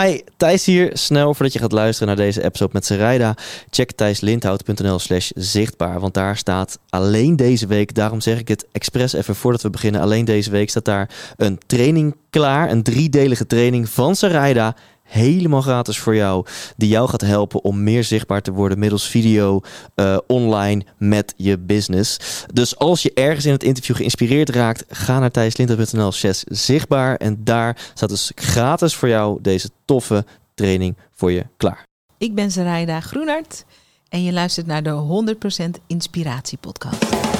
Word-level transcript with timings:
Hi, 0.00 0.20
Thijs 0.36 0.64
hier. 0.66 0.90
Snel 0.92 1.34
voordat 1.34 1.52
je 1.52 1.58
gaat 1.58 1.72
luisteren 1.72 2.16
naar 2.16 2.26
deze 2.26 2.44
episode 2.44 2.72
met 2.72 2.84
Sarayda, 2.84 3.34
check 3.70 3.92
thijslindhout.nl 3.92 4.98
slash 4.98 5.30
zichtbaar. 5.34 6.00
Want 6.00 6.14
daar 6.14 6.36
staat 6.36 6.78
alleen 6.88 7.36
deze 7.36 7.66
week, 7.66 7.94
daarom 7.94 8.20
zeg 8.20 8.38
ik 8.38 8.48
het 8.48 8.66
expres 8.72 9.12
even 9.12 9.34
voordat 9.34 9.62
we 9.62 9.70
beginnen, 9.70 10.00
alleen 10.00 10.24
deze 10.24 10.50
week 10.50 10.70
staat 10.70 10.84
daar 10.84 11.10
een 11.36 11.58
training 11.66 12.16
klaar. 12.30 12.70
Een 12.70 12.82
driedelige 12.82 13.46
training 13.46 13.88
van 13.88 14.16
Sarayda 14.16 14.76
helemaal 15.14 15.62
gratis 15.62 15.98
voor 15.98 16.16
jou. 16.16 16.46
Die 16.76 16.88
jou 16.88 17.08
gaat 17.08 17.20
helpen 17.20 17.64
om 17.64 17.82
meer 17.82 18.04
zichtbaar 18.04 18.42
te 18.42 18.52
worden 18.52 18.78
middels 18.78 19.08
video 19.08 19.60
uh, 19.96 20.18
online 20.26 20.84
met 20.98 21.34
je 21.36 21.58
business. 21.58 22.18
Dus 22.52 22.78
als 22.78 23.02
je 23.02 23.12
ergens 23.14 23.44
in 23.44 23.52
het 23.52 23.62
interview 23.62 23.96
geïnspireerd 23.96 24.48
raakt, 24.48 24.84
ga 24.88 25.18
naar 25.18 25.30
thijslinter.nl 25.30 26.12
zichtbaar. 26.44 27.16
En 27.16 27.44
daar 27.44 27.90
staat 27.94 28.08
dus 28.08 28.32
gratis 28.34 28.94
voor 28.94 29.08
jou 29.08 29.38
deze 29.42 29.70
toffe 29.84 30.24
training 30.54 30.96
voor 31.10 31.32
je 31.32 31.46
klaar. 31.56 31.86
Ik 32.18 32.34
ben 32.34 32.50
Zaraida 32.50 33.00
Groenart 33.00 33.64
en 34.08 34.22
je 34.22 34.32
luistert 34.32 34.66
naar 34.66 34.82
de 34.82 35.34
100% 35.78 35.82
Inspiratie 35.86 36.58
Podcast. 36.58 37.33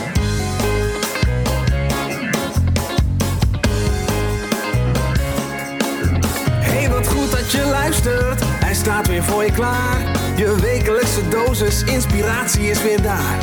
Luistert, 7.95 8.45
hij 8.65 8.75
staat 8.75 9.09
weer 9.09 9.25
voor 9.25 9.45
je 9.45 9.53
klaar. 9.53 9.98
Je 10.37 10.57
wekelijkse 10.61 11.29
dosis 11.29 11.83
inspiratie 11.83 12.70
is 12.70 12.83
weer 12.83 13.03
daar. 13.03 13.39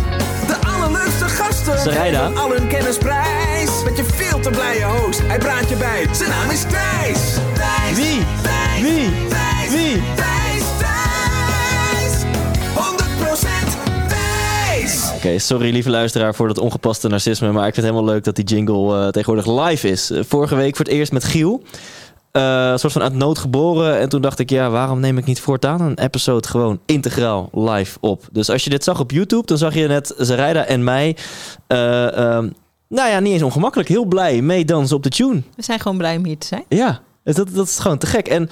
De 0.47 0.67
allerleukste 0.67 1.25
gasten 1.25 1.79
Sarayda. 1.79 2.27
al 2.27 2.51
hun 2.51 2.67
kennis 2.67 2.97
prijs. 2.97 3.83
Met 3.83 3.97
je 3.97 4.03
veel 4.03 4.39
te 4.39 4.49
blije 4.49 4.83
host, 4.83 5.21
hij 5.27 5.37
praat 5.37 5.69
je 5.69 5.75
bij. 5.75 6.07
Zijn 6.11 6.29
naam 6.29 6.49
is 6.49 6.61
Thijs. 6.61 7.33
Thijs. 7.53 7.95
Wie? 7.95 8.19
Thijs. 8.41 8.81
Wie? 8.81 9.09
Thijs. 9.27 9.71
Wie? 9.71 10.01
Thijs. 10.15 10.63
Thijs. 10.79 12.23
100% 12.73 14.07
Thijs. 14.07 15.11
Oké, 15.15 15.39
sorry 15.39 15.71
lieve 15.71 15.89
luisteraar 15.89 16.35
voor 16.35 16.47
dat 16.47 16.57
ongepaste 16.57 17.07
narcisme. 17.07 17.51
Maar 17.51 17.67
ik 17.67 17.73
vind 17.73 17.85
het 17.85 17.95
helemaal 17.95 18.13
leuk 18.13 18.23
dat 18.23 18.35
die 18.35 18.45
jingle 18.45 19.05
uh, 19.05 19.07
tegenwoordig 19.07 19.65
live 19.65 19.89
is. 19.89 20.11
Uh, 20.11 20.19
vorige 20.27 20.55
week 20.55 20.75
voor 20.75 20.85
het 20.85 20.93
eerst 20.93 21.11
met 21.11 21.23
Giel. 21.23 21.63
Uh, 22.31 22.69
een 22.71 22.79
soort 22.79 22.93
van 22.93 23.01
uit 23.01 23.13
nood 23.13 23.37
geboren. 23.37 23.99
En 23.99 24.09
toen 24.09 24.21
dacht 24.21 24.39
ik, 24.39 24.49
ja, 24.49 24.69
waarom 24.69 24.99
neem 24.99 25.17
ik 25.17 25.25
niet 25.25 25.39
voortaan 25.39 25.81
een 25.81 25.99
episode 25.99 26.47
gewoon 26.47 26.79
integraal 26.85 27.49
live 27.53 27.97
op? 28.01 28.27
Dus 28.31 28.49
als 28.49 28.63
je 28.63 28.69
dit 28.69 28.83
zag 28.83 28.99
op 28.99 29.11
YouTube, 29.11 29.45
dan 29.45 29.57
zag 29.57 29.73
je 29.73 29.87
net 29.87 30.13
Zarayda 30.17 30.65
en 30.65 30.83
mij. 30.83 31.17
Uh, 31.67 31.77
uh, 31.77 32.43
nou 32.87 33.09
ja, 33.09 33.19
niet 33.19 33.33
eens 33.33 33.41
ongemakkelijk. 33.41 33.89
Heel 33.89 34.05
blij 34.05 34.41
meedansen 34.41 34.95
op 34.95 35.03
de 35.03 35.09
tune. 35.09 35.41
We 35.55 35.63
zijn 35.63 35.79
gewoon 35.79 35.97
blij 35.97 36.17
om 36.17 36.25
hier 36.25 36.37
te 36.37 36.47
zijn. 36.47 36.63
Ja, 36.69 37.01
dat, 37.23 37.49
dat 37.53 37.67
is 37.67 37.79
gewoon 37.79 37.97
te 37.97 38.05
gek. 38.05 38.27
En 38.27 38.49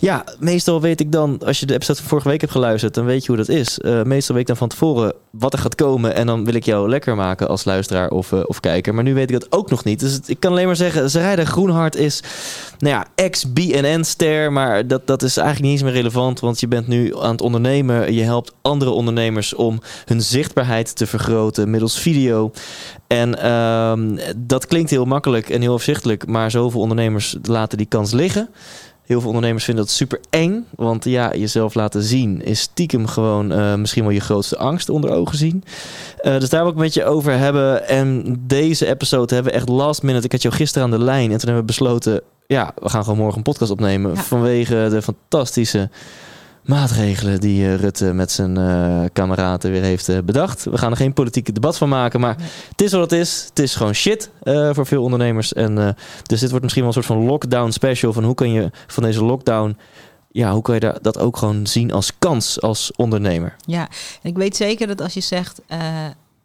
ja, 0.00 0.24
meestal 0.38 0.80
weet 0.80 1.00
ik 1.00 1.12
dan, 1.12 1.38
als 1.44 1.60
je 1.60 1.66
de 1.66 1.74
episode 1.74 1.98
van 1.98 2.08
vorige 2.08 2.28
week 2.28 2.40
hebt 2.40 2.52
geluisterd, 2.52 2.94
dan 2.94 3.04
weet 3.04 3.20
je 3.20 3.28
hoe 3.28 3.36
dat 3.36 3.48
is. 3.48 3.78
Uh, 3.78 4.02
meestal 4.02 4.34
weet 4.34 4.42
ik 4.42 4.48
dan 4.48 4.56
van 4.56 4.68
tevoren 4.68 5.12
wat 5.30 5.52
er 5.52 5.58
gaat 5.58 5.74
komen. 5.74 6.14
En 6.14 6.26
dan 6.26 6.44
wil 6.44 6.54
ik 6.54 6.64
jou 6.64 6.88
lekker 6.88 7.16
maken 7.16 7.48
als 7.48 7.64
luisteraar 7.64 8.10
of, 8.10 8.32
uh, 8.32 8.40
of 8.44 8.60
kijker. 8.60 8.94
Maar 8.94 9.04
nu 9.04 9.14
weet 9.14 9.30
ik 9.30 9.40
dat 9.40 9.52
ook 9.52 9.70
nog 9.70 9.84
niet. 9.84 10.00
Dus 10.00 10.20
ik 10.26 10.40
kan 10.40 10.50
alleen 10.50 10.66
maar 10.66 10.76
zeggen, 10.76 11.10
Zerrijder 11.10 11.46
Groenhart 11.46 11.96
is, 11.96 12.22
nou 12.78 12.94
ja, 12.94 13.06
ex-BNN-ster. 13.14 14.52
Maar 14.52 14.86
dat, 14.86 15.06
dat 15.06 15.22
is 15.22 15.36
eigenlijk 15.36 15.66
niet 15.66 15.80
eens 15.80 15.90
meer 15.90 16.00
relevant. 16.00 16.40
Want 16.40 16.60
je 16.60 16.68
bent 16.68 16.86
nu 16.86 17.16
aan 17.18 17.30
het 17.30 17.40
ondernemen. 17.40 18.12
Je 18.14 18.22
helpt 18.22 18.52
andere 18.62 18.90
ondernemers 18.90 19.54
om 19.54 19.80
hun 20.04 20.22
zichtbaarheid 20.22 20.96
te 20.96 21.06
vergroten 21.06 21.70
middels 21.70 21.98
video. 21.98 22.52
En 23.06 23.38
uh, 23.44 24.20
dat 24.36 24.66
klinkt 24.66 24.90
heel 24.90 25.04
makkelijk 25.04 25.50
en 25.50 25.60
heel 25.60 25.74
afzichtelijk. 25.74 26.26
Maar 26.26 26.50
zoveel 26.50 26.80
ondernemers 26.80 27.36
laten 27.42 27.78
die 27.78 27.86
kans 27.86 28.12
liggen. 28.12 28.48
Heel 29.08 29.20
veel 29.20 29.28
ondernemers 29.28 29.64
vinden 29.64 29.84
dat 29.84 29.94
super 29.94 30.20
eng. 30.30 30.66
Want 30.76 31.04
ja, 31.04 31.34
jezelf 31.34 31.74
laten 31.74 32.02
zien 32.02 32.42
is 32.42 32.60
stiekem 32.60 33.06
gewoon 33.06 33.52
uh, 33.52 33.74
misschien 33.74 34.02
wel 34.02 34.12
je 34.12 34.20
grootste 34.20 34.56
angst 34.56 34.88
onder 34.88 35.10
ogen 35.10 35.38
zien. 35.38 35.64
Uh, 36.22 36.38
dus 36.38 36.48
daar 36.48 36.62
wil 36.62 36.72
ik 36.72 36.78
met 36.78 36.94
je 36.94 37.04
over 37.04 37.38
hebben. 37.38 37.88
En 37.88 38.36
deze 38.46 38.86
episode 38.86 39.34
hebben 39.34 39.52
we 39.52 39.58
echt 39.58 39.68
last 39.68 40.02
minute. 40.02 40.24
Ik 40.24 40.32
had 40.32 40.42
jou 40.42 40.54
gisteren 40.54 40.84
aan 40.92 40.98
de 40.98 41.04
lijn. 41.04 41.30
En 41.30 41.38
toen 41.38 41.48
hebben 41.48 41.60
we 41.60 41.64
besloten, 41.64 42.20
ja, 42.46 42.72
we 42.82 42.88
gaan 42.88 43.02
gewoon 43.02 43.18
morgen 43.18 43.36
een 43.36 43.42
podcast 43.42 43.70
opnemen. 43.70 44.14
Ja. 44.14 44.22
Vanwege 44.22 44.86
de 44.90 45.02
fantastische 45.02 45.90
maatregelen 46.68 47.40
die 47.40 47.62
uh, 47.62 47.74
Rutte 47.74 48.12
met 48.12 48.30
zijn 48.30 48.58
uh, 48.58 49.04
kameraden 49.12 49.70
weer 49.70 49.82
heeft 49.82 50.08
uh, 50.08 50.18
bedacht. 50.24 50.64
We 50.64 50.78
gaan 50.78 50.90
er 50.90 50.96
geen 50.96 51.12
politieke 51.12 51.52
debat 51.52 51.78
van 51.78 51.88
maken, 51.88 52.20
maar 52.20 52.36
het 52.70 52.82
is 52.82 52.92
wat 52.92 53.10
het 53.10 53.20
is. 53.20 53.44
Het 53.48 53.58
is 53.58 53.74
gewoon 53.74 53.94
shit 53.94 54.30
voor 54.72 54.86
veel 54.86 55.02
ondernemers. 55.02 55.52
En, 55.52 55.96
dus 56.22 56.40
dit 56.40 56.48
wordt 56.48 56.62
misschien 56.62 56.84
wel 56.84 56.96
een 56.96 57.02
soort 57.02 57.18
van 57.18 57.26
lockdown 57.26 57.70
special. 57.70 58.12
Van 58.12 58.24
hoe 58.24 58.34
kan 58.34 58.52
je 58.52 58.70
van 58.86 59.02
deze 59.02 59.24
lockdown 59.24 59.76
ja, 60.30 60.52
hoe 60.52 60.62
kan 60.62 60.74
je 60.74 60.98
dat 61.02 61.18
ook 61.18 61.36
gewoon 61.36 61.66
zien 61.66 61.92
als 61.92 62.12
kans 62.18 62.60
als 62.60 62.92
ondernemer? 62.96 63.56
Ja, 63.66 63.88
en 64.22 64.30
ik 64.30 64.36
weet 64.36 64.56
zeker 64.56 64.86
dat 64.86 65.00
als 65.00 65.14
je 65.14 65.20
zegt 65.20 65.60
uh, 65.68 65.78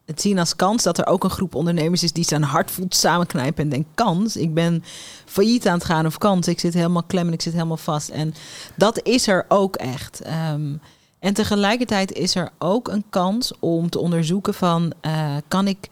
het 0.06 0.22
zien 0.22 0.40
als 0.40 0.56
kans, 0.56 0.84
dat 0.84 0.98
er 0.98 1.08
ook 1.08 1.24
een 1.24 1.30
groep 1.30 1.56
ondernemers 1.56 2.04
is 2.04 2.12
die 2.12 2.24
zijn 2.24 2.44
hart 2.44 2.72
voelt 2.72 2.96
samenknijpen 2.96 3.64
en 3.64 3.70
denkt 3.70 3.90
kans. 3.94 4.38
Ik 4.38 4.54
ben 4.54 4.84
failliet 5.26 5.68
aan 5.68 5.74
het 5.74 5.84
gaan 5.84 6.06
of 6.06 6.18
kans. 6.18 6.48
Ik 6.48 6.60
zit 6.60 6.74
helemaal 6.74 7.04
klem 7.04 7.28
en 7.28 7.34
ik 7.34 7.42
zit 7.42 7.54
helemaal 7.54 7.78
vast. 7.78 8.10
En 8.10 8.34
dat 8.76 9.00
is 9.04 9.28
er 9.28 9.46
ook 9.48 9.76
echt. 9.76 10.22
Um, 10.52 10.82
en 11.20 11.34
tegelijkertijd 11.34 12.12
is 12.12 12.36
er 12.36 12.50
ook 12.60 12.88
een 12.88 13.04
kans 13.10 13.54
om 13.60 13.90
te 13.90 14.00
onderzoeken 14.00 14.54
van 14.54 14.94
uh, 15.02 15.36
kan 15.48 15.68
ik 15.68 15.90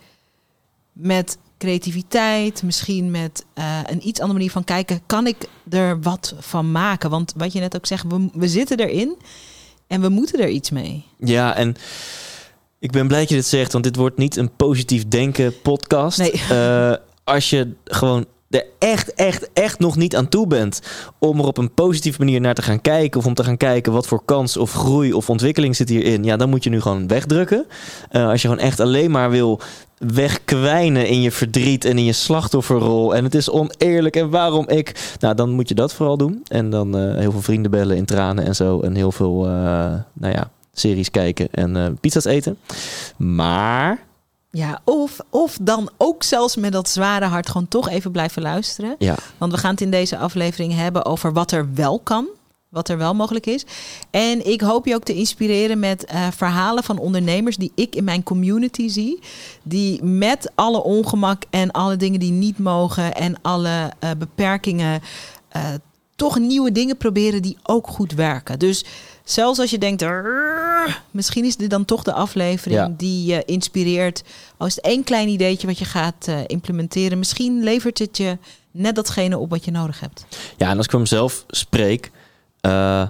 met 0.92 1.38
creativiteit, 1.58 2.64
misschien 2.64 3.12
met 3.12 3.46
uh, 3.56 3.80
een 3.86 4.08
iets 4.08 4.20
andere 4.20 4.38
manier 4.38 4.52
van 4.52 4.64
kijken, 4.64 5.02
kan 5.06 5.28
ik 5.28 5.48
er 5.70 6.02
wat 6.02 6.36
van 6.40 6.72
maken? 6.72 7.10
Want 7.10 7.34
wat 7.38 7.54
je 7.54 7.60
net 7.60 7.76
ook 7.76 7.86
zegt, 7.86 8.06
we, 8.08 8.30
we 8.34 8.48
zitten 8.48 8.80
erin 8.80 9.16
en 9.88 10.02
we 10.02 10.10
moeten 10.10 10.40
er 10.40 10.50
iets 10.50 10.70
mee. 10.70 11.06
Ja, 11.18 11.56
en 11.56 11.76
ik 12.81 12.92
ben 12.92 13.08
blij 13.08 13.19
dat 13.19 13.30
je 13.30 13.36
dit 13.36 13.46
zegt, 13.46 13.72
want 13.72 13.84
dit 13.84 13.96
wordt 13.96 14.18
niet 14.18 14.36
een 14.36 14.56
positief 14.56 15.08
denken 15.08 15.62
podcast. 15.62 16.18
Nee. 16.18 16.42
Uh, 16.52 16.94
als 17.24 17.50
je 17.50 17.74
gewoon 17.86 18.25
er 18.50 18.66
echt, 18.80 19.14
echt, 19.14 19.50
echt 19.53 19.80
nog 19.80 19.96
niet 19.96 20.16
aan 20.16 20.30
toe 20.30 20.47
bent 20.47 20.81
om 21.20 21.40
er 21.40 21.46
op 21.46 21.58
een 21.58 21.74
positieve 21.74 22.20
manier 22.20 22.41
naar 22.41 22.53
te 22.53 22.62
gaan 22.62 22.81
kijken 22.81 23.20
of 23.20 23.25
om 23.25 23.34
te 23.34 23.44
gaan 23.44 23.58
kijken 23.58 23.94
wat 23.94 24.08
voor 24.08 24.22
kans 24.25 24.58
of 24.58 24.74
groei 24.74 25.14
of 25.14 25.30
ontwikkeling 25.30 25.75
zit 25.75 25.90
hierin, 25.90 26.24
ja, 26.24 26.38
dan 26.38 26.50
moet 26.50 26.64
je 26.64 26.70
nu 26.70 26.81
gewoon 26.81 27.08
wegdrukken. 27.08 27.66
Uh, 28.12 28.28
als 28.28 28.41
je 28.41 28.47
gewoon 28.47 28.64
echt 28.64 28.80
alleen 28.80 29.12
maar 29.12 29.30
wil 29.30 29.59
wegkwijnen 29.97 31.08
in 31.08 31.22
je 31.22 31.31
verdriet 31.31 31.86
en 31.86 31.97
in 31.97 32.06
je 32.06 32.14
slachtofferrol 32.14 33.16
en 33.16 33.24
het 33.24 33.36
is 33.36 33.50
oneerlijk 33.50 34.16
en 34.16 34.30
waarom 34.30 34.68
ik, 34.68 35.16
nou, 35.20 35.36
dan 35.36 35.50
moet 35.50 35.70
je 35.70 35.75
dat 35.75 35.94
vooral 35.94 36.18
doen 36.18 36.44
en 36.47 36.70
dan 36.70 36.97
uh, 36.97 37.16
heel 37.16 37.31
veel 37.31 37.41
vrienden 37.41 37.72
bellen 37.72 37.97
in 37.97 38.06
tranen 38.06 38.46
en 38.46 38.56
zo 38.56 38.80
en 38.80 38.96
heel 38.96 39.12
veel, 39.12 39.46
uh, 39.46 39.52
nou 40.14 40.34
ja, 40.34 40.52
series 40.74 41.12
kijken 41.12 41.48
en 41.52 41.76
uh, 41.76 41.88
pizza's 42.02 42.26
eten. 42.26 42.58
Maar 43.18 44.06
ja, 44.50 44.82
of, 44.84 45.20
of 45.30 45.58
dan 45.62 45.90
ook 45.98 46.24
zelfs 46.24 46.56
met 46.56 46.72
dat 46.72 46.90
zware 46.90 47.26
hart 47.26 47.48
gewoon 47.48 47.68
toch 47.68 47.90
even 47.90 48.12
blijven 48.12 48.42
luisteren. 48.42 48.96
Ja. 48.98 49.16
Want 49.38 49.52
we 49.52 49.58
gaan 49.58 49.72
het 49.72 49.82
in 49.82 49.92
deze 49.92 50.18
aflevering 50.18 50.76
hebben 50.76 51.06
over 51.06 51.34
wat 51.34 51.52
er 51.52 51.74
wel 51.74 52.00
kan. 52.00 52.28
Wat 52.70 52.90
er 52.90 52.98
wel 52.98 53.14
mogelijk 53.14 53.46
is. 53.46 53.66
En 54.09 54.48
ik 54.48 54.62
hoop 54.62 54.86
je 54.86 54.96
ook 54.96 55.04
te 55.04 55.14
inspireren 55.14 55.80
met 55.80 56.12
uh, 56.14 56.28
verhalen 56.32 56.84
van 56.84 56.98
ondernemers 56.98 57.58
die 57.58 57.72
ik 57.76 57.96
in 57.96 58.03
mijn 58.03 58.24
community 58.24 58.88
zie. 58.88 59.20
Die 59.64 60.03
met 60.03 60.52
alle 60.56 60.84
ongemak 60.84 61.44
en 61.50 61.72
alle 61.72 61.96
dingen 61.98 62.20
die 62.20 62.32
niet 62.32 62.58
mogen 62.58 63.16
en 63.16 63.36
alle 63.42 63.92
uh, 64.03 64.09
beperkingen 64.18 65.02
toch 66.16 66.40
nieuwe 66.40 66.72
dingen 66.72 66.98
proberen 66.98 67.42
die 67.42 67.58
ook 67.64 67.88
goed 67.88 68.14
werken. 68.14 68.59
Dus 68.59 68.86
zelfs 69.31 69.59
als 69.59 69.69
je 69.69 69.78
denkt, 69.78 70.06
misschien 71.12 71.46
is 71.46 71.56
dit 71.56 71.69
dan 71.69 71.86
toch 71.86 72.03
de 72.03 72.14
aflevering 72.14 72.80
Ja. 72.80 72.94
die 72.97 73.25
je 73.25 73.44
inspireert. 73.46 74.24
Als 74.58 74.75
het 74.75 74.86
één 74.86 75.03
klein 75.03 75.28
ideetje 75.28 75.68
wat 75.68 75.78
je 75.80 75.86
gaat 75.86 76.25
uh, 76.30 76.40
implementeren, 76.47 77.18
misschien 77.18 77.64
levert 77.64 78.00
het 78.00 78.18
je 78.18 78.38
net 78.72 78.96
datgene 78.96 79.38
op 79.38 79.50
wat 79.50 79.66
je 79.66 79.72
nodig 79.72 80.00
hebt. 80.00 80.25
Ja, 80.58 80.70
en 80.70 80.75
als 80.78 80.86
ik 80.86 80.91
voor 80.91 81.00
mezelf 81.00 81.46
spreek, 81.47 82.12
uh, 82.62 83.08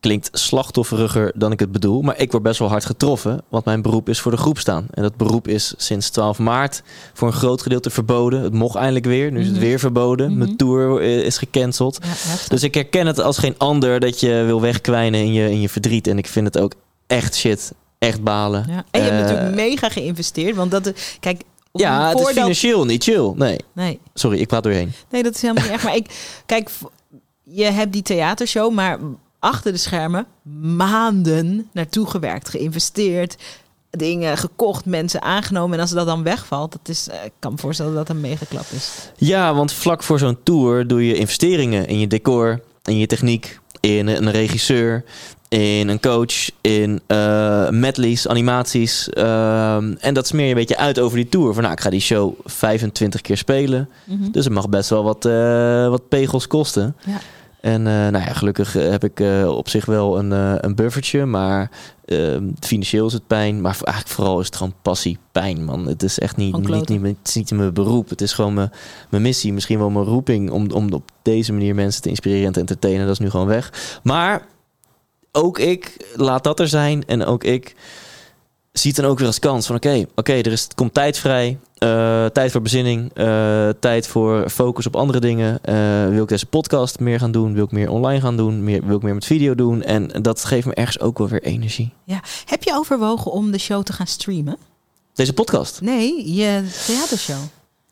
klinkt 0.00 0.28
slachtofferiger 0.32 1.32
dan 1.34 1.52
ik 1.52 1.60
het 1.60 1.72
bedoel. 1.72 2.02
Maar 2.02 2.18
ik 2.18 2.30
word 2.30 2.42
best 2.42 2.58
wel 2.58 2.68
hard 2.68 2.84
getroffen, 2.84 3.42
want 3.48 3.64
mijn 3.64 3.82
beroep 3.82 4.08
is 4.08 4.20
voor 4.20 4.30
de 4.30 4.36
groep 4.38 4.58
staan. 4.58 4.86
En 4.90 5.02
dat 5.02 5.16
beroep 5.16 5.48
is 5.48 5.74
sinds 5.76 6.10
12 6.10 6.38
maart 6.38 6.82
voor 7.14 7.28
een 7.28 7.34
groot 7.34 7.62
gedeelte 7.62 7.90
verboden. 7.90 8.42
Het 8.42 8.52
mocht 8.52 8.76
eindelijk 8.76 9.04
weer, 9.04 9.32
nu 9.32 9.40
is 9.40 9.46
het 9.46 9.54
Mhm. 9.56 9.64
weer 9.64 9.78
verboden. 9.78 10.28
Mhm. 10.30 10.38
Mijn 10.38 10.56
tour 10.56 11.00
eh, 11.00 11.18
is 11.18 11.38
gecanceld. 11.38 11.98
Ja. 12.02 12.34
Dus 12.48 12.62
ik 12.62 12.74
herken 12.74 13.06
het 13.06 13.18
als 13.20 13.38
geen 13.38 13.54
ander 13.58 14.00
dat 14.00 14.20
je 14.20 14.42
wil 14.46 14.60
wegkwijnen 14.60 15.20
in 15.20 15.32
je, 15.32 15.50
in 15.50 15.60
je 15.60 15.68
verdriet. 15.68 16.06
En 16.06 16.18
ik 16.18 16.26
vind 16.26 16.46
het 16.46 16.58
ook 16.58 16.72
echt 17.06 17.36
shit, 17.36 17.72
echt 17.98 18.22
balen. 18.22 18.64
ja. 18.68 18.84
En 18.90 19.02
je 19.02 19.10
hebt 19.10 19.20
Eh, 19.22 19.28
natuurlijk 19.30 19.54
mega 19.54 19.88
geïnvesteerd. 19.88 20.56
Want 20.56 20.70
dat, 20.70 20.92
kijk, 21.20 21.42
Ja, 21.72 22.08
het 22.08 22.20
is 22.20 22.26
financieel 22.28 22.84
niet 22.84 23.02
chill. 23.02 23.32
Nee, 23.36 23.58
Nee, 23.74 23.98
sorry, 24.14 24.38
ik 24.38 24.46
praat 24.48 24.62
doorheen. 24.62 24.92
nee, 25.10 25.22
dat 25.22 25.34
is 25.34 25.42
helemaal 25.42 25.62
niet 25.62 25.72
erg. 25.72 25.82
Maar 25.82 25.96
ik, 25.96 26.06
kijk, 26.46 26.70
je 27.42 27.64
hebt 27.64 27.92
die 27.92 28.02
theatershow, 28.02 28.72
maar 28.72 28.98
achter 29.40 29.72
de 29.72 29.78
schermen 29.78 30.26
maanden 30.76 31.68
naartoe 31.72 32.06
gewerkt, 32.06 32.48
geïnvesteerd, 32.48 33.36
dingen 33.90 34.38
gekocht, 34.38 34.84
mensen 34.84 35.22
aangenomen. 35.22 35.74
En 35.74 35.80
als 35.80 35.90
dat 35.90 36.06
dan 36.06 36.22
wegvalt, 36.22 36.72
dat 36.72 36.88
is, 36.88 37.08
eh, 37.08 37.24
ik 37.24 37.32
kan 37.38 37.52
me 37.52 37.58
voorstellen 37.58 37.94
dat 37.94 38.06
dat 38.06 38.16
een 38.16 38.22
megaklap 38.22 38.66
is. 38.74 38.90
Ja, 39.16 39.54
want 39.54 39.72
vlak 39.72 40.02
voor 40.02 40.18
zo'n 40.18 40.38
tour 40.42 40.86
doe 40.86 41.06
je 41.06 41.14
investeringen 41.14 41.86
in 41.86 41.98
je 41.98 42.06
decor, 42.06 42.60
in 42.84 42.98
je 42.98 43.06
techniek, 43.06 43.60
in 43.80 44.06
een 44.06 44.30
regisseur, 44.30 45.04
in 45.48 45.88
een 45.88 46.00
coach, 46.00 46.50
in 46.60 47.00
uh, 47.06 47.68
medleys, 47.68 48.28
animaties. 48.28 49.08
Ehm, 49.08 49.94
en 49.98 50.14
dat 50.14 50.26
smeer 50.26 50.44
je 50.44 50.50
een 50.50 50.56
beetje 50.56 50.76
uit 50.76 50.98
over 50.98 51.16
die 51.16 51.28
tour. 51.28 51.54
Van 51.54 51.62
nou, 51.62 51.74
ik 51.74 51.80
ga 51.80 51.90
die 51.90 52.00
show 52.00 52.34
25 52.44 53.20
keer 53.20 53.36
spelen. 53.36 53.88
Mhm. 54.04 54.30
Dus 54.30 54.44
het 54.44 54.54
mag 54.54 54.68
best 54.68 54.90
wel 54.90 55.02
wat, 55.02 55.24
eh, 55.24 55.88
wat 55.88 56.08
pegels 56.08 56.46
kosten. 56.46 56.96
Ja. 57.04 57.20
En 57.60 57.86
eh, 57.86 57.92
nou 57.92 58.24
ja, 58.24 58.32
gelukkig 58.32 58.72
heb 58.72 59.04
ik 59.04 59.20
op 59.46 59.68
zich 59.68 59.84
wel 59.84 60.18
een, 60.18 60.30
een 60.64 60.74
buffertje. 60.74 61.24
Maar 61.24 61.70
ehm, 62.04 62.48
financieel 62.60 63.06
is 63.06 63.12
het 63.12 63.26
pijn. 63.26 63.60
Maar 63.60 63.78
eigenlijk 63.84 64.14
vooral 64.14 64.40
is 64.40 64.46
het 64.46 64.56
gewoon 64.56 64.74
passie 64.82 65.18
pijn, 65.32 65.64
man. 65.64 65.86
Het 65.86 66.02
is 66.02 66.18
echt 66.18 66.36
niet, 66.36 66.56
niet, 66.56 66.88
niet, 66.88 67.02
het 67.02 67.28
is 67.28 67.34
niet 67.34 67.50
mijn 67.50 67.74
beroep. 67.74 68.08
Het 68.08 68.20
is 68.20 68.32
gewoon 68.32 68.54
mijn, 68.54 68.70
mijn 69.08 69.22
missie. 69.22 69.52
Misschien 69.52 69.78
wel 69.78 69.90
mijn 69.90 70.04
roeping 70.04 70.50
om, 70.50 70.70
om 70.70 70.92
op 70.92 71.10
deze 71.22 71.52
manier 71.52 71.74
mensen 71.74 72.02
te 72.02 72.08
inspireren 72.08 72.46
en 72.46 72.52
te 72.52 72.60
entertainen. 72.60 73.02
Dat 73.02 73.12
is 73.12 73.18
nu 73.18 73.30
gewoon 73.30 73.46
weg. 73.46 73.98
Maar 74.02 74.46
ook 75.32 75.58
ik 75.58 75.96
laat 76.14 76.44
dat 76.44 76.60
er 76.60 76.68
zijn. 76.68 77.06
En 77.06 77.24
ook 77.24 77.44
ik 77.44 77.74
zie 78.72 78.90
het 78.90 79.00
dan 79.00 79.10
ook 79.10 79.18
weer 79.18 79.26
als 79.26 79.38
kans 79.38 79.66
van 79.66 79.76
oké, 79.76 80.04
oké, 80.14 80.32
er 80.32 80.52
is, 80.52 80.68
komt 80.74 80.94
tijd 80.94 81.18
vrij. 81.18 81.58
eh, 81.78 82.26
tijd 82.26 82.52
voor 82.52 82.62
bezinning. 82.62 83.10
eh, 83.14 83.68
tijd 83.80 84.06
voor 84.06 84.48
focus 84.50 84.86
op 84.86 84.96
andere 84.96 85.20
dingen. 85.20 85.58
Eh, 85.62 86.08
wil 86.08 86.22
ik 86.22 86.28
deze 86.28 86.46
podcast 86.46 86.98
meer 86.98 87.18
gaan 87.18 87.32
doen? 87.32 87.52
Wil 87.54 87.64
ik 87.64 87.70
meer 87.72 87.90
online 87.90 88.20
gaan 88.20 88.36
doen? 88.36 88.64
Meer, 88.64 88.86
wil 88.86 88.96
ik 88.96 89.02
meer 89.02 89.14
met 89.14 89.24
video 89.24 89.54
doen? 89.54 89.82
En 89.82 90.08
dat 90.22 90.44
geeft 90.44 90.66
me 90.66 90.74
ergens 90.74 91.00
ook 91.00 91.18
wel 91.18 91.28
weer 91.28 91.42
energie. 91.42 91.92
Ja. 92.04 92.20
Heb 92.44 92.62
je 92.62 92.72
overwogen 92.74 93.32
om 93.32 93.50
de 93.50 93.58
show 93.58 93.82
te 93.82 93.92
gaan 93.92 94.06
streamen? 94.06 94.56
Deze 95.14 95.32
podcast. 95.32 95.80
Nee, 95.80 96.32
je 96.34 96.68
theatershow. 96.86 97.36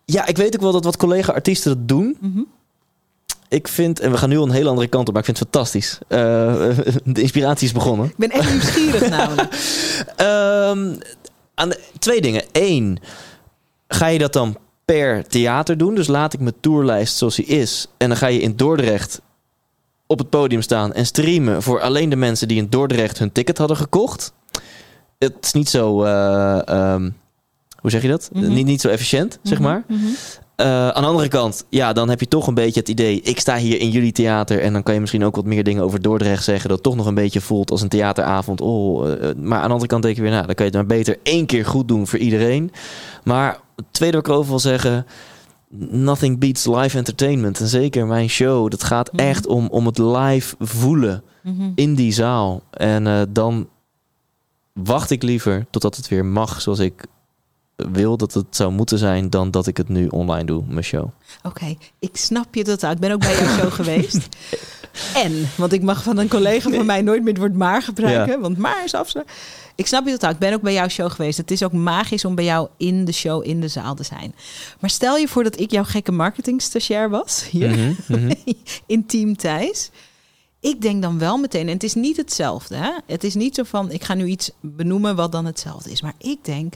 Ja, 0.05 0.27
ik 0.27 0.37
weet 0.37 0.55
ook 0.55 0.63
wel 0.63 0.73
dat 0.73 0.85
wat 0.85 0.97
collega-artiesten 0.97 1.71
dat 1.79 1.89
doen. 1.89 2.17
Mhm. 2.21 2.41
Ik 3.49 3.69
vind, 3.69 4.01
en 4.01 4.11
we 4.11 4.17
gaan 4.17 4.29
nu 4.29 4.37
al 4.39 4.45
een 4.45 4.51
hele 4.51 4.69
andere 4.69 4.89
kant 4.89 5.09
op, 5.09 5.15
maar 5.15 5.29
ik 5.29 5.35
vind 5.35 5.39
het 5.39 5.49
fantastisch. 5.51 5.99
Eh, 6.09 6.19
de 7.15 7.23
inspiratie 7.23 7.67
is 7.67 7.73
begonnen. 7.73 8.07
Ik 8.07 8.17
ben 8.17 8.31
echt 8.31 8.51
nieuwsgierig 8.51 9.09
namelijk. 9.19 9.53
Ehm, 10.17 10.95
aan 11.55 11.69
de- 11.69 11.81
twee 11.99 12.21
dingen. 12.21 12.43
Eén, 12.53 12.99
ga 13.89 14.07
je 14.07 14.19
dat 14.19 14.33
dan 14.33 14.57
per 14.85 15.27
theater 15.27 15.79
doen? 15.79 15.95
Dus 15.95 16.07
laat 16.07 16.33
ik 16.33 16.41
mijn 16.41 16.55
tourlijst 16.61 17.17
zoals 17.17 17.37
die 17.37 17.45
is. 17.47 17.87
En 17.97 18.09
dan 18.09 18.17
ga 18.17 18.27
je 18.27 18.41
in 18.41 18.57
Dordrecht 18.57 19.21
op 20.07 20.19
het 20.19 20.31
podium 20.31 20.63
staan 20.63 20.93
en 20.93 21.07
streamen 21.07 21.63
voor 21.63 21.81
alleen 21.81 22.09
de 22.09 22.17
mensen 22.17 22.49
die 22.49 22.57
in 22.59 22.67
Dordrecht 22.69 23.19
hun 23.19 23.33
ticket 23.33 23.59
hadden 23.59 23.77
gekocht. 23.77 24.33
Het 25.19 25.35
is 25.41 25.53
niet 25.53 25.69
zo. 25.69 26.03
eh, 26.05 26.69
ehm, 26.69 27.11
hoe 27.81 27.91
zeg 27.91 28.03
je 28.03 28.09
dat? 28.09 28.31
Mhm. 28.33 28.53
niet, 28.53 28.67
niet 28.67 28.81
zo 28.81 28.89
efficiënt, 28.89 29.39
zeg 29.43 29.59
maar. 29.59 29.85
Mhm, 29.89 29.99
mhm. 30.03 30.13
Eh, 30.59 30.89
aan 30.89 31.03
de 31.03 31.09
andere 31.09 31.29
kant, 31.29 31.65
ja, 31.69 31.93
dan 31.93 32.09
heb 32.09 32.21
je 32.21 32.29
toch 32.29 32.47
een 32.47 32.55
beetje 32.55 32.81
het 32.81 32.89
idee... 32.89 33.21
ik 33.21 33.41
sta 33.41 33.57
hier 33.57 33.81
in 33.81 33.91
jullie 33.91 34.13
theater... 34.13 34.61
en 34.61 34.73
dan 34.73 34.83
kan 34.83 34.95
je 34.95 35.01
misschien 35.01 35.25
ook 35.25 35.37
wat 35.37 35.45
meer 35.45 35.65
dingen 35.65 35.83
over 35.83 36.03
Dordrecht 36.03 36.45
zeggen... 36.45 36.69
dat 36.69 36.79
het 36.79 36.87
toch 36.87 36.97
nog 36.97 37.07
een 37.07 37.15
beetje 37.15 37.41
voelt 37.41 37.71
als 37.71 37.83
een 37.83 37.89
theateravond. 37.89 38.61
Oh, 38.61 39.11
eh, 39.13 39.19
maar 39.37 39.59
aan 39.59 39.67
de 39.67 39.73
andere 39.73 39.87
kant 39.87 40.03
denk 40.03 40.17
je 40.17 40.23
weer... 40.23 40.31
nou, 40.31 40.47
dan 40.47 40.55
kan 40.55 40.67
je 40.67 40.71
het 40.77 40.89
maar 40.89 40.97
beter 40.99 41.19
één 41.23 41.47
keer 41.47 41.67
goed 41.67 41.89
doen 41.89 42.07
voor 42.07 42.19
iedereen. 42.19 42.73
Maar 43.25 43.59
het 43.77 43.85
tweede 43.91 44.17
wat 44.17 44.27
ik 44.27 44.33
erover 44.33 44.51
wil 44.51 44.59
zeggen... 44.59 45.07
nothing 45.91 46.39
beats 46.39 46.67
live 46.67 46.97
entertainment. 46.97 47.61
En 47.61 47.67
zeker 47.69 48.07
mijn 48.07 48.29
show, 48.29 48.71
dat 48.71 48.83
gaat 48.85 49.13
Mhm. 49.13 49.23
echt 49.23 49.47
om, 49.47 49.67
om 49.71 49.87
het 49.87 49.99
live 49.99 50.55
voelen 50.59 51.23
Mhm. 51.43 51.71
in 51.75 51.95
die 51.95 52.13
zaal. 52.13 52.63
En 52.71 53.07
eh, 53.07 53.21
dan 53.29 53.69
wacht 54.73 55.11
ik 55.11 55.23
liever 55.23 55.67
totdat 55.71 55.97
het 55.97 56.09
weer 56.09 56.25
mag 56.25 56.61
zoals 56.61 56.79
ik 56.79 57.07
wil 57.93 58.17
dat 58.17 58.35
het 58.35 58.47
zou 58.51 58.73
moeten 58.73 58.99
zijn... 58.99 59.31
dan 59.31 59.51
dat 59.51 59.67
ik 59.67 59.77
het 59.77 59.89
nu 59.89 60.07
online 60.07 60.45
doe, 60.45 60.65
mijn 60.69 60.85
show. 60.85 61.09
Oké, 61.43 61.77
ik 61.99 62.17
snap 62.17 62.55
je 62.55 62.63
totaal. 62.63 62.93
Ik 62.93 62.99
ben 62.99 63.13
ook 63.13 63.21
bij 63.21 63.37
jouw 63.37 63.57
show 63.59 63.73
geweest. 63.81 64.29
En, 65.15 65.49
want 65.57 65.73
ik 65.73 65.83
mag 65.83 66.03
van 66.03 66.19
een 66.19 66.29
collega 66.29 66.71
van 66.71 66.87
mij 66.87 67.03
nooit 67.03 67.21
meer 67.21 67.33
het 67.33 67.39
woord 67.39 67.55
maar 67.55 67.83
gebruiken, 67.83 68.35
Ja. 68.35 68.41
want 68.41 68.57
maar 68.57 68.85
is 68.85 68.95
afspraak. 68.95 69.29
Ik 69.75 69.87
snap 69.87 70.05
je 70.05 70.11
totaal. 70.11 70.31
Ik 70.31 70.39
ben 70.39 70.55
ook 70.55 70.61
bij 70.61 70.73
jouw 70.73 70.89
show 70.89 71.11
geweest. 71.11 71.39
Het 71.39 71.51
is 71.51 71.63
ook 71.63 71.73
magisch 71.73 72.25
om 72.25 72.35
bij 72.35 72.45
jou 72.45 72.69
in 72.77 73.05
de 73.05 73.13
show, 73.13 73.47
in 73.47 73.61
de 73.61 73.69
zaal 73.69 73.95
te 73.95 74.03
zijn. 74.03 74.35
Maar 74.81 74.91
stel 74.91 75.17
je 75.17 75.29
voor 75.29 75.45
dat 75.45 75.61
ik 75.61 75.71
jouw 75.71 75.85
gekke 75.85 76.13
marketingstagiair 76.13 77.11
was, 77.11 77.49
hier 77.51 77.95
mhm. 78.09 78.33
in 78.87 79.07
Team 79.07 79.37
Thijs. 79.37 79.91
Ik 80.61 80.81
denk 80.81 81.03
dan 81.03 81.19
wel 81.19 81.37
meteen, 81.37 81.67
en 81.67 81.73
het 81.73 81.83
is 81.83 81.95
niet 81.95 82.17
hetzelfde. 82.17 82.77
Hè? 82.77 82.91
Het 83.07 83.25
is 83.25 83.35
niet 83.35 83.55
zo 83.55 83.63
van, 83.63 83.91
ik 83.91 84.05
ga 84.05 84.15
nu 84.15 84.27
iets 84.27 84.51
benoemen 84.61 85.17
wat 85.17 85.33
dan 85.33 85.45
hetzelfde 85.45 85.91
is. 85.91 86.03
Maar 86.03 86.15
ik 86.19 86.45
denk, 86.45 86.75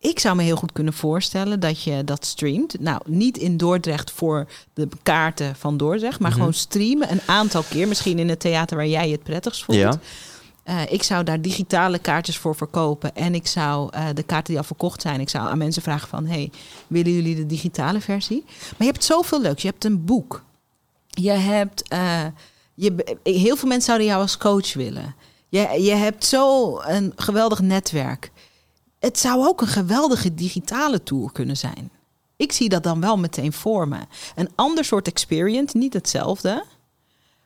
ik 0.00 0.18
zou 0.18 0.36
me 0.36 0.42
heel 0.42 0.56
goed 0.56 0.72
kunnen 0.72 0.92
voorstellen 0.92 1.60
dat 1.60 1.82
je 1.82 2.04
dat 2.04 2.24
streamt. 2.26 2.80
Nou, 2.80 3.00
niet 3.06 3.38
in 3.38 3.56
Dordrecht 3.56 4.10
voor 4.10 4.46
de 4.74 4.88
kaarten 5.02 5.56
van 5.56 5.76
Dordrecht, 5.76 6.20
maar 6.20 6.30
Mhm. 6.30 6.38
gewoon 6.38 6.54
streamen 6.54 7.10
een 7.12 7.20
aantal 7.26 7.62
keer. 7.70 7.88
Misschien 7.88 8.18
in 8.18 8.28
het 8.28 8.40
theater 8.40 8.76
waar 8.76 8.86
jij 8.86 9.10
het 9.10 9.22
prettigst 9.22 9.64
voelt. 9.64 9.78
Ja. 9.78 9.98
Eh, 10.62 10.82
ik 10.92 11.02
zou 11.02 11.24
daar 11.24 11.40
digitale 11.40 11.98
kaartjes 11.98 12.36
voor 12.38 12.54
verkopen. 12.56 13.14
En 13.16 13.34
ik 13.34 13.46
zou 13.46 13.88
eh, 13.92 14.04
de 14.14 14.22
kaarten 14.22 14.46
die 14.48 14.58
al 14.58 14.64
verkocht 14.64 15.02
zijn, 15.02 15.20
ik 15.20 15.28
zou 15.28 15.48
aan 15.48 15.58
mensen 15.58 15.82
vragen 15.82 16.08
van... 16.08 16.26
hey, 16.26 16.50
willen 16.86 17.12
jullie 17.12 17.34
de 17.36 17.46
digitale 17.46 18.00
versie? 18.00 18.44
Maar 18.46 18.86
je 18.86 18.92
hebt 18.92 19.04
zoveel 19.04 19.40
leuks. 19.40 19.62
Je 19.62 19.68
hebt 19.68 19.84
een 19.84 20.04
boek. 20.04 20.42
Je 21.06 21.30
hebt... 21.30 21.88
eh, 21.88 22.24
je, 22.74 23.16
heel 23.22 23.56
veel 23.56 23.68
mensen 23.68 23.86
zouden 23.86 24.06
jou 24.06 24.20
als 24.20 24.36
coach 24.36 24.72
willen. 24.74 25.14
Je, 25.48 25.68
je 25.82 25.92
hebt 25.94 26.24
zo 26.24 26.78
een 26.80 27.12
geweldig 27.16 27.60
netwerk. 27.60 28.30
Het 29.00 29.18
zou 29.18 29.46
ook 29.46 29.60
een 29.60 29.66
geweldige 29.66 30.34
digitale 30.34 31.02
tour 31.02 31.32
kunnen 31.32 31.56
zijn. 31.56 31.90
Ik 32.36 32.52
zie 32.52 32.68
dat 32.68 32.82
dan 32.82 33.00
wel 33.00 33.18
meteen 33.18 33.52
voor 33.52 33.88
me. 33.88 33.98
Een 34.34 34.50
ander 34.54 34.84
soort 34.84 35.06
experience, 35.08 35.76
niet 35.76 35.92
hetzelfde, 35.92 36.64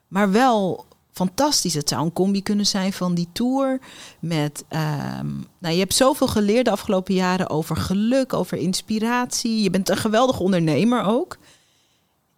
maar 0.08 0.30
wel 0.30 0.86
fantastisch. 1.12 1.74
Het 1.74 1.88
zou 1.88 2.04
een 2.04 2.12
combi 2.12 2.42
kunnen 2.42 2.66
zijn 2.66 2.92
van 2.92 3.14
die 3.14 3.28
tour 3.32 3.80
met. 4.20 4.64
ehm, 4.68 5.30
nou, 5.58 5.74
je 5.74 5.80
hebt 5.80 5.94
zoveel 5.94 6.26
geleerd 6.26 6.64
de 6.64 6.70
afgelopen 6.70 7.14
jaren 7.14 7.50
over 7.50 7.76
geluk, 7.76 8.32
over 8.32 8.58
inspiratie. 8.58 9.62
Je 9.62 9.70
bent 9.70 9.88
een 9.88 9.96
geweldige 9.96 10.42
ondernemer 10.42 11.04
ook. 11.04 11.38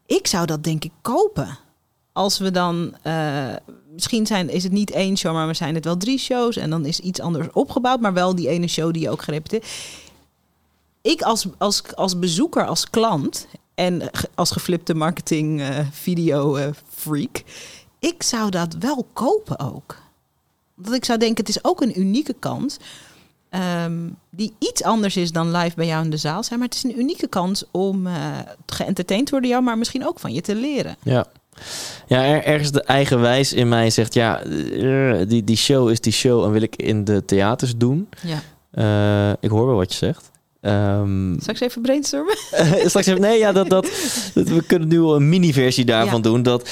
Ik 0.07 0.27
zou 0.27 0.47
dat 0.47 0.65
denk 0.65 0.85
ik 0.85 0.93
kopen. 1.03 1.59
Als 2.13 2.39
we 2.39 2.51
dan, 2.51 2.97
eh, 3.03 3.55
misschien 3.97 4.27
zijn, 4.27 4.51
is 4.51 4.63
het 4.63 4.73
niet 4.73 4.91
één 4.91 5.17
show, 5.17 5.33
maar 5.33 5.47
we 5.47 5.55
zijn 5.55 5.75
het 5.75 5.85
wel 5.85 5.97
drie 5.97 6.19
shows. 6.19 6.57
En 6.57 6.71
dan 6.71 6.85
is 6.85 7.01
iets 7.01 7.21
anders 7.21 7.47
opgebouwd, 7.53 8.01
maar 8.01 8.13
wel 8.13 8.35
die 8.35 8.49
ene 8.49 8.67
show 8.67 8.93
die 8.93 9.03
je 9.03 9.11
ook 9.11 9.23
gerepeteerd. 9.23 9.67
Ik 11.03 11.23
als, 11.23 11.47
als, 11.59 11.95
als 11.95 12.19
bezoeker, 12.19 12.67
als 12.67 12.91
klant 12.91 13.47
en 13.75 14.11
als 14.35 14.51
geflipte 14.51 14.95
marketing 14.95 15.61
eh, 15.61 15.79
video 15.91 16.57
eh, 16.57 16.69
freak, 16.95 17.43
ik 17.99 18.23
zou 18.23 18.51
dat 18.51 18.77
wel 18.79 19.07
kopen 19.13 19.59
ook. 19.59 19.97
Dat 20.75 20.95
ik 20.95 21.05
zou 21.05 21.19
denken, 21.19 21.45
het 21.45 21.57
is 21.57 21.65
ook 21.65 21.81
een 21.81 22.01
unieke 22.01 22.35
kans. 22.39 22.77
ehm, 23.51 24.09
die 24.31 24.55
iets 24.59 24.83
anders 24.83 25.17
is 25.17 25.33
dan 25.33 25.57
live 25.57 25.77
bij 25.77 25.87
jou 25.87 26.05
in 26.05 26.11
de 26.11 26.17
zaal 26.17 26.43
zijn. 26.43 26.59
Maar 26.59 26.69
het 26.69 26.77
is 26.77 26.85
een 26.85 26.99
unieke 26.99 27.27
kans 27.27 27.65
om 27.71 28.07
geëntertained 28.67 29.27
te 29.27 29.33
worden, 29.33 29.51
jou, 29.51 29.63
maar 29.63 29.79
misschien 29.79 30.07
ook 30.07 30.21
van 30.21 30.33
je 30.33 30.41
te 30.41 30.55
leren. 30.55 30.97
Ja. 31.03 31.27
Ja, 32.07 32.25
er, 32.25 32.45
ergens 32.45 32.71
de 32.71 32.83
eigenwijs 32.83 33.53
in 33.53 33.69
mij 33.69 33.91
zegt... 33.91 34.15
ja, 34.15 34.41
eh, 34.43 35.19
die, 35.29 35.45
die 35.45 35.57
show 35.57 35.91
is 35.91 36.01
die 36.01 36.13
show 36.13 36.45
en 36.45 36.51
wil 36.51 36.63
ik 36.63 36.77
in 36.77 37.05
de 37.05 37.25
theaters 37.25 37.77
doen. 37.77 38.09
Ja. 38.23 38.39
Eh, 38.71 39.37
ik 39.41 39.51
hoor 39.51 39.67
wel 39.67 39.77
wat 39.77 39.93
je 39.93 39.99
zegt. 39.99 40.31
Ik 40.61 41.49
eens 41.49 41.61
even 41.61 41.83
brainstormen? 41.83 42.37
straks 42.89 43.07
even, 43.07 43.21
nee, 43.21 43.39
ja, 43.39 43.53
dat, 43.53 43.69
dat, 43.71 43.85
dat- 44.35 44.49
we 44.49 44.63
kunnen 44.67 44.89
nu 44.89 44.99
een 44.99 45.29
mini-versie 45.29 45.85
daarvan 45.85 46.17
Ja. 46.17 46.23
doen. 46.23 46.43
Dat, 46.43 46.69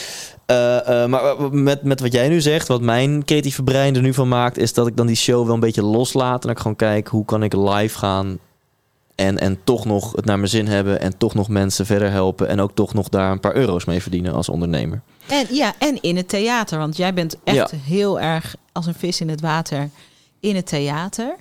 eh, 0.47 1.07
maar 1.07 1.23
met, 1.51 1.83
met 1.83 2.01
wat 2.01 2.13
jij 2.13 2.29
nu 2.29 2.41
zegt, 2.41 2.69
wat 2.69 2.81
mijn 2.81 3.25
creatieve 3.25 3.63
brein 3.63 3.97
er 3.97 4.03
nu 4.03 4.15
van 4.15 4.29
maakt... 4.29 4.59
is 4.59 4.73
dat 4.75 4.87
ik 4.87 4.97
dan 4.97 5.07
die 5.07 5.17
show 5.17 5.45
wel 5.45 5.55
een 5.55 5.61
beetje 5.61 5.83
loslaat. 5.83 6.45
En 6.45 6.51
ik 6.51 6.59
gewoon 6.59 6.77
kijk, 6.77 7.09
hoe 7.09 7.25
kan 7.25 7.43
ik 7.43 7.53
live 7.55 7.99
gaan... 7.99 8.39
En, 9.15 9.39
en 9.39 9.59
toch 9.65 9.85
nog 9.85 10.13
het 10.13 10.25
naar 10.25 10.39
mijn 10.39 10.51
zin 10.51 10.67
hebben 10.67 11.01
en 11.01 11.19
toch 11.19 11.35
nog 11.35 11.49
mensen 11.49 11.87
verder 11.87 12.11
helpen. 12.11 12.49
En 12.49 12.61
ook 12.61 12.75
toch 12.75 12.95
nog 12.95 13.09
daar 13.09 13.31
een 13.31 13.41
paar 13.41 13.55
euro's 13.57 13.85
mee 13.85 14.03
verdienen 14.03 14.35
als 14.35 14.49
ondernemer. 14.49 15.01
En, 15.27 15.47
ja, 15.51 15.75
en 15.79 16.03
in 16.03 16.17
het 16.17 16.29
theater. 16.29 16.79
Want 16.79 16.97
jij 16.97 17.15
bent 17.15 17.37
echt 17.45 17.71
Ja. 17.71 17.77
heel 17.77 18.21
erg 18.21 18.57
als 18.73 18.87
een 18.87 18.95
vis 18.95 19.21
in 19.21 19.29
het 19.29 19.41
water 19.41 19.91
in 20.41 20.57
het 20.57 20.67
theater. 20.67 21.37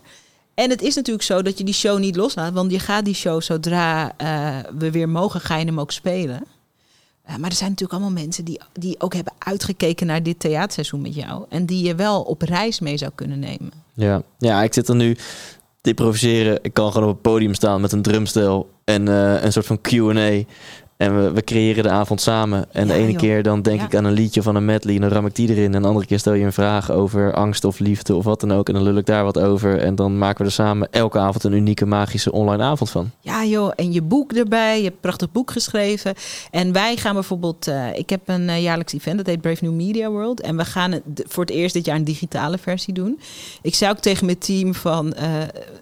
En 0.54 0.70
het 0.70 0.82
is 0.82 0.96
natuurlijk 0.96 1.26
zo 1.26 1.42
dat 1.42 1.58
je 1.58 1.64
die 1.64 1.74
show 1.74 2.00
niet 2.00 2.16
loslaat. 2.16 2.54
Want 2.54 2.72
je 2.72 2.80
gaat 2.80 3.06
die 3.06 3.14
show 3.14 3.42
zodra 3.42 4.14
eh, 4.18 4.58
we 4.78 4.92
weer 4.92 5.10
mogen, 5.10 5.42
ga 5.42 5.58
je 5.58 5.66
hem 5.66 5.80
ook 5.80 5.92
spelen. 5.92 6.44
Eh, 7.24 7.36
maar 7.36 7.50
er 7.50 7.56
zijn 7.56 7.70
natuurlijk 7.70 8.00
allemaal 8.00 8.22
mensen 8.24 8.46
die, 8.46 8.60
die 8.74 9.00
ook 9.00 9.14
hebben 9.14 9.34
uitgekeken 9.38 10.08
naar 10.08 10.24
dit 10.24 10.40
theaterseizoen 10.40 11.02
met 11.02 11.16
jou. 11.16 11.46
En 11.50 11.66
die 11.66 11.84
je 11.86 11.96
wel 11.96 12.22
op 12.22 12.42
reis 12.42 12.80
mee 12.80 12.98
zou 12.98 13.12
kunnen 13.16 13.40
nemen. 13.40 13.72
Ja, 13.94 14.22
ja 14.38 14.64
ik 14.64 14.74
zit 14.74 14.88
er 14.88 14.96
nu 14.96 15.18
te 15.84 15.90
improviseren. 15.90 16.60
Ik 16.62 16.74
kan 16.74 16.92
gewoon 16.92 17.08
op 17.08 17.14
het 17.14 17.22
podium 17.22 17.54
staan 17.54 17.82
met 17.82 17.92
een 17.92 18.02
drumstel 18.02 18.70
en 18.84 19.08
eh, 19.08 19.44
een 19.44 19.52
soort 19.52 19.66
van 19.66 19.82
Q&A. 19.82 20.44
En 21.04 21.24
we, 21.24 21.32
we 21.32 21.44
creëren 21.44 21.84
de 21.84 21.90
avond 21.90 22.22
samen. 22.22 22.66
En 22.72 22.88
de 22.88 22.94
ene 22.94 23.10
joh. 23.12 23.18
keer 23.20 23.44
dan 23.44 23.62
denk 23.62 23.80
Ja. 23.80 23.86
ik 23.86 23.96
aan 23.96 24.06
een 24.06 24.14
liedje 24.14 24.42
van 24.42 24.56
een 24.56 24.66
medley 24.66 24.96
en 24.96 25.02
dan 25.02 25.10
ram 25.10 25.26
ik 25.26 25.36
die 25.36 25.50
erin. 25.50 25.74
En 25.76 25.82
de 25.82 25.88
andere 25.88 26.06
keer 26.06 26.20
stel 26.20 26.34
je 26.34 26.46
een 26.46 26.54
vraag 26.54 26.92
over 26.92 27.34
angst 27.34 27.64
of 27.66 27.80
liefde 27.80 28.16
of 28.16 28.24
wat 28.24 28.40
dan 28.40 28.52
ook. 28.54 28.68
En 28.68 28.74
dan 28.74 28.84
lul 28.84 28.98
ik 28.98 29.06
daar 29.06 29.24
wat 29.24 29.40
over. 29.40 29.78
En 29.80 29.96
dan 29.96 30.18
maken 30.18 30.38
we 30.40 30.46
er 30.46 30.52
samen 30.52 30.88
elke 30.92 31.20
avond 31.20 31.44
een 31.44 31.54
unieke 31.54 31.86
magische 31.86 32.32
online 32.32 32.64
avond 32.64 32.90
van. 32.90 33.12
Ja 33.20 33.46
joh, 33.46 33.72
en 33.76 33.92
je 33.92 34.02
boek 34.02 34.32
erbij. 34.34 34.78
Je 34.78 34.84
hebt 34.84 34.94
een 34.96 35.02
prachtig 35.02 35.32
boek 35.32 35.52
geschreven. 35.52 36.14
En 36.52 36.72
wij 36.72 36.96
gaan 36.98 37.14
bijvoorbeeld... 37.14 37.68
eh, 37.68 37.94
ik 37.96 38.10
heb 38.10 38.22
een 38.26 38.50
eh, 38.50 38.62
jaarlijks 38.64 38.94
event, 38.94 39.18
dat 39.18 39.26
heet 39.26 39.42
Brave 39.42 39.64
New 39.66 39.74
Media 39.74 40.10
World. 40.10 40.42
En 40.42 40.58
we 40.58 40.66
gaan 40.66 40.92
het 40.92 41.04
voor 41.28 41.44
het 41.46 41.54
eerst 41.54 41.74
dit 41.74 41.86
jaar 41.86 41.96
een 41.96 42.04
digitale 42.04 42.58
versie 42.58 42.94
doen. 42.94 43.20
Ik 43.62 43.76
zei 43.76 43.92
ook 43.92 44.00
tegen 44.00 44.26
mijn 44.26 44.38
team 44.38 44.74
van... 44.76 45.14
eh, 45.14 45.30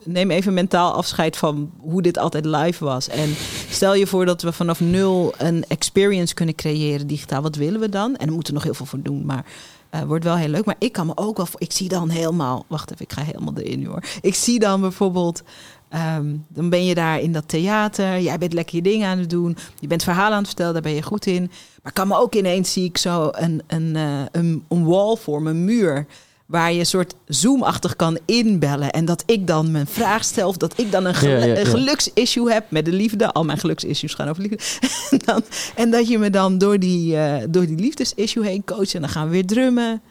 neem 0.05 0.31
even 0.31 0.53
mentaal 0.53 0.93
afscheid 0.93 1.37
van 1.37 1.69
hoe 1.79 2.01
dit 2.01 2.17
altijd 2.17 2.45
live 2.45 2.83
was. 2.85 3.07
En 3.09 3.33
stel 3.69 3.95
je 3.95 4.07
voor 4.07 4.25
dat 4.25 4.41
we 4.41 4.51
vanaf 4.51 4.79
nul 4.79 5.09
een 5.37 5.65
experience 5.67 6.33
kunnen 6.33 6.55
creëren 6.55 7.07
digitaal. 7.07 7.41
Wat 7.41 7.55
willen 7.55 7.79
we 7.79 7.89
dan? 7.89 8.15
En 8.15 8.27
er 8.27 8.33
moeten 8.33 8.53
we 8.53 8.59
nog 8.59 8.63
heel 8.63 8.73
veel 8.77 8.85
voor 8.85 9.01
doen, 9.01 9.25
maar... 9.25 9.45
eh, 9.89 10.01
wordt 10.01 10.23
wel 10.23 10.35
heel 10.35 10.47
leuk, 10.47 10.65
maar 10.65 10.75
ik 10.79 10.91
kan 10.91 11.05
me 11.05 11.17
ook 11.17 11.37
wel. 11.37 11.47
Ik 11.57 11.71
zie 11.71 11.89
dan 11.89 12.09
helemaal. 12.09 12.65
Wacht 12.67 12.91
even, 12.91 13.05
ik 13.05 13.13
ga 13.13 13.23
helemaal 13.23 13.53
erin 13.57 13.85
hoor. 13.85 14.03
Ik 14.21 14.35
zie 14.35 14.59
dan 14.59 14.81
bijvoorbeeld 14.81 15.43
Ehm, 15.91 16.35
dan 16.47 16.69
ben 16.69 16.85
je 16.85 16.95
daar 16.95 17.19
in 17.19 17.31
dat 17.31 17.47
theater. 17.47 18.19
Jij 18.19 18.37
bent 18.37 18.53
lekker 18.53 18.75
je 18.75 18.81
dingen 18.81 19.07
aan 19.07 19.17
het 19.17 19.29
doen. 19.29 19.57
Je 19.79 19.87
bent 19.87 20.03
verhalen 20.03 20.31
aan 20.31 20.37
het 20.37 20.47
vertellen, 20.47 20.73
daar 20.73 20.81
ben 20.81 20.93
je 20.93 21.01
goed 21.01 21.25
in. 21.25 21.51
Maar 21.83 21.91
kan 21.91 22.07
me 22.07 22.15
ook 22.17 22.35
ineens 22.35 22.73
zie 22.73 22.85
ik 22.85 22.97
zo 22.97 23.29
een, 23.31 23.61
een, 23.67 23.95
eh, 23.95 24.21
een, 24.31 24.63
een 24.69 24.85
wall 24.85 25.15
vormen, 25.15 25.55
een 25.55 25.65
muur. 25.65 26.05
Waar 26.51 26.73
je 26.73 26.79
een 26.79 26.85
soort 26.85 27.13
zoomachtig 27.25 27.95
kan 27.95 28.17
inbellen. 28.25 28.91
En 28.91 29.05
dat 29.05 29.23
ik 29.25 29.47
dan 29.47 29.71
mijn 29.71 29.87
vraag 29.87 30.23
stel. 30.23 30.47
Of 30.47 30.57
dat 30.57 30.73
ik 30.79 30.91
dan 30.91 31.05
een, 31.05 31.15
gel- 31.15 31.29
Ja, 31.29 31.37
ja, 31.37 31.45
ja. 31.45 31.59
een 31.59 31.65
geluksissue 31.65 32.51
heb 32.51 32.65
met 32.71 32.85
de 32.85 32.91
liefde. 32.91 33.31
Al 33.31 33.43
mijn 33.43 33.57
geluksissues 33.57 34.13
gaan 34.13 34.27
over 34.29 34.41
liefde. 34.41 34.57
en, 35.11 35.19
dan, 35.25 35.41
en 35.75 35.91
dat 35.91 36.07
je 36.07 36.17
me 36.17 36.29
dan 36.29 36.57
door 36.57 36.79
die, 36.79 37.17
eh, 37.17 37.43
door 37.49 37.65
die 37.65 37.77
liefdesissue 37.77 38.45
heen 38.45 38.63
coacht. 38.63 38.93
En 38.93 39.01
dan 39.01 39.09
gaan 39.09 39.25
we 39.25 39.31
weer 39.31 39.45
drummen. 39.45 40.01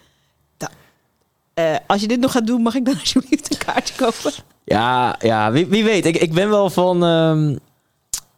Da- 0.57 0.71
eh, 1.55 1.77
als 1.87 2.01
je 2.01 2.09
dit 2.09 2.21
nog 2.21 2.33
gaat 2.33 2.47
doen, 2.47 2.63
mag 2.63 2.75
ik 2.75 2.85
dan 2.85 2.99
alsjeblieft 3.01 3.51
een 3.51 3.59
kaartje 3.59 3.95
kopen? 3.97 4.33
Ja, 4.65 5.17
ja 5.19 5.53
wie, 5.53 5.67
wie 5.67 5.85
weet. 5.85 6.07
Ik, 6.07 6.17
ik 6.17 6.33
ben 6.33 6.49
wel 6.51 6.71
van. 6.71 7.05
ehm, 7.05 7.57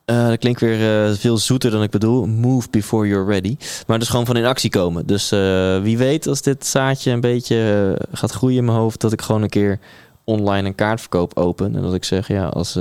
eh, 0.05 0.29
dat 0.29 0.39
klinkt 0.39 0.61
weer 0.61 1.07
eh, 1.09 1.15
veel 1.17 1.39
zoeter 1.39 1.71
dan 1.71 1.83
ik 1.83 1.91
bedoel. 1.91 2.27
Move 2.27 2.69
before 2.71 3.09
you're 3.09 3.31
ready. 3.33 3.57
Maar 3.87 3.99
dus 3.99 4.09
gewoon 4.09 4.27
van 4.27 4.37
in 4.37 4.45
actie 4.45 4.71
komen. 4.71 5.07
Dus 5.07 5.33
eh, 5.33 5.81
wie 5.81 5.99
weet 5.99 6.27
als 6.27 6.43
dit 6.43 6.67
zaadje 6.67 7.11
een 7.11 7.21
beetje 7.21 7.99
gaat 8.13 8.31
groeien 8.33 8.59
in 8.59 8.65
mijn 8.65 8.79
hoofd. 8.79 9.01
Dat 9.01 9.13
ik 9.13 9.23
gewoon 9.23 9.43
een 9.43 9.49
keer 9.49 9.79
online 10.25 10.69
een 10.69 10.75
kaartverkoop 10.75 11.37
open. 11.37 11.77
En 11.77 11.83
dat 11.83 11.95
ik 11.95 12.05
zeg, 12.05 12.29
ja, 12.29 12.47
als 12.47 12.75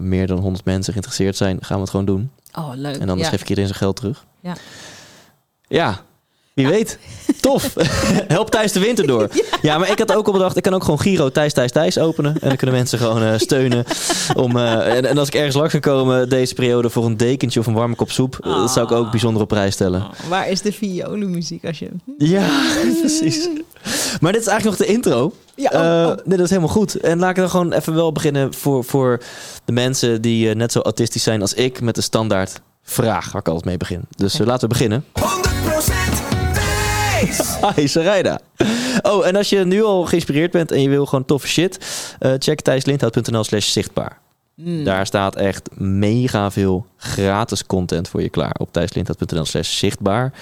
meer 0.00 0.26
dan 0.26 0.38
100 0.38 0.64
mensen 0.64 0.92
geïnteresseerd 0.92 1.36
zijn, 1.36 1.58
gaan 1.60 1.76
we 1.76 1.82
het 1.82 1.90
gewoon 1.90 2.06
doen. 2.06 2.30
Oh, 2.58 2.70
leuk. 2.74 2.96
En 2.96 3.08
anders 3.08 3.20
Ja. 3.20 3.28
geef 3.28 3.40
ik 3.40 3.48
iedereen 3.48 3.68
zijn 3.68 3.80
geld 3.80 3.96
terug. 3.96 4.24
Ja. 4.40 4.54
Ja, 5.68 6.00
wie 6.56 6.66
weet. 6.68 6.98
Tof. 7.40 7.72
Help 8.28 8.50
Thijs 8.50 8.72
de 8.72 8.80
winter 8.80 9.06
door. 9.06 9.28
Ja. 9.62 9.78
maar 9.78 9.90
ik 9.90 9.98
had 9.98 10.14
ook 10.14 10.26
al 10.26 10.32
bedacht, 10.32 10.56
ik 10.56 10.62
kan 10.62 10.74
ook 10.74 10.84
gewoon 10.84 11.00
Giro 11.00 11.30
Thijs 11.30 11.52
Thijs 11.52 11.70
Thijs 11.72 11.98
openen. 11.98 12.32
En 12.40 12.48
dan 12.48 12.56
kunnen 12.56 12.76
mensen 12.76 12.98
gewoon 12.98 13.22
eh, 13.22 13.38
steunen. 13.38 13.84
Om, 14.34 14.56
eh, 14.56 14.96
en, 14.96 15.04
en 15.06 15.18
als 15.18 15.28
ik 15.28 15.34
ergens 15.34 15.54
langs 15.54 15.72
kan 15.72 15.80
komen 15.80 16.28
deze 16.28 16.54
periode 16.54 16.90
voor 16.90 17.04
een 17.04 17.16
dekentje 17.16 17.60
of 17.60 17.66
een 17.66 17.74
warme 17.74 17.94
kop 17.94 18.10
soep. 18.10 18.38
eh, 18.42 18.54
Dat 18.56 18.70
zou 18.70 18.86
ik 18.86 18.92
ook 18.92 19.10
bijzonder 19.10 19.42
op 19.42 19.48
prijs 19.48 19.74
stellen. 19.74 20.00
Oh, 20.02 20.10
waar 20.28 20.48
is 20.48 20.62
de 20.62 20.72
violenmuziek 20.72 21.64
als 21.64 21.78
je... 21.78 21.88
Ja, 22.18 22.48
precies. 23.00 23.48
Maar 24.20 24.32
dit 24.32 24.40
is 24.40 24.46
eigenlijk 24.46 24.78
nog 24.78 24.88
de 24.88 24.94
intro. 24.94 25.32
Ja, 25.54 25.70
oh, 25.72 26.10
oh. 26.10 26.16
nee, 26.24 26.36
dat 26.36 26.44
is 26.44 26.50
helemaal 26.50 26.72
goed. 26.74 26.94
En 27.00 27.18
laat 27.18 27.30
ik 27.30 27.36
dan 27.36 27.50
gewoon 27.50 27.72
even 27.72 27.94
wel 27.94 28.12
beginnen 28.12 28.54
voor, 28.54 28.84
voor 28.84 29.20
de 29.64 29.72
mensen 29.72 30.22
die 30.22 30.54
net 30.54 30.72
zo 30.72 30.80
autistisch 30.80 31.22
zijn 31.22 31.40
als 31.40 31.54
ik. 31.54 31.80
Met 31.80 31.94
de 31.94 32.02
standaard 32.02 32.60
vraag 32.82 33.32
waar 33.32 33.40
ik 33.40 33.46
altijd 33.48 33.64
mee 33.64 33.76
begin. 33.76 34.00
Dus 34.16 34.38
laten 34.38 34.60
we 34.68 34.74
beginnen. 34.74 35.04
100% 35.20 36.35
Sarayda. 37.84 38.40
Oh, 39.02 39.26
en 39.26 39.36
als 39.36 39.48
je 39.48 39.64
nu 39.64 39.82
al 39.82 40.04
geïnspireerd 40.04 40.50
bent 40.50 40.70
en 40.70 40.82
je 40.82 40.88
wil 40.88 41.06
gewoon 41.06 41.24
toffe 41.24 41.48
shit, 41.48 41.78
eh, 42.18 42.32
check 42.38 42.60
thijslindhout.nl 42.60 43.44
slash 43.44 43.68
zichtbaar. 43.68 44.18
Mm. 44.54 44.84
Daar 44.84 45.06
staat 45.06 45.36
echt 45.36 45.68
mega 45.78 46.50
veel 46.50 46.86
gratis 46.96 47.66
content 47.66 48.08
voor 48.08 48.22
je 48.22 48.28
klaar 48.28 48.54
op 48.58 48.72
thijslindhout.nl 48.72 49.44
slash 49.44 49.78
zichtbaar. 49.78 50.32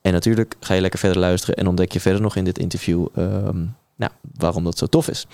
En 0.00 0.12
natuurlijk 0.12 0.54
ga 0.60 0.74
je 0.74 0.80
lekker 0.80 0.98
verder 0.98 1.18
luisteren 1.18 1.56
en 1.56 1.66
ontdek 1.66 1.92
je 1.92 2.00
verder 2.00 2.20
nog 2.20 2.36
in 2.36 2.44
dit 2.44 2.58
interview 2.58 3.06
ehm, 3.14 3.64
nou, 3.96 4.12
waarom 4.38 4.64
dat 4.64 4.78
zo 4.78 4.86
tof 4.86 5.08
is. 5.08 5.26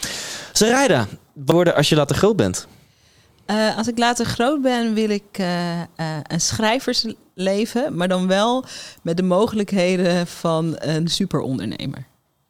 Sarayda, 0.52 1.06
worden 1.32 1.74
als 1.74 1.88
je 1.88 1.96
later 1.96 2.16
groot 2.16 2.36
bent. 2.36 2.66
Eh, 3.50 3.76
als 3.76 3.88
ik 3.88 3.98
later 3.98 4.26
groot 4.26 4.62
ben, 4.62 4.94
wil 4.94 5.10
ik 5.10 5.38
eh, 5.38 5.80
eh, 5.80 5.86
een 6.22 6.40
schrijversleven, 6.40 7.96
maar 7.96 8.08
dan 8.08 8.26
wel 8.26 8.64
met 9.02 9.16
de 9.16 9.22
mogelijkheden 9.22 10.26
van 10.26 10.74
een 10.78 11.08
superondernemer. 11.08 12.06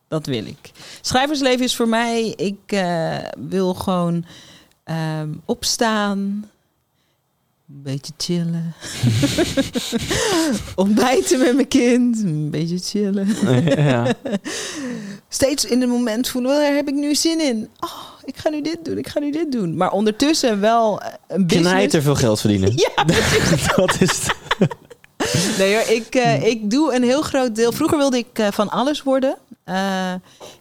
Dat 0.08 0.26
wil 0.26 0.44
ik. 0.44 0.70
Schrijversleven 1.00 1.64
is 1.64 1.76
voor 1.76 1.88
mij, 1.88 2.26
ik 2.36 2.84
wil 3.48 3.74
gewoon 3.74 4.24
ehm, 4.84 5.28
opstaan, 5.44 6.18
een 7.68 7.82
beetje 7.82 8.12
chillen, 8.16 8.74
ontbijten 10.84 11.38
met 11.38 11.54
mijn 11.54 11.68
kind, 11.68 12.22
een 12.22 12.50
beetje 12.50 12.78
chillen. 12.78 13.28
ja. 13.84 14.14
steeds 15.28 15.64
in 15.64 15.80
het 15.80 15.90
moment 15.90 16.28
voelen, 16.28 16.50
waar 16.50 16.74
heb 16.74 16.88
ik 16.88 16.94
nu 16.94 17.14
zin 17.14 17.40
in? 17.40 17.68
Oh, 17.80 18.09
ik 18.24 18.36
ga 18.36 18.48
nu 18.48 18.62
dit 18.62 18.84
doen, 18.84 18.98
ik 18.98 19.08
ga 19.08 19.20
nu 19.20 19.30
dit 19.30 19.52
doen. 19.52 19.76
Maar 19.76 19.90
ondertussen 19.92 20.60
wel 20.60 21.00
eh, 21.00 21.12
een 21.28 21.46
business. 21.46 21.70
Knijter 21.70 22.02
veel 22.02 22.14
geld 22.14 22.40
verdienen. 22.40 22.72
Ja, 22.96 23.04
dat 23.76 24.00
is 24.00 24.26
het. 24.26 24.36
nee 25.58 25.74
hoor, 25.74 25.88
ik, 25.88 26.14
eh, 26.14 26.46
ik 26.46 26.70
doe 26.70 26.94
een 26.94 27.02
heel 27.02 27.22
groot 27.22 27.54
deel. 27.54 27.72
Vroeger 27.72 27.98
wilde 27.98 28.18
ik 28.18 28.38
eh, 28.38 28.46
van 28.50 28.68
alles 28.68 29.02
worden. 29.02 29.36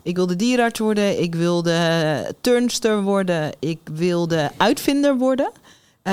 Ik 0.02 0.16
wilde 0.16 0.36
dierenarts 0.36 0.80
worden, 0.80 1.22
ik 1.22 1.36
wilde 1.36 2.36
turnster 2.42 3.02
worden, 3.02 3.52
ik 3.60 3.80
wilde 3.94 4.52
uitvinder 4.58 5.18
worden. 5.18 5.52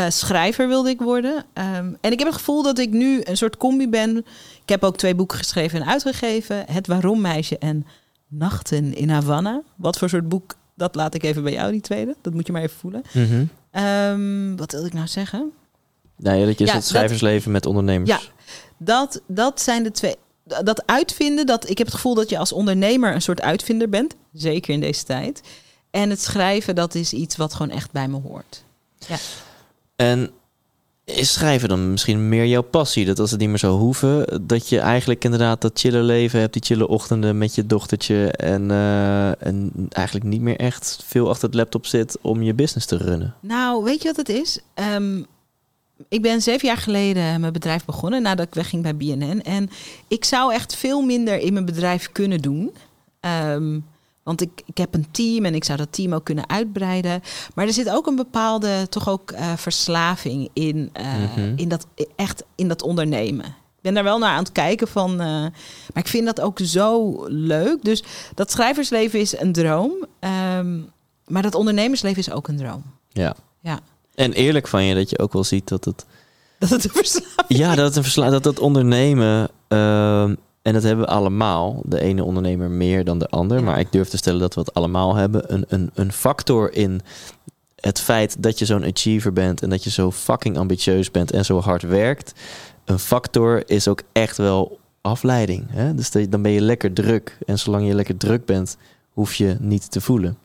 Schrijver 0.08 0.68
wilde 0.68 0.90
ik 0.90 1.00
worden. 1.00 1.44
Ehm, 1.52 1.92
en 2.00 2.12
ik 2.12 2.18
heb 2.18 2.28
het 2.28 2.36
gevoel 2.36 2.62
dat 2.62 2.78
ik 2.78 2.90
nu 2.90 3.20
een 3.24 3.36
soort 3.36 3.56
combi 3.56 3.88
ben. 3.88 4.16
Ik 4.62 4.68
heb 4.68 4.84
ook 4.84 4.96
twee 4.96 5.14
boeken 5.14 5.38
geschreven 5.38 5.80
en 5.80 5.86
uitgegeven. 5.86 6.64
Het 6.70 6.86
Waarom 6.86 7.20
Meisje 7.20 7.58
en 7.58 7.86
Nachten 8.28 8.94
in 8.94 9.08
Havana. 9.08 9.62
Wat 9.76 9.98
voor 9.98 10.08
soort 10.08 10.28
boek, 10.28 10.54
dat 10.76 10.94
laat 10.94 11.14
ik 11.14 11.22
even 11.22 11.42
bij 11.42 11.52
jou, 11.52 11.72
die 11.72 11.80
tweede. 11.80 12.16
Dat 12.22 12.32
moet 12.34 12.46
je 12.46 12.52
maar 12.52 12.62
even 12.62 12.76
voelen. 12.78 13.02
Mhm. 13.12 13.44
Ehm, 13.70 14.56
wat 14.56 14.72
wilde 14.72 14.86
ik 14.86 14.92
nou 14.92 15.06
zeggen? 15.06 15.52
Nou 16.16 16.36
ja, 16.38 16.46
dat 16.46 16.58
je 16.58 16.64
Ja, 16.64 16.72
het 16.72 16.80
dat- 16.80 16.90
schrijversleven 16.90 17.50
met 17.52 17.66
ondernemers. 17.66 18.10
Ja. 18.10 18.20
Dat, 18.78 19.20
dat 19.26 19.60
zijn 19.60 19.82
de 19.82 19.90
twee. 19.90 20.14
Dat 20.44 20.86
uitvinden, 20.86 21.46
dat, 21.46 21.68
ik 21.68 21.78
heb 21.78 21.86
het 21.86 21.96
gevoel 21.96 22.14
dat 22.14 22.30
je 22.30 22.38
als 22.38 22.52
ondernemer 22.52 23.14
een 23.14 23.22
soort 23.22 23.40
uitvinder 23.40 23.88
bent. 23.88 24.14
Zeker 24.32 24.74
in 24.74 24.80
deze 24.80 25.04
tijd. 25.04 25.40
En 25.90 26.10
het 26.10 26.22
schrijven, 26.22 26.74
dat 26.74 26.94
is 26.94 27.12
iets 27.12 27.36
wat 27.36 27.54
gewoon 27.54 27.70
echt 27.76 27.92
bij 27.92 28.08
me 28.08 28.20
hoort. 28.20 28.64
En 29.96 30.30
is 31.14 31.32
schrijven 31.32 31.68
dan 31.68 31.90
misschien 31.90 32.28
meer 32.28 32.46
jouw 32.46 32.62
passie? 32.62 33.04
Dat 33.04 33.18
als 33.18 33.30
het 33.30 33.40
niet 33.40 33.48
meer 33.48 33.58
zou 33.58 33.78
hoeven, 33.78 34.46
dat 34.46 34.68
je 34.68 34.78
eigenlijk 34.78 35.24
inderdaad 35.24 35.60
dat 35.60 35.78
chille 35.78 36.02
leven 36.02 36.40
hebt, 36.40 36.52
die 36.52 36.62
chille 36.62 36.88
ochtenden 36.88 37.38
met 37.38 37.54
je 37.54 37.66
dochtertje 37.66 38.30
en, 38.30 38.70
eh, 38.70 39.46
en 39.46 39.72
eigenlijk 39.90 40.26
niet 40.26 40.40
meer 40.40 40.56
echt 40.56 41.02
veel 41.06 41.28
achter 41.28 41.46
het 41.46 41.54
laptop 41.54 41.86
zit 41.86 42.18
om 42.20 42.42
je 42.42 42.54
business 42.54 42.86
te 42.86 42.96
runnen. 42.96 43.34
Nou, 43.40 43.84
weet 43.84 44.02
je 44.02 44.08
wat 44.08 44.16
het 44.16 44.28
is? 44.28 44.58
Ehm, 44.74 45.22
ik 46.08 46.22
ben 46.22 46.42
zeven 46.42 46.68
jaar 46.68 46.76
geleden 46.76 47.40
mijn 47.40 47.52
bedrijf 47.52 47.84
begonnen 47.84 48.22
nadat 48.22 48.46
ik 48.46 48.54
wegging 48.54 48.82
bij 48.82 48.96
BNN. 48.96 49.42
En 49.42 49.70
ik 50.08 50.24
zou 50.24 50.52
echt 50.52 50.76
veel 50.76 51.02
minder 51.02 51.38
in 51.38 51.52
mijn 51.52 51.64
bedrijf 51.64 52.12
kunnen 52.12 52.38
doen. 52.38 52.74
Ehm, 53.20 53.78
want 54.26 54.40
ik, 54.40 54.62
ik 54.66 54.76
heb 54.78 54.94
een 54.94 55.06
team 55.10 55.44
en 55.44 55.54
ik 55.54 55.64
zou 55.64 55.78
dat 55.78 55.92
team 55.92 56.12
ook 56.12 56.24
kunnen 56.24 56.48
uitbreiden. 56.48 57.22
Maar 57.54 57.66
er 57.66 57.72
zit 57.72 57.90
ook 57.90 58.06
een 58.06 58.16
bepaalde, 58.16 58.86
toch 58.88 59.08
ook 59.08 59.30
eh, 59.30 59.52
verslaving 59.56 60.48
in, 60.52 60.90
eh, 60.92 61.04
Mhm. 61.14 61.52
in 61.56 61.68
dat, 61.68 61.86
echt 62.16 62.44
in 62.54 62.68
dat 62.68 62.82
ondernemen. 62.82 63.44
Ik 63.46 63.82
ben 63.82 63.94
daar 63.94 64.04
wel 64.04 64.18
naar 64.18 64.30
aan 64.32 64.42
het 64.42 64.52
kijken 64.52 64.88
van. 64.88 65.10
eh, 65.10 65.26
maar 65.26 65.52
ik 65.94 66.06
vind 66.08 66.26
dat 66.26 66.40
ook 66.40 66.58
zo 66.62 67.22
leuk. 67.28 67.78
Dus 67.84 68.02
dat 68.34 68.50
schrijversleven 68.50 69.20
is 69.20 69.38
een 69.40 69.52
droom. 69.52 69.92
ehm, 70.18 70.78
maar 71.26 71.42
dat 71.42 71.54
ondernemersleven 71.54 72.18
is 72.18 72.30
ook 72.30 72.48
een 72.48 72.56
droom. 72.56 72.82
Ja. 73.08 73.34
Ja. 73.60 73.80
En 74.14 74.32
eerlijk 74.32 74.68
van 74.68 74.84
je 74.84 74.94
dat 74.94 75.10
je 75.10 75.18
ook 75.18 75.32
wel 75.32 75.44
ziet 75.44 75.68
dat 75.68 75.84
het, 75.84 76.06
Dat 76.58 76.70
het 76.70 76.84
een 76.84 76.90
verslaving 76.90 77.34
ja, 77.60 77.74
dat 77.74 77.86
het 77.86 77.96
een 77.96 78.02
versla 78.02 78.30
dat 78.30 78.44
het 78.44 78.58
ondernemen, 78.58 79.48
ehm, 79.68 80.34
en 80.66 80.72
dat 80.72 80.82
hebben 80.82 81.04
we 81.04 81.10
allemaal, 81.10 81.82
de 81.84 82.00
ene 82.00 82.24
ondernemer 82.24 82.70
meer 82.70 83.04
dan 83.04 83.18
de 83.18 83.28
ander, 83.28 83.62
maar 83.62 83.78
ik 83.78 83.92
durf 83.92 84.08
te 84.08 84.16
stellen 84.16 84.40
dat 84.40 84.54
we 84.54 84.60
het 84.60 84.74
allemaal 84.74 85.14
hebben, 85.14 85.52
een, 85.54 85.64
een, 85.68 85.90
een 85.94 86.12
factor 86.12 86.72
in 86.72 87.00
het 87.80 88.00
feit 88.00 88.42
dat 88.42 88.58
je 88.58 88.64
zo'n 88.64 88.84
achiever 88.84 89.32
bent 89.32 89.62
en 89.62 89.70
dat 89.70 89.84
je 89.84 89.90
zo 89.90 90.10
fucking 90.10 90.58
ambitieus 90.58 91.10
bent 91.10 91.30
en 91.30 91.44
zo 91.44 91.60
hard 91.60 91.82
werkt. 91.82 92.32
Een 92.84 92.98
factor 92.98 93.70
is 93.70 93.88
ook 93.88 94.02
echt 94.12 94.36
wel 94.36 94.78
afleiding. 95.00 95.66
Hè? 95.68 95.94
Dus 95.94 96.10
dan 96.10 96.42
ben 96.42 96.50
je 96.50 96.60
lekker 96.60 96.92
druk. 96.92 97.38
En 97.46 97.58
zolang 97.58 97.86
je 97.86 97.94
lekker 97.94 98.16
druk 98.16 98.44
bent, 98.44 98.76
hoef 99.12 99.34
je 99.34 99.56
niet 99.60 99.90
te 99.90 100.00
voelen. 100.00 100.38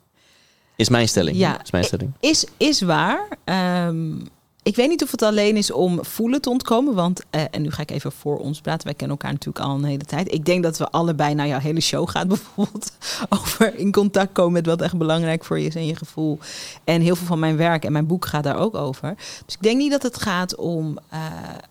Is 0.76 0.90
mijn 0.90 1.08
stelling. 1.08 1.38
Ja. 1.38 1.62
Is 1.64 1.72
mijn 1.72 1.84
stelling. 1.84 2.12
is, 2.20 2.46
is 2.58 2.82
waar. 2.82 3.28
Ehm, 3.44 4.20
ik 4.64 4.76
weet 4.76 4.90
niet 4.90 5.04
of 5.04 5.12
het 5.12 5.22
alleen 5.22 5.58
is 5.58 5.72
om 5.72 6.06
voelen 6.06 6.42
te 6.42 6.50
ontkomen. 6.50 6.94
Want, 6.94 7.22
eh, 7.30 7.44
en 7.52 7.62
nu 7.62 7.72
ga 7.72 7.82
ik 7.82 7.92
even 7.92 8.12
voor 8.12 8.38
ons 8.38 8.62
praten. 8.62 8.86
Wij 8.86 8.96
kennen 8.96 9.18
elkaar 9.18 9.32
natuurlijk 9.32 9.66
al 9.66 9.76
een 9.76 9.84
hele 9.84 10.06
tijd. 10.06 10.34
Ik 10.34 10.46
denk 10.46 10.64
dat 10.64 10.78
we 10.78 10.90
allebei 10.90 11.34
naar 11.34 11.48
jouw 11.48 11.60
hele 11.60 11.80
show 11.80 12.10
gaat 12.10 12.28
bijvoorbeeld. 12.38 12.92
Over 13.30 13.76
in 13.76 13.92
contact 13.92 14.32
komen 14.32 14.54
met 14.54 14.66
wat 14.66 14.82
echt 14.82 14.98
belangrijk 14.98 15.46
voor 15.46 15.60
je 15.60 15.68
is 15.68 15.76
en 15.76 15.86
je 15.86 15.96
gevoel. 15.96 16.40
En 16.84 17.02
heel 17.02 17.16
veel 17.16 17.28
van 17.28 17.40
mijn 17.40 17.58
werk 17.58 17.86
en 17.86 17.92
mijn 17.92 18.08
boek 18.08 18.26
gaat 18.26 18.44
daar 18.44 18.58
ook 18.58 18.76
over. 18.76 19.16
Dus 19.46 19.56
ik 19.56 19.62
denk 19.62 19.78
niet 19.78 19.92
dat 19.92 20.04
het 20.04 20.22
gaat 20.22 20.56
om 20.56 20.98
uh, 21.14 21.20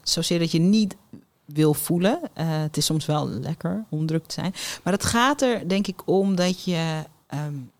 zozeer 0.02 0.38
dat 0.38 0.52
je 0.52 0.60
niet 0.60 0.96
wil 1.44 1.74
voelen. 1.74 2.20
Uh, 2.22 2.44
het 2.46 2.76
is 2.76 2.84
soms 2.84 3.06
wel 3.06 3.28
lekker 3.28 3.84
om 3.88 4.06
te 4.06 4.20
zijn. 4.26 4.54
Maar 4.82 4.92
het 4.92 5.04
gaat 5.04 5.42
er 5.42 5.68
denk 5.68 5.86
ik 5.86 6.02
om 6.04 6.34
dat 6.34 6.64
je 6.64 7.04
um, 7.34 7.70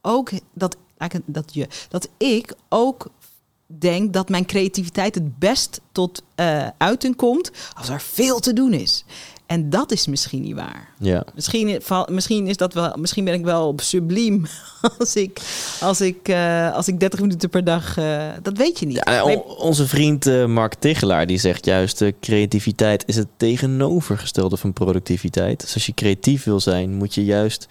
ook 0.00 0.30
dat, 0.52 0.76
dat 1.24 1.54
je 1.54 1.68
dat 1.88 2.08
ik 2.16 2.54
ook 2.68 3.10
denk 3.78 4.12
dat 4.12 4.28
mijn 4.28 4.46
creativiteit 4.46 5.14
het 5.14 5.38
best 5.38 5.80
tot 5.92 6.22
uh, 6.36 6.66
uiting 6.78 7.16
komt 7.16 7.50
als 7.78 7.88
er 7.88 8.00
veel 8.00 8.40
te 8.40 8.52
doen 8.52 8.72
is. 8.72 9.04
En 9.52 9.70
dat 9.70 9.92
is 9.92 10.06
misschien 10.06 10.42
niet 10.42 10.54
waar. 10.54 10.88
Ja. 10.98 11.24
Misschien, 11.34 11.80
misschien 12.06 12.46
is 12.46 12.56
dat 12.56 12.74
wel. 12.74 12.92
Misschien 12.98 13.24
ben 13.24 13.34
ik 13.34 13.44
wel 13.44 13.74
subliem 13.76 14.46
als 14.98 15.16
ik, 15.16 15.40
als 15.80 16.00
ik, 16.00 16.28
uh, 16.28 16.74
als 16.74 16.88
ik 16.88 17.00
30 17.00 17.20
minuten 17.20 17.48
per 17.48 17.64
dag. 17.64 17.98
Uh, 17.98 18.28
dat 18.42 18.56
weet 18.56 18.78
je 18.78 18.86
niet. 18.86 19.02
Ja, 19.04 19.24
onze 19.58 19.86
vriend 19.86 20.26
uh, 20.26 20.46
Mark 20.46 20.74
Tichelaar 20.74 21.26
die 21.26 21.38
zegt 21.38 21.64
juist: 21.64 22.04
creativiteit 22.20 23.02
is 23.06 23.16
het 23.16 23.28
tegenovergestelde 23.36 24.56
van 24.56 24.72
productiviteit. 24.72 25.60
Dus 25.60 25.74
als 25.74 25.86
je 25.86 25.94
creatief 25.94 26.44
wil 26.44 26.60
zijn, 26.60 26.94
moet 26.94 27.14
je 27.14 27.24
juist 27.24 27.68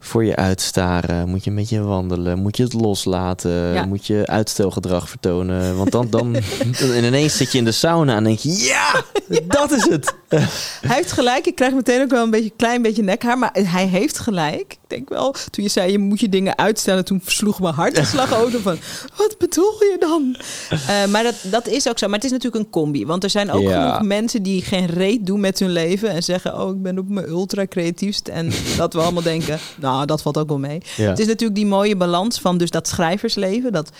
voor 0.00 0.24
je 0.24 0.36
uitstaren? 0.36 1.28
Moet 1.28 1.44
je 1.44 1.50
met 1.50 1.68
je 1.68 1.80
wandelen? 1.80 2.38
Moet 2.38 2.56
je 2.56 2.62
het 2.62 2.72
loslaten? 2.72 3.50
Ja. 3.50 3.84
Moet 3.84 4.06
je 4.06 4.26
uitstelgedrag 4.26 5.08
vertonen? 5.08 5.76
Want 5.76 5.92
dan, 5.92 6.10
dan 6.10 6.36
en 6.96 7.04
ineens 7.04 7.36
zit 7.36 7.52
je 7.52 7.58
in 7.58 7.64
de 7.64 7.72
sauna 7.72 8.16
en 8.16 8.24
denk 8.24 8.38
je, 8.38 8.56
ja, 8.58 9.04
dat 9.46 9.70
is 9.70 9.88
het. 9.88 10.14
Hij 10.28 10.96
heeft 10.96 11.12
gelijk. 11.12 11.46
Ik 11.46 11.54
krijg 11.54 11.74
meteen 11.74 12.02
ook 12.02 12.10
wel 12.10 12.24
een 12.24 12.30
beetje 12.30 12.52
klein 12.56 12.82
beetje 12.82 13.02
nekhaar, 13.02 13.38
maar 13.38 13.50
hij 13.52 13.86
heeft 13.86 14.18
gelijk. 14.18 14.78
Ik 14.90 14.96
denk 14.96 15.08
wel, 15.08 15.34
toen 15.50 15.64
je 15.64 15.70
zei 15.70 15.92
je 15.92 15.98
moet 15.98 16.20
je 16.20 16.28
dingen 16.28 16.58
uitstellen, 16.58 17.04
toen 17.04 17.22
sloeg 17.26 17.60
mijn 17.60 17.74
hartslag 17.74 18.34
over 18.42 18.60
van, 18.60 18.78
wat 19.16 19.34
bedoel 19.38 19.72
je 19.80 19.96
dan? 19.98 20.36
Uh, 20.72 21.06
maar 21.06 21.22
dat, 21.22 21.34
dat 21.42 21.66
is 21.66 21.88
ook 21.88 21.98
zo. 21.98 22.06
Maar 22.06 22.16
het 22.16 22.24
is 22.24 22.30
natuurlijk 22.30 22.64
een 22.64 22.70
combi, 22.70 23.06
want 23.06 23.24
er 23.24 23.30
zijn 23.30 23.50
ook 23.50 23.62
ja. 23.62 23.82
genoeg 23.82 24.08
mensen 24.08 24.42
die 24.42 24.62
geen 24.62 24.86
reet 24.86 25.26
doen 25.26 25.40
met 25.40 25.58
hun 25.58 25.70
leven 25.70 26.10
en 26.10 26.22
zeggen, 26.22 26.60
oh, 26.60 26.70
ik 26.70 26.82
ben 26.82 26.98
op 26.98 27.08
mijn 27.08 27.28
ultra 27.28 27.66
creatiefst 27.66 28.28
en 28.28 28.52
dat 28.76 28.92
we 28.92 29.00
allemaal 29.00 29.22
denken, 29.22 29.58
nou, 29.80 30.06
dat 30.06 30.22
valt 30.22 30.38
ook 30.38 30.48
wel 30.48 30.58
mee. 30.58 30.80
Ja. 30.96 31.08
Het 31.08 31.18
is 31.18 31.26
natuurlijk 31.26 31.54
die 31.54 31.66
mooie 31.66 31.96
balans 31.96 32.40
van 32.40 32.58
dus 32.58 32.70
dat 32.70 32.88
schrijversleven, 32.88 33.72
dat 33.72 33.90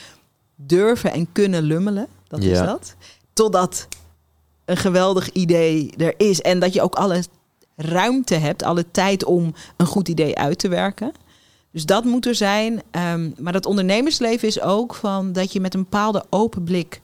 durven 0.56 1.12
en 1.12 1.32
kunnen 1.32 1.62
lummelen, 1.62 2.06
dat 2.28 2.42
ja. 2.42 2.50
is 2.50 2.58
dat. 2.58 2.94
Totdat 3.32 3.88
een 4.64 4.76
geweldig 4.76 5.30
idee 5.30 5.92
er 5.96 6.14
is 6.16 6.40
en 6.40 6.58
dat 6.58 6.72
je 6.72 6.82
ook 6.82 6.94
alle 6.94 7.22
ruimte 7.80 8.34
hebt, 8.34 8.62
alle 8.62 8.90
tijd 8.90 9.24
om 9.24 9.54
een 9.76 9.86
goed 9.86 10.08
idee 10.08 10.38
uit 10.38 10.58
te 10.58 10.68
werken. 10.68 11.12
Dus 11.72 11.86
dat 11.86 12.04
moet 12.04 12.26
er 12.26 12.34
zijn. 12.34 12.82
Um, 12.90 13.34
maar 13.38 13.52
dat 13.52 13.66
ondernemersleven 13.66 14.48
is 14.48 14.60
ook 14.60 14.94
van 14.94 15.32
dat 15.32 15.52
je 15.52 15.60
met 15.60 15.74
een 15.74 15.82
bepaalde 15.82 16.24
open 16.30 16.64
blik 16.64 17.00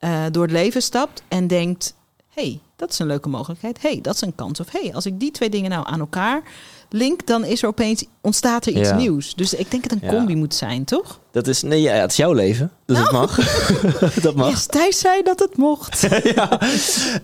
uh, 0.00 0.24
door 0.30 0.42
het 0.42 0.52
leven 0.52 0.82
stapt 0.82 1.22
en 1.28 1.46
denkt: 1.46 1.94
hey, 2.28 2.60
dat 2.76 2.90
is 2.90 2.98
een 2.98 3.06
leuke 3.06 3.28
mogelijkheid. 3.28 3.82
hey, 3.82 3.98
dat 4.02 4.14
is 4.14 4.20
een 4.20 4.34
kans. 4.34 4.60
Of 4.60 4.72
hey, 4.72 4.94
als 4.94 5.06
ik 5.06 5.20
die 5.20 5.30
twee 5.30 5.50
dingen 5.50 5.70
nou 5.70 5.86
aan 5.86 6.00
elkaar 6.00 6.42
link, 6.90 7.26
dan 7.26 7.44
is 7.44 7.62
er 7.62 7.68
opeens 7.68 8.04
ontstaat 8.20 8.66
er 8.66 8.72
iets 8.72 8.88
Ja. 8.88 8.96
nieuws. 8.96 9.34
Dus 9.34 9.54
ik 9.54 9.70
denk 9.70 9.82
dat 9.82 9.92
het 9.92 10.02
een 10.02 10.08
Ja. 10.10 10.14
combi 10.16 10.36
moet 10.36 10.54
zijn, 10.54 10.84
toch? 10.84 11.20
Dat 11.32 11.46
is, 11.46 11.62
nee, 11.62 11.80
ja, 11.80 11.92
het 11.92 12.10
is 12.10 12.16
jouw 12.16 12.32
leven, 12.32 12.70
dus 12.86 12.98
het 12.98 13.10
Nou. 13.10 13.26
mag. 13.26 13.36
dat 14.22 14.34
mag. 14.34 14.50
Yes, 14.50 14.66
Thijs 14.66 14.98
zei 14.98 15.22
dat 15.22 15.38
het 15.38 15.56
mocht. 15.56 16.06
ja. 16.34 16.60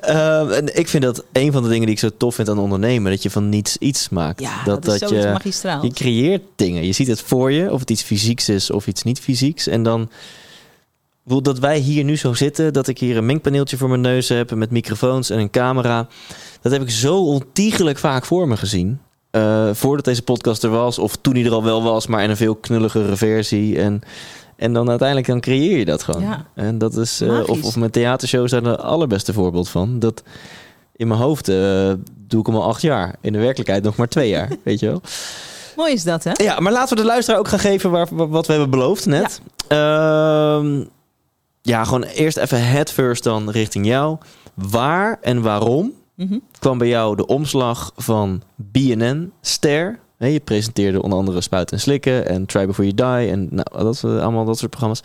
Ehm, 0.01 0.51
en 0.51 0.79
ik 0.79 0.89
vind 0.89 1.03
dat 1.03 1.25
een 1.33 1.53
van 1.53 1.63
de 1.63 1.69
dingen 1.69 1.87
die 1.87 1.95
ik 1.95 2.01
zo 2.01 2.11
tof 2.17 2.35
vind 2.35 2.49
aan 2.49 2.59
ondernemen, 2.59 3.11
dat 3.11 3.23
je 3.23 3.31
van 3.31 3.49
niets 3.49 3.77
iets 3.77 4.09
maakt. 4.09 4.41
Ja, 4.41 4.65
dat, 4.65 4.87
is 4.87 4.99
zoiets 4.99 5.25
magistraal. 5.27 5.85
Je 5.85 5.93
creëert 5.93 6.43
dingen. 6.57 6.87
Je 6.87 6.93
ziet 6.93 7.07
het 7.09 7.21
voor 7.21 7.53
je, 7.53 7.73
of 7.73 7.81
het 7.81 7.91
iets 7.91 8.03
fysieks 8.03 8.49
is 8.49 8.71
of 8.71 8.87
iets 8.87 9.03
niet 9.03 9.21
fysieks. 9.21 9.67
En 9.67 9.83
dan, 9.83 10.11
dat 11.25 11.59
wij 11.59 11.79
hier 11.79 12.05
nu 12.05 12.17
zo 12.17 12.35
zitten, 12.35 12.73
dat 12.73 12.89
ik 12.89 12.99
hier 12.99 13.17
een 13.17 13.27
mengpaneeltje 13.27 13.77
voor 13.77 13.89
mijn 13.89 14.01
neus 14.01 14.29
heb 14.29 14.55
met 14.55 14.71
microfoons 14.71 15.31
en 15.31 15.39
een 15.39 15.51
camera. 15.51 16.09
Dat 16.61 16.73
heb 16.73 16.83
ik 16.83 16.91
zo 16.91 17.25
ontiegelijk 17.25 17.99
vaak 17.99 18.25
voor 18.25 18.49
me 18.49 18.57
gezien. 18.57 19.01
Eh, 19.35 19.69
voordat 19.73 20.05
deze 20.05 20.23
podcast 20.23 20.63
er 20.63 20.71
was, 20.71 20.99
of 20.99 21.17
toen 21.17 21.35
hij 21.35 21.45
er 21.45 21.53
al 21.53 21.65
wel 21.65 21.83
was, 21.83 22.07
maar 22.07 22.23
in 22.23 22.31
een 22.31 22.37
veel 22.37 22.55
knulligere 22.55 23.17
versie. 23.17 23.81
En, 23.81 24.01
en 24.57 24.73
dan 24.73 24.89
uiteindelijk 24.89 25.29
dan 25.29 25.41
creëer 25.41 25.79
je 25.79 25.85
dat 25.85 26.03
gewoon. 26.03 26.23
Ja. 26.23 26.47
En 26.55 26.79
dat 26.79 26.97
is, 26.97 27.21
eh, 27.21 27.49
of, 27.49 27.63
of 27.65 27.77
mijn 27.77 27.91
theatershows 27.91 28.51
zijn 28.51 28.65
er 28.65 28.71
het 28.71 28.81
allerbeste 28.81 29.33
voorbeeld 29.33 29.69
van. 29.69 29.99
Dat 29.99 30.23
in 30.97 31.09
mijn 31.09 31.21
hoofd 31.21 31.49
eh, 31.49 31.93
doe 32.27 32.41
ik 32.41 32.47
hem 32.47 32.55
al 32.57 32.65
acht 32.65 32.83
jaar. 32.83 33.15
In 33.21 33.33
de 33.33 33.39
werkelijkheid 33.39 33.83
nog 33.83 33.97
maar 33.97 34.09
twee 34.09 34.29
jaar, 34.29 34.49
weet 34.65 34.81
je 34.81 34.87
wel. 34.87 35.01
Mooi 35.77 35.93
is 35.93 36.05
dat, 36.05 36.25
hè? 36.25 36.33
Ja, 36.35 36.61
maar 36.61 36.73
laten 36.73 36.97
we 36.97 37.03
de 37.03 37.09
luisteraar 37.09 37.41
ook 37.41 37.49
gaan 37.49 37.59
geven 37.59 37.91
waar, 37.91 38.07
wa- 38.11 38.29
wat 38.29 38.47
we 38.47 38.53
hebben 38.53 38.71
beloofd 38.71 39.07
net. 39.07 39.41
Ja. 39.69 40.63
ja, 41.63 41.85
gewoon 41.85 42.03
eerst 42.03 42.37
even 42.37 42.67
head 42.69 42.91
first 42.93 43.23
dan 43.25 43.51
richting 43.51 43.87
jou. 43.87 44.17
Waar 44.55 45.19
en 45.23 45.43
waarom 45.43 45.93
Mhm. 46.17 46.39
kwam 46.59 46.79
bij 46.79 46.89
jou 46.89 47.17
de 47.17 47.27
omslag 47.27 47.93
van 47.97 48.43
BNN-ster? 48.57 49.99
Je 50.19 50.41
presenteerde 50.41 51.03
onder 51.03 51.19
andere 51.19 51.41
Spuiten 51.41 51.77
en 51.77 51.83
Slikken 51.83 52.29
en 52.29 52.47
Try 52.47 52.67
Before 52.67 52.89
You 52.89 53.19
Die 53.21 53.31
en 53.31 53.49
nou, 53.51 53.67
dat, 53.73 54.03
eh, 54.05 54.23
allemaal 54.23 54.45
dat 54.45 54.59
soort 54.59 54.71
programma's. 54.71 55.01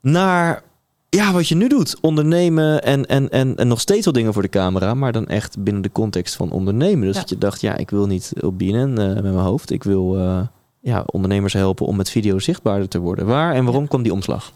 Naar 0.00 0.62
ja, 1.08 1.32
wat 1.32 1.48
je 1.48 1.54
nu 1.54 1.68
doet. 1.68 1.96
Ondernemen 2.00 2.82
en, 2.82 3.06
en, 3.06 3.30
en, 3.30 3.56
en 3.56 3.68
nog 3.68 3.80
steeds 3.80 4.04
wel 4.04 4.14
dingen 4.14 4.32
voor 4.32 4.42
de 4.42 4.48
camera, 4.48 4.94
maar 4.94 5.12
dan 5.12 5.26
echt 5.26 5.62
binnen 5.62 5.82
de 5.82 5.92
context 5.92 6.36
van 6.36 6.50
ondernemen. 6.50 7.06
Dus 7.06 7.14
Ja. 7.14 7.20
dat 7.20 7.28
je 7.28 7.38
dacht, 7.38 7.60
ja, 7.60 7.76
ik 7.76 7.90
wil 7.90 8.06
niet 8.06 8.32
op 8.40 8.58
BNN 8.58 8.98
eh, 8.98 9.06
met 9.06 9.22
mijn 9.22 9.34
hoofd. 9.36 9.70
Ik 9.70 9.82
wil 9.84 10.18
eh, 10.18 10.40
ja, 10.80 11.02
ondernemers 11.06 11.52
helpen 11.52 11.86
om 11.86 11.96
met 11.96 12.10
video 12.10 12.38
zichtbaarder 12.38 12.88
te 12.88 12.98
worden. 12.98 13.26
Waar 13.26 13.54
en 13.54 13.64
waarom 13.64 13.88
kwam 13.88 14.02
die 14.02 14.12
omslag? 14.12 14.52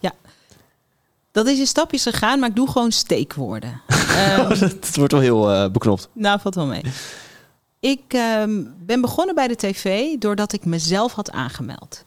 Dat 1.31 1.47
is 1.47 1.59
in 1.59 1.67
stapjes 1.67 2.03
gegaan, 2.03 2.39
maar 2.39 2.49
ik 2.49 2.57
doe 2.57 2.71
gewoon 2.71 2.93
steekwoorden. 2.93 3.81
Ehm, 4.19 4.49
Het 4.61 4.97
wordt 4.97 5.13
wel 5.13 5.21
heel 5.21 5.53
eh, 5.53 5.71
beknopt. 5.71 6.09
Nou, 6.13 6.41
valt 6.41 6.55
wel 6.55 6.67
mee. 6.67 6.83
Ik 7.81 8.03
ehm, 8.09 8.65
ben 8.79 9.01
begonnen 9.01 9.35
bij 9.35 9.49
de 9.49 9.57
tv 9.57 10.17
doordat 10.19 10.53
ik 10.53 10.65
mezelf 10.65 11.13
had 11.13 11.31
aangemeld. 11.31 12.05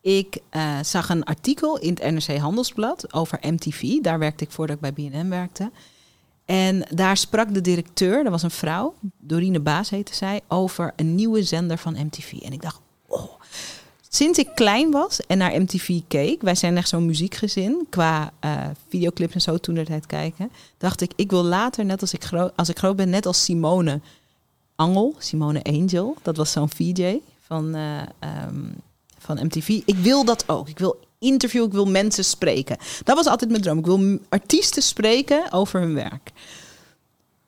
Ik 0.00 0.38
eh, 0.50 0.78
zag 0.82 1.08
een 1.08 1.24
artikel 1.24 1.78
in 1.78 1.98
het 2.00 2.10
NRC 2.10 2.38
Handelsblad 2.38 3.12
over 3.12 3.38
MTV. 3.40 4.00
Daar 4.00 4.18
werkte 4.18 4.44
ik 4.44 4.50
voordat 4.50 4.76
ik 4.76 4.82
bij 4.82 4.92
BNN 4.92 5.28
werkte. 5.28 5.70
En 6.44 6.86
daar 6.90 7.16
sprak 7.16 7.54
de 7.54 7.60
directeur, 7.60 8.22
dat 8.22 8.32
was 8.32 8.42
een 8.42 8.50
vrouw, 8.50 8.94
Dorine 9.18 9.60
Baas 9.60 9.90
heette 9.90 10.14
zij, 10.14 10.40
over 10.48 10.92
een 10.96 11.14
nieuwe 11.14 11.42
zender 11.42 11.78
van 11.78 11.96
MTV. 12.04 12.32
En 12.32 12.52
ik 12.52 12.62
dacht, 12.62 12.80
oh. 13.06 13.40
Sinds 14.14 14.38
ik 14.38 14.48
klein 14.54 14.90
was 14.90 15.26
en 15.26 15.38
naar 15.38 15.60
MTV 15.60 16.00
keek, 16.08 16.42
wij 16.42 16.54
zijn 16.54 16.76
echt 16.76 16.88
zo'n 16.88 17.06
muziekgezin, 17.06 17.86
qua 17.90 18.32
eh, 18.40 18.66
videoclips 18.88 19.34
en 19.34 19.40
zo 19.40 19.58
toen 19.58 19.84
tijd 19.84 20.06
kijken, 20.06 20.50
dacht 20.78 21.00
ik, 21.00 21.12
ik 21.16 21.30
wil 21.30 21.44
later, 21.44 21.84
net 21.84 22.00
als 22.00 22.12
ik, 22.14 22.24
groot, 22.24 22.52
als 22.56 22.68
ik 22.68 22.78
groot 22.78 22.96
ben, 22.96 23.10
net 23.10 23.26
als 23.26 23.44
Simone 23.44 24.00
Angel, 24.76 25.14
Simone 25.18 25.62
Angel, 25.62 26.16
dat 26.22 26.36
was 26.36 26.52
zo'n 26.52 26.70
VJ 26.70 27.20
van, 27.46 27.74
eh, 27.74 28.00
ehm, 28.18 28.64
van 29.18 29.44
MTV. 29.44 29.68
Ik 29.68 29.96
wil 29.96 30.24
dat 30.24 30.48
ook. 30.48 30.68
Ik 30.68 30.78
wil 30.78 31.00
interviewen, 31.18 31.68
ik 31.68 31.74
wil 31.74 31.86
mensen 31.86 32.24
spreken. 32.24 32.76
Dat 33.04 33.16
was 33.16 33.26
altijd 33.26 33.50
mijn 33.50 33.62
droom. 33.62 33.78
Ik 33.78 33.86
wil 33.86 34.18
artiesten 34.28 34.82
spreken 34.82 35.52
over 35.52 35.80
hun 35.80 35.94
werk. 35.94 36.30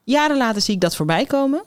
Jaren 0.04 0.36
later 0.36 0.62
zie 0.62 0.74
ik 0.74 0.80
dat 0.80 0.96
voorbij 0.96 1.24
komen. 1.24 1.62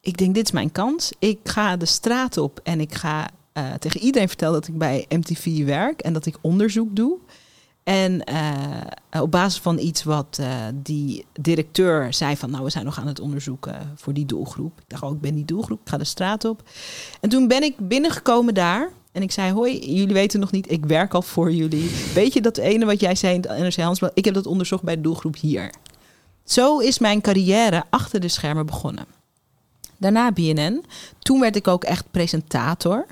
Ik 0.00 0.16
denk, 0.16 0.34
dit 0.34 0.44
is 0.44 0.52
mijn 0.52 0.72
kans. 0.72 1.12
Ik 1.18 1.38
ga 1.44 1.76
de 1.76 1.86
straat 1.86 2.36
op 2.36 2.60
en 2.62 2.80
ik 2.80 2.94
ga 2.94 3.28
eh, 3.56 3.74
tegen 3.74 4.00
iedereen 4.00 4.28
vertellen 4.28 4.54
dat 4.60 4.68
ik 4.68 4.78
bij 4.78 5.06
MTV 5.08 5.64
werk 5.64 6.00
en 6.00 6.12
dat 6.12 6.26
ik 6.26 6.36
onderzoek 6.40 6.96
doe. 6.96 7.18
En 7.82 8.24
eh, 8.24 9.22
op 9.22 9.30
basis 9.30 9.60
van 9.60 9.78
iets 9.78 10.04
wat 10.04 10.36
eh, 10.40 10.48
die 10.74 11.24
directeur 11.40 12.14
zei 12.14 12.36
van... 12.36 12.50
nou, 12.50 12.64
we 12.64 12.70
zijn 12.70 12.84
nog 12.84 12.98
aan 12.98 13.06
het 13.06 13.20
onderzoeken 13.20 13.92
voor 13.94 14.12
die 14.12 14.26
doelgroep. 14.26 14.78
Ik 14.78 14.84
dacht, 14.86 15.02
oh, 15.02 15.12
ik 15.12 15.20
ben 15.20 15.34
die 15.34 15.44
doelgroep, 15.44 15.80
ik 15.80 15.88
ga 15.88 15.96
de 15.96 16.04
straat 16.04 16.44
op. 16.44 16.62
En 17.20 17.28
toen 17.28 17.48
ben 17.48 17.62
ik 17.62 17.88
binnengekomen 17.88 18.54
daar 18.54 18.90
en 19.12 19.22
ik 19.22 19.32
zei... 19.32 19.52
hoi, 19.52 19.94
jullie 19.94 20.14
weten 20.14 20.40
nog 20.40 20.50
niet, 20.50 20.70
ik 20.70 20.86
werk 20.86 21.14
al 21.14 21.22
voor 21.22 21.52
jullie. 21.52 21.90
Weet 22.14 22.32
je 22.32 22.40
dat 22.40 22.56
ene 22.56 22.84
wat 22.84 23.00
jij 23.00 23.14
zei 23.14 23.34
in 23.34 23.44
het 23.48 23.76
NRC? 23.76 24.10
Ik 24.14 24.24
heb 24.24 24.34
dat 24.34 24.46
onderzocht 24.46 24.82
bij 24.82 24.94
de 24.94 25.00
doelgroep 25.00 25.36
hier. 25.36 25.72
Zo 26.44 26.78
is 26.78 26.98
mijn 26.98 27.20
carrière 27.20 27.84
achter 27.90 28.20
de 28.20 28.28
schermen 28.28 28.66
begonnen. 28.66 29.06
Daarna 29.96 30.32
BNN. 30.32 30.84
Toen 31.18 31.40
werd 31.40 31.56
ik 31.56 31.68
ook 31.68 31.84
echt 31.84 32.10
presentator. 32.10 33.06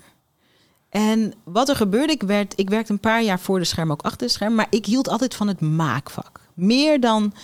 En 0.95 1.33
wat 1.45 1.69
er 1.69 1.77
gebeurde, 1.77 2.13
ik, 2.13 2.23
werd, 2.23 2.59
ik 2.59 2.69
werkte 2.71 2.93
een 2.93 3.01
paar 3.01 3.23
jaar 3.23 3.41
voor 3.41 3.59
de 3.59 3.65
scherm, 3.65 3.93
ook 3.93 4.03
achter 4.03 4.27
de 4.27 4.33
scherm, 4.33 4.55
maar 4.55 4.67
ik 4.71 4.87
hield 4.87 5.09
altijd 5.09 5.35
van 5.35 5.49
het 5.49 5.61
maakvak. 5.61 6.41
Meer 6.55 7.01
dan, 7.01 7.35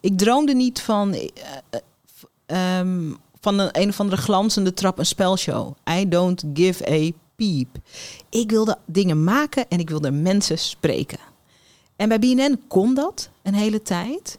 ik 0.00 0.18
droomde 0.18 0.54
niet 0.54 0.80
van, 0.80 1.12
eh, 1.12 1.28
eh, 1.70 2.78
ehm, 2.78 3.12
van 3.40 3.58
een, 3.58 3.68
een 3.72 3.88
of 3.88 4.00
andere 4.00 4.22
glanzende 4.22 4.74
trap, 4.74 4.98
een 4.98 5.06
spelshow. 5.06 5.74
I 5.90 6.08
don't 6.08 6.44
give 6.54 6.90
a 6.90 7.10
peep. 7.36 7.68
Ik 8.28 8.50
wilde 8.50 8.78
dingen 8.86 9.24
maken 9.24 9.68
en 9.68 9.78
ik 9.78 9.90
wilde 9.90 10.10
mensen 10.10 10.58
spreken. 10.58 11.18
En 11.96 12.08
bij 12.08 12.18
BNN 12.18 12.62
kon 12.68 12.94
dat 12.94 13.30
een 13.42 13.54
hele 13.54 13.82
tijd. 13.82 14.38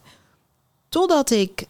Totdat 0.90 1.30
ik, 1.30 1.66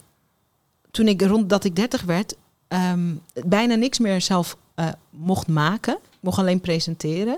toen 0.92 1.08
ik 1.08 1.22
rond 1.22 1.50
dat 1.50 1.64
ik 1.64 1.76
30 1.76 2.04
werd, 2.04 2.36
ehm, 2.68 3.16
bijna 3.46 3.76
niks 3.76 4.00
meer 4.00 4.22
zelf 4.22 4.58
eh, 4.76 4.88
mocht 5.10 5.48
maken. 5.48 5.98
Ik 6.22 6.28
mocht 6.28 6.38
alleen 6.38 6.62
presenteren. 6.62 7.38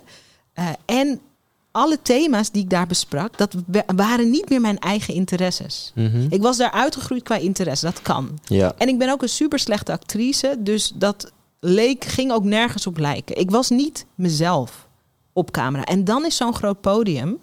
Eh, 0.53 0.67
en 0.85 1.19
alle 1.71 1.99
thema's 2.01 2.51
die 2.51 2.63
ik 2.63 2.69
daar 2.69 2.87
besprak, 2.87 3.37
dat 3.37 3.55
wa- 3.67 3.83
waren 3.95 4.29
niet 4.29 4.49
meer 4.49 4.61
mijn 4.61 4.79
eigen 4.79 5.13
interesses. 5.13 5.91
Mhm. 5.95 6.25
Ik 6.29 6.41
was 6.41 6.57
daar 6.57 6.71
uitgegroeid 6.71 7.23
qua 7.23 7.35
interesse, 7.35 7.85
dat 7.85 8.01
kan. 8.01 8.39
Ja. 8.43 8.73
En 8.77 8.87
ik 8.87 8.97
ben 8.97 9.09
ook 9.11 9.21
een 9.21 9.29
super 9.29 9.59
slechte 9.59 9.91
actrice, 9.91 10.55
dus 10.59 10.91
dat 10.95 11.31
leek, 11.59 12.03
ging 12.05 12.31
ook 12.31 12.43
nergens 12.43 12.87
op 12.87 12.97
lijken. 12.97 13.37
Ik 13.39 13.51
was 13.51 13.69
niet 13.69 14.05
mezelf 14.15 14.87
op 15.33 15.51
camera. 15.51 15.83
En 15.83 16.03
dan 16.03 16.25
is 16.25 16.35
zo'n 16.37 16.55
groot 16.55 16.81
podium 16.81 17.37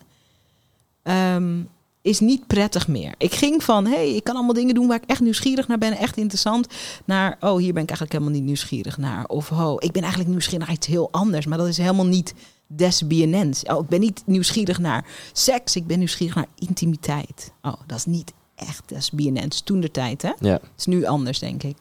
ehm, 1.03 1.59
is 2.03 2.21
niet 2.21 2.47
prettig 2.47 2.89
meer. 2.89 3.15
Ik 3.19 3.35
ging 3.35 3.63
van, 3.63 3.87
hé, 3.87 3.95
hey, 3.95 4.15
ik 4.15 4.25
kan 4.25 4.35
allemaal 4.35 4.55
dingen 4.55 4.75
doen 4.75 4.87
waar 4.87 5.03
ik 5.03 5.11
echt 5.11 5.21
nieuwsgierig 5.21 5.69
naar 5.69 5.79
ben, 5.79 5.97
echt 5.97 6.17
interessant, 6.17 6.67
naar, 7.05 7.37
oh, 7.41 7.57
hier 7.57 7.73
ben 7.73 7.83
ik 7.83 7.89
eigenlijk 7.89 8.13
helemaal 8.13 8.35
niet 8.35 8.45
nieuwsgierig 8.45 8.99
naar. 8.99 9.25
Of, 9.27 9.51
oh, 9.51 9.75
ik 9.79 9.93
ben 9.93 10.03
eigenlijk 10.03 10.31
nieuwsgierig 10.31 10.67
naar 10.67 10.77
iets 10.77 10.87
heel 10.87 11.09
anders, 11.11 11.47
maar 11.47 11.59
dat 11.59 11.67
is 11.67 11.79
helemaal 11.79 12.07
niet 12.07 12.35
des 12.67 13.07
BNN's. 13.07 13.63
Oh, 13.63 13.83
ik 13.83 13.89
ben 13.89 14.01
niet 14.01 14.23
nieuwsgierig 14.27 14.79
naar 14.79 15.07
seks, 15.33 15.77
ik 15.77 15.87
ben 15.87 15.99
nieuwsgierig 15.99 16.35
naar 16.35 16.49
intimiteit. 16.55 17.53
Oh, 17.63 17.81
dat 17.87 17.99
is 17.99 18.05
niet 18.05 18.33
echt 18.55 18.89
des 18.89 19.11
BNN's 19.11 19.61
toen 19.61 19.81
de 19.81 19.91
tijd, 19.91 20.23
hè? 20.23 20.33
Ja. 20.41 20.61
is 20.79 20.87
nu 20.87 21.05
anders, 21.05 21.39
denk 21.39 21.63
ik. 21.63 21.77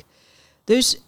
Dus 0.63 1.01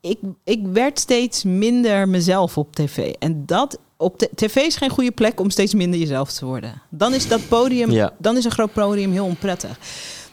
ik, 0.00 0.18
ik 0.44 0.66
werd 0.66 0.98
steeds 0.98 1.44
minder 1.44 2.08
mezelf 2.08 2.58
op 2.58 2.74
tv. 2.74 3.12
En 3.18 3.46
dat 3.46 3.78
op 4.04 4.28
tv 4.34 4.56
is 4.56 4.76
geen 4.76 4.90
goede 4.90 5.10
plek 5.12 5.40
om 5.40 5.50
steeds 5.50 5.74
minder 5.74 6.00
jezelf 6.00 6.32
te 6.32 6.44
worden. 6.44 6.82
Dan 6.90 7.14
is 7.14 7.28
dat 7.28 7.48
podium, 7.48 7.90
Ja. 7.90 8.12
dan 8.18 8.36
is 8.36 8.44
een 8.44 8.50
groot 8.50 8.72
podium 8.72 9.12
heel 9.12 9.24
onprettig. 9.24 9.78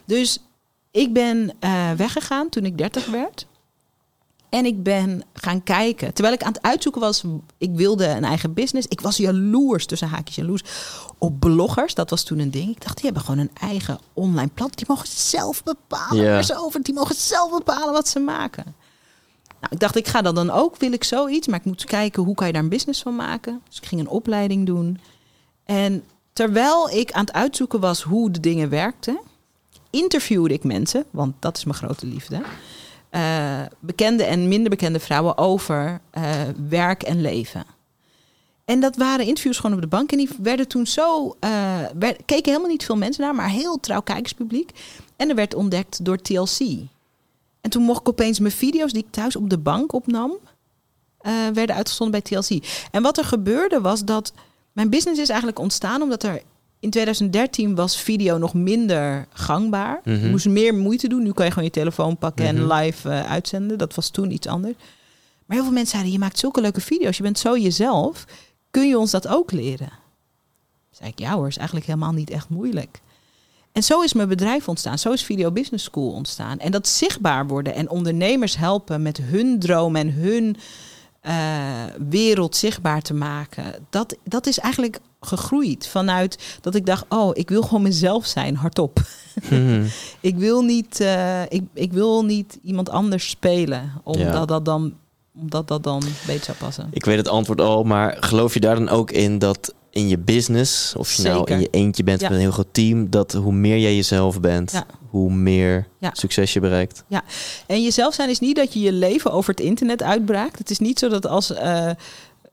Dus 0.06 0.40
ik 0.92 1.14
ben 1.14 1.54
eh, 1.60 1.92
weggegaan 1.92 2.50
toen 2.50 2.66
ik 2.66 2.78
30 2.78 3.06
werd. 3.06 3.46
En 4.50 4.66
ik 4.66 4.84
ben 4.84 5.24
gaan 5.34 5.64
kijken. 5.64 6.14
Terwijl 6.14 6.36
ik 6.36 6.44
aan 6.44 6.52
het 6.52 6.62
uitzoeken 6.62 7.02
was, 7.02 7.24
ik 7.58 7.70
wilde 7.74 8.08
een 8.08 8.24
eigen 8.24 8.54
business. 8.54 8.88
Ik 8.88 9.02
was 9.02 9.18
jaloers, 9.18 9.86
tussen 9.86 10.08
haakjes 10.08 10.36
jaloers, 10.36 10.62
op 11.18 11.40
bloggers. 11.40 11.94
Dat 11.94 12.10
was 12.10 12.24
toen 12.24 12.40
een 12.40 12.52
ding. 12.52 12.70
Ik 12.70 12.82
dacht, 12.82 12.96
die 12.96 13.06
hebben 13.06 13.24
gewoon 13.24 13.40
een 13.40 13.52
eigen 13.70 14.00
online 14.14 14.50
plat. 14.54 14.78
Die 14.78 14.86
mogen 14.88 15.08
zelf 15.08 15.64
bepalen 15.64 16.24
Ja. 16.24 16.32
waar 16.32 16.44
ze 16.44 16.58
over. 16.58 16.82
Die 16.84 16.94
mogen 16.94 17.16
zelf 17.16 17.52
bepalen 17.52 17.94
wat 17.94 18.08
ze 18.08 18.20
maken. 18.20 18.76
Nou, 19.62 19.74
ik 19.74 19.80
dacht, 19.80 19.96
ik 19.96 20.08
ga 20.08 20.22
dat 20.22 20.36
dan 20.36 20.50
ook. 20.50 20.78
Wil 20.78 20.92
ik 20.92 21.04
zoiets? 21.04 21.48
Maar 21.48 21.60
ik 21.60 21.66
moet 21.66 21.84
kijken, 21.86 22.24
hoe 22.24 22.36
kan 22.36 22.48
je 22.48 22.54
daar 22.54 22.62
een 22.64 22.70
business 22.70 23.02
van 23.02 23.16
maken? 23.16 23.62
Dus 23.68 23.78
ik 23.78 23.86
ging 23.86 24.02
een 24.02 24.08
opleiding 24.08 24.66
doen. 24.66 25.00
En 25.66 26.04
terwijl 26.34 26.90
ik 26.90 27.12
aan 27.12 27.26
het 27.26 27.34
uitzoeken 27.34 27.80
was 27.80 28.02
hoe 28.02 28.32
de 28.32 28.40
dingen 28.40 28.70
werkten, 28.70 29.20
interviewde 29.90 30.54
ik 30.54 30.64
mensen, 30.64 31.06
want 31.12 31.34
dat 31.40 31.58
is 31.58 31.64
mijn 31.64 31.78
grote 31.78 32.06
liefde. 32.06 32.42
eh, 33.10 33.62
bekende 33.80 34.24
en 34.24 34.48
minder 34.48 34.70
bekende 34.70 35.00
vrouwen 35.00 35.38
over 35.38 36.02
eh, 36.12 36.24
werk 36.70 37.04
en 37.04 37.22
leven. 37.22 37.64
En 38.66 38.80
dat 38.80 38.96
waren 38.96 39.26
interviews 39.26 39.58
gewoon 39.58 39.76
op 39.76 39.82
de 39.82 39.88
bank. 39.88 40.12
En 40.12 40.18
die 40.18 40.30
werden 40.42 40.68
toen 40.68 40.88
zo. 40.88 41.36
werd- 42.00 42.22
keken 42.26 42.52
helemaal 42.52 42.70
niet 42.72 42.86
veel 42.86 42.98
mensen 42.98 43.24
naar, 43.24 43.36
maar 43.36 43.50
heel 43.50 43.80
trouw 43.80 44.02
kijkerspubliek. 44.02 44.72
En 45.16 45.30
er 45.30 45.36
werd 45.36 45.54
ontdekt 45.54 46.06
door 46.06 46.18
TLC. 46.22 46.60
En 47.62 47.70
toen 47.70 47.84
mocht 47.84 48.00
ik 48.00 48.10
opeens 48.10 48.40
mijn 48.40 48.54
video's 48.54 48.92
die 48.94 49.04
ik 49.04 49.12
thuis 49.12 49.36
op 49.36 49.50
de 49.50 49.58
bank 49.58 49.94
opnam, 49.94 50.32
eh, 51.18 51.32
werden 51.54 51.76
uitgezonden 51.76 52.22
bij 52.22 52.40
TLC. 52.40 52.64
En 52.92 53.02
wat 53.02 53.18
er 53.18 53.24
gebeurde 53.26 53.82
was 53.82 54.06
dat 54.06 54.34
mijn 54.72 54.90
business 54.90 55.20
is 55.22 55.30
eigenlijk 55.30 55.60
ontstaan 55.60 56.02
omdat 56.02 56.24
er 56.24 56.42
in 56.80 56.90
2013 56.90 57.76
was 57.76 57.98
video 57.98 58.38
nog 58.38 58.54
minder 58.54 59.28
gangbaar. 59.34 60.02
Mhm. 60.04 60.24
Je 60.24 60.30
moest 60.30 60.46
meer 60.48 60.74
moeite 60.76 61.08
doen. 61.08 61.24
Nu 61.24 61.32
kan 61.32 61.46
je 61.46 61.52
gewoon 61.52 61.66
je 61.68 61.74
telefoon 61.74 62.18
pakken 62.18 62.46
en 62.46 62.56
Mhm. 62.66 62.74
live 62.74 63.10
eh, 63.10 63.32
uitzenden. 63.32 63.78
Dat 63.78 63.96
was 63.96 64.10
toen 64.10 64.32
iets 64.32 64.48
anders. 64.48 64.74
Maar 65.46 65.56
heel 65.58 65.66
veel 65.66 65.74
mensen 65.76 65.92
zeiden: 65.92 66.12
je 66.12 66.20
maakt 66.20 66.40
zulke 66.40 66.62
leuke 66.62 66.82
video's, 66.82 67.18
je 67.18 67.24
bent 67.24 67.40
zo 67.40 67.58
jezelf. 67.58 68.26
Kun 68.72 68.88
je 68.88 68.98
ons 69.00 69.12
dat 69.12 69.28
ook 69.28 69.52
leren? 69.52 69.90
Zei 70.92 71.10
ik, 71.10 71.20
ja 71.20 71.34
hoor, 71.34 71.48
is 71.48 71.58
eigenlijk 71.58 71.88
helemaal 71.88 72.12
niet 72.12 72.30
echt 72.30 72.50
moeilijk. 72.50 73.00
En 73.72 73.84
zo 73.84 74.02
is 74.02 74.14
mijn 74.14 74.28
bedrijf 74.28 74.68
ontstaan. 74.70 74.98
Zo 75.00 75.12
is 75.12 75.24
Video 75.24 75.52
Business 75.52 75.84
School 75.84 76.12
ontstaan. 76.12 76.60
En 76.60 76.72
dat 76.72 76.88
zichtbaar 76.88 77.48
worden 77.48 77.74
en 77.74 77.90
ondernemers 77.90 78.58
helpen 78.58 79.02
met 79.02 79.18
hun 79.18 79.60
droom 79.60 79.96
en 79.96 80.14
hun 80.14 80.56
eh, 81.22 81.34
wereld 82.10 82.56
zichtbaar 82.56 83.02
te 83.02 83.14
maken. 83.14 83.64
Dat, 83.90 84.16
dat 84.24 84.48
is 84.48 84.60
eigenlijk 84.60 85.00
gegroeid 85.22 85.88
vanuit 85.88 86.58
dat 86.62 86.76
ik 86.76 86.86
dacht, 86.86 87.06
oh, 87.10 87.30
ik 87.34 87.50
wil 87.50 87.62
gewoon 87.62 87.82
mezelf 87.82 88.26
zijn, 88.26 88.56
hardop. 88.56 89.02
Mhm. 89.50 89.86
Ik 90.20 90.36
wil 90.38 90.62
niet, 90.62 91.00
eh, 91.00 91.42
ik, 91.50 91.64
ik 91.74 91.94
wil 91.94 92.26
niet 92.26 92.60
iemand 92.64 92.90
anders 92.90 93.30
spelen, 93.30 93.92
omdat, 94.04 94.34
Ja. 94.34 94.46
dat, 94.46 94.66
dan, 94.66 94.94
omdat 95.40 95.68
dat 95.68 95.84
dan 95.84 96.04
beter 96.28 96.44
zou 96.46 96.58
passen. 96.58 96.88
Ik 96.92 97.06
weet 97.06 97.18
het 97.18 97.28
antwoord 97.28 97.62
al, 97.62 97.84
maar 97.84 98.18
geloof 98.20 98.54
je 98.54 98.60
daar 98.60 98.76
dan 98.76 98.90
ook 98.90 99.12
in 99.12 99.40
dat 99.40 99.74
in 99.90 100.08
je 100.08 100.18
business, 100.18 100.96
of 100.96 101.14
je 101.14 101.24
nou 101.24 101.52
in 101.52 101.60
je 101.60 101.68
eentje 101.72 102.04
bent 102.04 102.22
Ja. 102.22 102.28
met 102.28 102.36
een 102.38 102.44
heel 102.44 102.52
groot 102.52 102.68
team, 102.74 103.10
dat 103.10 103.32
hoe 103.34 103.54
meer 103.54 103.78
jij 103.78 103.96
jezelf 103.96 104.40
bent, 104.40 104.72
Ja. 104.72 104.86
hoe 105.10 105.34
meer 105.34 105.88
Ja. 106.00 106.10
succes 106.14 106.54
je 106.54 106.60
bereikt? 106.60 107.04
En 107.68 107.84
jezelf 107.84 108.14
zijn 108.14 108.30
is 108.30 108.40
niet 108.40 108.56
dat 108.56 108.74
je 108.74 108.80
je 108.80 108.92
leven 108.92 109.32
over 109.32 109.50
het 109.54 109.60
internet 109.64 110.04
uitbraakt. 110.04 110.58
Het 110.58 110.70
is 110.70 110.80
niet 110.80 111.00
zo 111.00 111.10
dat 111.10 111.28
als 111.28 111.54
eh, 111.54 111.90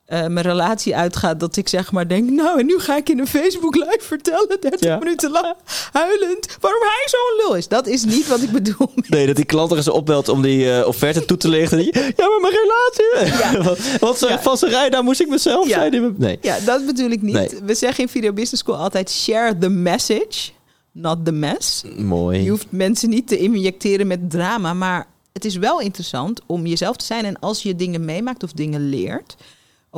eh, 0.09 0.27
mijn 0.27 0.47
relatie 0.47 0.97
uitgaat, 0.97 1.41
dat 1.41 1.57
ik 1.57 1.69
zeg 1.69 1.93
maar 1.93 2.09
denk, 2.09 2.31
nou 2.31 2.59
en 2.61 2.67
nu 2.67 2.79
ga 2.79 2.97
ik 2.97 3.09
in 3.09 3.19
een 3.19 3.27
Facebook 3.27 3.75
live 3.75 3.99
vertellen, 4.01 4.57
30 4.61 4.81
Ja. 4.81 4.99
minuten 4.99 5.31
lang, 5.31 5.55
huilend, 5.93 6.57
waarom 6.61 6.81
hij 6.83 7.07
zo'n 7.07 7.47
lul 7.47 7.55
is. 7.57 7.69
Dat 7.69 7.87
is 7.87 8.05
niet 8.05 8.29
wat 8.29 8.41
ik 8.43 8.51
bedoel. 8.51 8.91
Nee, 9.09 9.27
dat 9.27 9.37
die 9.37 9.45
klant 9.45 9.71
er 9.71 9.77
eens 9.77 9.89
opbelt 9.89 10.29
om 10.29 10.43
die 10.43 10.73
eh, 10.73 10.87
offerte 10.87 11.25
toe 11.25 11.37
te. 11.37 11.49
Die, 11.51 11.95
ja, 12.17 12.29
maar 12.29 12.41
mijn 12.41 12.55
relatie. 12.55 13.59
wat 14.01 14.19
wat 14.19 14.29
Ja. 14.29 14.39
van 14.41 14.57
zijn 14.57 14.71
rij, 14.71 14.91
daar 14.91 15.05
moest 15.05 15.21
ik 15.21 15.29
mezelf 15.29 15.69
zijn. 15.69 15.93
in 15.95 16.01
mijn- 16.01 16.15
Nee. 16.19 16.39
Ja, 16.43 16.59
dat 16.65 16.87
bedoel 16.87 17.11
ik 17.11 17.23
niet. 17.23 17.35
Nee. 17.35 17.49
We 17.65 17.75
zeggen 17.75 18.05
in 18.05 18.09
Video 18.11 18.33
Business 18.33 18.63
School 18.63 18.77
altijd 18.77 19.11
share 19.11 19.59
the 19.59 19.69
message, 19.69 20.51
not 20.93 21.25
the 21.25 21.33
mess. 21.33 21.83
Mooi. 21.97 22.43
Je 22.43 22.51
hoeft 22.51 22.67
mensen 22.71 23.09
niet 23.09 23.29
te 23.29 23.39
injecteren 23.39 24.07
met 24.07 24.31
drama, 24.31 24.75
maar 24.75 25.07
het 25.33 25.45
is 25.45 25.57
wel 25.57 25.81
interessant 25.81 26.41
om 26.47 26.67
jezelf 26.67 26.97
te 26.97 27.05
zijn. 27.05 27.25
En 27.25 27.39
als 27.41 27.63
je 27.63 27.77
dingen 27.77 28.05
meemaakt 28.05 28.43
of 28.43 28.53
dingen 28.53 28.89
leert, 28.89 29.37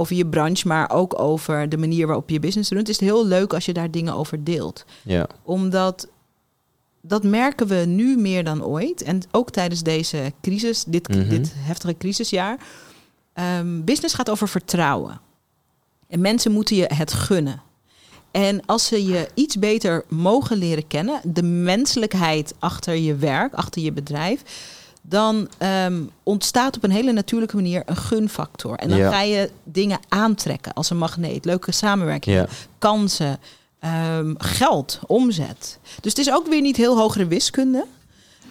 over 0.00 0.16
je 0.16 0.26
branche, 0.26 0.68
maar 0.68 0.90
ook 0.90 1.18
over 1.20 1.68
de 1.68 1.76
manier 1.76 2.06
waarop 2.06 2.30
je 2.30 2.40
business 2.40 2.70
doet, 2.70 2.88
is 2.88 3.00
het 3.00 3.08
heel 3.08 3.26
leuk 3.26 3.54
als 3.54 3.64
je 3.64 3.72
daar 3.72 3.90
dingen 3.90 4.14
over 4.14 4.44
deelt. 4.44 4.84
Ja. 5.02 5.26
Omdat 5.42 6.08
dat 7.02 7.24
merken 7.24 7.66
we 7.66 7.74
nu 7.74 8.16
meer 8.16 8.44
dan 8.44 8.64
ooit. 8.64 9.02
En 9.02 9.20
ook 9.30 9.50
tijdens 9.50 9.82
deze 9.82 10.32
crisis, 10.42 10.84
dit, 10.84 11.08
Mhm. 11.08 11.28
dit 11.28 11.52
heftige 11.56 11.96
crisisjaar. 11.96 12.58
Ehm, 13.32 13.84
business 13.84 14.14
gaat 14.14 14.30
over 14.30 14.48
vertrouwen. 14.48 15.20
En 16.08 16.20
mensen 16.20 16.52
moeten 16.52 16.76
je 16.76 16.90
het 16.94 17.12
gunnen. 17.12 17.62
En 18.30 18.66
als 18.66 18.86
ze 18.86 19.04
je 19.04 19.28
iets 19.34 19.58
beter 19.58 20.04
mogen 20.08 20.56
leren 20.56 20.86
kennen, 20.86 21.20
de 21.24 21.42
menselijkheid 21.42 22.54
achter 22.58 22.94
je 22.94 23.14
werk, 23.16 23.54
achter 23.54 23.82
je 23.82 23.92
bedrijf, 23.92 24.42
dan 25.02 25.48
ehm, 25.58 26.02
ontstaat 26.22 26.76
op 26.76 26.84
een 26.84 26.90
hele 26.90 27.12
natuurlijke 27.12 27.56
manier 27.56 27.82
een 27.86 27.96
gunfactor. 27.96 28.76
En 28.76 28.88
dan 28.88 28.98
Ja. 28.98 29.10
ga 29.10 29.20
je 29.22 29.50
dingen 29.64 29.98
aantrekken 30.08 30.72
als 30.72 30.90
een 30.90 30.98
magneet, 30.98 31.44
leuke 31.44 31.72
samenwerking, 31.72 32.36
Ja. 32.36 32.46
kansen, 32.78 33.38
ehm, 33.78 34.34
geld, 34.38 34.98
omzet. 35.06 35.78
Dus 36.00 36.12
het 36.12 36.18
is 36.26 36.32
ook 36.32 36.46
weer 36.46 36.60
niet 36.60 36.76
heel 36.76 36.98
hogere 36.98 37.26
wiskunde. 37.26 37.84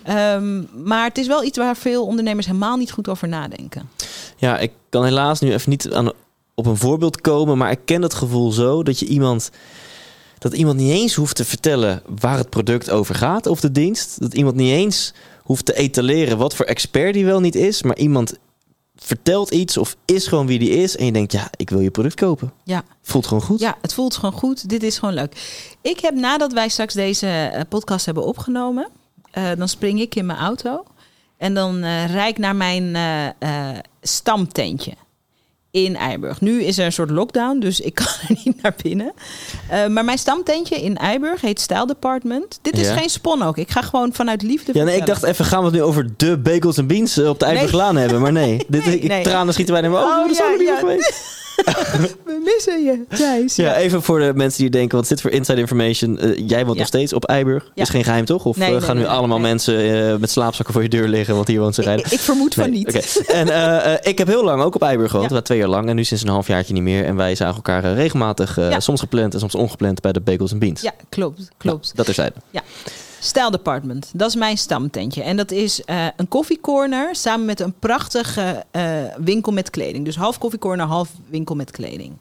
Ehm, 0.03 0.63
maar 0.83 1.03
het 1.07 1.17
is 1.17 1.27
wel 1.27 1.43
iets 1.43 1.57
waar 1.57 1.75
veel 1.77 2.05
ondernemers 2.05 2.45
helemaal 2.45 2.77
niet 2.77 2.91
goed 2.91 3.07
over 3.07 3.27
nadenken. 3.27 3.89
ja, 4.38 4.57
ik 4.59 4.71
kan 4.89 5.03
helaas 5.03 5.39
nu 5.39 5.53
even 5.53 5.69
niet 5.69 5.91
aan, 5.91 6.12
op 6.55 6.65
een 6.65 6.77
voorbeeld 6.77 7.21
komen, 7.21 7.57
maar 7.57 7.71
ik 7.71 7.79
ken 7.85 8.01
dat 8.01 8.13
gevoel 8.13 8.51
zo 8.51 8.83
dat 8.83 8.99
je 8.99 9.05
iemand. 9.05 9.49
Dat 10.38 10.53
iemand 10.53 10.77
niet 10.77 10.91
eens 10.91 11.13
hoeft 11.15 11.35
te 11.35 11.45
vertellen 11.45 12.01
waar 12.19 12.38
het 12.38 12.49
product 12.49 12.89
over 12.89 13.15
gaat 13.15 13.47
of 13.47 13.59
de 13.59 13.71
dienst. 13.71 14.19
Dat 14.19 14.33
iemand 14.33 14.55
niet 14.55 14.71
eens 14.71 15.13
hoeft 15.49 15.65
te 15.65 15.75
etaleren 15.75 16.38
wat 16.38 16.55
voor 16.55 16.65
expert 16.65 17.13
die 17.13 17.25
wel 17.25 17.39
niet 17.39 17.55
is. 17.55 17.83
Maar 17.83 17.97
iemand 17.97 18.38
vertelt 18.95 19.51
iets 19.51 19.77
of 19.77 19.95
is 20.05 20.27
gewoon 20.27 20.47
wie 20.47 20.59
die 20.59 20.69
is. 20.69 20.97
En 20.97 21.05
je 21.05 21.12
denkt, 21.12 21.31
ja, 21.31 21.49
ik 21.55 21.69
wil 21.69 21.79
je 21.79 21.91
product 21.91 22.15
kopen. 22.15 22.53
Ja. 22.63 22.83
Voelt 23.01 23.27
gewoon 23.27 23.43
goed. 23.43 23.59
Ja, 23.59 23.77
het 23.81 23.93
voelt 23.93 24.15
gewoon 24.15 24.39
goed. 24.39 24.69
Dit 24.69 24.83
is 24.83 24.97
gewoon 24.97 25.13
leuk. 25.13 25.33
Ik 25.81 25.99
heb 25.99 26.13
nadat 26.13 26.53
wij 26.53 26.69
straks 26.69 26.93
deze 26.93 27.27
eh, 27.27 27.62
podcast 27.69 28.05
hebben 28.05 28.25
opgenomen, 28.25 28.88
eh, 29.31 29.51
dan 29.57 29.69
spring 29.69 29.99
ik 29.99 30.15
in 30.15 30.25
mijn 30.25 30.39
auto 30.39 30.83
en 31.38 31.53
dan 31.53 31.83
eh 31.83 32.12
rijd 32.12 32.29
ik 32.29 32.38
naar 32.38 32.55
mijn 32.55 32.95
eh, 33.39 33.77
stamtentje 34.01 34.93
in 35.71 35.95
Eiburg. 35.95 36.41
Nu 36.41 36.63
is 36.63 36.77
er 36.77 36.86
een 36.86 36.91
soort 36.91 37.10
lockdown, 37.10 37.60
dus 37.60 37.79
ik 37.79 37.95
kan 38.03 38.05
er 38.27 38.36
niet 38.45 38.62
naar 38.62 38.75
binnen. 38.84 39.13
Eh, 39.69 39.88
maar 39.88 40.05
mijn 40.05 40.17
stamtentje 40.17 40.75
in 40.75 40.97
Eiburg 40.97 41.41
heet 41.41 41.60
Style 41.60 41.88
Department. 41.88 42.60
Dit 42.62 42.77
is 42.77 42.88
Ja. 42.88 42.95
geen 42.97 43.10
spon 43.10 43.41
ook. 43.43 43.58
Ik 43.58 43.69
ga 43.71 43.82
gewoon 43.82 44.13
vanuit 44.13 44.41
liefde 44.41 44.71
Ja, 44.75 44.84
nee, 44.84 44.97
ik 44.97 45.05
dacht 45.05 45.23
even, 45.23 45.45
gaan 45.45 45.60
we 45.60 45.65
het 45.65 45.73
nu 45.75 45.82
over 45.82 46.08
de 46.17 46.38
bagels 46.38 46.77
en 46.77 46.88
beans 46.88 47.17
eh, 47.17 47.29
op 47.29 47.39
de 47.39 47.45
Nee. 47.45 47.55
Eiberglaan 47.55 47.95
hebben? 47.95 48.21
Maar 48.21 48.32
nee, 48.32 48.65
dit, 48.67 48.88
ik, 48.88 49.03
nee. 49.03 49.23
tranen 49.23 49.53
schieten 49.53 49.73
bij 49.73 49.84
de 49.84 49.89
ogen. 49.89 50.03
Oh, 50.03 50.10
Oh, 50.17 50.21
dat 50.21 50.32
is 50.32 50.38
ja, 50.38 50.51
ja. 50.73 50.77
geweest. 50.79 51.13
We 52.25 52.41
missen 52.43 52.83
je, 52.83 53.03
Thijs. 53.17 53.55
Ja, 53.55 53.75
even 53.75 54.01
voor 54.01 54.19
de 54.19 54.31
mensen 54.35 54.61
die 54.61 54.69
denken, 54.69 54.95
wat 54.95 55.03
is 55.03 55.09
dit 55.09 55.21
voor 55.21 55.31
inside 55.31 55.59
information? 55.59 56.19
Eh, 56.19 56.47
jij 56.47 56.59
woont 56.61 56.73
Ja. 56.73 56.79
nog 56.79 56.87
steeds 56.87 57.13
op 57.13 57.25
Eiburg. 57.25 57.71
Ja. 57.75 57.83
Is 57.83 57.89
geen 57.89 58.03
geheim 58.03 58.25
toch? 58.25 58.45
Of 58.45 58.57
Nee, 58.57 58.65
eh, 58.67 58.73
nee, 58.73 58.81
gaan 58.81 58.95
nu 58.95 59.01
nee, 59.01 59.11
allemaal 59.11 59.39
mensen 59.39 60.07
eh, 60.11 60.15
met 60.15 60.29
slaapzakken 60.29 60.73
voor 60.73 60.83
je 60.83 60.89
deur 60.89 61.07
liggen, 61.07 61.35
want 61.35 61.47
hier 61.47 61.59
woont 61.59 61.75
ze 61.75 61.81
rijden? 61.81 62.05
Ik, 62.05 62.11
ik 62.11 62.19
vermoed 62.19 62.53
van 62.53 62.69
niet. 62.71 62.87
oké. 62.87 63.31
En 63.33 63.99
ik 64.03 64.17
heb 64.17 64.27
heel 64.27 64.43
lang 64.43 64.61
ook 64.61 64.75
op 64.75 64.81
Eiburg 64.81 65.11
gewoond. 65.11 65.29
Ja. 65.29 65.35
We 65.35 65.41
twee 65.41 65.57
jaar 65.57 65.67
lang. 65.67 65.89
En 65.89 65.95
nu 65.95 66.03
sinds 66.03 66.23
een 66.23 66.29
halfjaartje 66.29 66.73
niet 66.73 66.83
meer. 66.83 67.05
En 67.05 67.15
wij 67.15 67.35
zagen 67.35 67.55
elkaar 67.55 67.93
regelmatig, 67.93 68.55
Ja. 68.55 68.79
soms 68.79 68.99
gepland 68.99 69.33
en 69.33 69.39
soms 69.39 69.55
ongepland, 69.55 70.01
bij 70.01 70.11
de 70.11 70.21
Bagels 70.21 70.51
and 70.51 70.59
Beans. 70.59 70.81
Ja, 70.81 70.93
klopt, 71.09 71.47
klopt. 71.57 71.83
Nou, 71.83 71.95
dat 71.95 72.07
er 72.07 72.13
zijn. 72.13 72.31
Style 73.19 73.51
Department, 73.51 74.12
dat 74.13 74.29
is 74.29 74.36
mijn 74.36 74.58
stamtentje. 74.58 75.23
En 75.23 75.38
dat 75.38 75.51
is 75.51 75.84
eh, 75.84 76.08
een 76.15 76.27
koffiecorner 76.27 77.15
samen 77.15 77.45
met 77.45 77.60
een 77.60 77.73
prachtige 77.73 78.65
eh, 78.71 78.84
winkel 79.17 79.51
met 79.51 79.69
kleding. 79.69 80.05
Dus 80.05 80.15
half 80.15 80.38
koffiecorner, 80.38 80.86
half 80.86 81.10
winkel 81.29 81.55
met 81.55 81.71
kleding. 81.71 82.17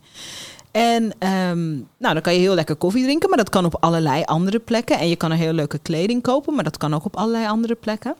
En 0.70 1.12
ehm, 1.18 1.68
nou, 1.74 2.12
dan 2.14 2.20
kan 2.20 2.34
je 2.34 2.38
heel 2.38 2.54
lekker 2.54 2.76
koffie 2.76 3.02
drinken, 3.02 3.28
maar 3.28 3.38
dat 3.38 3.48
kan 3.48 3.64
op 3.64 3.76
allerlei 3.80 4.22
andere 4.24 4.58
plekken. 4.58 4.98
En 4.98 5.08
je 5.08 5.16
kan 5.16 5.30
er 5.30 5.36
heel 5.36 5.52
leuke 5.52 5.78
kleding 5.78 6.22
kopen, 6.22 6.54
maar 6.54 6.64
dat 6.64 6.76
kan 6.76 6.94
ook 6.94 7.04
op 7.04 7.16
allerlei 7.16 7.46
andere 7.46 7.74
plekken. 7.74 8.14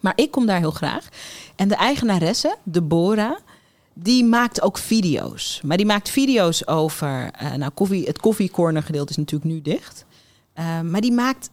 Maar 0.00 0.12
ik 0.16 0.30
kom 0.30 0.46
daar 0.46 0.58
heel 0.58 0.70
graag. 0.70 1.08
En 1.56 1.68
de 1.68 1.76
eigenaresse, 1.76 2.56
Deborah, 2.62 3.36
die 3.94 4.24
maakt 4.24 4.62
ook 4.62 4.78
video's. 4.78 5.60
Maar 5.64 5.76
die 5.76 5.86
maakt 5.86 6.08
video's 6.08 6.66
over... 6.66 7.30
eh, 7.32 7.52
nou, 7.52 7.70
koffie, 7.74 8.06
het 8.06 8.18
koffiecorner 8.18 8.82
gedeelte 8.82 9.10
is 9.10 9.16
natuurlijk 9.16 9.50
nu 9.50 9.62
dicht. 9.62 10.04
Eh, 10.52 10.80
maar 10.80 11.00
die 11.00 11.12
maakt 11.12 11.50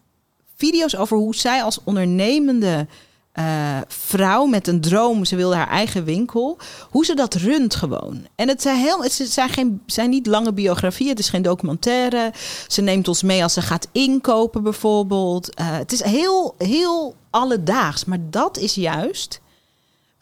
video's 0.56 0.96
over 0.96 1.16
hoe 1.16 1.34
zij 1.34 1.62
als 1.62 1.78
ondernemende 1.84 2.86
eh, 3.34 3.78
vrouw 3.88 4.44
met 4.44 4.66
een 4.66 4.80
droom, 4.80 5.24
ze 5.24 5.36
wilde 5.36 5.54
haar 5.54 5.68
eigen 5.68 6.04
winkel, 6.04 6.58
hoe 6.90 7.04
ze 7.04 7.14
dat 7.14 7.34
runt 7.34 7.74
gewoon. 7.74 8.26
En 8.34 8.48
het 8.48 8.62
zijn, 8.62 8.76
heel, 8.76 9.02
het 9.02 9.12
zijn, 9.12 9.48
geen, 9.48 9.82
zijn 9.86 10.10
niet 10.10 10.26
lange 10.26 10.52
biografieën, 10.52 11.10
het 11.10 11.18
is 11.18 11.28
geen 11.28 11.42
documentaire. 11.42 12.32
Ze 12.68 12.82
neemt 12.82 13.08
ons 13.08 13.22
mee 13.22 13.42
als 13.42 13.52
ze 13.52 13.62
gaat 13.62 13.88
inkopen 13.92 14.62
bijvoorbeeld. 14.62 15.54
Eh, 15.54 15.76
het 15.76 15.92
is 15.92 16.02
heel, 16.02 16.54
heel 16.58 17.14
alledaags, 17.30 18.04
maar 18.04 18.18
dat 18.30 18.58
is 18.58 18.74
juist 18.74 19.40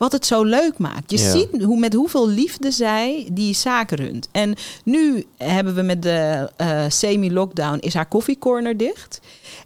wat 0.02 0.12
het 0.12 0.26
zo 0.26 0.44
leuk 0.44 0.78
maakt. 0.78 1.10
Je 1.10 1.18
Ja. 1.18 1.30
ziet 1.30 1.62
hoe, 1.62 1.78
met 1.78 1.94
hoeveel 1.94 2.28
liefde 2.28 2.70
zij 2.70 3.28
die 3.32 3.54
zaak 3.54 3.90
runt. 3.90 4.28
En 4.32 4.54
nu 4.84 5.26
hebben 5.36 5.74
we 5.74 5.82
met 5.82 6.02
de 6.02 6.50
eh, 6.56 6.84
semi-lockdown 6.88 7.78
is 7.78 7.94
haar 7.94 8.06
koffiecorner 8.06 8.76
dicht. 8.76 9.20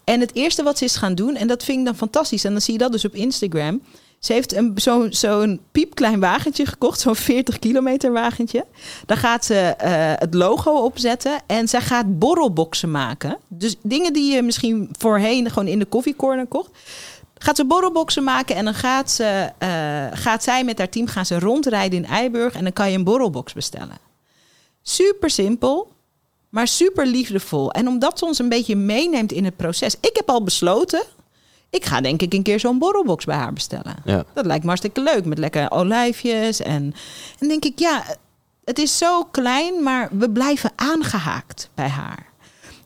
En 0.04 0.20
het 0.20 0.34
eerste 0.34 0.62
wat 0.62 0.78
ze 0.78 0.84
is 0.84 0.96
gaan 0.96 1.14
doen, 1.14 1.36
en 1.36 1.46
dat 1.46 1.64
vind 1.64 1.78
ik 1.78 1.84
dan 1.84 1.96
fantastisch. 1.96 2.44
En 2.44 2.52
dan 2.52 2.60
zie 2.60 2.72
je 2.72 2.78
dat 2.78 2.92
dus 2.92 3.04
op 3.04 3.14
Instagram. 3.14 3.80
Ze 4.18 4.32
heeft 4.32 4.54
een, 4.54 4.72
zo, 4.76 5.06
zo'n 5.10 5.60
piepklein 5.72 6.20
wagentje 6.20 6.66
gekocht, 6.66 7.00
zo'n 7.00 7.16
40 7.16 7.58
kilometer 7.58 8.12
wagentje. 8.12 8.64
Daar 9.06 9.16
gaat 9.16 9.44
ze 9.44 9.54
eh, 9.54 10.12
het 10.16 10.34
logo 10.34 10.70
opzetten 10.70 11.40
en 11.46 11.68
zij 11.68 11.80
gaat 11.80 12.18
borrelboxen 12.18 12.90
maken. 12.90 13.38
Dus 13.48 13.76
dingen 13.82 14.12
die 14.12 14.32
je 14.34 14.42
misschien 14.42 14.88
voorheen 14.98 15.50
gewoon 15.50 15.68
in 15.68 15.78
de 15.78 15.84
koffiecorner 15.84 16.46
kocht. 16.46 16.70
Gaat 17.38 17.56
ze 17.56 17.64
borrelboxen 17.64 18.24
maken 18.24 18.56
en 18.56 18.64
dan 18.64 18.74
gaat, 18.74 19.10
ze, 19.10 19.52
eh, 19.58 20.06
gaat 20.12 20.42
zij 20.42 20.64
met 20.64 20.78
haar 20.78 20.88
team 20.88 21.06
gaan 21.06 21.26
ze 21.26 21.38
rondrijden 21.38 21.98
in 21.98 22.10
Eiburg 22.10 22.54
en 22.54 22.62
dan 22.62 22.72
kan 22.72 22.90
je 22.90 22.96
een 22.96 23.04
borrelbox 23.04 23.52
bestellen. 23.52 23.98
Super 24.82 25.30
simpel, 25.30 25.92
maar 26.48 26.68
super 26.68 27.06
liefdevol. 27.06 27.72
En 27.72 27.88
omdat 27.88 28.18
ze 28.18 28.24
ons 28.24 28.38
een 28.38 28.48
beetje 28.48 28.76
meeneemt 28.76 29.32
in 29.32 29.44
het 29.44 29.56
proces. 29.56 29.96
Ik 30.00 30.16
heb 30.16 30.28
al 30.28 30.42
besloten, 30.42 31.02
ik 31.70 31.84
ga 31.84 32.00
denk 32.00 32.22
ik 32.22 32.34
een 32.34 32.42
keer 32.42 32.60
zo'n 32.60 32.78
borrelbox 32.78 33.24
bij 33.24 33.36
haar 33.36 33.52
bestellen. 33.52 33.96
Ja. 34.04 34.24
Dat 34.32 34.46
lijkt 34.46 34.62
me 34.62 34.68
hartstikke 34.68 35.00
leuk 35.00 35.24
met 35.24 35.38
lekkere 35.38 35.70
olijfjes. 35.70 36.60
En, 36.60 36.94
en 37.38 37.48
denk 37.48 37.64
ik, 37.64 37.78
ja, 37.78 38.04
het 38.64 38.78
is 38.78 38.98
zo 38.98 39.24
klein, 39.24 39.82
maar 39.82 40.08
we 40.12 40.30
blijven 40.30 40.72
aangehaakt 40.76 41.70
bij 41.74 41.88
haar. 41.88 42.26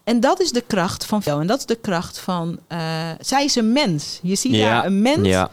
En 0.05 0.21
dat 0.21 0.41
is 0.41 0.53
de 0.53 0.65
kracht 0.67 1.07
van 1.07 1.23
Vel. 1.23 1.41
En 1.41 1.47
dat 1.47 1.59
is 1.59 1.67
de 1.67 1.79
kracht 1.81 2.19
van. 2.19 2.59
eh, 2.69 2.79
zij 3.21 3.45
is 3.45 3.55
een 3.57 3.73
mens. 3.73 4.19
Je 4.23 4.35
ziet 4.35 4.55
daar 4.55 4.87
een 4.87 5.03
mens 5.03 5.27
Ja. 5.29 5.51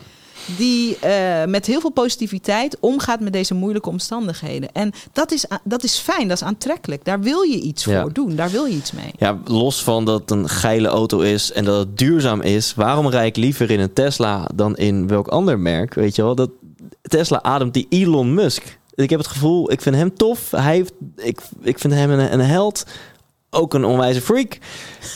die 0.58 0.98
eh, 1.00 1.46
met 1.46 1.66
heel 1.66 1.80
veel 1.80 1.90
positiviteit 1.92 2.78
omgaat 2.80 3.20
met 3.20 3.34
deze 3.34 3.54
moeilijke 3.54 3.90
omstandigheden. 3.90 4.70
En 4.74 4.92
dat 5.14 5.32
is, 5.32 5.46
dat 5.64 5.84
is 5.84 5.98
fijn, 5.98 6.28
dat 6.28 6.38
is 6.42 6.44
aantrekkelijk. 6.48 7.06
Daar 7.06 7.20
wil 7.22 7.42
je 7.42 7.60
iets 7.60 7.84
Ja. 7.84 8.02
voor 8.02 8.14
doen, 8.14 8.36
daar 8.36 8.50
wil 8.50 8.66
je 8.66 8.76
iets 8.76 8.92
mee. 8.92 9.12
Ja, 9.18 9.38
los 9.46 9.84
van 9.84 10.06
dat 10.06 10.20
het 10.22 10.32
een 10.32 10.50
geile 10.50 10.88
auto 10.88 11.20
is 11.20 11.52
en 11.52 11.66
dat 11.66 11.78
het 11.80 11.98
duurzaam 11.98 12.42
is, 12.42 12.74
waarom 12.76 13.08
rijd 13.10 13.28
ik 13.38 13.44
liever 13.44 13.72
in 13.72 13.80
een 13.80 13.94
Tesla 13.94 14.50
dan 14.56 14.76
in 14.76 15.08
welk 15.08 15.28
ander 15.28 15.60
merk? 15.60 15.94
Weet 15.94 16.16
je 16.16 16.22
wel, 16.22 16.36
dat 16.36 16.50
Tesla 17.02 17.42
ademt 17.44 17.74
die 17.74 17.86
Elon 17.90 18.34
Musk. 18.34 18.80
Ik 18.96 19.10
heb 19.10 19.20
het 19.20 19.28
gevoel, 19.28 19.72
ik 19.72 19.82
vind 19.82 19.96
hem 19.96 20.16
tof. 20.16 20.52
Hij 20.52 20.76
heeft, 20.76 20.94
ik, 21.16 21.40
ik 21.62 21.80
vind 21.80 21.94
hem 21.94 22.12
een, 22.12 22.34
een 22.34 22.40
held. 22.40 22.84
Ook 23.50 23.74
een 23.74 23.86
onwijze 23.86 24.22
freak. 24.22 24.58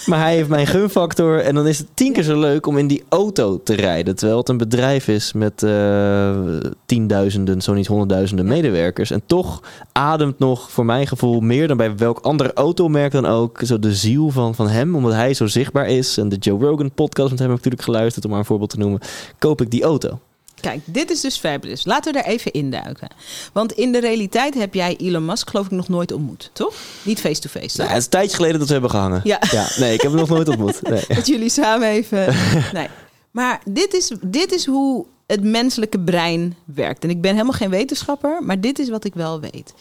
Maar 0.06 0.20
hij 0.20 0.36
heeft 0.36 0.50
mijn 0.50 0.68
gunfactor. 0.68 1.40
En 1.40 1.56
dan 1.56 1.68
is 1.68 1.78
het 1.78 1.88
tien 1.94 2.14
keer 2.14 2.24
zo 2.24 2.40
leuk 2.40 2.66
om 2.66 2.78
in 2.78 2.88
die 2.88 3.04
auto 3.10 3.64
te 3.64 3.74
rijden. 3.74 4.16
Terwijl 4.16 4.40
het 4.40 4.50
een 4.50 4.58
bedrijf 4.58 5.08
is 5.08 5.34
met 5.34 5.64
eh, 5.64 6.38
tienduizenden, 6.86 7.62
zo 7.62 7.74
niet 7.74 7.88
honderdduizenden 7.88 8.46
medewerkers. 8.46 9.12
En 9.12 9.22
toch 9.26 9.64
ademt 9.92 10.40
nog, 10.40 10.72
voor 10.72 10.86
mijn 10.86 11.08
gevoel, 11.08 11.40
meer 11.40 11.68
dan 11.68 11.78
bij 11.78 11.96
welk 11.96 12.20
ander 12.20 12.54
automerk 12.54 13.12
dan 13.12 13.26
ook. 13.26 13.60
Zo 13.64 13.80
de 13.80 13.94
ziel 13.94 14.30
van, 14.30 14.56
van 14.56 14.68
hem, 14.68 14.96
omdat 14.96 15.14
hij 15.14 15.34
zo 15.34 15.48
zichtbaar 15.48 15.88
is. 15.88 16.18
En 16.18 16.30
de 16.30 16.38
Joe 16.38 16.60
Rogan 16.60 16.92
podcast, 16.92 17.30
met 17.30 17.40
hem 17.40 17.50
heb 17.50 17.58
ik 17.58 17.64
natuurlijk 17.64 17.84
geluisterd, 17.84 18.26
om 18.26 18.32
maar 18.32 18.40
een 18.40 18.46
voorbeeld 18.46 18.70
te 18.70 18.78
noemen. 18.78 19.00
Koop 19.40 19.62
ik 19.62 19.72
die 19.72 19.84
auto. 19.84 20.20
Kijk, 20.62 20.82
dit 20.86 21.12
is 21.12 21.22
dus 21.22 21.38
fabulous. 21.38 21.86
Laten 21.86 22.14
we 22.14 22.20
daar 22.20 22.28
even 22.28 22.52
induiken. 22.52 23.08
Want 23.54 23.72
in 23.72 23.92
de 23.92 24.00
realiteit 24.00 24.54
heb 24.54 24.74
jij 24.74 24.96
Elon 24.96 25.26
Musk 25.26 25.50
geloof 25.50 25.66
ik 25.66 25.72
nog 25.72 25.90
nooit 25.90 26.12
ontmoet, 26.12 26.50
toch? 26.54 26.74
Niet 27.04 27.20
face-to-face. 27.20 27.78
Nou, 27.78 27.90
het 27.90 27.98
is 27.98 28.04
een 28.04 28.10
tijdje 28.10 28.36
geleden 28.36 28.58
dat 28.58 28.68
we 28.68 28.74
hebben 28.74 28.92
gehangen. 28.92 29.22
Ja. 29.24 29.40
nee, 29.78 29.94
ik 29.94 30.02
heb 30.02 30.12
hem 30.12 30.20
nog 30.20 30.30
nooit 30.30 30.48
ontmoet. 30.48 30.82
Nee. 30.82 31.04
Dat 31.16 31.28
jullie 31.28 31.50
samen 31.50 31.88
even. 31.88 32.34
Nee. 32.74 32.88
Maar 33.32 33.62
dit 33.66 33.94
is, 33.94 34.12
dit 34.22 34.52
is 34.54 34.66
hoe 34.66 35.06
het 35.28 35.44
menselijke 35.44 36.00
brein 36.00 36.56
werkt. 36.66 37.04
En 37.04 37.10
ik 37.10 37.22
ben 37.22 37.32
helemaal 37.32 37.54
geen 37.54 37.70
wetenschapper, 37.70 38.44
maar 38.44 38.62
dit 38.62 38.80
is 38.80 38.90
wat 38.90 39.06
ik 39.06 39.14
wel 39.14 39.40
weet. 39.40 39.74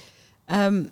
Ehm, 0.46 0.82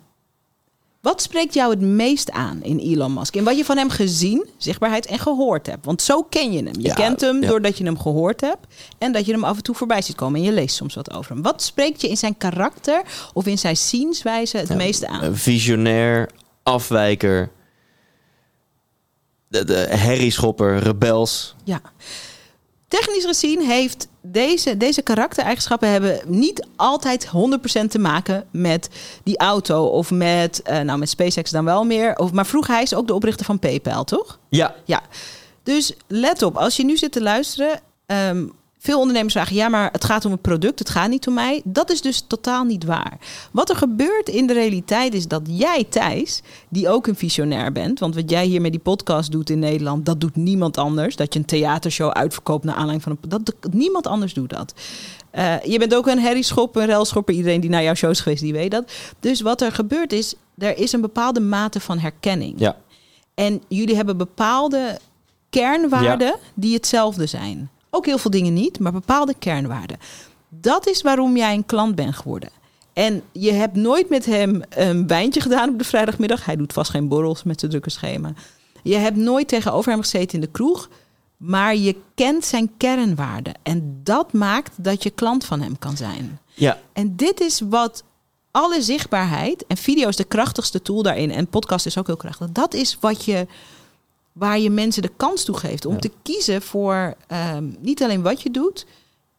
wat 1.01 1.21
spreekt 1.21 1.53
jou 1.53 1.69
het 1.71 1.81
meest 1.81 2.31
aan 2.31 2.63
in 2.63 2.77
Elon 2.79 3.13
Musk? 3.13 3.35
En 3.35 3.43
wat 3.43 3.57
je 3.57 3.65
van 3.65 3.77
hem 3.77 3.89
gezien, 3.89 4.47
zichtbaarheid 4.57 5.05
en 5.05 5.19
gehoord 5.19 5.65
hebt? 5.65 5.85
Want 5.85 6.01
zo 6.01 6.23
ken 6.23 6.51
je 6.51 6.63
hem. 6.63 6.73
Je 6.79 6.81
Ja, 6.87 6.93
kent 6.93 7.21
hem 7.21 7.41
ja. 7.41 7.47
doordat 7.49 7.77
je 7.77 7.83
hem 7.83 7.99
gehoord 7.99 8.41
hebt 8.41 8.67
en 8.97 9.11
dat 9.11 9.25
je 9.25 9.31
hem 9.31 9.43
af 9.43 9.57
en 9.57 9.63
toe 9.63 9.75
voorbij 9.75 10.01
ziet 10.01 10.15
komen. 10.15 10.39
En 10.39 10.45
je 10.45 10.51
leest 10.51 10.75
soms 10.75 10.95
wat 10.95 11.11
over 11.13 11.31
hem. 11.33 11.41
Wat 11.41 11.61
spreekt 11.61 12.01
je 12.01 12.09
in 12.09 12.17
zijn 12.17 12.37
karakter 12.37 13.01
of 13.33 13.45
in 13.45 13.57
zijn 13.57 13.77
zienswijze 13.77 14.57
het 14.57 14.67
Ja, 14.67 14.75
meeste 14.75 15.07
aan? 15.07 15.23
Een 15.23 15.37
visionair, 15.37 16.29
afwijker, 16.63 17.51
de, 19.47 19.63
de 19.63 19.77
herrieschopper, 19.77 20.77
rebels. 20.79 21.55
Ja. 21.63 21.81
Technisch 22.89 23.25
gezien 23.25 23.61
heeft 23.61 24.07
deze, 24.21 24.77
deze 24.77 25.01
karaktereigenschappen 25.01 25.89
hebben 25.89 26.19
niet 26.25 26.67
altijd 26.75 27.27
100% 27.27 27.31
te 27.89 27.99
maken 27.99 28.45
met 28.51 28.89
die 29.23 29.37
auto 29.37 29.85
of 29.85 30.11
met, 30.11 30.61
eh, 30.61 30.79
nou 30.79 30.99
met 30.99 31.09
SpaceX 31.09 31.51
dan 31.51 31.65
wel 31.65 31.83
meer. 31.83 32.15
Of, 32.17 32.31
maar 32.31 32.45
vroeger 32.45 32.73
hij 32.73 32.83
is 32.83 32.93
ook 32.93 33.07
de 33.07 33.13
oprichter 33.13 33.45
van 33.45 33.59
PayPal, 33.59 34.03
toch? 34.03 34.39
Ja, 34.49 34.75
Ja. 34.85 35.01
Dus 35.63 35.93
let 36.07 36.41
op, 36.41 36.57
als 36.57 36.75
je 36.75 36.85
nu 36.85 36.97
zit 36.97 37.11
te 37.11 37.21
luisteren. 37.21 37.79
ehm, 38.05 38.45
veel 38.81 38.99
ondernemers 38.99 39.33
vragen, 39.33 39.55
ja, 39.55 39.69
maar 39.69 39.89
het 39.91 40.05
gaat 40.05 40.25
om 40.25 40.31
het 40.31 40.41
product, 40.41 40.79
het 40.79 40.89
gaat 40.89 41.09
niet 41.09 41.27
om 41.27 41.33
mij. 41.33 41.61
Dat 41.63 41.91
is 41.91 42.01
dus 42.01 42.23
totaal 42.27 42.63
niet 42.63 42.83
waar. 42.83 43.17
Wat 43.51 43.69
er 43.69 43.75
gebeurt 43.75 44.29
in 44.29 44.47
de 44.47 44.53
realiteit 44.53 45.13
is 45.13 45.27
dat 45.27 45.41
jij, 45.45 45.85
Thijs, 45.89 46.41
die 46.69 46.89
ook 46.89 47.07
een 47.07 47.15
visionair 47.15 47.71
bent... 47.71 47.99
want 47.99 48.15
wat 48.15 48.29
jij 48.29 48.45
hier 48.45 48.61
met 48.61 48.71
die 48.71 48.79
podcast 48.79 49.31
doet 49.31 49.49
in 49.49 49.59
Nederland... 49.59 50.05
dat 50.05 50.21
doet 50.21 50.35
niemand 50.35 50.77
anders. 50.77 51.15
Dat 51.15 51.33
je 51.33 51.39
een 51.39 51.45
theatershow 51.45 52.11
uitverkoopt 52.11 52.63
naar 52.63 52.75
aanleiding 52.75 53.03
van 53.03 53.17
een... 53.21 53.43
Dat, 53.43 53.73
niemand 53.73 54.07
anders 54.07 54.33
doet 54.33 54.49
dat. 54.49 54.73
Eh, 55.31 55.61
je 55.63 55.79
bent 55.79 55.95
ook 55.95 56.07
een 56.07 56.19
herrieschopper, 56.19 56.81
een 56.81 56.87
relschopper. 56.87 57.35
Iedereen 57.35 57.61
die 57.61 57.69
naar 57.69 57.83
jouw 57.83 57.93
show 57.93 58.09
is 58.09 58.19
geweest, 58.19 58.41
die 58.41 58.53
weet 58.53 58.71
dat. 58.71 58.91
Dus 59.19 59.41
wat 59.41 59.61
er 59.61 59.71
gebeurt 59.71 60.13
is, 60.13 60.35
er 60.57 60.77
is 60.77 60.91
een 60.91 61.01
bepaalde 61.01 61.39
mate 61.39 61.79
van 61.79 61.99
herkenning. 61.99 62.53
ja. 62.57 62.77
En 63.35 63.61
jullie 63.67 63.95
hebben 63.95 64.17
bepaalde 64.17 64.99
kernwaarden 65.49 66.35
die 66.53 66.73
hetzelfde 66.73 67.25
zijn. 67.25 67.69
Ook 67.89 68.05
heel 68.05 68.17
veel 68.17 68.31
dingen 68.31 68.53
niet, 68.53 68.79
maar 68.79 68.91
bepaalde 68.91 69.33
kernwaarden. 69.39 69.97
Dat 70.49 70.87
is 70.87 71.01
waarom 71.01 71.37
jij 71.37 71.53
een 71.53 71.65
klant 71.65 71.95
bent 71.95 72.15
geworden. 72.15 72.49
En 72.93 73.23
je 73.31 73.51
hebt 73.51 73.75
nooit 73.75 74.09
met 74.09 74.25
hem 74.25 74.61
een 74.69 75.07
wijntje 75.07 75.41
gedaan 75.41 75.69
op 75.69 75.77
de 75.77 75.83
vrijdagmiddag. 75.83 76.45
Hij 76.45 76.55
doet 76.55 76.73
vast 76.73 76.91
geen 76.91 77.07
borrels 77.07 77.43
met 77.43 77.59
zijn 77.59 77.71
drukke 77.71 77.89
schema. 77.89 78.33
Je 78.83 78.95
hebt 78.95 79.17
nooit 79.17 79.47
tegenover 79.47 79.91
hem 79.91 80.01
gezeten 80.01 80.33
in 80.33 80.41
de 80.41 80.51
kroeg. 80.51 80.89
Maar 81.37 81.75
je 81.75 81.95
kent 82.15 82.45
zijn 82.45 82.71
kernwaarden. 82.77 83.53
En 83.63 83.99
dat 84.03 84.33
maakt 84.33 84.83
dat 84.83 85.03
je 85.03 85.09
klant 85.09 85.45
van 85.45 85.61
hem 85.61 85.79
kan 85.79 85.97
zijn. 85.97 86.39
ja. 86.53 86.79
En 86.93 87.15
dit 87.15 87.39
is 87.39 87.61
wat 87.69 88.03
alle 88.51 88.81
zichtbaarheid 88.81 89.65
en 89.67 89.77
video 89.77 90.07
is 90.07 90.15
de 90.15 90.23
krachtigste 90.23 90.81
tool 90.81 91.03
daarin 91.03 91.31
en 91.31 91.47
podcast 91.47 91.85
is 91.85 91.97
ook 91.97 92.07
heel 92.07 92.17
krachtig. 92.17 92.51
Dat 92.51 92.73
is 92.73 92.97
wat 92.99 93.25
je 93.25 93.47
waar 94.39 94.59
je 94.59 94.69
mensen 94.69 95.01
de 95.01 95.11
kans 95.17 95.43
toe 95.43 95.57
geeft 95.57 95.85
om 95.85 95.93
Ja. 95.93 95.99
te 95.99 96.11
kiezen 96.23 96.61
voor 96.61 97.13
ehm, 97.27 97.63
niet 97.79 98.03
alleen 98.03 98.21
wat 98.21 98.41
je 98.41 98.51
doet 98.51 98.85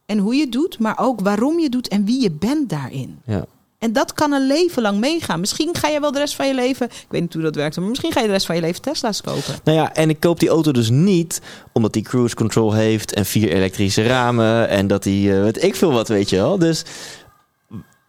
en 0.07 0.19
hoe 0.19 0.35
je 0.35 0.49
doet, 0.49 0.79
maar 0.79 0.99
ook 0.99 1.21
waarom 1.21 1.59
je 1.59 1.69
doet 1.69 1.89
en 1.89 2.05
wie 2.05 2.23
je 2.23 2.31
bent 2.31 2.69
daarin. 2.71 3.19
ja. 3.27 3.45
En 3.79 3.93
dat 3.93 4.13
kan 4.13 4.33
een 4.33 4.47
leven 4.47 4.83
lang 4.83 4.99
meegaan. 4.99 5.41
Misschien 5.41 5.75
ga 5.75 5.89
je 5.89 6.01
wel 6.01 6.13
de 6.13 6.19
rest 6.19 6.35
van 6.35 6.47
je 6.47 6.55
leven... 6.55 6.87
Ik 6.87 7.07
weet 7.09 7.21
niet 7.21 7.33
hoe 7.33 7.43
dat 7.43 7.55
werkt, 7.55 7.77
maar 7.77 7.89
misschien 7.89 8.13
ga 8.13 8.21
je 8.21 8.27
de 8.27 8.33
rest 8.33 8.47
van 8.47 8.55
je 8.55 8.61
leven 8.61 8.83
Tesla's 8.83 9.21
kopen. 9.21 9.55
Nou 9.65 9.79
ja, 9.79 9.95
en 9.95 10.09
ik 10.11 10.21
koop 10.21 10.41
die 10.41 10.49
auto 10.49 10.73
dus 10.73 10.91
niet 10.91 11.41
omdat 11.73 11.93
die 11.93 12.03
cruise 12.03 12.35
control 12.35 12.73
heeft 12.73 13.13
en 13.13 13.27
vier 13.27 13.49
elektrische 13.53 14.03
ramen 14.03 14.69
en 14.69 14.87
dat 14.87 15.03
die, 15.03 15.35
eh, 15.35 15.43
weet 15.43 15.63
ik 15.63 15.75
veel 15.77 15.93
wat, 15.93 16.09
weet 16.09 16.31
je 16.31 16.37
wel. 16.37 16.59
Dus 16.59 16.83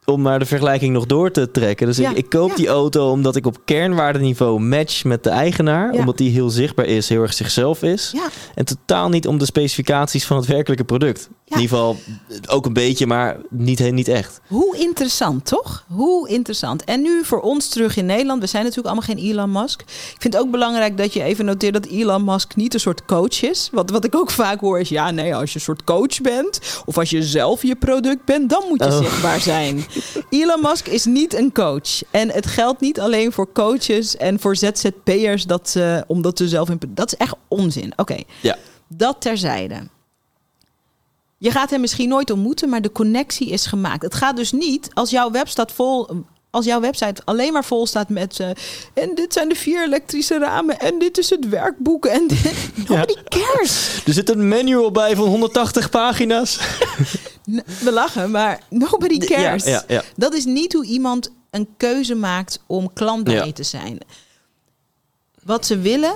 om 0.06 0.22
maar 0.22 0.40
de 0.40 0.46
vergelijking 0.46 0.94
nog 0.94 1.06
door 1.06 1.32
te 1.32 1.52
trekken. 1.52 1.88
Dus 1.88 1.98
Ja, 1.98 2.10
ik, 2.10 2.18
ik 2.18 2.30
koop 2.30 2.50
ja. 2.50 2.56
die 2.56 2.68
auto 2.68 3.12
omdat 3.12 3.36
ik 3.36 3.46
op 3.46 3.58
kernwaardeniveau 3.66 4.60
match 4.60 5.04
met 5.04 5.24
de 5.24 5.30
eigenaar. 5.30 5.94
Ja. 5.94 6.00
Omdat 6.00 6.18
die 6.18 6.30
heel 6.32 6.50
zichtbaar 6.50 6.86
is, 6.86 7.10
heel 7.10 7.22
erg 7.22 7.34
zichzelf 7.34 7.84
is. 7.84 8.14
En 8.56 8.66
totaal 8.66 9.10
niet 9.10 9.28
om 9.28 9.38
de 9.38 9.46
specificaties 9.46 10.26
van 10.26 10.38
het 10.38 10.46
werkelijke 10.46 10.84
product. 10.84 11.30
In 11.46 11.60
ieder 11.62 11.78
geval 11.78 11.98
ook 12.48 12.66
een 12.66 12.74
beetje, 12.74 13.08
maar 13.08 13.38
niet, 13.50 13.92
niet 13.92 14.08
echt. 14.08 14.42
Hoe 14.48 14.78
interessant, 14.78 15.46
toch? 15.46 15.86
Hoe 15.90 16.30
interessant. 16.30 16.84
En 16.84 17.02
nu 17.02 17.24
voor 17.24 17.40
ons 17.40 17.68
terug 17.68 17.98
in 17.98 18.06
Nederland. 18.06 18.42
We 18.42 18.48
zijn 18.48 18.64
natuurlijk 18.64 18.94
allemaal 18.96 19.16
geen 19.16 19.32
Elon 19.32 19.52
Musk. 19.52 19.82
Ik 19.82 20.16
vind 20.20 20.34
het 20.34 20.44
ook 20.44 20.52
belangrijk 20.52 20.98
dat 20.98 21.14
je 21.14 21.24
even 21.24 21.46
noteert 21.46 21.74
dat 21.74 21.86
Elon 21.86 22.24
Musk 22.24 22.56
niet 22.56 22.74
een 22.74 22.80
soort 22.80 23.06
coach 23.06 23.44
is. 23.44 23.70
Wat, 23.72 23.90
wat 23.90 24.06
ik 24.06 24.16
ook 24.16 24.32
vaak 24.32 24.60
hoor 24.60 24.80
is, 24.80 24.90
ja 24.90 25.12
nee, 25.12 25.36
als 25.36 25.50
je 25.50 25.56
een 25.56 25.62
soort 25.66 25.84
coach 25.84 26.22
bent... 26.22 26.60
of 26.86 26.98
als 26.98 27.10
je 27.10 27.24
zelf 27.24 27.62
je 27.64 27.76
product 27.76 28.26
bent, 28.26 28.50
dan 28.50 28.64
moet 28.70 28.84
je 28.84 28.90
Oh. 28.92 28.98
zichtbaar 28.98 29.40
zijn. 29.40 29.86
Elon 30.30 30.62
Musk 30.62 30.88
is 30.88 31.06
niet 31.06 31.34
een 31.34 31.52
coach. 31.52 32.02
En 32.12 32.30
het 32.32 32.46
geldt 32.46 32.82
niet 32.82 33.00
alleen 33.00 33.32
voor 33.32 33.52
coaches 33.52 34.18
en 34.18 34.40
voor 34.40 34.56
ZZP'ers... 34.56 35.44
Dat 35.44 35.70
ze, 35.70 36.04
omdat 36.08 36.38
ze 36.38 36.48
zelf... 36.48 36.70
In, 36.70 36.80
dat 36.90 37.12
is 37.12 37.18
echt 37.18 37.36
onzin. 37.48 37.94
Oké, 37.96 38.18
Ja. 38.42 38.58
dat 38.88 39.16
terzijde. 39.22 39.76
Je 41.38 41.52
gaat 41.52 41.70
hem 41.70 41.82
misschien 41.82 42.10
nooit 42.10 42.32
ontmoeten, 42.32 42.70
maar 42.70 42.82
de 42.82 42.92
connectie 42.92 43.50
is 43.50 43.66
gemaakt. 43.66 44.02
Het 44.04 44.16
gaat 44.16 44.36
dus 44.36 44.52
niet 44.52 44.90
als 44.94 45.10
jouw 45.10 45.32
website 45.32 45.74
vol. 45.74 46.08
Als 46.50 46.66
jouw 46.66 46.80
website 46.80 47.22
alleen 47.26 47.54
maar 47.54 47.66
vol 47.66 47.88
staat 47.88 48.10
met. 48.10 48.40
eh, 48.40 48.50
en 48.94 49.16
dit 49.16 49.34
zijn 49.34 49.50
de 49.50 49.56
vier 49.56 49.84
elektrische 49.84 50.38
ramen. 50.40 50.80
En 50.80 51.00
dit 51.00 51.18
is 51.18 51.30
het 51.30 51.50
werkboek. 51.50 52.06
En 52.06 52.28
dit, 52.28 52.54
nobody 52.88 53.14
cares. 53.24 54.02
Er 54.06 54.14
zit 54.14 54.30
een 54.30 54.48
manual 54.48 54.92
bij 54.92 55.16
van 55.16 55.28
180 55.28 55.90
pagina's. 55.90 56.60
We 57.84 57.92
lachen, 57.92 58.32
maar 58.32 58.62
nobody 58.70 59.18
cares. 59.18 59.64
Ja, 59.64 59.72
ja, 59.72 59.84
ja. 59.88 60.04
Dat 60.16 60.34
is 60.34 60.46
niet 60.46 60.74
hoe 60.74 60.86
iemand 60.86 61.32
een 61.50 61.68
keuze 61.78 62.16
maakt 62.16 62.64
om 62.68 62.94
klant 62.94 63.24
bij 63.24 63.46
je 63.46 63.54
te 63.54 63.64
zijn. 63.64 63.98
Wat 65.44 65.66
ze 65.66 65.78
willen, 65.78 66.16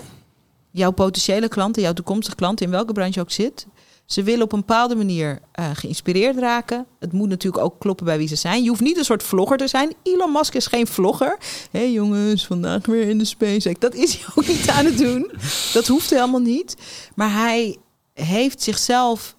jouw 0.71 0.91
potentiële 0.91 1.47
klanten, 1.47 1.81
jouw 1.81 1.93
toekomstige 1.93 2.35
klanten, 2.35 2.65
in 2.65 2.71
welke 2.71 2.93
branche 2.93 3.19
ook 3.19 3.31
zit, 3.31 3.67
ze 4.05 4.23
willen 4.23 4.43
op 4.43 4.51
een 4.51 4.59
bepaalde 4.59 4.95
manier 4.95 5.39
eh, 5.51 5.69
geïnspireerd 5.73 6.37
raken. 6.37 6.85
Het 6.99 7.11
moet 7.11 7.29
natuurlijk 7.29 7.63
ook 7.63 7.79
kloppen 7.79 8.05
bij 8.05 8.17
wie 8.17 8.27
ze 8.27 8.35
zijn. 8.35 8.63
Je 8.63 8.69
hoeft 8.69 8.81
niet 8.81 8.97
een 8.97 9.05
soort 9.05 9.23
vlogger 9.23 9.57
te 9.57 9.67
zijn. 9.67 9.93
Elon 10.03 10.31
Musk 10.31 10.53
is 10.53 10.67
geen 10.67 10.87
vlogger. 10.87 11.37
Hé 11.71 11.79
hey 11.79 11.91
jongens, 11.91 12.45
vandaag 12.45 12.85
weer 12.85 13.09
in 13.09 13.17
de 13.17 13.25
SpaceX. 13.25 13.79
Dat 13.79 13.93
is 13.93 14.13
hij 14.15 14.25
ook 14.35 14.47
niet 14.47 14.69
aan 14.69 14.85
het 14.85 14.97
doen. 14.97 15.31
Dat 15.73 15.87
hoeft 15.87 16.09
helemaal 16.09 16.39
niet. 16.39 16.75
Maar 17.15 17.31
hij 17.31 17.77
heeft 18.13 18.61
zichzelf 18.61 19.34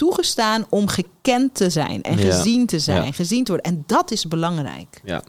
toegestaan 0.00 0.66
om 0.68 0.88
gekend 0.88 1.54
te 1.54 1.70
zijn 1.70 2.02
en 2.02 2.18
Ja. 2.18 2.24
gezien 2.30 2.66
te 2.66 2.78
zijn, 2.78 3.04
Ja. 3.04 3.12
gezien 3.12 3.44
te 3.44 3.52
worden. 3.52 3.72
En 3.72 3.84
dat 3.86 4.10
is 4.10 4.28
belangrijk. 4.28 5.00
Ja, 5.04 5.22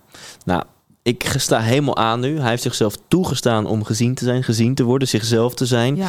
nou, 0.45 0.63
ik 1.03 1.33
sta 1.37 1.59
helemaal 1.59 1.97
aan 1.97 2.19
nu. 2.19 2.39
Hij 2.39 2.49
heeft 2.49 2.61
zichzelf 2.63 2.95
toegestaan 3.07 3.65
om 3.65 3.83
gezien 3.83 4.15
te 4.15 4.23
zijn, 4.23 4.43
gezien 4.43 4.75
te 4.75 4.83
worden, 4.83 5.07
zichzelf 5.07 5.53
te 5.53 5.65
zijn. 5.65 5.95
Ja. 5.95 6.07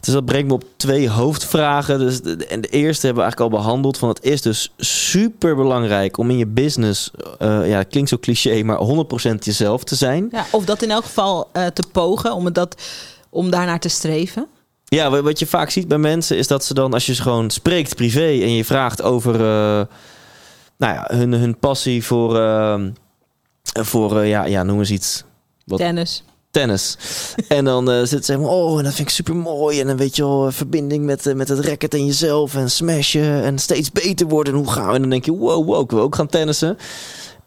Dus 0.00 0.14
dat 0.14 0.24
brengt 0.24 0.48
me 0.48 0.54
op 0.54 0.64
twee 0.76 1.08
hoofdvragen. 1.10 1.98
Dus 1.98 2.20
de, 2.22 2.46
en 2.46 2.60
de 2.60 2.68
eerste 2.68 3.06
hebben 3.06 3.24
we 3.24 3.28
eigenlijk 3.30 3.52
al 3.52 3.58
behandeld. 3.60 3.98
Van 3.98 4.08
het 4.08 4.22
is 4.24 4.42
dus 4.42 4.72
super 4.76 5.56
belangrijk 5.56 6.18
om 6.18 6.30
in 6.30 6.38
je 6.38 6.46
business, 6.46 7.10
eh, 7.38 7.68
ja, 7.68 7.82
klinkt 7.82 8.08
zo 8.08 8.18
cliché, 8.20 8.62
maar 8.62 8.78
100% 8.78 9.44
jezelf 9.44 9.84
te 9.84 9.94
zijn. 9.94 10.28
Ja, 10.32 10.46
of 10.50 10.64
dat 10.64 10.82
in 10.82 10.90
elk 10.90 11.04
geval 11.04 11.48
eh, 11.52 11.66
te 11.66 11.82
pogen, 11.92 12.32
om, 12.32 12.44
het 12.44 12.54
dat, 12.54 12.82
om 13.30 13.50
daarnaar 13.50 13.80
te 13.80 13.88
streven. 13.88 14.46
Ja, 14.88 15.10
wa- 15.10 15.22
wat 15.22 15.38
je 15.38 15.46
vaak 15.46 15.70
ziet 15.70 15.88
bij 15.88 15.98
mensen 15.98 16.36
is 16.36 16.46
dat 16.46 16.64
ze 16.64 16.74
dan, 16.74 16.92
als 16.92 17.06
je 17.06 17.14
ze 17.14 17.22
gewoon 17.22 17.50
spreekt 17.50 17.94
privé 17.94 18.26
en 18.26 18.52
je 18.54 18.64
vraagt 18.64 19.02
over 19.02 19.34
eh, 19.34 19.86
nou 20.78 20.94
ja, 20.94 21.04
hun, 21.12 21.32
hun 21.32 21.58
passie 21.58 22.04
voor, 22.04 22.38
eh, 22.38 22.80
voor 23.62 24.20
eh, 24.20 24.28
ja, 24.28 24.44
ja, 24.44 24.62
noem 24.62 24.78
eens 24.78 24.90
iets. 24.90 25.24
Wat? 25.64 25.78
Tennis. 25.78 26.22
tennis. 26.50 26.96
En 27.48 27.64
dan 27.64 27.90
eh 27.90 28.02
zit 28.04 28.24
ze 28.24 28.32
helemaal, 28.32 28.64
oh, 28.64 28.78
en 28.78 28.84
dat 28.84 28.94
vind 28.94 29.08
ik 29.08 29.14
super 29.14 29.36
mooi. 29.36 29.80
En 29.80 29.86
dan 29.86 29.96
weet 29.96 30.16
je 30.16 30.22
wel, 30.22 30.52
verbinding 30.52 31.04
met, 31.04 31.34
met 31.34 31.48
het 31.48 31.58
racket 31.66 31.94
en 31.94 32.06
jezelf 32.06 32.54
en 32.54 32.70
smashen 32.70 33.42
en 33.42 33.58
steeds 33.58 33.92
beter 33.92 34.26
worden. 34.26 34.52
En 34.52 34.58
hoe 34.58 34.70
gaan 34.72 34.88
we? 34.88 34.94
En 34.94 35.00
dan 35.00 35.10
denk 35.10 35.24
je, 35.24 35.32
wow, 35.36 35.66
wow, 35.66 35.82
ik 35.84 35.90
wil 35.90 36.00
ook 36.00 36.14
gaan 36.14 36.26
tennissen. 36.26 36.78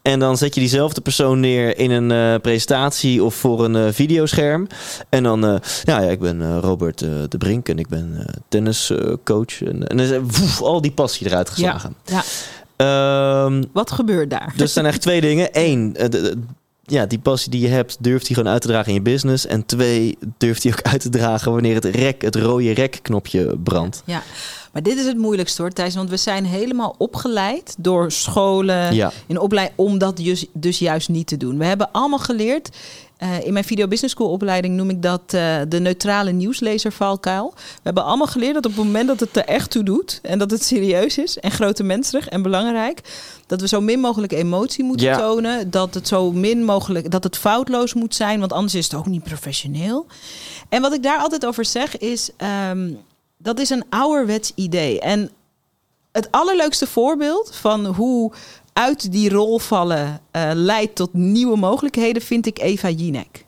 En 0.02 0.18
dan 0.18 0.36
zet 0.36 0.54
je 0.54 0.60
diezelfde 0.60 1.00
persoon 1.00 1.40
neer 1.40 1.78
in 1.78 1.90
een 1.90 2.10
eh, 2.10 2.40
presentatie 2.40 3.24
of 3.24 3.34
voor 3.34 3.64
een 3.64 3.76
eh, 3.76 3.92
videoscherm. 3.92 4.66
En 5.08 5.22
dan, 5.22 5.44
eh, 5.46 5.54
ja, 5.84 6.00
ja, 6.00 6.10
ik 6.10 6.20
ben 6.20 6.60
Robert 6.60 6.98
de 6.98 7.38
Brink 7.38 7.68
en 7.68 7.78
ik 7.78 7.88
ben 7.88 8.26
tenniscoach. 8.48 9.62
en, 9.62 9.86
en 9.88 9.96
dan 9.96 10.06
is 10.06 10.10
woef, 10.38 10.62
al 10.62 10.80
die 10.80 10.92
passie 10.92 11.26
eruit 11.26 11.50
geslagen. 11.50 11.94
Ja. 12.04 12.22
Ehm, 12.76 13.62
Wat 13.72 13.90
gebeurt 13.92 14.30
daar? 14.30 14.50
dus 14.52 14.60
er 14.60 14.68
zijn 14.68 14.86
echt 14.86 15.00
twee 15.00 15.20
dingen. 15.20 15.48
Eén, 15.52 15.92
de- 15.92 16.08
de- 16.08 16.38
ja, 16.82 17.06
die 17.06 17.18
passie 17.18 17.50
die 17.50 17.60
je 17.60 17.68
hebt, 17.68 17.96
durft 18.00 18.26
die 18.26 18.36
gewoon 18.36 18.52
uit 18.52 18.62
te 18.62 18.68
dragen 18.68 18.88
in 18.88 18.94
je 18.94 19.00
business. 19.02 19.46
En 19.46 19.66
twee, 19.66 20.18
durft 20.38 20.62
die 20.62 20.72
ook 20.72 20.82
uit 20.82 21.00
te 21.00 21.08
dragen 21.08 21.52
wanneer 21.52 21.74
het 21.74 21.84
rek, 21.84 22.22
het 22.22 22.36
rode 22.36 22.72
rek-knopje 22.72 23.56
brandt. 23.62 24.02
Ja, 24.04 24.22
maar 24.72 24.82
dit 24.82 24.98
is 24.98 25.06
het 25.06 25.16
moeilijkste 25.16 25.62
hoor, 25.62 25.70
Thijs. 25.70 25.94
Want 25.94 26.10
we 26.10 26.16
zijn 26.16 26.44
helemaal 26.44 26.94
opgeleid 26.98 27.74
door 27.78 28.12
scholen 28.12 28.94
Ja. 28.94 29.12
in 29.26 29.38
opleiding 29.38 29.78
om 29.78 29.98
dat 29.98 30.16
dus, 30.16 30.46
dus 30.52 30.78
juist 30.78 31.08
niet 31.08 31.26
te 31.26 31.36
doen. 31.36 31.58
We 31.58 31.64
hebben 31.64 31.88
allemaal 31.92 32.18
geleerd. 32.18 32.68
eh, 33.20 33.44
in 33.46 33.52
mijn 33.52 33.64
Video 33.64 33.88
Business 33.88 34.14
School 34.14 34.30
opleiding 34.30 34.76
noem 34.76 34.90
ik 34.90 35.02
dat 35.02 35.20
eh, 35.26 35.56
de 35.68 35.78
neutrale 35.80 36.30
nieuwslezer-valkuil. 36.32 37.52
We 37.56 37.80
hebben 37.82 38.04
allemaal 38.04 38.26
geleerd 38.26 38.54
dat 38.54 38.66
op 38.66 38.76
het 38.76 38.84
moment 38.84 39.06
dat 39.06 39.20
het 39.20 39.36
er 39.36 39.44
echt 39.44 39.70
toe 39.70 39.82
doet 39.82 40.18
en 40.22 40.38
dat 40.38 40.50
het 40.50 40.64
serieus 40.64 41.18
is 41.18 41.38
en 41.38 41.50
grote 41.50 41.82
menselijk 41.82 42.26
en 42.26 42.42
belangrijk, 42.42 43.00
dat 43.46 43.60
we 43.60 43.68
zo 43.68 43.80
min 43.80 44.00
mogelijk 44.00 44.32
emotie 44.32 44.84
moeten 44.84 45.06
Ja. 45.06 45.16
tonen, 45.18 45.70
dat 45.70 45.94
het 45.94 46.08
zo 46.08 46.32
min 46.32 46.64
mogelijk, 46.64 47.10
dat 47.10 47.24
het 47.24 47.36
foutloos 47.36 47.94
moet 47.94 48.14
zijn, 48.14 48.40
want 48.40 48.52
anders 48.52 48.74
is 48.74 48.84
het 48.84 48.94
ook 48.94 49.06
niet 49.06 49.22
professioneel. 49.22 50.06
En 50.68 50.82
wat 50.82 50.92
ik 50.94 51.02
daar 51.02 51.18
altijd 51.18 51.46
over 51.46 51.64
zeg 51.64 51.98
is, 51.98 52.30
ehm, 52.36 52.90
dat 53.42 53.58
is 53.58 53.70
een 53.70 53.84
ouderwets 53.88 54.52
idee. 54.54 55.00
En 55.00 55.30
het 56.12 56.28
allerleukste 56.30 56.86
voorbeeld 56.86 57.54
van 57.54 57.86
hoe 57.86 58.32
uit 58.72 59.12
die 59.12 59.30
rol 59.30 59.58
vallen 59.58 60.20
eh, 60.30 60.50
leidt 60.54 60.94
tot 60.94 61.12
nieuwe 61.12 61.56
mogelijkheden 61.56 62.22
vind 62.22 62.46
ik 62.46 62.58
Eva 62.58 62.88
Jinek. 62.88 63.44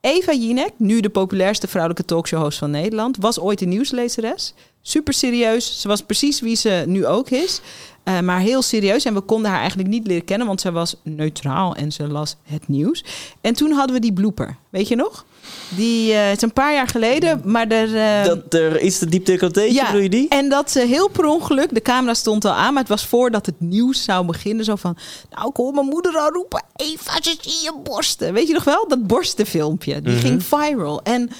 Eva 0.00 0.32
Jinek, 0.32 0.72
nu 0.76 1.00
de 1.00 1.08
populairste 1.08 1.68
vrouwelijke 1.68 2.04
talkshow-host 2.04 2.58
van 2.58 2.70
Nederland, 2.70 3.16
was 3.16 3.40
ooit 3.40 3.60
een 3.60 3.68
nieuwslezeres. 3.68 4.54
Super 4.82 5.14
serieus. 5.14 5.80
Ze 5.80 5.88
was 5.88 6.02
precies 6.02 6.40
wie 6.40 6.56
ze 6.56 6.84
nu 6.86 7.06
ook 7.06 7.30
is. 7.30 7.60
eh, 8.04 8.20
maar 8.20 8.40
heel 8.40 8.62
serieus. 8.62 9.04
En 9.04 9.14
we 9.14 9.20
konden 9.20 9.50
haar 9.50 9.60
eigenlijk 9.60 9.88
niet 9.88 10.06
leren 10.06 10.24
kennen, 10.24 10.46
want 10.46 10.60
zij 10.60 10.72
was 10.72 10.96
neutraal 11.02 11.74
en 11.74 11.92
ze 11.92 12.08
las 12.08 12.36
het 12.42 12.68
nieuws. 12.68 13.04
En 13.40 13.54
toen 13.54 13.72
hadden 13.72 13.94
we 13.94 14.00
die 14.00 14.12
blooper. 14.12 14.56
Weet 14.70 14.88
je 14.88 14.96
nog? 14.96 15.24
Die, 15.68 16.12
eh, 16.12 16.26
het 16.28 16.36
is 16.36 16.42
een 16.42 16.52
paar 16.52 16.72
jaar 16.74 16.86
geleden, 16.88 17.40
maar 17.44 17.68
er... 17.68 17.96
eh, 17.96 18.24
Dat 18.24 18.54
er 18.54 18.80
iets 18.80 18.98
te 18.98 19.06
diep 19.08 19.26
decolleteetje, 19.26 19.84
bedoel 19.86 20.00
je 20.00 20.08
die? 20.08 20.28
en 20.28 20.48
dat 20.48 20.70
ze 20.70 20.80
heel 20.80 21.08
per 21.08 21.24
ongeluk, 21.26 21.74
de 21.74 21.82
camera 21.82 22.14
stond 22.14 22.44
al 22.44 22.52
aan, 22.52 22.72
maar 22.72 22.82
het 22.82 22.90
was 22.92 23.06
voordat 23.06 23.46
het 23.46 23.60
nieuws 23.60 24.04
zou 24.04 24.26
beginnen. 24.26 24.64
Zo 24.64 24.76
van, 24.76 24.96
nou 25.30 25.48
ik 25.48 25.56
hoor 25.56 25.72
mijn 25.74 25.86
moeder 25.86 26.16
al 26.16 26.30
roepen, 26.30 26.64
Eva, 26.76 27.12
ze 27.22 27.36
zie 27.40 27.62
je 27.62 27.72
borsten. 27.82 28.32
Weet 28.32 28.46
je 28.46 28.52
nog 28.54 28.64
wel? 28.64 28.88
Dat 28.88 29.06
borstenfilmpje, 29.06 30.02
die 30.02 30.12
Mhm. 30.12 30.20
ging 30.26 30.42
viral. 30.44 31.00
En 31.02 31.30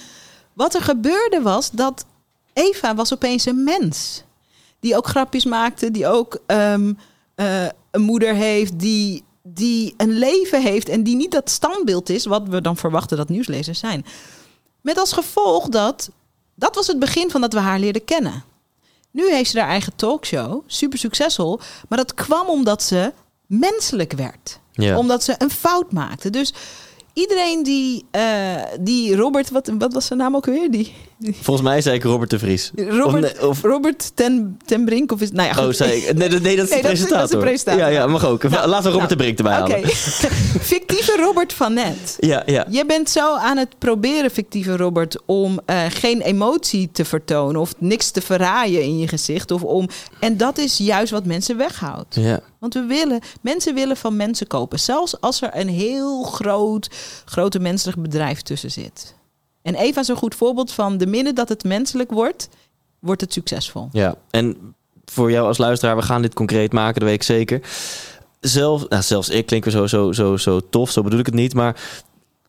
wat 0.52 0.74
er 0.74 0.82
gebeurde 0.82 1.40
was 1.42 1.70
dat 1.70 2.04
Eva 2.52 2.94
was 2.94 3.12
opeens 3.12 3.46
een 3.46 3.64
mens. 3.64 4.22
Die 4.80 4.96
ook 4.96 5.06
grapjes 5.06 5.44
maakte, 5.44 5.90
die 5.90 6.06
ook 6.06 6.38
ehm, 6.46 6.92
eh, 7.34 7.64
een 7.90 8.02
moeder 8.02 8.34
heeft, 8.34 8.78
die, 8.78 9.24
die 9.54 9.94
een 9.96 10.18
leven 10.18 10.62
heeft 10.62 10.88
en 10.88 11.02
die 11.02 11.16
niet 11.16 11.30
dat 11.30 11.50
standbeeld 11.50 12.08
is 12.08 12.26
wat 12.26 12.48
we 12.48 12.60
dan 12.60 12.76
verwachten 12.76 13.16
dat 13.16 13.28
nieuwslezers 13.28 13.78
zijn. 13.78 14.04
Met 14.80 14.98
als 14.98 15.12
gevolg 15.12 15.68
dat 15.68 16.10
dat 16.54 16.74
was 16.74 16.86
het 16.86 16.98
begin 16.98 17.30
van 17.30 17.40
dat 17.40 17.52
we 17.52 17.58
haar 17.58 17.78
leerden 17.78 18.04
kennen. 18.04 18.44
Nu 19.10 19.30
heeft 19.30 19.50
ze 19.50 19.58
haar 19.58 19.68
eigen 19.68 19.96
talkshow, 19.96 20.62
super 20.66 20.98
succesvol, 20.98 21.60
maar 21.88 21.98
dat 21.98 22.14
kwam 22.14 22.48
omdat 22.48 22.82
ze 22.82 23.12
menselijk 23.46 24.12
werd. 24.12 24.60
Ja. 24.72 24.98
Omdat 24.98 25.24
ze 25.24 25.34
een 25.38 25.50
fout 25.50 25.92
maakte. 25.92 26.30
Dus 26.30 26.52
iedereen 27.12 27.62
die, 27.62 28.04
eh, 28.10 28.62
die 28.80 29.16
Robert, 29.16 29.50
wat, 29.50 29.70
wat 29.78 29.92
was 29.92 30.06
zijn 30.06 30.18
naam 30.18 30.36
ook 30.36 30.46
weer? 30.46 30.70
Die 30.70 30.94
Volgens 31.20 31.66
mij 31.68 31.80
zei 31.80 31.96
ik 31.96 32.02
Robert 32.02 32.30
de 32.30 32.38
Vries. 32.38 32.70
Robert, 32.88 33.44
Of 33.44 33.62
Robert 33.62 34.10
ten, 34.14 34.58
ten 34.64 34.84
Brink 34.84 35.12
of 35.12 35.20
is... 35.20 35.30
Nou 35.30 35.48
ja, 35.48 35.54
goed. 35.54 35.64
Oh, 35.64 35.72
zei 35.72 35.92
ik. 35.92 36.16
Nee, 36.16 36.28
dat- 36.28 36.42
nee, 36.42 36.56
dat 36.56 36.64
is 36.64 36.70
Nee, 36.70 36.82
de 36.82 36.88
is- 36.88 36.98
dat 36.98 37.08
is 37.22 37.30
de 37.30 37.36
presentator. 37.38 37.40
presentator. 37.40 37.80
Ja, 37.80 37.88
ja, 37.88 38.06
mag 38.06 38.26
ook. 38.26 38.42
Nou, 38.42 38.68
Laten 38.68 38.84
we 38.84 38.98
Robert 38.98 39.08
nou, 39.08 39.08
de 39.08 39.16
Brink 39.16 39.38
erbij 39.38 39.52
halen. 39.52 39.88
fictieve 40.72 41.16
Robert 41.16 41.52
van 41.52 41.72
net. 41.74 42.16
Ja, 42.18 42.42
ja. 42.46 42.66
Je 42.70 42.86
bent 42.86 43.10
zo 43.10 43.34
aan 43.36 43.56
het 43.56 43.78
proberen, 43.78 44.30
fictieve 44.30 44.76
Robert, 44.76 45.16
om 45.26 45.60
eh, 45.66 45.84
geen 45.88 46.20
emotie 46.20 46.88
te 46.92 47.04
vertonen 47.04 47.60
of 47.60 47.74
niks 47.78 48.10
te 48.10 48.20
verraaien 48.20 48.82
in 48.82 48.98
je 48.98 49.08
gezicht. 49.08 49.50
Of 49.50 49.62
om, 49.62 49.88
en 50.20 50.36
dat 50.36 50.58
is 50.58 50.76
juist 50.76 51.10
wat 51.12 51.24
mensen 51.24 51.56
weghoudt. 51.56 52.14
ja. 52.14 52.40
Want 52.58 52.74
we 52.74 52.80
willen, 52.84 53.20
mensen 53.40 53.74
willen 53.74 53.96
van 53.96 54.16
mensen 54.16 54.46
kopen. 54.46 54.80
Zelfs 54.80 55.20
als 55.20 55.42
er 55.42 55.50
een 55.52 55.68
heel 55.68 56.22
groot, 56.22 56.90
grote 57.24 57.58
menselijk 57.58 58.02
bedrijf 58.02 58.42
tussen 58.42 58.70
zit. 58.70 59.14
En 59.68 59.74
Eva 59.74 60.00
is 60.00 60.08
een 60.08 60.16
goed 60.16 60.34
voorbeeld 60.34 60.72
van 60.72 60.98
de 60.98 61.06
minute 61.06 61.32
dat 61.32 61.48
het 61.48 61.64
menselijk 61.64 62.10
wordt, 62.10 62.48
wordt 62.98 63.20
het 63.20 63.32
succesvol. 63.32 63.88
Ja, 63.92 64.14
en 64.30 64.74
voor 65.04 65.30
jou 65.30 65.46
als 65.46 65.58
luisteraar, 65.58 65.96
we 65.96 66.02
gaan 66.02 66.22
dit 66.22 66.34
concreet 66.34 66.72
maken, 66.72 67.00
dat 67.00 67.08
weet 67.08 67.18
ik 67.18 67.22
zeker. 67.22 67.60
Zelf, 68.40 68.88
nou, 68.88 69.02
zelfs 69.02 69.28
ik 69.28 69.46
klink 69.46 69.64
weer 69.64 69.72
zo, 69.72 69.86
zo, 69.86 70.12
zo, 70.12 70.36
zo 70.36 70.60
tof, 70.70 70.90
zo 70.90 71.02
bedoel 71.02 71.18
ik 71.18 71.26
het 71.26 71.34
niet. 71.34 71.54
Maar 71.54 71.80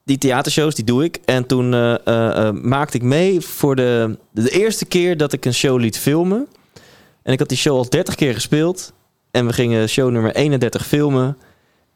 die 0.04 0.18
theatershows, 0.18 0.76
die 0.76 0.86
doe 0.86 1.04
ik. 1.04 1.20
En 1.26 1.46
toen 1.46 1.74
eh, 1.74 1.94
eh, 2.06 2.48
eh, 2.48 2.54
maakte 2.54 2.98
ik 2.98 3.04
mee 3.04 3.42
voor 3.42 3.76
de, 3.76 4.18
de 4.32 4.50
eerste 4.50 4.86
keer 4.86 5.18
dat 5.18 5.34
ik 5.34 5.46
een 5.46 5.54
show 5.54 5.80
liet 5.80 5.98
filmen. 5.98 6.48
En 7.24 7.34
ik 7.34 7.40
had 7.40 7.50
die 7.50 7.58
show 7.58 7.78
al 7.78 7.90
30 7.90 8.16
keer 8.16 8.34
gespeeld. 8.34 8.94
En 9.32 9.46
we 9.46 9.54
gingen 9.54 9.90
show 9.90 10.12
nummer 10.12 10.36
31 10.36 10.88
filmen. 10.88 11.38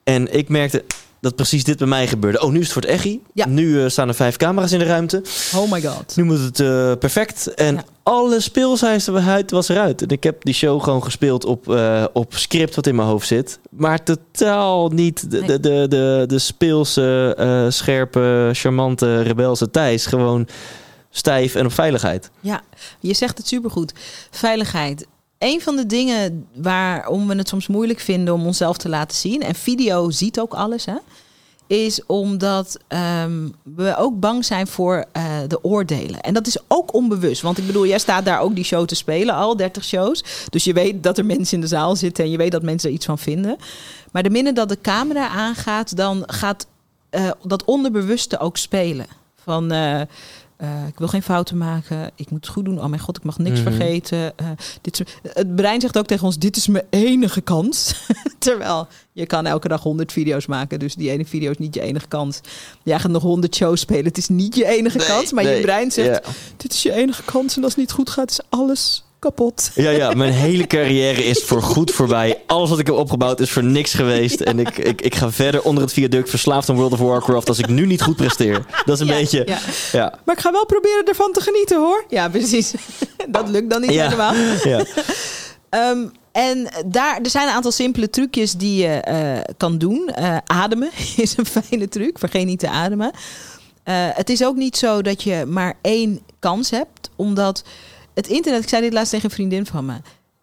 En 0.03 0.34
ik 0.34 0.49
merkte 0.49 0.84
dat 1.24 1.36
precies 1.36 1.63
dit 1.63 1.78
bij 1.78 1.88
mij 1.88 2.07
gebeurde. 2.07 2.41
Oh, 2.41 2.51
nu 2.51 2.57
is 2.59 2.63
het 2.63 2.74
voor 2.74 2.82
het 2.82 2.91
echi. 2.91 3.21
Ja. 3.34 3.47
Nu 3.47 3.84
eh, 3.84 3.89
staan 3.89 4.07
er 4.07 4.13
vijf 4.15 4.38
camera's 4.38 4.71
in 4.71 4.80
de 4.80 4.86
ruimte. 4.86 5.21
Oh 5.55 5.71
my 5.71 5.82
god. 5.82 6.15
Nu 6.15 6.24
moet 6.24 6.39
het 6.39 6.59
eh, 6.59 6.91
perfect. 6.99 7.53
En 7.53 7.76
Ja. 7.76 7.84
alle 8.03 8.39
speelsheid 8.39 9.51
was 9.51 9.69
eruit. 9.69 10.01
En 10.01 10.07
ik 10.07 10.24
heb 10.24 10.43
die 10.43 10.53
show 10.53 10.84
gewoon 10.84 11.03
gespeeld 11.03 11.45
op, 11.45 11.69
eh, 11.74 12.03
op 12.13 12.34
script 12.36 12.76
wat 12.76 12.88
in 12.88 12.95
mijn 12.95 13.07
hoofd 13.07 13.28
zit. 13.28 13.59
Maar 13.69 14.03
totaal 14.03 14.89
niet 14.89 15.32
de, 15.32 15.39
Nee. 15.39 15.47
de, 15.47 15.59
de, 15.59 15.86
de, 15.89 16.24
de 16.28 16.39
speelse, 16.39 17.67
scherpe, 17.69 18.49
charmante, 18.53 19.21
rebelse 19.21 19.71
Thijs. 19.71 20.05
Gewoon 20.05 20.47
stijf 21.09 21.55
en 21.55 21.65
op 21.65 21.74
veiligheid. 21.74 22.30
Ja, 22.39 22.61
je 22.99 23.13
zegt 23.13 23.38
het 23.38 23.47
supergoed. 23.47 23.93
Veiligheid. 24.32 25.05
Een 25.43 25.61
van 25.61 25.75
de 25.75 25.85
dingen 25.85 26.47
waarom 26.55 27.27
we 27.27 27.35
het 27.35 27.47
soms 27.47 27.67
moeilijk 27.67 27.99
vinden 27.99 28.33
om 28.33 28.45
onszelf 28.45 28.77
te 28.77 28.89
laten 28.89 29.17
zien, 29.17 29.41
en 29.41 29.55
video 29.55 30.09
ziet 30.09 30.39
ook 30.39 30.53
alles, 30.53 30.85
hè, 30.85 30.95
is 31.67 32.05
omdat 32.05 32.77
ehm, 32.87 33.49
we 33.63 33.95
ook 33.97 34.19
bang 34.19 34.45
zijn 34.45 34.67
voor 34.67 35.05
eh, 35.11 35.23
de 35.47 35.63
oordelen. 35.63 36.21
En 36.21 36.33
dat 36.33 36.47
is 36.47 36.57
ook 36.67 36.93
onbewust. 36.93 37.41
Want 37.41 37.57
ik 37.57 37.65
bedoel, 37.65 37.85
jij 37.85 37.99
staat 37.99 38.25
daar 38.25 38.39
ook 38.39 38.55
die 38.55 38.63
show 38.63 38.85
te 38.85 38.95
spelen, 38.95 39.35
al 39.35 39.57
30 39.57 39.83
shows. 39.83 40.23
Dus 40.49 40.63
je 40.63 40.73
weet 40.73 41.03
dat 41.03 41.17
er 41.17 41.25
mensen 41.25 41.55
in 41.55 41.61
de 41.61 41.67
zaal 41.67 41.95
zitten 41.95 42.23
en 42.23 42.31
je 42.31 42.37
weet 42.37 42.51
dat 42.51 42.63
mensen 42.63 42.89
er 42.89 42.95
iets 42.95 43.05
van 43.05 43.19
vinden. 43.19 43.57
Maar 44.11 44.23
de 44.23 44.29
minute 44.29 44.53
dat 44.53 44.69
de 44.69 44.81
camera 44.81 45.27
aangaat, 45.27 45.97
dan 45.97 46.23
gaat 46.25 46.67
eh, 47.09 47.31
dat 47.43 47.63
onderbewuste 47.63 48.39
ook 48.39 48.57
spelen. 48.57 49.05
Van. 49.35 49.71
eh, 49.71 50.01
eh, 50.64 50.88
ik 50.88 50.97
wil 50.99 51.07
geen 51.07 51.24
fouten 51.24 51.57
maken. 51.57 52.11
Ik 52.16 52.30
moet 52.30 52.45
het 52.45 52.53
goed 52.53 52.66
doen. 52.66 52.82
Oh 52.82 52.86
mijn 52.86 53.01
god, 53.01 53.18
ik 53.18 53.24
mag 53.24 53.38
niks 53.38 53.61
Mhm. 53.61 53.72
vergeten. 53.72 54.38
Eh, 54.38 54.47
dit 54.82 54.99
is, 54.99 55.05
het 55.34 55.55
brein 55.55 55.82
zegt 55.82 55.97
ook 55.97 56.05
tegen 56.05 56.26
ons: 56.26 56.38
dit 56.38 56.55
is 56.57 56.68
mijn 56.68 56.86
enige 56.89 57.41
kans. 57.41 57.93
Terwijl 58.39 58.88
je 59.11 59.26
kan 59.26 59.45
elke 59.45 59.68
dag 59.68 59.82
100 59.84 60.11
video's 60.11 60.45
maken. 60.45 60.80
Dus 60.80 60.95
die 60.95 61.09
ene 61.11 61.26
video 61.26 61.51
is 61.51 61.57
niet 61.57 61.74
je 61.76 61.82
enige 61.82 62.07
kans. 62.07 62.39
Jij 62.84 62.99
gaat 62.99 63.11
nog 63.11 63.22
100 63.24 63.55
shows 63.55 63.80
spelen. 63.80 64.05
Het 64.05 64.18
is 64.18 64.28
niet 64.28 64.55
je 64.55 64.66
enige 64.66 64.97
kans. 64.97 65.32
Maar 65.32 65.43
je 65.47 65.61
brein 65.61 65.91
zegt: 65.91 66.28
dit 66.57 66.74
is 66.74 66.84
je 66.84 66.91
enige 66.93 67.24
kans. 67.24 67.55
En 67.57 67.64
als 67.64 67.72
het 67.72 67.82
niet 67.82 67.91
goed 67.91 68.09
gaat, 68.09 68.30
is 68.30 68.39
alles 68.49 69.03
kapot. 69.24 69.71
Ja, 69.76 69.89
ja, 69.89 70.13
mijn 70.13 70.32
hele 70.34 70.67
carrière 70.67 71.24
is 71.26 71.43
voor 71.43 71.61
goed 71.61 71.91
voorbij. 71.91 72.41
Alles 72.47 72.69
wat 72.69 72.80
ik 72.80 72.86
heb 72.88 72.95
opgebouwd 72.95 73.39
is 73.39 73.51
voor 73.51 73.63
niks 73.63 73.93
geweest. 73.93 74.41
En 74.41 74.59
ik, 74.59 74.78
ik, 74.78 75.01
ik 75.01 75.15
ga 75.15 75.32
verder 75.32 75.61
onder 75.61 75.84
het 75.84 75.93
viaduct 75.93 76.30
verslaafd 76.30 76.69
aan 76.69 76.76
World 76.76 76.91
of 76.93 76.99
Warcraft 76.99 77.47
als 77.47 77.59
ik 77.59 77.67
nu 77.67 77.86
niet 77.86 78.01
goed 78.01 78.15
presteer. 78.15 78.65
Dat 78.86 78.95
is 78.95 78.99
een 78.99 79.07
Ja, 79.07 79.13
beetje... 79.19 79.43
ja. 79.45 79.57
Ja, 79.91 80.13
Maar 80.26 80.36
ik 80.36 80.41
ga 80.41 80.51
wel 80.51 80.65
proberen 80.65 81.05
ervan 81.05 81.32
te 81.32 81.41
genieten 81.41 81.78
hoor. 81.78 82.05
Ja, 82.09 82.30
precies. 82.30 82.74
Dat 83.30 83.49
lukt 83.49 83.69
dan 83.69 83.82
niet 83.82 83.91
Ja. 83.93 84.03
helemaal. 84.03 84.34
ja. 84.63 84.84
Ehm, 85.69 86.05
en 86.32 86.67
daar, 86.86 87.19
er 87.24 87.30
zijn 87.30 87.47
een 87.47 87.53
aantal 87.53 87.71
simpele 87.71 88.09
trucjes 88.09 88.53
die 88.53 88.82
je 88.82 88.88
eh, 88.93 89.53
kan 89.57 89.78
doen. 89.78 90.07
Eh, 90.15 90.38
ademen 90.45 90.89
is 91.17 91.38
een 91.38 91.45
fijne 91.45 91.88
truc. 91.89 92.19
Vergeet 92.19 92.45
niet 92.45 92.59
te 92.59 92.69
ademen. 92.69 93.11
Eh, 93.84 93.95
het 93.97 94.30
is 94.30 94.43
ook 94.43 94.55
niet 94.55 94.78
zo 94.78 95.01
dat 95.01 95.24
je 95.24 95.45
maar 95.47 95.74
één 95.82 96.21
kans 96.39 96.69
hebt. 96.69 97.09
Omdat 97.15 97.63
het 98.14 98.28
internet... 98.28 98.64
Ik 98.64 98.70
zei 98.70 98.82
dit 98.82 98.93
laatst 98.93 99.11
tegen 99.11 99.30
een 99.30 99.36
vriendin 99.36 99.66
van 99.66 99.86
me. 99.86 99.93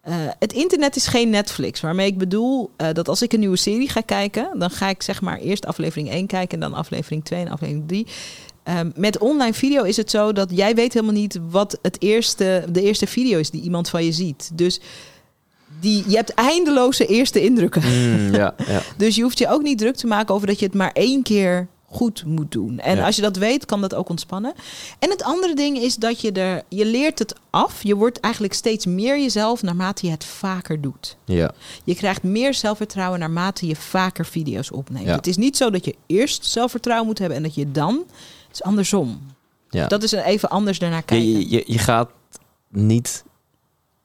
eh, 0.01 0.15
het 0.39 0.53
internet 0.53 0.95
is 0.95 1.07
geen 1.07 1.29
Netflix. 1.29 1.81
Waarmee 1.81 2.07
ik 2.07 2.17
bedoel 2.17 2.71
eh, 2.77 2.87
dat 2.93 3.07
als 3.07 3.21
ik 3.21 3.33
een 3.33 3.39
nieuwe 3.39 3.57
serie 3.57 3.89
ga 3.89 4.01
kijken... 4.01 4.59
dan 4.59 4.69
ga 4.69 4.89
ik 4.89 5.01
zeg 5.01 5.21
maar 5.21 5.37
eerst 5.37 5.65
aflevering 5.65 6.09
1 6.09 6.27
kijken... 6.27 6.61
en 6.61 6.69
dan 6.69 6.79
aflevering 6.79 7.25
2 7.25 7.39
en 7.45 7.51
aflevering 7.51 7.87
3... 7.87 8.07
Ehm, 8.63 8.89
met 8.95 9.17
online 9.17 9.53
video 9.53 9.83
is 9.83 9.97
het 9.97 10.09
zo 10.09 10.31
dat 10.31 10.49
jij 10.53 10.75
weet 10.75 10.93
helemaal 10.93 11.15
niet 11.15 11.39
wat 11.49 11.79
het 11.81 12.01
eerste, 12.01 12.65
de 12.71 12.81
eerste 12.81 13.07
video 13.07 13.39
is 13.39 13.49
die 13.49 13.61
iemand 13.61 13.89
van 13.89 14.05
je 14.05 14.11
ziet. 14.11 14.51
Dus 14.53 14.79
die, 15.79 16.03
je 16.07 16.15
hebt 16.15 16.33
eindeloze 16.33 17.05
eerste 17.05 17.41
indrukken. 17.41 17.81
Mm, 17.81 18.33
ja, 18.33 18.55
ja. 18.67 18.81
Dus 18.97 19.15
je 19.15 19.21
hoeft 19.21 19.37
je 19.37 19.49
ook 19.49 19.61
niet 19.61 19.77
druk 19.77 19.95
te 19.95 20.07
maken 20.07 20.35
over 20.35 20.47
dat 20.47 20.59
je 20.59 20.65
het 20.65 20.75
maar 20.75 20.91
één 20.93 21.23
keer 21.23 21.67
goed 21.91 22.25
moet 22.25 22.51
doen. 22.51 22.79
En 22.79 22.95
Ja. 22.97 23.05
als 23.05 23.15
je 23.15 23.21
dat 23.21 23.37
weet, 23.37 23.65
kan 23.65 23.81
dat 23.81 23.95
ook 23.95 24.09
ontspannen. 24.09 24.53
En 24.99 25.09
het 25.09 25.23
andere 25.23 25.55
ding 25.55 25.77
is 25.77 25.95
dat 25.95 26.21
je 26.21 26.31
er, 26.31 26.63
je 26.69 26.85
leert 26.85 27.19
het 27.19 27.35
af. 27.49 27.83
Je 27.83 27.95
wordt 27.95 28.19
eigenlijk 28.19 28.53
steeds 28.53 28.85
meer 28.85 29.19
jezelf 29.19 29.61
naarmate 29.61 30.05
je 30.05 30.11
het 30.11 30.25
vaker 30.25 30.81
doet. 30.81 31.17
ja. 31.25 31.51
Je 31.83 31.95
krijgt 31.95 32.23
meer 32.23 32.53
zelfvertrouwen 32.53 33.19
naarmate 33.19 33.67
je 33.67 33.75
vaker 33.75 34.25
video's 34.25 34.71
opneemt. 34.73 35.05
Ja. 35.07 35.15
Het 35.15 35.27
is 35.27 35.37
niet 35.37 35.57
zo 35.57 35.69
dat 35.69 35.85
je 35.85 35.95
eerst 36.05 36.45
zelfvertrouwen 36.45 37.07
moet 37.07 37.19
hebben 37.19 37.37
en 37.37 37.43
dat 37.43 37.55
je 37.55 37.71
dan. 37.71 38.03
Het 38.47 38.53
is 38.55 38.63
andersom. 38.63 39.21
ja. 39.69 39.87
Dat 39.87 40.03
is 40.03 40.11
een 40.11 40.23
even 40.23 40.49
anders 40.49 40.79
daarnaar 40.79 41.03
kijken. 41.03 41.31
je, 41.31 41.49
je, 41.49 41.63
je 41.67 41.77
gaat 41.77 42.09
niet... 42.69 43.23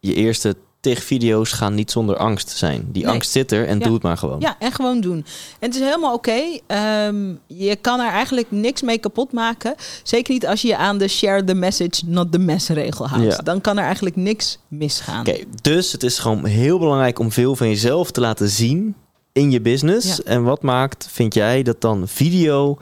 Je 0.00 0.14
eerste 0.14 0.56
tig 0.86 1.04
video's 1.04 1.52
gaan 1.52 1.74
niet 1.74 1.90
zonder 1.90 2.16
angst 2.16 2.50
zijn. 2.50 2.88
Die 2.92 3.04
Nee. 3.04 3.12
angst 3.12 3.30
zit 3.30 3.52
er 3.52 3.66
en 3.66 3.78
Ja. 3.78 3.84
doe 3.84 3.94
het 3.94 4.02
maar 4.02 4.16
gewoon. 4.16 4.40
Ja, 4.40 4.56
en 4.58 4.72
gewoon 4.72 5.00
doen. 5.00 5.16
En 5.58 5.68
het 5.68 5.74
is 5.74 5.80
helemaal 5.80 6.14
oké. 6.14 6.40
Ehm, 6.66 7.34
je 7.46 7.76
kan 7.76 8.00
er 8.00 8.10
eigenlijk 8.10 8.46
niks 8.50 8.82
mee 8.82 8.98
kapot 8.98 9.32
maken. 9.32 9.74
Zeker 10.02 10.32
niet 10.32 10.46
als 10.46 10.62
je 10.62 10.68
je 10.68 10.76
aan 10.76 10.98
de 10.98 11.08
share 11.08 11.44
the 11.44 11.54
message, 11.54 12.02
not 12.04 12.32
the 12.32 12.38
mess 12.38 12.68
regel 12.68 13.08
houdt. 13.08 13.36
Ja. 13.36 13.42
Dan 13.42 13.60
kan 13.60 13.78
er 13.78 13.84
eigenlijk 13.84 14.16
niks 14.16 14.58
misgaan. 14.68 15.20
Oké, 15.20 15.38
dus 15.62 15.92
het 15.92 16.02
is 16.02 16.18
gewoon 16.18 16.44
heel 16.44 16.78
belangrijk 16.78 17.18
om 17.18 17.32
veel 17.32 17.56
van 17.56 17.68
jezelf 17.68 18.10
te 18.10 18.20
laten 18.20 18.48
zien 18.48 18.94
in 19.32 19.50
je 19.50 19.60
business. 19.60 20.16
Ja. 20.16 20.22
En 20.24 20.42
wat 20.42 20.62
maakt, 20.62 21.08
vind 21.10 21.34
jij, 21.34 21.62
dat 21.62 21.80
dan 21.80 22.08
video 22.08 22.78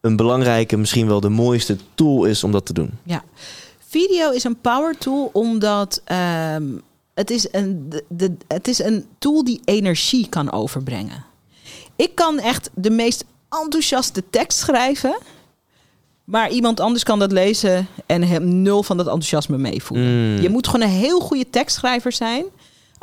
een 0.00 0.16
belangrijke, 0.16 0.76
misschien 0.76 1.06
wel 1.06 1.20
de 1.20 1.28
mooiste 1.28 1.76
tool 1.94 2.24
is 2.24 2.44
om 2.44 2.52
dat 2.52 2.66
te 2.66 2.72
doen? 2.72 2.90
Video 3.88 4.30
is 4.30 4.44
een 4.44 4.60
power 4.60 4.98
tool 4.98 5.30
omdat 5.32 6.00
ehm, 6.04 6.62
het, 7.14 7.30
is 7.30 7.46
een, 7.52 7.86
de, 7.88 8.04
de- 8.08 8.36
het 8.48 8.68
is 8.68 8.78
een 8.78 9.06
tool 9.18 9.44
die 9.44 9.60
energie 9.64 10.28
kan 10.28 10.52
overbrengen. 10.52 11.24
Ik 11.96 12.14
kan 12.14 12.38
echt 12.38 12.70
de 12.74 12.90
meest 12.90 13.24
enthousiaste 13.62 14.22
tekst 14.30 14.58
schrijven. 14.58 15.18
Maar 16.24 16.50
iemand 16.50 16.80
anders 16.80 17.02
kan 17.02 17.18
dat 17.18 17.32
lezen 17.32 17.86
en 18.06 18.22
hem 18.22 18.62
nul 18.62 18.82
van 18.82 18.96
dat 18.96 19.06
enthousiasme 19.06 19.58
meevoelen. 19.58 20.06
Mm. 20.34 20.40
Je 20.42 20.48
moet 20.48 20.66
gewoon 20.66 20.86
een 20.86 20.94
heel 20.94 21.20
goede 21.20 21.50
tekstschrijver 21.50 22.12
zijn. 22.12 22.44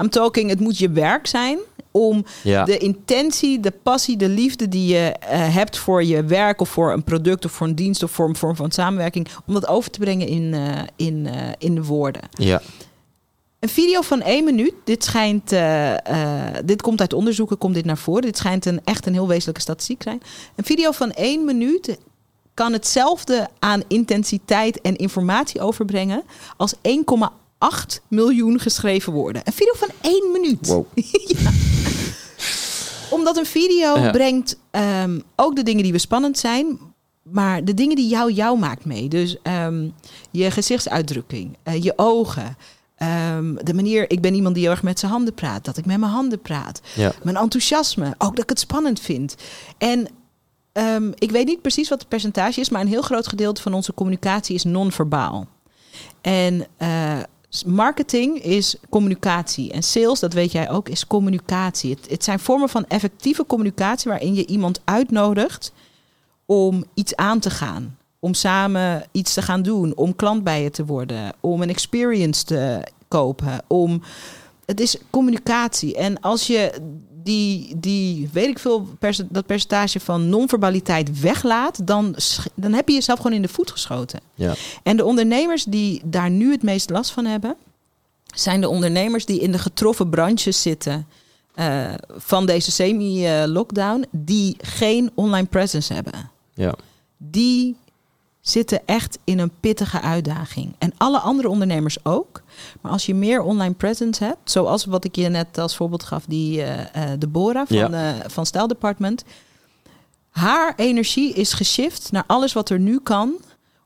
I'm 0.02 0.10
talking, 0.10 0.50
het 0.50 0.60
moet 0.60 0.78
je 0.78 0.90
werk 0.90 1.28
zijn 1.28 1.60
om 1.92 2.26
Ja, 2.44 2.64
de 2.66 2.78
intentie, 2.78 3.60
de 3.60 3.72
passie, 3.84 4.18
de 4.18 4.30
liefde 4.30 4.68
die 4.70 4.94
je 4.94 5.00
eh, 5.20 5.54
hebt 5.56 5.78
voor 5.78 6.04
je 6.04 6.24
werk 6.24 6.62
of 6.62 6.70
voor 6.70 6.92
een 6.94 7.04
product 7.04 7.46
of 7.46 7.52
voor 7.52 7.68
een 7.68 7.76
dienst 7.76 8.04
of 8.04 8.12
voor 8.12 8.30
een 8.30 8.36
vorm 8.36 8.56
van 8.56 8.72
samenwerking, 8.72 9.28
om 9.46 9.54
dat 9.54 9.68
over 9.68 9.92
te 9.92 10.00
brengen 10.00 10.28
in, 10.28 10.54
eh, 10.54 10.82
in, 10.96 11.28
eh, 11.28 11.34
in 11.58 11.76
de 11.76 11.84
woorden. 11.84 12.22
ja. 12.32 12.62
Een 13.62 13.70
video 13.70 14.02
van 14.02 14.22
één 14.22 14.44
minuut, 14.44 14.74
dit 14.84 15.04
schijnt, 15.04 15.52
eh, 15.52 15.94
eh, 16.08 16.56
dit 16.66 16.82
komt 16.82 17.00
uit 17.00 17.14
onderzoeken, 17.14 17.58
komt 17.58 17.74
dit 17.74 17.86
naar 17.86 17.98
voren. 17.98 18.22
Dit 18.22 18.38
schijnt 18.38 18.66
een, 18.66 18.82
echt 18.84 19.06
een 19.06 19.14
heel 19.14 19.28
wezenlijke 19.28 19.62
statistiek 19.62 20.04
zijn. 20.04 20.22
Een 20.56 20.64
video 20.64 20.92
van 20.92 21.12
één 21.12 21.46
minuut 21.46 21.98
kan 22.54 22.74
hetzelfde 22.74 23.48
aan 23.60 23.84
intensiteit 23.88 24.82
en 24.82 24.96
informatie 24.96 25.62
overbrengen 25.62 26.24
als 26.58 26.74
1,8 26.82 28.02
miljoen 28.08 28.60
geschreven 28.60 29.14
woorden. 29.14 29.42
Een 29.46 29.54
video 29.54 29.74
van 29.76 29.90
één 30.02 30.32
minuut. 30.32 30.68
Wow. 30.68 30.86
Ja. 31.42 31.52
Omdat 33.10 33.38
een 33.38 33.46
video 33.46 33.98
Ja. 33.98 34.12
brengt 34.12 34.58
ehm, 34.72 35.20
ook 35.36 35.56
de 35.56 35.64
dingen 35.64 35.84
die 35.84 35.92
we 35.92 35.98
spannend 35.98 36.38
zijn, 36.38 36.80
maar 37.22 37.66
de 37.66 37.74
dingen 37.74 37.96
die 37.96 38.08
jou 38.08 38.32
jou 38.32 38.60
maakt 38.60 38.86
mee. 38.86 39.08
Dus 39.08 39.38
ehm, 39.42 39.88
je 40.32 40.52
gezichtsuitdrukking, 40.52 41.58
eh, 41.64 41.84
je 41.84 41.94
ogen. 41.96 42.58
Ehm, 43.02 43.56
de 43.56 43.74
manier, 43.74 44.12
ik 44.12 44.22
ben 44.22 44.34
iemand 44.34 44.56
die 44.56 44.64
heel 44.64 44.74
erg 44.74 44.84
met 44.84 45.00
zijn 45.00 45.12
handen 45.12 45.34
praat, 45.34 45.66
dat 45.66 45.78
ik 45.78 45.86
met 45.86 45.98
mijn 45.98 46.12
handen 46.12 46.40
praat. 46.40 46.82
ja. 46.96 47.12
Mijn 47.24 47.36
enthousiasme, 47.36 48.16
ook 48.18 48.36
dat 48.36 48.44
ik 48.44 48.50
het 48.50 48.60
spannend 48.60 49.00
vind. 49.00 49.36
En 49.78 50.08
ehm, 50.72 51.12
ik 51.16 51.32
weet 51.32 51.46
niet 51.46 51.62
precies 51.62 51.90
wat 51.90 52.00
het 52.00 52.08
percentage 52.08 52.60
is, 52.60 52.70
maar 52.70 52.82
een 52.82 52.88
heel 52.88 53.02
groot 53.02 53.28
gedeelte 53.28 53.62
van 53.62 53.74
onze 53.74 53.94
communicatie 53.94 54.56
is 54.56 54.64
non-verbaal. 54.64 55.48
En 56.22 56.68
eh, 56.78 57.20
marketing 57.66 58.44
is 58.44 58.76
communicatie. 58.90 59.72
En 59.72 59.84
sales, 59.84 60.20
dat 60.20 60.34
weet 60.34 60.52
jij 60.52 60.70
ook, 60.70 60.90
is 60.90 61.08
communicatie. 61.08 61.92
Het, 61.92 62.10
het 62.10 62.24
zijn 62.24 62.40
vormen 62.40 62.70
van 62.70 62.86
effectieve 62.88 63.46
communicatie 63.46 64.12
waarin 64.12 64.34
je 64.34 64.46
iemand 64.46 64.82
uitnodigt 64.84 65.72
om 66.46 66.86
iets 66.94 67.16
aan 67.16 67.40
te 67.40 67.50
gaan. 67.50 67.98
Om 68.24 68.34
samen 68.34 69.04
iets 69.12 69.34
te 69.34 69.42
gaan 69.42 69.62
doen. 69.62 69.96
Om 69.96 70.16
klant 70.16 70.44
bij 70.44 70.64
je 70.64 70.70
te 70.70 70.86
worden. 70.86 71.34
Om 71.40 71.62
een 71.62 71.70
experience 71.70 72.44
te 72.46 72.82
kopen. 73.08 73.62
Om 73.68 74.02
het 74.66 74.80
is 74.80 74.98
communicatie. 75.10 75.96
En 75.96 76.20
als 76.20 76.48
je 76.48 76.72
die, 77.24 77.74
die 77.80 78.30
weet 78.34 78.48
ik 78.48 78.60
veel, 78.60 78.88
dat 79.30 79.46
percentage 79.46 80.00
van 80.00 80.30
non-verbaliteit 80.30 81.20
weglaat, 81.20 81.88
dan, 81.88 82.16
dan 82.56 82.74
heb 82.74 82.88
je 82.88 82.94
jezelf 82.94 83.20
gewoon 83.20 83.36
in 83.36 83.42
de 83.42 83.48
voet 83.48 83.72
geschoten. 83.72 84.20
Ja. 84.36 84.54
En 84.84 84.98
de 84.98 85.06
ondernemers 85.06 85.64
die 85.64 86.02
daar 86.06 86.30
nu 86.30 86.52
het 86.52 86.64
meest 86.64 86.90
last 86.90 87.12
van 87.12 87.26
hebben, 87.26 87.56
zijn 88.26 88.62
de 88.62 88.70
ondernemers 88.70 89.26
die 89.26 89.40
in 89.40 89.52
de 89.52 89.60
getroffen 89.60 90.10
branches 90.10 90.62
zitten 90.62 91.08
eh, 91.54 91.94
van 92.08 92.46
deze 92.46 92.72
semi-lockdown, 92.72 94.06
die 94.12 94.56
geen 94.60 95.12
online 95.14 95.48
presence 95.48 95.94
hebben 95.94 96.30
Ja. 96.54 96.76
die 97.18 97.76
zitten 98.42 98.82
echt 98.86 99.18
in 99.24 99.40
een 99.40 99.52
pittige 99.60 100.02
uitdaging. 100.02 100.76
En 100.78 100.94
alle 100.98 101.20
andere 101.20 101.50
ondernemers 101.50 102.06
ook. 102.06 102.42
Maar 102.82 102.92
als 102.92 103.06
je 103.06 103.16
meer 103.16 103.42
online 103.42 103.74
presence 103.74 104.24
hebt, 104.24 104.52
zoals 104.52 104.86
wat 104.86 105.04
ik 105.04 105.16
je 105.16 105.30
net 105.30 105.58
als 105.58 105.76
voorbeeld 105.76 106.04
gaf, 106.04 106.26
die 106.28 106.62
eh 106.64 107.12
eh 107.14 107.20
Deborah 107.20 107.68
van, 107.68 107.78
Ja. 107.78 108.16
van 108.28 108.46
Style 108.46 108.68
Department. 108.68 109.24
Haar 110.30 110.74
energie 110.76 111.34
is 111.34 111.54
geshift 111.54 112.12
naar 112.12 112.24
alles 112.28 112.54
wat 112.54 112.70
er 112.70 112.80
nu 112.80 113.00
kan 113.00 113.34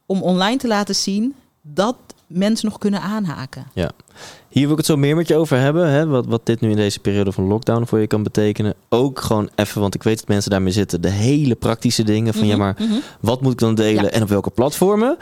om 0.05 0.21
online 0.21 0.57
te 0.57 0.67
laten 0.67 0.95
zien 0.95 1.35
dat 1.61 1.95
mensen 2.27 2.69
nog 2.69 2.77
kunnen 2.77 3.01
aanhaken. 3.01 3.65
Hier 4.49 4.63
wil 4.63 4.71
ik 4.71 4.77
het 4.77 4.85
zo 4.85 4.97
meer 4.97 5.15
met 5.15 5.27
je 5.27 5.35
over 5.35 5.57
hebben. 5.59 5.89
Hè? 5.89 6.07
Wat, 6.07 6.25
wat 6.25 6.45
dit 6.45 6.61
nu 6.61 6.69
in 6.69 6.75
deze 6.75 6.99
periode 6.99 7.31
van 7.31 7.43
lockdown 7.47 7.85
voor 7.85 7.99
je 7.99 8.07
kan 8.07 8.23
betekenen. 8.23 8.73
Ook 8.89 9.19
gewoon 9.21 9.49
even, 9.55 9.81
want 9.81 9.95
ik 9.95 10.03
weet 10.03 10.17
dat 10.17 10.27
mensen 10.27 10.51
daarmee 10.51 10.71
zitten. 10.73 11.01
De 11.01 11.09
hele 11.09 11.55
praktische 11.55 12.03
dingen 12.03 12.33
van 12.33 12.47
ja, 12.47 12.57
maar 12.57 12.75
Mhm. 12.79 12.93
wat 13.19 13.41
moet 13.41 13.51
ik 13.51 13.59
dan 13.59 13.75
delen 13.75 14.03
Ja. 14.03 14.09
en 14.09 14.21
op 14.21 14.29
welke 14.29 14.49
platformen? 14.49 15.17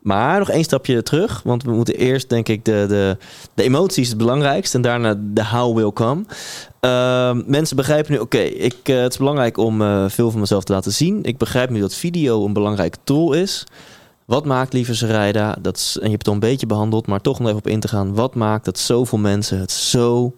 Maar 0.00 0.38
nog 0.38 0.50
één 0.50 0.64
stapje 0.64 1.02
terug, 1.02 1.40
want 1.44 1.62
we 1.62 1.70
moeten 1.70 1.94
eerst 1.96 2.28
denk 2.28 2.48
ik 2.48 2.64
de, 2.64 2.84
de, 2.88 3.16
de 3.54 3.62
emoties 3.62 4.08
het 4.08 4.18
belangrijkst 4.18 4.74
en 4.74 4.80
daarna 4.82 5.14
de 5.32 5.44
how 5.46 5.76
will 5.76 5.92
come. 5.92 6.24
Ehm, 6.80 7.42
mensen 7.46 7.76
begrijpen 7.76 8.12
nu, 8.12 8.18
oké, 8.18 8.38
ik 8.38 8.76
eh, 8.82 8.96
het 9.00 9.12
is 9.12 9.18
belangrijk 9.18 9.56
om 9.58 9.82
eh, 9.82 10.04
veel 10.08 10.30
van 10.30 10.40
mezelf 10.40 10.64
te 10.64 10.72
laten 10.72 10.92
zien. 10.92 11.18
Ik 11.24 11.38
begrijp 11.38 11.70
nu 11.70 11.80
dat 11.80 11.94
video 11.94 12.44
een 12.44 12.52
belangrijke 12.52 12.98
tool 13.04 13.32
is. 13.32 13.64
Wat 14.26 14.44
maakt, 14.44 14.72
lieve 14.72 14.94
Sarayda, 14.94 15.56
dat 15.60 15.76
is, 15.76 15.96
en 15.96 16.04
je 16.04 16.10
hebt 16.10 16.18
het 16.18 16.28
al 16.28 16.34
een 16.34 16.48
beetje 16.50 16.66
behandeld, 16.66 17.06
maar 17.06 17.20
toch 17.20 17.38
om 17.38 17.44
er 17.44 17.48
even 17.50 17.64
op 17.64 17.66
in 17.72 17.80
te 17.80 17.88
gaan. 17.88 18.14
Wat 18.14 18.34
maakt 18.34 18.64
dat 18.64 18.78
zoveel 18.78 19.18
mensen 19.18 19.58
het 19.60 19.70
zo 19.70 20.34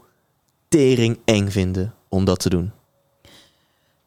tering 0.69 1.19
eng 1.25 1.49
vinden 1.49 1.95
om 2.09 2.25
dat 2.25 2.41
te 2.41 2.49
doen? 2.49 2.73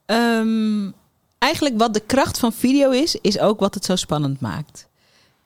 Ehm, 0.05 0.91
eigenlijk 1.37 1.77
wat 1.77 1.93
de 1.93 1.99
kracht 1.99 2.39
van 2.39 2.53
video 2.53 2.89
is, 2.89 3.15
is 3.15 3.39
ook 3.39 3.59
wat 3.59 3.73
het 3.73 3.85
zo 3.85 3.95
spannend 3.95 4.39
maakt. 4.39 4.87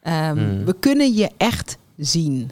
Ehm, 0.01 0.38
Hmm. 0.38 0.65
We 0.65 0.73
kunnen 0.79 1.13
je 1.13 1.31
echt 1.38 1.77
zien. 1.97 2.51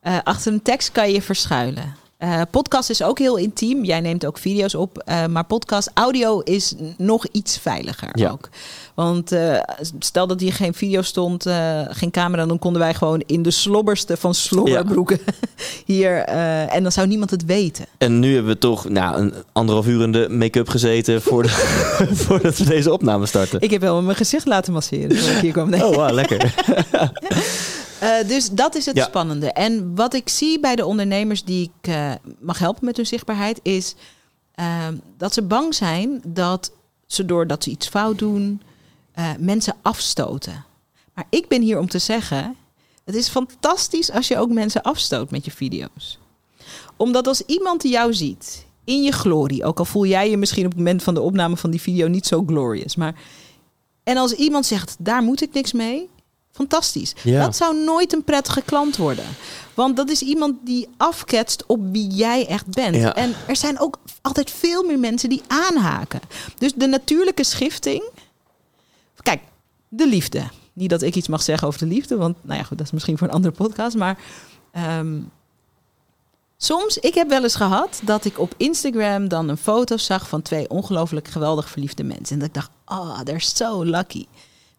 Eh, 0.00 0.18
achter 0.24 0.52
een 0.52 0.62
tekst 0.62 0.92
kan 0.92 1.06
je 1.08 1.14
je 1.14 1.22
verschuilen. 1.22 1.94
Eh, 2.18 2.40
podcast 2.50 2.90
is 2.90 3.02
ook 3.02 3.18
heel 3.18 3.36
intiem. 3.36 3.84
Jij 3.84 4.00
neemt 4.00 4.26
ook 4.26 4.38
video's 4.38 4.74
op. 4.74 4.98
eh, 4.98 5.26
maar 5.26 5.44
podcast, 5.44 5.90
audio 5.94 6.40
is 6.40 6.74
nog 6.96 7.26
iets 7.32 7.58
veiliger 7.58 8.08
Ja. 8.12 8.30
ook. 8.30 8.48
Want 8.94 9.32
eh, 9.32 9.58
stel 9.98 10.26
dat 10.26 10.40
hier 10.40 10.52
geen 10.52 10.74
video 10.74 11.02
stond, 11.02 11.46
geen 11.88 12.10
camera, 12.10 12.46
dan 12.46 12.58
konden 12.58 12.80
wij 12.82 12.94
gewoon 12.94 13.22
in 13.26 13.42
de 13.42 13.50
slobberste 13.50 14.16
van 14.16 14.34
slobberbroeken 14.34 15.18
hier. 15.84 16.18
en 16.68 16.82
dan 16.82 16.92
zou 16.92 17.06
niemand 17.06 17.30
het 17.30 17.44
weten. 17.44 17.84
En 17.98 18.18
nu 18.18 18.34
hebben 18.34 18.52
we 18.52 18.58
toch 18.58 18.88
nou, 18.88 19.16
een 19.20 19.34
anderhalf 19.52 19.86
uur 19.86 20.02
in 20.02 20.12
de 20.12 20.26
make-up 20.30 20.68
gezeten 20.68 21.22
voor 21.22 21.42
de, 21.42 21.48
voordat 22.24 22.56
we 22.58 22.64
deze 22.64 22.92
opname 22.92 23.26
starten. 23.26 23.60
Ik 23.60 23.70
heb 23.70 23.80
wel 23.80 24.02
mijn 24.02 24.16
gezicht 24.16 24.46
laten 24.46 24.72
masseren 24.72 25.08
toen 25.08 25.30
ik 25.36 25.40
hier 25.40 25.52
kwam. 25.52 25.70
Nee. 25.70 25.86
Oh, 25.86 25.94
wow, 25.94 26.12
lekker. 26.12 26.54
Eh, 28.00 28.28
dus 28.28 28.50
dat 28.50 28.74
is 28.74 28.86
het 28.86 28.96
Ja. 28.96 29.04
spannende. 29.04 29.52
En 29.52 29.94
wat 29.94 30.14
ik 30.14 30.28
zie 30.28 30.60
bij 30.60 30.76
de 30.76 30.86
ondernemers 30.86 31.44
die 31.44 31.62
ik 31.80 31.90
eh, 31.90 32.12
mag 32.40 32.58
helpen 32.58 32.84
met 32.84 32.96
hun 32.96 33.06
zichtbaarheid, 33.06 33.60
is 33.62 33.94
ehm, 34.54 34.96
dat 35.16 35.32
ze 35.34 35.42
bang 35.42 35.74
zijn 35.74 36.20
dat 36.26 36.72
ze 37.06 37.24
doordat 37.24 37.64
ze 37.64 37.70
iets 37.70 37.88
fout 37.88 38.18
doen, 38.18 38.62
eh, 39.12 39.30
mensen 39.38 39.74
afstoten. 39.82 40.64
Maar 41.14 41.26
ik 41.30 41.48
ben 41.48 41.62
hier 41.62 41.78
om 41.78 41.88
te 41.88 41.98
zeggen: 41.98 42.56
het 43.04 43.14
is 43.14 43.28
fantastisch 43.28 44.10
als 44.10 44.28
je 44.28 44.38
ook 44.38 44.50
mensen 44.50 44.82
afstoot 44.82 45.30
met 45.30 45.44
je 45.44 45.50
video's. 45.50 46.18
Omdat 46.96 47.26
als 47.26 47.42
iemand 47.46 47.82
jou 47.82 48.14
ziet 48.14 48.66
in 48.84 49.02
je 49.02 49.12
glorie, 49.12 49.64
ook 49.64 49.78
al 49.78 49.84
voel 49.84 50.06
jij 50.06 50.30
je 50.30 50.36
misschien 50.36 50.64
op 50.64 50.70
het 50.70 50.78
moment 50.78 51.02
van 51.02 51.14
de 51.14 51.20
opname 51.20 51.56
van 51.56 51.70
die 51.70 51.80
video 51.80 52.06
niet 52.08 52.26
zo 52.26 52.44
glorious, 52.46 52.96
maar 52.96 53.14
en 54.04 54.16
als 54.16 54.32
iemand 54.32 54.66
zegt: 54.66 54.96
daar 54.98 55.22
moet 55.22 55.42
ik 55.42 55.52
niks 55.52 55.72
mee, 55.72 56.08
fantastisch. 56.58 57.14
Ja. 57.22 57.44
Dat 57.44 57.56
zou 57.56 57.84
nooit 57.84 58.12
een 58.12 58.24
prettige 58.24 58.62
klant 58.62 58.96
worden. 58.96 59.24
Want 59.74 59.96
dat 59.96 60.10
is 60.10 60.22
iemand 60.22 60.54
die 60.64 60.88
afketst 60.96 61.66
op 61.66 61.80
wie 61.92 62.06
jij 62.06 62.46
echt 62.46 62.66
bent. 62.66 62.96
Ja. 62.96 63.14
En 63.14 63.34
er 63.46 63.56
zijn 63.56 63.80
ook 63.80 63.98
altijd 64.22 64.50
veel 64.50 64.82
meer 64.82 64.98
mensen 64.98 65.28
die 65.28 65.42
aanhaken. 65.46 66.20
Dus 66.58 66.74
de 66.74 66.86
natuurlijke 66.86 67.44
schifting. 67.44 68.02
Kijk, 69.22 69.40
de 69.88 70.06
liefde. 70.06 70.42
Niet 70.72 70.90
dat 70.90 71.02
ik 71.02 71.14
iets 71.14 71.28
mag 71.28 71.42
zeggen 71.42 71.68
over 71.68 71.80
de 71.80 71.86
liefde, 71.86 72.16
want 72.16 72.36
nou 72.40 72.58
ja, 72.58 72.64
goed, 72.64 72.78
dat 72.78 72.86
is 72.86 72.92
misschien 72.92 73.18
voor 73.18 73.26
een 73.26 73.34
andere 73.34 73.54
podcast. 73.54 73.96
Maar 73.96 74.18
ehm, 74.72 75.20
soms, 76.56 76.98
ik 76.98 77.14
heb 77.14 77.28
wel 77.28 77.42
eens 77.42 77.54
gehad 77.54 78.00
dat 78.04 78.24
ik 78.24 78.38
op 78.38 78.54
Instagram 78.56 79.28
dan 79.28 79.48
een 79.48 79.56
foto 79.56 79.96
zag 79.96 80.28
van 80.28 80.42
twee 80.42 80.70
ongelooflijk 80.70 81.28
geweldig 81.28 81.68
verliefde 81.68 82.04
mensen. 82.04 82.34
En 82.34 82.38
dat 82.38 82.48
ik 82.48 82.54
dacht, 82.54 82.70
ah, 82.84 83.20
they're 83.20 83.40
so 83.40 83.84
lucky. 83.84 84.26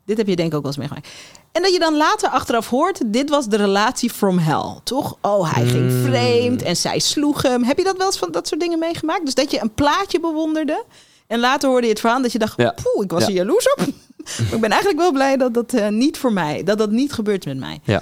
Dit 0.09 0.17
heb 0.17 0.27
je 0.27 0.35
denk 0.35 0.49
ik 0.51 0.55
ook 0.55 0.61
wel 0.63 0.71
eens 0.71 0.79
meegemaakt. 0.79 1.07
En 1.51 1.61
dat 1.61 1.73
je 1.73 1.79
dan 1.79 1.95
later 1.97 2.29
achteraf 2.29 2.69
hoort, 2.69 3.01
dit 3.13 3.29
was 3.29 3.47
de 3.47 3.55
relatie 3.57 4.09
from 4.09 4.37
hell, 4.37 4.79
toch? 4.83 5.17
Oh, 5.21 5.53
hij 5.53 5.65
ging 5.65 5.91
Mm. 5.91 6.03
vreemd 6.03 6.61
en 6.61 6.75
zij 6.77 6.99
sloeg 6.99 7.41
hem. 7.41 7.63
Heb 7.63 7.77
je 7.77 7.83
dat 7.83 7.97
wel 7.97 8.05
eens 8.05 8.17
van 8.17 8.31
dat 8.31 8.47
soort 8.47 8.61
dingen 8.61 8.79
meegemaakt? 8.79 9.25
Dus 9.25 9.33
dat 9.33 9.51
je 9.51 9.61
een 9.61 9.73
plaatje 9.73 10.19
bewonderde 10.19 10.83
en 11.27 11.39
later 11.39 11.69
hoorde 11.69 11.83
je 11.85 11.91
het 11.91 11.99
verhaal 12.01 12.21
dat 12.21 12.31
je 12.31 12.39
dacht, 12.39 12.57
Ja. 12.57 12.75
poeh, 12.83 13.03
ik 13.03 13.11
was 13.11 13.21
Ja. 13.21 13.27
er 13.27 13.33
jaloers 13.33 13.73
op. 13.73 13.79
ik 14.53 14.59
ben 14.59 14.69
eigenlijk 14.69 14.99
wel 14.99 15.11
blij 15.11 15.37
dat 15.37 15.53
dat 15.53 15.73
eh, 15.73 15.87
niet 15.87 16.17
voor 16.17 16.33
mij, 16.33 16.63
dat 16.63 16.77
dat 16.77 16.91
niet 16.91 17.13
gebeurt 17.13 17.45
met 17.45 17.57
mij. 17.57 17.79
Ja. 17.83 18.01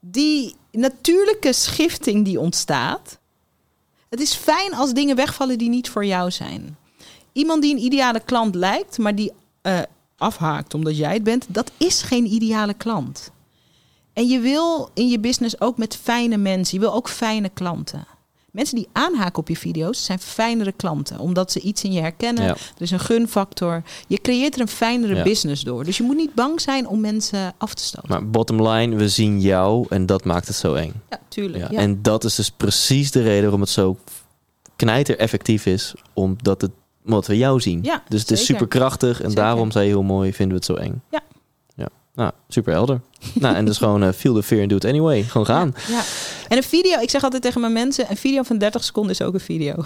Die 0.00 0.56
natuurlijke 0.70 1.52
schifting 1.52 2.24
die 2.24 2.40
ontstaat, 2.40 3.18
het 4.08 4.20
is 4.20 4.34
fijn 4.34 4.74
als 4.74 4.92
dingen 4.92 5.16
wegvallen 5.16 5.58
die 5.58 5.68
niet 5.68 5.88
voor 5.90 6.04
jou 6.04 6.30
zijn. 6.30 6.76
Iemand 7.32 7.62
die 7.62 7.74
een 7.74 7.82
ideale 7.82 8.20
klant 8.24 8.54
lijkt, 8.54 8.98
maar 8.98 9.14
die 9.14 9.32
eh, 9.62 9.78
afhaakt 10.22 10.74
omdat 10.74 10.96
jij 10.96 11.12
het 11.14 11.22
bent, 11.22 11.46
dat 11.48 11.70
is 11.76 12.02
geen 12.02 12.26
ideale 12.26 12.74
klant. 12.74 13.30
En 14.12 14.26
je 14.26 14.38
wil 14.40 14.90
in 14.94 15.08
je 15.08 15.18
business 15.20 15.60
ook 15.60 15.78
met 15.78 15.96
fijne 15.96 16.36
mensen, 16.36 16.78
je 16.78 16.84
wil 16.84 16.94
ook 16.94 17.08
fijne 17.08 17.48
klanten. 17.48 18.06
Mensen 18.50 18.76
die 18.76 18.88
aanhaken 18.92 19.38
op 19.38 19.48
je 19.48 19.56
video's 19.56 20.04
zijn 20.04 20.18
fijnere 20.18 20.72
klanten, 20.72 21.18
omdat 21.18 21.52
ze 21.52 21.60
iets 21.60 21.84
in 21.84 21.92
je 21.92 22.00
herkennen. 22.00 22.44
Ja. 22.44 22.50
Er 22.50 22.82
is 22.82 22.90
een 22.90 23.00
gunfactor. 23.00 23.82
Je 24.08 24.18
creëert 24.20 24.54
er 24.54 24.60
een 24.60 24.68
fijnere 24.68 25.14
Ja. 25.14 25.22
business 25.22 25.62
door. 25.62 25.84
Dus 25.84 25.96
je 25.96 26.02
moet 26.02 26.16
niet 26.16 26.34
bang 26.34 26.60
zijn 26.60 26.86
om 26.86 27.00
mensen 27.00 27.54
af 27.58 27.74
te 27.74 27.82
stoten. 27.82 28.08
Maar 28.10 28.30
bottom 28.30 28.68
line, 28.68 28.96
we 28.96 29.08
zien 29.08 29.40
jou 29.40 29.86
en 29.88 30.06
dat 30.06 30.24
maakt 30.24 30.46
het 30.46 30.56
zo 30.56 30.74
eng. 30.74 30.92
ja, 31.10 31.18
tuurlijk. 31.28 31.62
Ja. 31.62 31.68
Ja. 31.70 31.78
En 31.78 32.02
dat 32.02 32.24
is 32.24 32.34
dus 32.34 32.50
precies 32.50 33.10
de 33.10 33.22
reden 33.22 33.42
waarom 33.42 33.60
het 33.60 33.70
zo 33.70 33.96
knijter 34.76 35.18
effectief 35.18 35.66
is. 35.66 35.94
Omdat, 36.12 36.60
het, 36.60 36.70
omdat 37.04 37.26
we 37.26 37.36
jou 37.36 37.60
zien. 37.60 37.80
Ja, 37.82 38.02
dus 38.08 38.20
het 38.20 38.30
is 38.30 38.38
zeker. 38.38 38.54
super 38.54 38.78
krachtig 38.78 39.20
en 39.20 39.28
Zeker. 39.30 39.44
daarom 39.44 39.70
zei 39.70 39.84
je 39.84 39.90
heel 39.90 40.02
mooi, 40.02 40.32
vinden 40.32 40.58
we 40.58 40.64
het 40.66 40.78
zo 40.78 40.84
eng. 40.84 41.02
Ja. 41.10 41.20
ja. 41.74 41.88
Nou, 42.14 42.30
super 42.48 42.72
helder. 42.72 43.00
nou, 43.34 43.54
en 43.56 43.64
dus 43.64 43.78
gewoon 43.78 44.02
eh, 44.02 44.08
feel 44.12 44.34
the 44.34 44.42
fear 44.42 44.60
and 44.60 44.70
do 44.70 44.76
it 44.76 44.84
anyway. 44.84 45.22
Gewoon 45.22 45.46
gaan. 45.46 45.74
Ja, 45.88 45.94
ja. 45.94 46.02
En 46.48 46.56
een 46.56 46.62
video, 46.62 47.00
ik 47.00 47.10
zeg 47.10 47.22
altijd 47.22 47.42
tegen 47.42 47.60
mijn 47.60 47.72
mensen, 47.72 48.06
een 48.10 48.16
video 48.16 48.42
van 48.42 48.58
30 48.58 48.84
seconden 48.84 49.12
is 49.12 49.22
ook 49.22 49.34
een 49.34 49.40
video. 49.40 49.74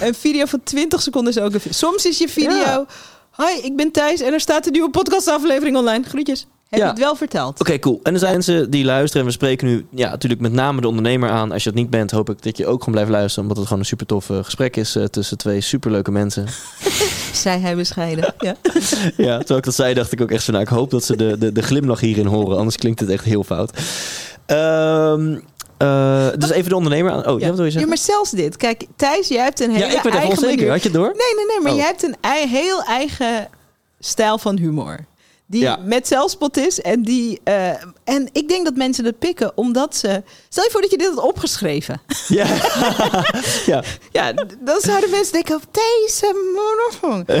een 0.00 0.14
video 0.14 0.44
van 0.44 0.60
20 0.64 1.02
seconden 1.02 1.32
is 1.32 1.38
ook 1.38 1.52
een 1.54 1.60
video. 1.60 1.72
Soms 1.72 2.06
is 2.06 2.18
je 2.18 2.28
video, 2.28 2.56
Ja. 2.56 2.86
hoi, 3.30 3.56
ik 3.58 3.76
ben 3.76 3.90
Thijs 3.90 4.20
en 4.20 4.32
er 4.32 4.40
staat 4.40 4.66
een 4.66 4.72
nieuwe 4.72 4.90
podcastaflevering 4.90 5.76
online. 5.76 6.04
Groetjes. 6.04 6.46
Heb 6.68 6.78
Ja. 6.80 6.84
je 6.86 6.90
het 6.90 7.00
wel 7.00 7.16
verteld? 7.16 7.60
Oké, 7.60 7.78
cool. 7.78 8.00
En 8.02 8.12
er 8.12 8.18
zijn 8.18 8.32
mensen 8.32 8.70
die 8.70 8.84
luisteren. 8.84 9.20
En 9.22 9.28
we 9.28 9.32
spreken 9.34 9.66
nu 9.66 9.86
ja, 9.90 10.10
natuurlijk 10.10 10.40
met 10.42 10.52
name 10.52 10.80
de 10.80 10.88
ondernemer 10.88 11.30
aan. 11.30 11.52
Als 11.52 11.64
je 11.64 11.70
dat 11.70 11.78
niet 11.78 11.90
bent, 11.90 12.10
hoop 12.10 12.30
ik 12.30 12.42
dat 12.42 12.56
je 12.56 12.66
ook 12.66 12.78
gewoon 12.78 12.94
blijft 12.94 13.10
luisteren. 13.10 13.42
Omdat 13.42 13.56
het 13.56 13.66
gewoon 13.66 13.82
een 13.82 13.88
super 13.88 14.06
tof 14.06 14.26
gesprek 14.42 14.76
is 14.76 14.96
eh, 14.96 15.04
tussen 15.04 15.38
twee 15.38 15.60
superleuke 15.60 16.10
mensen. 16.10 16.46
Zei 17.32 17.60
hij 17.60 17.76
bescheiden. 17.76 18.34
Ja. 18.38 18.56
ja, 19.16 19.36
terwijl 19.38 19.58
ik 19.58 19.64
dat 19.64 19.74
zei, 19.74 19.94
dacht 19.94 20.12
ik 20.12 20.20
ook 20.20 20.30
echt 20.30 20.44
van... 20.44 20.54
Nou, 20.54 20.66
ik 20.66 20.72
hoop 20.72 20.90
dat 20.90 21.04
ze 21.04 21.16
de, 21.16 21.38
de, 21.38 21.52
de 21.52 21.62
glimlach 21.62 22.00
hierin 22.00 22.26
horen. 22.26 22.56
Anders 22.58 22.76
klinkt 22.76 23.00
het 23.00 23.08
echt 23.08 23.24
heel 23.24 23.44
fout. 23.44 23.72
Ehm, 24.46 25.38
eh, 25.78 26.28
dus 26.38 26.50
even 26.50 26.68
de 26.68 26.76
ondernemer 26.76 27.12
aan. 27.12 27.26
Oh, 27.28 27.40
ja. 27.40 27.46
wat 27.46 27.56
wil 27.56 27.64
je 27.64 27.64
Ja, 27.64 27.70
zeggen? 27.70 27.88
maar 27.88 27.98
zelfs 27.98 28.30
dit. 28.30 28.56
Kijk, 28.56 28.84
Thijs, 28.96 29.28
jij 29.28 29.42
hebt 29.44 29.60
een 29.60 29.70
hele 29.70 29.84
Ja, 29.92 29.98
ik 30.04 30.04
onzeker. 30.28 30.46
manier. 30.56 30.70
Had 30.70 30.82
je 30.82 30.88
het 30.88 30.96
door? 30.96 31.06
Nee, 31.16 31.34
nee, 31.36 31.46
nee, 31.46 31.60
maar 31.62 31.72
Oh. 31.72 31.78
jij 31.78 31.86
hebt 31.86 32.02
een 32.02 32.16
ei- 32.20 32.48
heel 32.48 32.82
eigen 32.82 33.48
stijl 34.00 34.38
van 34.38 34.56
humor. 34.58 34.98
Die 35.46 35.60
Ja. 35.60 35.78
met 35.84 36.06
zelfspot 36.06 36.56
is. 36.56 36.80
En, 36.80 37.02
die, 37.02 37.40
eh, 37.44 37.68
en 38.04 38.28
ik 38.32 38.48
denk 38.48 38.64
dat 38.64 38.74
mensen 38.76 39.04
het 39.04 39.18
pikken 39.18 39.52
omdat 39.56 39.96
ze... 39.96 40.22
Stel 40.48 40.64
je 40.64 40.70
voor 40.70 40.80
dat 40.80 40.90
je 40.90 40.98
dit 40.98 41.08
had 41.14 41.24
opgeschreven. 41.24 42.00
Ja. 42.28 42.46
ja. 43.72 43.82
Ja, 44.12 44.32
dan 44.60 44.80
zouden 44.80 45.10
mensen 45.10 45.32
denken 45.32 45.54
op 45.56 45.62
deze 45.70 46.34
monofoon. 46.54 47.24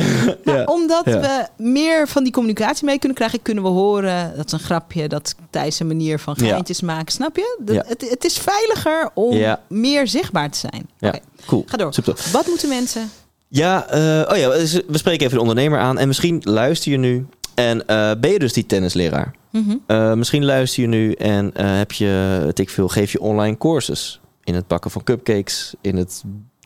Ja. 0.44 0.64
Omdat 0.64 1.04
Ja. 1.04 1.20
we 1.20 1.62
meer 1.64 2.08
van 2.08 2.22
die 2.22 2.32
communicatie 2.32 2.84
mee 2.84 2.98
kunnen 2.98 3.16
krijgen, 3.16 3.42
kunnen 3.42 3.62
we 3.62 3.68
horen 3.68 4.32
dat 4.36 4.46
is 4.46 4.52
een 4.52 4.58
grapje, 4.58 5.08
dat 5.08 5.34
Thijs 5.50 5.80
een 5.80 5.86
manier 5.86 6.18
van 6.18 6.36
geintjes 6.36 6.80
maken. 6.80 7.12
Snap 7.12 7.36
je? 7.36 7.58
Ja. 7.66 7.84
het, 7.86 8.10
het 8.10 8.24
is 8.24 8.38
veiliger 8.38 9.10
om 9.14 9.56
meer 9.68 10.08
zichtbaar 10.08 10.50
te 10.50 10.58
zijn. 10.58 10.88
Ja. 10.98 11.14
Cool. 11.46 11.64
ga 11.66 11.76
door. 11.76 11.94
Super. 11.94 12.14
Wat 12.32 12.46
moeten 12.46 12.68
mensen? 12.68 13.10
Ja, 13.48 13.86
eh, 13.88 14.30
oh 14.32 14.36
ja, 14.36 14.48
we 14.86 14.98
spreken 14.98 15.24
even 15.24 15.34
de 15.34 15.40
ondernemer 15.40 15.78
aan. 15.78 15.98
En 15.98 16.06
misschien 16.06 16.40
luister 16.44 16.90
je 16.90 16.96
nu 16.98 17.26
en 17.56 17.86
eh, 17.86 18.10
ben 18.20 18.30
je 18.30 18.38
dus 18.38 18.52
die 18.52 18.66
tennisleraar. 18.66 19.34
Mhm. 19.50 19.76
Eh, 19.86 20.12
misschien 20.12 20.44
luister 20.44 20.82
je 20.82 20.88
nu 20.88 21.12
en 21.12 21.54
eh, 21.54 21.76
heb 21.76 21.92
je, 21.92 22.50
ik 22.54 22.70
veel, 22.70 22.88
geef 22.88 23.12
je 23.12 23.20
online 23.20 23.58
courses. 23.58 24.20
In 24.44 24.54
het 24.54 24.66
bakken 24.66 24.90
van 24.90 25.04
cupcakes, 25.04 25.74
in 25.80 25.96
het 25.96 26.22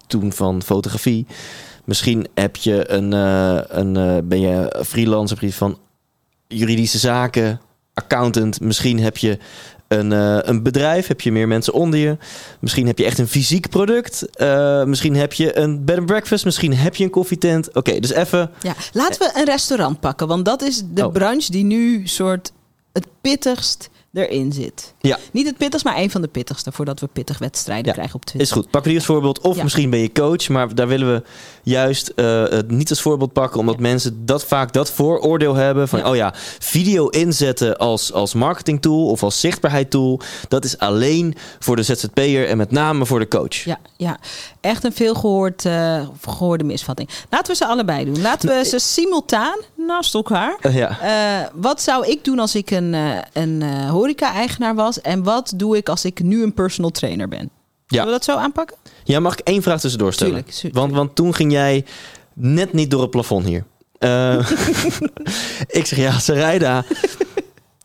doen 0.07 0.33
van 0.33 0.63
fotografie. 0.63 1.27
Misschien 1.85 2.27
heb 2.35 2.57
je 2.57 2.91
een, 2.91 3.13
een, 3.79 4.29
ben 4.29 4.41
je 4.41 4.83
freelancer 4.87 5.53
van 5.53 5.79
juridische 6.47 6.99
zaken, 6.99 7.61
accountant. 7.95 8.61
Misschien 8.61 9.01
heb 9.01 9.17
je 9.17 9.39
een, 9.91 10.13
eh, 10.13 10.39
een 10.41 10.63
bedrijf, 10.63 11.07
heb 11.07 11.21
je 11.21 11.33
meer 11.33 11.49
mensen 11.49 11.73
onder 11.73 11.99
je. 11.99 12.17
Misschien 12.61 12.87
heb 12.87 12.99
je 12.99 13.05
echt 13.05 13.19
een 13.19 13.29
fysiek 13.29 13.69
product. 13.69 14.37
Eh, 14.37 14.85
misschien 14.85 15.17
heb 15.17 15.33
je 15.33 15.59
een 15.59 15.85
bed 15.85 15.97
and 15.97 16.07
breakfast. 16.07 16.45
Misschien 16.45 16.75
heb 16.77 16.95
je 16.97 17.05
een 17.05 17.11
koffietent. 17.11 17.75
Oké, 17.75 18.01
dus 18.01 18.13
even. 18.13 18.51
Ja, 18.61 18.75
laten 18.93 19.19
we 19.19 19.39
een 19.41 19.45
restaurant 19.45 20.01
pakken, 20.01 20.27
want 20.27 20.45
dat 20.45 20.63
is 20.63 20.83
de 20.95 21.07
Oh. 21.07 21.13
branche 21.13 21.51
die 21.51 21.65
nu 21.65 22.07
soort 22.07 22.53
het 22.93 23.07
pittigst 23.21 23.91
erin 24.13 24.53
zit. 24.53 24.95
Ja. 25.01 25.19
Niet 25.33 25.47
het 25.47 25.57
pittigst, 25.57 25.85
maar 25.85 25.97
een 25.97 26.11
van 26.11 26.21
de 26.21 26.29
pittigste, 26.29 26.73
voordat 26.73 27.01
we 27.01 27.07
pittig 27.13 27.39
wedstrijden 27.39 27.87
Ja, 27.87 27.93
krijgen 27.93 28.15
op 28.15 28.25
Twitter. 28.25 28.49
Is 28.49 28.53
goed. 28.53 28.67
We 28.73 28.81
die 28.81 28.95
als 28.97 29.05
voorbeeld. 29.07 29.41
Of 29.41 29.57
Ja. 29.57 29.63
misschien 29.63 29.91
ben 29.91 29.99
je 30.01 30.13
coach, 30.13 30.49
maar 30.49 30.75
daar 30.75 30.89
willen 30.89 31.13
we 31.15 31.23
juist 31.63 32.09
eh, 32.09 32.43
het 32.43 32.71
niet 32.71 32.91
als 32.91 33.01
voorbeeld 33.03 33.33
pakken, 33.33 33.61
omdat 33.61 33.79
mensen 33.79 34.27
dat 34.27 34.45
vaak 34.45 34.73
dat 34.73 34.91
vooroordeel 34.91 35.55
hebben 35.55 35.89
van, 35.89 35.99
Ja. 35.99 36.09
oh 36.11 36.17
ja, 36.17 36.35
video 36.59 37.09
inzetten 37.09 37.77
als, 37.79 38.13
als 38.13 38.35
marketing 38.35 38.83
tool 38.83 39.07
of 39.07 39.23
als 39.23 39.41
zichtbaarheid 39.41 39.91
tool, 39.91 40.21
dat 40.49 40.65
is 40.65 40.79
alleen 40.79 41.35
voor 41.59 41.77
de 41.77 41.83
ZZP'er 41.83 42.47
en 42.49 42.57
met 42.57 42.71
name 42.71 43.07
voor 43.07 43.19
de 43.19 43.29
coach. 43.29 43.55
Ja, 43.65 43.79
ja, 43.97 44.19
echt 44.61 44.85
een 44.85 44.93
veel 44.93 45.15
gehoord, 45.15 45.65
eh, 45.65 46.09
gehoorde 46.25 46.65
misvatting. 46.65 47.09
Laten 47.31 47.53
we 47.53 47.57
ze 47.57 47.67
allebei 47.67 48.05
doen. 48.05 48.21
Laten 48.21 48.49
we 48.49 48.65
ze 48.65 48.79
simultaan 48.79 49.59
naast 49.77 50.15
elkaar. 50.15 50.57
Eh, 50.61 50.77
ja. 50.77 51.51
Wat 51.55 51.83
zou 51.83 52.07
ik 52.07 52.25
doen 52.25 52.39
als 52.39 52.55
ik 52.55 52.71
een, 52.71 52.97
een 53.33 53.63
horeca-eigenaar 54.01 54.75
was? 54.75 55.01
En 55.01 55.23
wat 55.23 55.53
doe 55.57 55.77
ik 55.77 55.89
als 55.89 56.05
ik 56.05 56.23
nu 56.23 56.43
een 56.43 56.55
personal 56.55 56.91
trainer 56.91 57.29
ben? 57.29 57.51
Zullen 57.87 58.05
we 58.07 58.11
dat 58.13 58.25
zo 58.25 58.37
aanpakken? 58.37 58.77
ja, 59.05 59.21
mag 59.21 59.33
ik 59.33 59.41
één 59.41 59.63
vraag 59.63 59.81
tussendoor 59.81 60.13
stellen? 60.13 60.33
Tuurlijk, 60.35 60.55
tu- 60.57 60.71
Want, 60.73 60.93
want 60.93 61.15
toen 61.15 61.35
ging 61.35 61.53
jij 61.53 61.85
net 62.35 62.73
niet 62.73 62.91
door 62.91 63.01
het 63.01 63.11
plafond 63.11 63.47
hier. 63.47 63.65
Eh, 63.99 64.51
ik 65.69 65.87
zeg 65.87 65.99
ja, 65.99 66.19
Sarayda. 66.19 66.85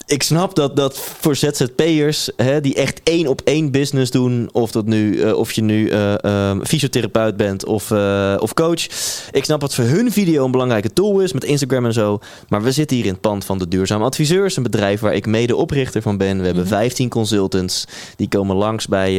Ik 0.07 0.23
snap 0.23 0.55
dat, 0.55 0.75
dat 0.75 0.97
voor 0.97 1.35
ZZP'ers 1.35 2.29
hè, 2.35 2.61
die 2.61 2.75
echt 2.75 3.01
één 3.03 3.27
op 3.27 3.41
één 3.41 3.71
business 3.71 4.11
doen, 4.11 4.49
of, 4.51 4.71
dat 4.71 4.85
nu, 4.85 5.21
eh, 5.21 5.37
of 5.37 5.51
je 5.51 5.61
nu 5.61 5.89
eh, 5.89 6.23
ehm, 6.23 6.63
fysiotherapeut 6.63 7.37
bent 7.37 7.65
of, 7.65 7.91
eh, 7.91 8.35
of 8.39 8.53
coach. 8.53 8.85
Ik 9.31 9.43
snap 9.43 9.59
dat 9.59 9.75
voor 9.75 9.83
hun 9.83 10.11
video 10.11 10.45
een 10.45 10.51
belangrijke 10.51 10.93
tool 10.93 11.19
is 11.19 11.33
met 11.33 11.43
Instagram 11.43 11.85
en 11.85 11.93
zo. 11.93 12.19
Maar 12.49 12.61
we 12.61 12.71
zitten 12.71 12.97
hier 12.97 13.05
in 13.05 13.11
het 13.11 13.21
pand 13.21 13.45
van 13.45 13.57
de 13.57 13.67
Duurzame 13.67 14.03
Adviseurs, 14.03 14.57
een 14.57 14.63
bedrijf 14.63 14.99
waar 14.99 15.13
ik 15.13 15.25
medeoprichter 15.25 16.01
van 16.01 16.17
ben. 16.17 16.39
We 16.39 16.45
hebben 16.45 16.63
Mhm. 16.63 16.73
15 16.73 17.09
consultants 17.09 17.85
die 18.15 18.27
komen 18.27 18.55
langs 18.55 18.87
bij, 18.87 19.13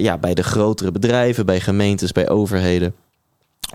ja, 0.00 0.18
bij 0.18 0.34
de 0.34 0.42
grotere 0.42 0.92
bedrijven, 0.92 1.46
bij 1.46 1.60
gemeentes, 1.60 2.12
bij 2.12 2.28
overheden. 2.28 2.94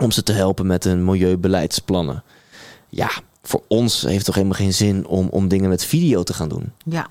Om 0.02 0.12
ze 0.12 0.24
te 0.24 0.32
helpen 0.34 0.68
met 0.68 0.84
hun 0.84 1.06
milieubeleidsplannen. 1.06 2.24
Ja, 2.90 3.12
voor 3.46 3.64
ons 3.68 4.02
heeft 4.02 4.16
het 4.16 4.26
toch 4.26 4.36
helemaal 4.36 4.58
geen 4.58 4.74
zin 4.74 5.08
om, 5.08 5.28
om 5.32 5.48
dingen 5.48 5.70
met 5.70 5.86
video 5.86 6.24
te 6.24 6.34
gaan 6.34 6.50
doen. 6.50 6.72
Ja, 6.86 7.08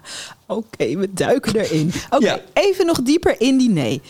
oké, 0.47 0.97
we 0.97 1.09
duiken 1.13 1.57
erin. 1.61 1.93
Oké, 2.11 2.25
Ja. 2.27 2.41
even 2.53 2.87
nog 2.87 3.03
dieper 3.03 3.41
in 3.41 3.59
die 3.59 3.71
nee. 3.71 4.03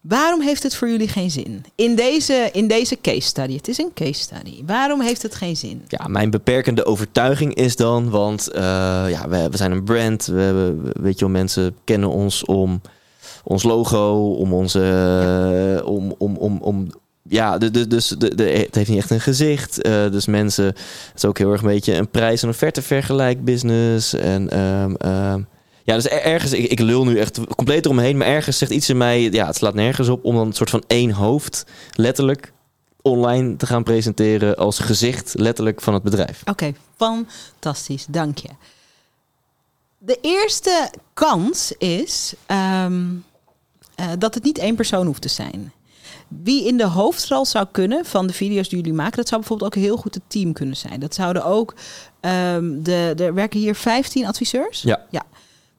Waarom 0.00 0.40
heeft 0.40 0.62
het 0.62 0.74
voor 0.74 0.88
jullie 0.88 1.08
geen 1.08 1.30
zin? 1.30 1.64
In 1.74 1.94
deze, 1.96 2.48
in 2.52 2.68
deze 2.68 3.00
case 3.00 3.20
study. 3.20 3.56
Het 3.56 3.68
is 3.68 3.78
een 3.78 3.90
case 3.94 4.12
study. 4.20 4.62
Waarom 4.66 5.00
heeft 5.00 5.22
het 5.22 5.34
geen 5.34 5.56
zin? 5.56 5.82
Ja, 5.88 6.06
mijn 6.06 6.30
beperkende 6.30 6.84
overtuiging 6.84 7.54
is 7.54 7.76
dan, 7.76 8.10
want 8.10 8.48
eh, 8.50 8.62
ja, 9.08 9.28
we, 9.28 9.48
we 9.50 9.56
zijn 9.56 9.72
een 9.72 9.84
brand. 9.84 10.26
We, 10.26 10.40
hebben- 10.40 10.82
weet 11.02 11.18
je 11.18 11.24
wel, 11.24 11.34
mensen 11.34 11.76
kennen 11.84 12.08
ons 12.08 12.44
om 12.44 12.80
ons 13.44 13.62
logo, 13.62 14.32
om 14.32 14.52
onze, 14.52 14.80
eh, 15.80 15.86
om, 15.86 16.14
om, 16.18 16.36
om, 16.36 16.58
om, 16.60 16.86
ja, 17.28 17.58
de, 17.58 17.86
dus 17.86 18.08
de, 18.08 18.34
de, 18.34 18.44
het 18.44 18.74
heeft 18.74 18.88
niet 18.88 18.98
echt 18.98 19.10
een 19.10 19.20
gezicht. 19.20 19.82
Eh, 19.82 20.10
dus 20.10 20.26
mensen, 20.26 20.64
het 20.64 21.12
is 21.14 21.24
ook 21.24 21.38
heel 21.38 21.52
erg 21.52 21.60
een 21.60 21.66
beetje 21.68 21.94
een 21.94 22.08
prijs- 22.10 22.42
en 22.42 22.48
offerte 22.48 22.82
vergelijk 22.82 23.44
business. 23.44 24.14
En 24.14 24.50
ehm, 24.50 24.94
ehm, 24.94 25.42
ja, 25.84 25.94
dus 25.94 26.08
er- 26.10 26.22
ergens, 26.22 26.52
ik, 26.52 26.70
ik 26.70 26.78
lul 26.80 27.04
nu 27.04 27.18
echt 27.18 27.40
compleet 27.56 27.84
eromheen, 27.84 28.16
maar 28.16 28.26
ergens 28.26 28.58
zegt 28.58 28.70
iets 28.70 28.88
in 28.88 28.96
mij, 28.96 29.20
ja, 29.22 29.46
het 29.46 29.56
slaat 29.56 29.74
nergens 29.74 30.08
op 30.08 30.24
om 30.24 30.34
dan 30.34 30.46
een 30.46 30.52
soort 30.52 30.70
van 30.70 30.84
één 30.86 31.10
hoofd, 31.10 31.64
letterlijk, 31.94 32.52
online 33.02 33.56
te 33.56 33.66
gaan 33.66 33.82
presenteren 33.82 34.56
als 34.56 34.78
gezicht, 34.78 35.34
letterlijk, 35.38 35.80
van 35.80 35.94
het 35.94 36.02
bedrijf. 36.02 36.42
Oké, 36.44 36.72
fantastisch. 36.96 38.06
Dank 38.08 38.38
je. 38.38 38.48
De 39.98 40.18
eerste 40.22 40.90
kans 41.14 41.72
is 41.78 42.34
ehm, 42.46 43.04
eh, 43.94 44.06
dat 44.18 44.34
het 44.34 44.44
niet 44.44 44.58
één 44.58 44.74
persoon 44.76 45.06
hoeft 45.06 45.22
te 45.22 45.28
zijn. 45.28 45.72
Wie 46.28 46.66
in 46.66 46.76
de 46.76 46.86
hoofdrol 46.86 47.44
zou 47.44 47.66
kunnen 47.72 48.04
van 48.04 48.26
de 48.26 48.32
video's 48.32 48.68
die 48.68 48.78
jullie 48.78 48.94
maken, 48.94 49.16
dat 49.16 49.28
zou 49.28 49.40
bijvoorbeeld 49.40 49.70
ook 49.70 49.76
een 49.76 49.88
heel 49.88 49.96
goed 49.96 50.14
het 50.14 50.22
team 50.26 50.52
kunnen 50.52 50.76
zijn. 50.76 51.00
Dat 51.00 51.14
zouden 51.14 51.44
ook, 51.44 51.74
ehm, 52.20 52.82
de, 52.82 53.14
er 53.16 53.34
werken 53.34 53.60
hier 53.60 53.74
15 53.74 54.26
adviseurs. 54.26 54.82
Ja. 54.82 55.06
ja. 55.10 55.22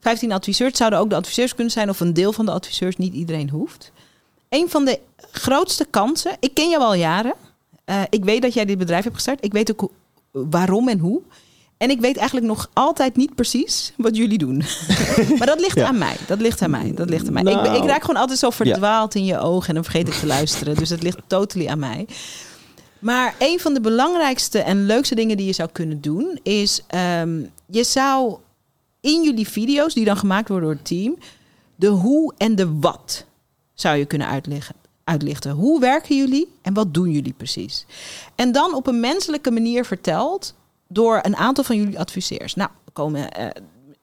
15 0.00 0.32
adviseurs 0.32 0.68
Het 0.68 0.78
zouden 0.78 0.98
ook 0.98 1.10
de 1.10 1.16
adviseurs 1.16 1.54
kunnen 1.54 1.72
zijn 1.72 1.88
of 1.88 2.00
een 2.00 2.14
deel 2.14 2.32
van 2.32 2.46
de 2.46 2.52
adviseurs, 2.52 2.96
niet 2.96 3.14
iedereen 3.14 3.50
hoeft. 3.50 3.92
Een 4.48 4.70
van 4.70 4.84
de 4.84 5.00
grootste 5.30 5.84
kansen, 5.90 6.36
ik 6.40 6.54
ken 6.54 6.68
jou 6.68 6.82
al 6.82 6.94
jaren. 6.94 7.34
Eh, 7.84 8.02
ik 8.10 8.24
weet 8.24 8.42
dat 8.42 8.54
jij 8.54 8.64
dit 8.64 8.78
bedrijf 8.78 9.02
hebt 9.02 9.14
gestart. 9.14 9.44
Ik 9.44 9.52
weet 9.52 9.70
ook 9.72 9.90
waarom 10.30 10.88
en 10.88 10.98
hoe. 10.98 11.20
En 11.80 11.90
ik 11.90 12.00
weet 12.00 12.16
eigenlijk 12.16 12.46
nog 12.46 12.70
altijd 12.72 13.16
niet 13.16 13.34
precies 13.34 13.92
wat 13.96 14.16
jullie 14.16 14.38
doen. 14.38 14.56
maar 15.38 15.46
dat 15.46 15.60
ligt 15.60 15.76
Ja. 15.76 15.86
aan 15.86 15.98
mij. 15.98 16.16
Dat 16.26 16.40
ligt 16.40 16.62
aan 16.62 16.70
mij. 16.70 16.92
Dat 16.94 17.10
ligt 17.10 17.26
aan 17.26 17.32
mij. 17.32 17.42
Ik, 17.42 17.48
ben- 17.62 17.72
ik 17.72 17.78
Nou. 17.78 17.86
raak 17.86 18.00
gewoon 18.00 18.20
altijd 18.20 18.38
zo 18.38 18.50
verdwaald 18.50 19.14
in 19.14 19.24
je 19.24 19.38
ogen 19.38 19.68
en 19.68 19.74
dan 19.74 19.84
vergeet 19.84 20.08
ik 20.08 20.14
te 20.14 20.26
luisteren. 20.36 20.74
Dus 20.76 20.88
het 20.90 21.02
ligt 21.02 21.18
totally 21.26 21.66
aan 21.68 21.78
mij. 21.78 22.06
Maar 22.98 23.34
een 23.38 23.60
van 23.60 23.74
de 23.74 23.80
belangrijkste 23.80 24.58
en 24.58 24.86
leukste 24.86 25.14
dingen 25.14 25.36
die 25.36 25.46
je 25.46 25.52
zou 25.52 25.68
kunnen 25.72 26.00
doen 26.00 26.38
is, 26.42 26.82
ehm, 26.86 27.40
je 27.66 27.84
zou 27.84 28.36
in 29.00 29.22
jullie 29.22 29.48
video's 29.48 29.94
die 29.94 30.04
dan 30.04 30.16
gemaakt 30.16 30.48
worden 30.48 30.68
door 30.68 30.76
het 30.78 30.86
team, 30.86 31.16
de 31.76 31.86
hoe 31.86 32.34
en 32.36 32.54
de 32.56 32.78
wat 32.80 33.24
zou 33.74 33.96
je 33.96 34.04
kunnen 34.04 34.28
uitleggen. 34.28 34.74
Uitlichten. 35.04 35.50
Hoe 35.52 35.80
werken 35.80 36.16
jullie 36.16 36.48
en 36.62 36.74
wat 36.74 36.94
doen 36.94 37.10
jullie 37.10 37.32
precies? 37.36 37.86
En 38.34 38.52
dan 38.52 38.74
op 38.74 38.86
een 38.86 39.00
menselijke 39.00 39.50
manier 39.50 39.84
verteld 39.84 40.54
door 40.92 41.18
een 41.22 41.36
aantal 41.36 41.64
van 41.64 41.76
jullie 41.76 41.98
adviseurs. 41.98 42.54
Nou, 42.54 42.70
komen, 42.92 43.30
eh, 43.30 43.44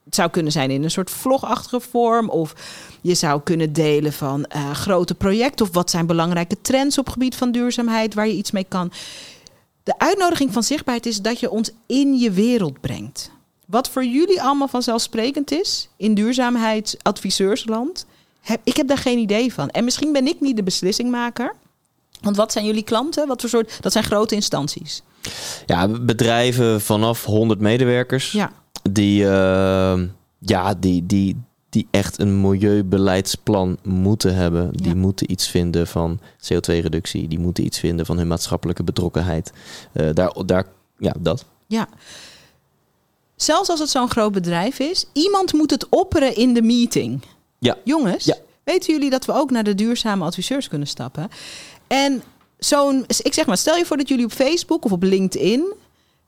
het 0.04 0.16
zou 0.16 0.30
kunnen 0.30 0.52
zijn 0.52 0.72
in 0.72 0.84
een 0.84 0.92
soort 0.92 1.12
vlogachtige 1.12 1.80
vorm. 1.80 2.30
Of 2.30 2.54
je 3.02 3.14
zou 3.14 3.42
kunnen 3.42 3.74
delen 3.74 4.14
van 4.14 4.46
eh, 4.46 4.72
grote 4.72 5.16
projecten. 5.16 5.66
Of 5.66 5.74
wat 5.74 5.90
zijn 5.90 6.06
belangrijke 6.06 6.62
trends 6.62 6.98
op 6.98 7.06
het 7.06 7.14
gebied 7.14 7.36
van 7.36 7.52
duurzaamheid 7.52 8.14
waar 8.14 8.28
je 8.28 8.34
iets 8.34 8.52
mee 8.52 8.66
kan. 8.68 8.92
De 9.84 10.00
uitnodiging 10.00 10.54
van 10.54 10.64
zichtbaarheid 10.64 11.06
is 11.06 11.22
dat 11.22 11.40
je 11.40 11.50
ons 11.50 11.72
in 11.86 12.18
je 12.18 12.32
wereld 12.32 12.82
brengt. 12.82 13.32
Wat 13.66 13.90
voor 13.90 14.06
jullie 14.06 14.42
allemaal 14.42 14.68
vanzelfsprekend 14.68 15.52
is 15.52 15.90
in 15.98 16.14
duurzaamheidsadviseursland, 16.14 18.06
heb, 18.42 18.62
ik 18.64 18.78
heb 18.78 18.88
daar 18.88 18.98
geen 18.98 19.18
idee 19.18 19.54
van. 19.54 19.70
En 19.70 19.84
misschien 19.84 20.12
ben 20.12 20.28
ik 20.28 20.40
niet 20.40 20.56
de 20.56 20.64
beslissingmaker. 20.64 21.56
Want 22.22 22.36
wat 22.36 22.52
zijn 22.52 22.66
jullie 22.66 22.84
klanten? 22.84 23.28
Wat 23.28 23.42
voor 23.42 23.50
soort? 23.50 23.78
Dat 23.82 23.92
zijn 23.92 24.04
grote 24.04 24.36
instanties. 24.36 25.02
Ja, 25.66 25.88
bedrijven 25.88 26.82
vanaf 26.82 27.26
100 27.26 27.60
medewerkers 27.60 28.32
Ja, 28.32 28.52
die, 28.92 29.24
eh, 29.30 30.00
ja, 30.40 30.74
die, 30.74 31.06
die, 31.06 31.42
die 31.70 31.88
echt 31.92 32.20
een 32.20 32.42
milieubeleidsplan 32.42 33.78
moeten 33.84 34.36
hebben. 34.36 34.70
Die 34.74 34.88
Ja. 34.90 34.96
moeten 34.96 35.32
iets 35.32 35.48
vinden 35.48 35.88
van 35.88 36.20
CO2-reductie. 36.40 37.28
Die 37.28 37.40
moeten 37.40 37.66
iets 37.66 37.80
vinden 37.80 38.06
van 38.06 38.18
hun 38.18 38.28
maatschappelijke 38.28 38.84
betrokkenheid. 38.84 39.52
Eh, 39.92 40.10
daar, 40.14 40.34
daar, 40.46 40.66
ja, 40.98 41.14
dat. 41.20 41.46
ja. 41.68 41.88
Zelfs 43.36 43.70
als 43.70 43.80
het 43.80 43.90
zo'n 43.90 44.10
groot 44.10 44.32
bedrijf 44.32 44.80
is, 44.80 45.06
iemand 45.14 45.54
moet 45.54 45.72
het 45.72 45.90
opperen 45.90 46.36
in 46.36 46.54
de 46.54 46.62
meeting. 46.62 47.22
Ja. 47.60 47.76
Jongens, 47.84 48.26
Ja. 48.26 48.36
weten 48.64 48.94
jullie 48.94 49.10
dat 49.10 49.26
we 49.26 49.34
ook 49.34 49.52
naar 49.52 49.64
de 49.64 49.76
duurzame 49.76 50.26
adviseurs 50.26 50.68
kunnen 50.68 50.88
stappen? 50.88 51.30
En 51.88 52.24
zo'n, 52.58 53.06
ik 53.22 53.34
zeg 53.34 53.46
maar, 53.46 53.58
stel 53.58 53.76
je 53.76 53.86
voor 53.86 53.98
dat 53.98 54.08
jullie 54.08 54.26
op 54.26 54.32
Facebook 54.32 54.86
of 54.86 54.92
op 54.92 55.04
LinkedIn 55.04 55.74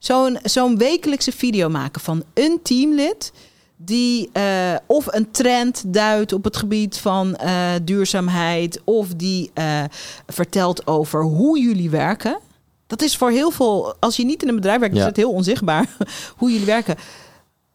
Zo'n 0.00 0.38
zo'n 0.42 0.78
wekelijkse 0.78 1.32
video 1.32 1.68
maken 1.68 2.00
van 2.00 2.24
een 2.34 2.58
teamlid 2.62 3.32
die 3.76 4.30
eh, 4.32 4.74
of 4.86 5.06
een 5.14 5.30
trend 5.30 5.82
duidt 5.86 6.32
op 6.32 6.44
het 6.44 6.56
gebied 6.56 6.98
van 6.98 7.36
eh, 7.36 7.72
duurzaamheid, 7.82 8.80
of 8.84 9.08
die 9.08 9.50
eh, 9.54 9.84
vertelt 10.26 10.86
over 10.86 11.22
hoe 11.22 11.60
jullie 11.60 11.90
werken. 11.90 12.38
Dat 12.86 13.02
is 13.02 13.16
voor 13.16 13.30
heel 13.30 13.50
veel, 13.50 13.94
als 13.98 14.16
je 14.16 14.24
niet 14.24 14.42
in 14.42 14.48
een 14.48 14.54
bedrijf 14.54 14.80
werkt, 14.80 14.94
Ja. 14.94 15.00
is 15.00 15.06
het 15.06 15.16
heel 15.16 15.32
onzichtbaar 15.32 15.96
hoe 16.38 16.50
jullie 16.50 16.66
werken. 16.66 16.96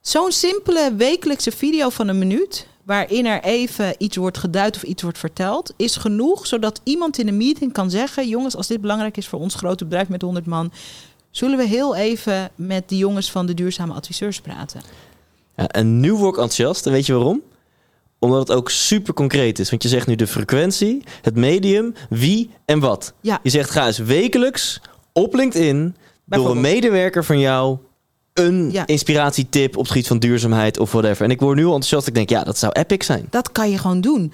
Zo'n 0.02 0.32
simpele 0.32 0.94
wekelijkse 0.96 1.52
video 1.52 1.90
van 1.90 2.08
een 2.08 2.18
minuut, 2.18 2.68
waarin 2.86 3.26
er 3.26 3.44
even 3.44 3.96
iets 3.98 4.18
wordt 4.18 4.38
geduid 4.38 4.76
of 4.76 4.84
iets 4.84 5.02
wordt 5.02 5.18
verteld, 5.18 5.74
is 5.78 5.96
genoeg 5.96 6.48
zodat 6.48 6.82
iemand 6.84 7.18
in 7.18 7.28
een 7.28 7.38
meeting 7.38 7.74
kan 7.74 7.90
zeggen: 7.90 8.28
Jongens, 8.28 8.56
als 8.56 8.68
dit 8.68 8.82
belangrijk 8.82 9.18
is 9.18 9.28
voor 9.28 9.40
ons 9.40 9.56
grote 9.56 9.84
bedrijf 9.84 10.10
met 10.10 10.22
100 10.22 10.46
man, 10.46 10.72
zullen 11.32 11.58
we 11.58 11.64
heel 11.64 11.96
even 11.96 12.50
met 12.56 12.90
de 12.90 12.98
jongens 12.98 13.32
van 13.32 13.46
de 13.46 13.54
duurzame 13.54 13.94
adviseurs 13.94 14.42
praten. 14.42 14.82
Ja, 15.56 15.68
en 15.68 16.00
nu 16.00 16.14
word 16.14 16.36
ik 16.36 16.42
enthousiast. 16.42 16.86
En 16.86 16.92
weet 16.92 17.06
je 17.06 17.14
waarom? 17.14 17.42
Omdat 18.20 18.48
het 18.48 18.58
ook 18.58 18.70
super 18.70 19.14
concreet 19.14 19.60
is. 19.60 19.70
Want 19.70 19.84
je 19.84 19.90
zegt 19.90 20.08
nu 20.08 20.16
de 20.16 20.28
frequentie, 20.28 21.04
het 21.22 21.36
medium, 21.36 21.94
wie 22.10 22.50
en 22.66 22.80
wat. 22.80 23.14
Ja. 23.22 23.40
Je 23.44 23.50
zegt 23.50 23.70
ga 23.70 23.86
eens 23.86 23.98
wekelijks 23.98 24.82
op 25.14 25.34
LinkedIn 25.34 25.96
door 26.26 26.52
een 26.52 26.62
medewerker 26.62 27.26
van 27.26 27.40
jou 27.40 27.78
een 28.36 28.72
Ja. 28.72 28.88
inspiratietip 28.88 29.74
op 29.78 29.82
het 29.82 29.92
gebied 29.92 30.08
van 30.08 30.20
duurzaamheid 30.20 30.80
of 30.80 30.92
whatever. 30.92 31.26
En 31.26 31.32
ik 31.32 31.40
word 31.40 31.56
nu 31.56 31.62
al 31.66 31.74
enthousiast. 31.74 32.08
Ik 32.08 32.14
denk, 32.14 32.30
ja, 32.30 32.44
dat 32.44 32.58
zou 32.58 32.72
epic 32.72 33.06
zijn. 33.06 33.28
Dat 33.30 33.52
kan 33.52 33.70
je 33.70 33.78
gewoon 33.78 34.02
doen. 34.02 34.34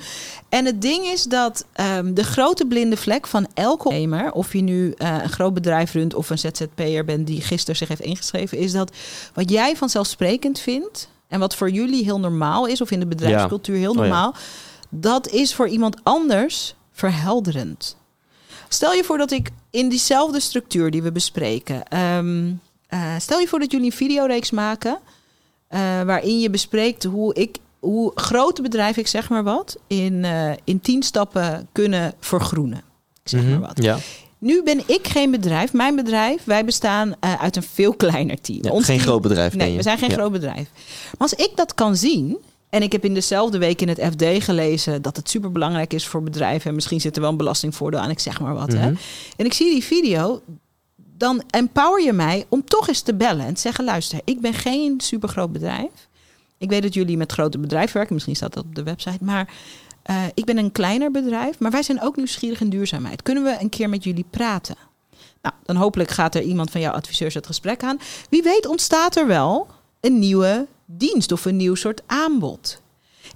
En 0.49 0.65
het 0.65 0.81
ding 0.81 1.05
is 1.05 1.23
dat 1.23 1.65
ehm, 1.73 2.13
de 2.13 2.23
grote 2.23 2.65
blinde 2.65 2.97
vlek 2.97 3.27
van 3.27 3.47
elke 3.53 3.83
ondernemer, 3.87 4.31
of 4.31 4.53
je 4.53 4.61
nu 4.61 4.93
eh, 4.97 5.17
een 5.23 5.29
groot 5.29 5.53
bedrijf 5.53 5.93
runt 5.93 6.13
of 6.13 6.29
een 6.29 6.37
ZZP'er 6.39 7.05
bent 7.05 7.27
die 7.27 7.41
gisteren 7.41 7.75
zich 7.75 7.87
heeft 7.87 8.01
ingeschreven, 8.01 8.57
is 8.57 8.71
dat 8.71 8.91
wat 9.33 9.49
jij 9.49 9.75
vanzelfsprekend 9.75 10.59
vindt 10.59 11.09
en 11.27 11.39
wat 11.39 11.55
voor 11.55 11.69
jullie 11.69 12.03
heel 12.03 12.19
normaal 12.19 12.65
is, 12.67 12.81
of 12.81 12.91
in 12.91 12.99
de 12.99 13.07
bedrijfscultuur 13.07 13.75
heel 13.77 13.89
Oh 13.89 13.95
ja. 13.95 14.01
normaal, 14.01 14.35
dat 14.89 15.29
is 15.29 15.53
voor 15.53 15.67
iemand 15.67 15.95
anders 16.03 16.75
verhelderend. 16.91 17.97
Stel 18.69 18.93
je 18.93 19.03
voor 19.03 19.17
dat 19.17 19.31
ik 19.31 19.49
in 19.71 19.89
diezelfde 19.89 20.39
structuur 20.39 20.91
die 20.91 21.01
we 21.03 21.11
bespreken, 21.11 21.87
ehm, 21.87 22.51
eh, 22.91 23.13
stel 23.19 23.39
je 23.39 23.47
voor 23.47 23.59
dat 23.59 23.71
jullie 23.71 23.85
een 23.91 23.97
videoreeks 23.97 24.51
maken 24.51 24.99
eh, 25.67 25.79
waarin 26.01 26.39
je 26.39 26.49
bespreekt 26.49 27.03
hoe 27.03 27.33
ik 27.33 27.57
hoe 27.79 28.11
grote 28.15 28.61
bedrijven, 28.61 29.01
ik 29.01 29.07
zeg 29.07 29.29
maar 29.29 29.43
wat, 29.43 29.77
in, 29.87 30.25
eh, 30.25 30.51
in 30.63 30.79
tien 30.81 31.03
stappen 31.03 31.67
kunnen 31.71 32.13
vergroenen. 32.19 32.77
Ik 33.23 33.29
zeg 33.29 33.41
Mhm. 33.41 33.49
maar 33.51 33.59
wat. 33.59 33.83
Ja, 33.83 33.97
Nu 34.37 34.63
ben 34.63 34.81
ik 34.85 35.07
geen 35.07 35.31
bedrijf. 35.31 35.73
Mijn 35.73 35.95
bedrijf, 35.95 36.43
wij 36.43 36.65
bestaan 36.65 37.13
uit 37.19 37.55
een 37.55 37.63
veel 37.63 37.93
kleiner 37.93 38.41
team. 38.41 38.59
Ja, 38.63 38.71
Ons 38.71 38.85
geen 38.85 38.95
team- 38.95 39.07
groot 39.07 39.21
bedrijf. 39.21 39.55
Nee, 39.55 39.71
je. 39.71 39.77
we 39.77 39.83
zijn 39.83 39.97
geen 39.97 40.09
Ja. 40.09 40.15
groot 40.15 40.31
bedrijf. 40.31 40.69
Maar 41.03 41.29
als 41.29 41.33
ik 41.33 41.51
dat 41.55 41.73
kan 41.73 41.95
zien. 41.95 42.37
En 42.69 42.81
ik 42.81 42.91
heb 42.91 43.05
in 43.05 43.13
dezelfde 43.13 43.57
week 43.57 43.81
in 43.81 43.87
het 43.89 43.99
FD 44.11 44.43
gelezen 44.43 45.01
dat 45.01 45.15
het 45.15 45.29
superbelangrijk 45.29 45.93
is 45.93 46.07
voor 46.07 46.23
bedrijven. 46.23 46.69
En 46.69 46.75
misschien 46.75 47.01
zit 47.01 47.15
er 47.15 47.21
wel 47.21 47.31
een 47.31 47.37
belastingvoordeel 47.37 47.99
aan, 47.99 48.09
ik 48.09 48.19
zeg 48.19 48.39
maar 48.39 48.53
wat. 48.53 48.71
Hè? 48.73 48.85
Mhm. 48.91 48.95
En 49.35 49.45
ik 49.45 49.53
zie 49.53 49.71
die 49.73 49.83
video. 49.83 50.41
Dan 51.22 51.43
empower 51.49 52.03
je 52.03 52.13
mij 52.13 52.45
om 52.49 52.65
toch 52.65 52.88
eens 52.88 53.01
te 53.01 53.13
bellen 53.13 53.45
en 53.45 53.53
te 53.53 53.61
zeggen: 53.61 53.84
luister, 53.84 54.19
ik 54.24 54.41
ben 54.41 54.53
geen 54.53 55.01
supergroot 55.01 55.51
bedrijf. 55.51 56.07
Ik 56.57 56.69
weet 56.69 56.82
dat 56.82 56.93
jullie 56.93 57.17
met 57.17 57.32
grote 57.32 57.57
bedrijven 57.57 57.93
werken. 57.93 58.13
Misschien 58.13 58.36
staat 58.36 58.53
dat 58.53 58.63
op 58.63 58.76
de 58.76 58.84
website. 58.84 59.24
Maar 59.24 59.53
eh, 60.03 60.24
ik 60.34 60.45
ben 60.45 60.57
een 60.57 60.72
kleiner 60.72 61.11
bedrijf. 61.11 61.59
Maar 61.59 61.72
wij 61.72 61.84
zijn 61.84 62.01
ook 62.01 62.15
nieuwsgierig 62.15 62.61
in 62.61 62.69
duurzaamheid. 62.69 63.22
Kunnen 63.22 63.43
we 63.43 63.57
een 63.59 63.69
keer 63.69 63.89
met 63.89 64.03
jullie 64.03 64.26
praten? 64.30 64.76
Nou, 65.41 65.55
dan 65.63 65.76
hopelijk 65.76 66.09
gaat 66.09 66.36
er 66.36 66.41
iemand 66.41 66.72
van 66.72 66.82
jouw 66.82 66.93
adviseurs 66.93 67.34
het 67.34 67.45
gesprek 67.45 67.84
aan. 67.84 67.99
Wie 68.30 68.43
weet 68.43 68.67
ontstaat 68.67 69.15
er 69.15 69.28
wel 69.28 69.67
een 69.99 70.19
nieuwe 70.19 70.67
dienst 70.86 71.32
of 71.32 71.45
een 71.45 71.57
nieuw 71.57 71.76
soort 71.76 72.01
aanbod. 72.05 72.82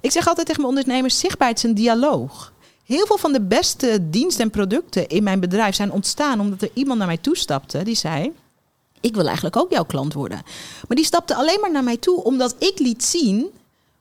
Ik 0.00 0.10
zeg 0.12 0.28
altijd 0.28 0.46
tegen 0.46 0.62
mijn 0.62 0.76
ondernemers, 0.76 1.18
zichtbaarheid 1.18 1.58
is 1.58 1.70
een 1.70 1.74
dialoog. 1.74 2.52
Heel 2.86 3.06
veel 3.06 3.18
van 3.18 3.32
de 3.32 3.40
beste 3.40 4.10
diensten 4.10 4.44
en 4.44 4.50
producten 4.50 5.08
in 5.08 5.22
mijn 5.22 5.40
bedrijf 5.40 5.74
zijn 5.74 5.92
ontstaan 5.92 6.40
omdat 6.40 6.62
er 6.62 6.70
iemand 6.74 6.98
naar 6.98 7.06
mij 7.06 7.16
toestapte 7.16 7.82
die 7.82 7.94
zei: 7.94 8.32
Ik 9.00 9.14
wil 9.14 9.26
eigenlijk 9.26 9.56
ook 9.56 9.70
jouw 9.70 9.84
klant 9.84 10.12
worden. 10.12 10.42
Maar 10.88 10.96
die 10.96 11.04
stapte 11.04 11.34
alleen 11.34 11.60
maar 11.60 11.70
naar 11.70 11.84
mij 11.84 11.96
toe 11.96 12.22
omdat 12.24 12.54
ik 12.58 12.78
liet 12.78 13.04
zien 13.04 13.50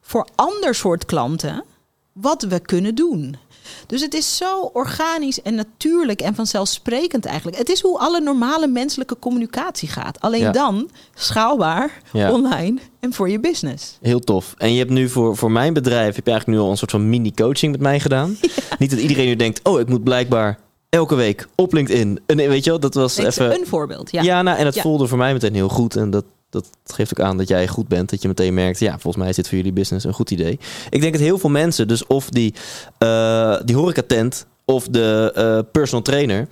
voor 0.02 0.28
ander 0.36 0.76
soort 0.76 1.06
klanten 1.06 1.64
wat 2.12 2.44
we 2.44 2.60
kunnen 2.60 2.96
doen. 2.96 3.38
Dus 3.88 4.02
het 4.02 4.14
is 4.14 4.38
zo 4.38 4.62
organisch 4.74 5.42
en 5.42 5.56
natuurlijk 5.56 6.22
en 6.22 6.36
vanzelfsprekend 6.36 7.26
eigenlijk. 7.26 7.58
Het 7.58 7.70
is 7.70 7.82
hoe 7.82 8.00
alle 8.00 8.20
normale 8.22 8.68
menselijke 8.68 9.20
communicatie 9.20 9.88
gaat. 9.90 10.22
Alleen 10.22 10.42
Ja. 10.42 10.52
dan 10.52 10.90
schaalbaar, 11.16 12.02
Ja. 12.14 12.32
online 12.32 12.80
en 13.00 13.14
voor 13.14 13.30
je 13.30 13.40
business. 13.40 13.98
Heel 14.02 14.20
tof. 14.20 14.54
En 14.58 14.72
je 14.74 14.78
hebt 14.80 14.90
nu 14.92 15.10
voor, 15.10 15.38
voor 15.38 15.52
mijn 15.52 15.74
bedrijf 15.74 16.16
heb 16.16 16.26
je 16.26 16.32
eigenlijk 16.32 16.60
nu 16.60 16.66
al 16.66 16.72
een 16.72 16.78
soort 16.78 16.92
van 16.92 17.10
mini-coaching 17.10 17.72
met 17.72 17.82
mij 17.82 18.00
gedaan. 18.00 18.38
Niet 18.80 18.90
dat 18.90 19.00
iedereen 19.00 19.26
nu 19.26 19.36
denkt, 19.36 19.60
oh, 19.64 19.80
ik 19.80 19.88
moet 19.90 20.04
blijkbaar 20.04 20.60
elke 20.90 21.16
week 21.16 21.48
op 21.56 21.74
LinkedIn. 21.74 22.20
En 22.26 22.36
weet 22.38 22.64
je 22.64 22.70
wel, 22.70 22.80
dat 22.80 22.94
was 22.94 23.18
even... 23.18 23.52
een 23.60 23.68
voorbeeld. 23.68 24.12
Ja. 24.12 24.22
Ja, 24.22 24.42
nou, 24.42 24.58
en 24.58 24.66
het 24.66 24.80
voelde 24.82 25.08
voor 25.08 25.18
mij 25.18 25.34
meteen 25.34 25.54
heel 25.54 25.70
goed. 25.70 25.96
En 25.96 26.10
dat, 26.10 26.26
dat 26.56 26.96
geeft 26.96 27.20
ook 27.20 27.26
aan 27.26 27.38
dat 27.38 27.48
jij 27.48 27.68
goed 27.68 27.88
bent. 27.88 28.10
Dat 28.10 28.22
je 28.22 28.28
meteen 28.28 28.54
merkt, 28.54 28.80
ja, 28.80 28.92
volgens 28.92 29.16
mij 29.16 29.30
is 29.30 29.36
dit 29.36 29.48
voor 29.48 29.58
jullie 29.58 29.74
business 29.74 30.06
een 30.06 30.14
goed 30.14 30.32
idee. 30.32 30.60
Ik 30.90 31.02
denk 31.02 31.14
dat 31.14 31.22
heel 31.22 31.38
veel 31.38 31.50
mensen, 31.50 31.88
dus 31.88 32.08
of 32.08 32.30
die, 32.30 32.54
eh 32.98 33.60
die 33.66 33.76
horecatent 33.76 34.46
of 34.66 34.88
de 34.88 35.32
eh, 35.36 35.72
personal 35.72 36.04
trainer... 36.04 36.48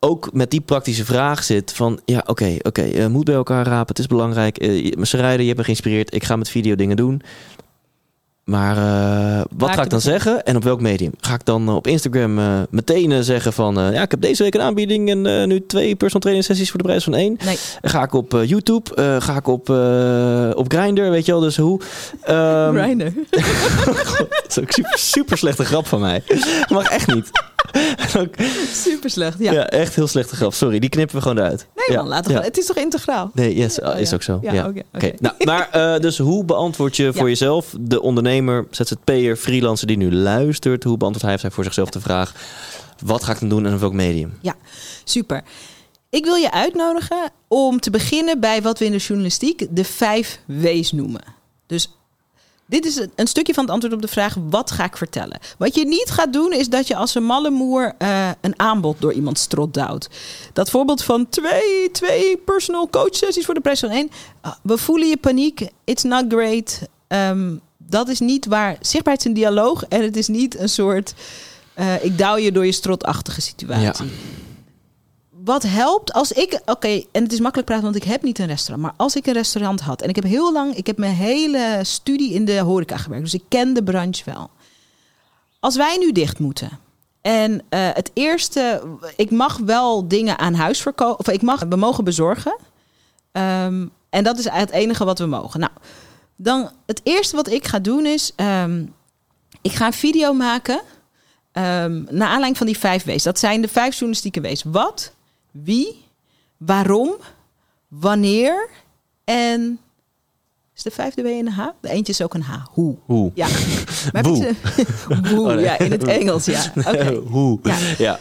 ook 0.00 0.32
met 0.32 0.50
die 0.50 0.60
praktische 0.60 1.04
vraag 1.04 1.44
zit 1.44 1.72
van... 1.72 2.00
ja, 2.04 2.22
oké, 2.26 2.56
oké, 2.62 2.82
eh, 2.82 3.06
moet 3.06 3.24
bij 3.24 3.34
elkaar 3.34 3.66
rapen, 3.66 3.88
het 3.88 3.98
is 3.98 4.06
belangrijk. 4.06 4.62
Uh, 4.62 4.92
rijden, 5.02 5.40
je 5.40 5.46
hebt 5.46 5.58
me 5.58 5.64
geïnspireerd, 5.64 6.14
ik 6.14 6.24
ga 6.24 6.36
met 6.36 6.48
video 6.48 6.74
dingen 6.74 6.96
doen... 6.96 7.22
Maar 8.44 8.76
uh, 8.76 9.44
wat 9.56 9.70
ga 9.70 9.82
ik 9.82 9.90
dan 9.90 10.00
zeggen 10.00 10.44
en 10.44 10.56
op 10.56 10.64
welk 10.64 10.80
medium? 10.80 11.12
Ga 11.20 11.34
ik 11.34 11.44
dan 11.44 11.68
uh, 11.68 11.74
op 11.74 11.86
Instagram 11.86 12.38
uh, 12.38 12.60
meteen 12.70 13.10
uh, 13.10 13.18
zeggen 13.20 13.52
van... 13.52 13.74
ja, 13.74 14.02
ik 14.02 14.10
heb 14.10 14.20
deze 14.20 14.42
week 14.42 14.54
een 14.54 14.60
aanbieding 14.60 15.10
en 15.10 15.48
nu 15.48 15.66
twee 15.66 15.96
personal 15.96 16.20
training 16.20 16.46
sessies 16.46 16.70
voor 16.70 16.78
de 16.78 16.84
prijs 16.84 17.04
van 17.04 17.14
één. 17.14 17.36
Nee. 17.44 17.56
Ga 17.82 18.02
ik 18.02 18.12
op 18.12 18.42
YouTube? 18.44 19.18
ga 19.20 19.36
ik 19.36 19.46
op, 19.46 19.68
op 20.58 20.72
Grindr? 20.72 21.10
Weet 21.10 21.26
je 21.26 21.32
wel, 21.32 21.40
dus 21.40 21.56
hoe... 21.56 21.80
Um... 22.28 22.76
Grindr? 22.82 23.04
dat 23.30 24.44
is 24.48 24.58
ook 24.58 24.70
super, 24.70 24.98
super 24.98 25.38
slechte 25.38 25.64
grap 25.64 25.86
van 25.86 26.00
mij. 26.00 26.22
Dat 26.26 26.70
mag 26.70 26.88
echt 26.88 27.14
niet. 27.14 27.30
super 28.84 29.10
slecht, 29.10 29.38
ja. 29.38 29.52
Ja, 29.52 29.68
echt 29.68 29.94
heel 29.94 30.06
slechte 30.06 30.36
grap. 30.36 30.54
Sorry, 30.54 30.78
die 30.78 30.90
knippen 30.90 31.16
we 31.16 31.22
gewoon 31.22 31.38
eruit. 31.38 31.66
Nee 31.74 31.86
ja. 31.96 31.96
man, 31.96 32.08
laat 32.08 32.24
het 32.24 32.34
ja. 32.34 32.42
Het 32.42 32.58
is 32.58 32.66
toch 32.66 32.76
integraal? 32.76 33.30
Nee, 33.34 33.54
yes, 33.54 33.80
oh, 33.80 33.98
is 33.98 34.14
ook 34.14 34.22
zo. 34.22 34.38
Ja, 34.42 34.50
oké. 34.50 34.68
Okay, 34.68 34.84
okay. 34.94 35.14
nou, 35.18 35.34
maar 35.44 36.00
dus 36.00 36.18
hoe 36.18 36.44
beantwoord 36.44 36.96
je 36.96 37.12
voor 37.12 37.28
jezelf, 37.28 37.74
de 37.80 38.02
ondernemer, 38.38 38.66
ZZP'er, 38.70 39.36
freelancer 39.36 39.86
die 39.86 39.96
nu 39.96 40.14
luistert, 40.14 40.84
hoe 40.84 40.96
beantwoordt 40.96 41.28
hij 41.28 41.38
zij 41.38 41.50
voor 41.50 41.64
zichzelf 41.64 41.90
de 41.90 42.00
vraag, 42.00 42.34
wat 43.04 43.24
ga 43.24 43.32
ik 43.32 43.40
dan 43.40 43.48
doen 43.48 43.66
en 43.66 43.74
op 43.74 43.80
welk 43.80 43.92
medium? 43.92 44.38
Ja, 44.40 44.54
super. 45.04 45.42
Ik 46.10 46.24
wil 46.24 46.34
je 46.34 46.50
uitnodigen 46.50 47.30
om 47.48 47.80
te 47.80 47.90
beginnen 47.90 48.40
bij 48.40 48.62
wat 48.62 48.78
we 48.78 48.84
in 48.84 48.92
de 48.92 48.98
journalistiek 48.98 49.66
de 49.70 49.84
vijf 49.84 50.40
W's 50.46 50.92
noemen. 50.92 51.22
Dus 51.66 51.90
dit 52.66 52.86
is 52.86 53.06
een 53.14 53.26
stukje 53.26 53.54
van 53.54 53.64
het 53.64 53.72
antwoord 53.72 53.94
op 53.94 54.02
de 54.02 54.08
vraag: 54.08 54.36
wat 54.50 54.70
ga 54.70 54.84
ik 54.84 54.96
vertellen? 54.96 55.38
Wat 55.58 55.74
je 55.74 55.84
niet 55.84 56.10
gaat 56.10 56.32
doen, 56.32 56.52
is 56.52 56.68
dat 56.68 56.86
je 56.86 56.96
als 56.96 57.14
een 57.14 57.24
malle 57.24 57.50
moer 57.50 57.94
uh, 57.98 58.30
een 58.40 58.58
aanbod 58.58 59.00
door 59.00 59.12
iemand 59.12 59.38
strot 59.38 59.74
duwt. 59.74 60.08
Dat 60.52 60.70
voorbeeld 60.70 61.02
van 61.02 61.28
twee, 61.28 61.90
twee 61.92 62.36
personal 62.36 62.88
coach 62.90 63.14
sessies 63.14 63.44
voor 63.44 63.54
de 63.54 63.60
prijs 63.60 63.80
van 63.80 63.90
één. 63.90 64.10
Uh, 64.46 64.52
we 64.62 64.78
voelen 64.78 65.08
je 65.08 65.16
paniek. 65.16 65.68
It's 65.84 66.02
not 66.02 66.24
great. 66.28 66.80
Um, 67.08 67.60
dat 67.94 68.08
is 68.08 68.20
niet 68.20 68.46
waar. 68.46 68.76
Zichtbaarheid 68.80 69.18
is 69.18 69.24
een 69.24 69.36
dialoog 69.36 69.84
en 69.84 70.02
het 70.02 70.16
is 70.16 70.28
niet 70.28 70.58
een 70.58 70.68
soort. 70.68 71.14
Uh, 71.78 72.04
ik 72.04 72.18
douw 72.18 72.36
je 72.36 72.52
door 72.52 72.66
je 72.66 72.72
strotachtige 72.72 73.40
situatie. 73.40 74.04
Ja. 74.04 74.12
Wat 75.30 75.62
helpt 75.62 76.12
als 76.12 76.32
ik, 76.32 76.52
oké, 76.60 76.70
okay, 76.70 77.06
en 77.12 77.22
het 77.22 77.32
is 77.32 77.40
makkelijk 77.40 77.68
praten, 77.68 77.84
want 77.84 77.96
ik 77.96 78.04
heb 78.04 78.22
niet 78.22 78.38
een 78.38 78.46
restaurant, 78.46 78.82
maar 78.82 78.94
als 78.96 79.16
ik 79.16 79.26
een 79.26 79.32
restaurant 79.32 79.80
had 79.80 80.02
en 80.02 80.08
ik 80.08 80.14
heb 80.14 80.24
heel 80.24 80.52
lang, 80.52 80.74
ik 80.74 80.86
heb 80.86 80.98
mijn 80.98 81.14
hele 81.14 81.80
studie 81.82 82.32
in 82.32 82.44
de 82.44 82.58
horeca 82.58 82.96
gewerkt, 82.96 83.24
dus 83.24 83.34
ik 83.34 83.44
ken 83.48 83.74
de 83.74 83.82
branche 83.82 84.22
wel. 84.24 84.50
Als 85.60 85.76
wij 85.76 85.96
nu 85.98 86.12
dicht 86.12 86.38
moeten 86.38 86.78
en 87.20 87.52
uh, 87.52 87.58
het 87.70 88.10
eerste, 88.14 88.82
ik 89.16 89.30
mag 89.30 89.58
wel 89.58 90.08
dingen 90.08 90.38
aan 90.38 90.54
huis 90.54 90.80
verkopen, 90.80 91.18
of 91.18 91.28
ik 91.28 91.42
mag, 91.42 91.64
we 91.68 91.76
mogen 91.76 92.04
bezorgen, 92.04 92.56
um, 93.32 93.90
en 94.10 94.24
dat 94.24 94.38
is 94.38 94.48
het 94.48 94.70
enige 94.70 95.04
wat 95.04 95.18
we 95.18 95.26
mogen. 95.26 95.60
Nou, 95.60 95.72
dan 96.36 96.70
het 96.86 97.00
eerste 97.02 97.36
wat 97.36 97.48
ik 97.48 97.66
ga 97.66 97.78
doen 97.78 98.06
is, 98.06 98.32
um, 98.36 98.94
ik 99.62 99.72
ga 99.72 99.86
een 99.86 99.92
video 99.92 100.32
maken. 100.32 100.80
Um, 101.52 102.06
naar 102.10 102.28
aanleiding 102.28 102.56
van 102.56 102.66
die 102.66 102.78
vijf 102.78 103.04
W's. 103.04 103.22
Dat 103.22 103.38
zijn 103.38 103.60
de 103.60 103.68
vijf 103.68 103.92
journalistieke 103.92 104.40
W's. 104.40 104.62
Wat, 104.62 105.12
wie, 105.50 106.04
waarom, 106.56 107.14
wanneer 107.88 108.68
en... 109.24 109.78
Is 110.76 110.82
de 110.82 110.90
vijfde 110.90 111.22
W 111.22 111.26
een 111.26 111.48
H? 111.48 111.68
De 111.80 111.88
eentje 111.88 112.12
is 112.12 112.22
ook 112.22 112.34
een 112.34 112.42
H. 112.42 112.64
Hoe. 112.70 112.96
Hoe. 113.04 113.30
Ja. 113.34 113.46
Maar 114.12 114.22
Boe. 114.22 114.54
Boe, 115.22 115.40
oh, 115.50 115.54
nee. 115.54 115.64
ja, 115.64 115.78
in 115.78 115.90
het 115.90 116.04
Engels, 116.04 116.44
ja. 116.44 116.72
Okay. 116.88 117.14
Hoe. 117.14 117.58
Ja. 117.62 117.76
ja. 117.98 118.18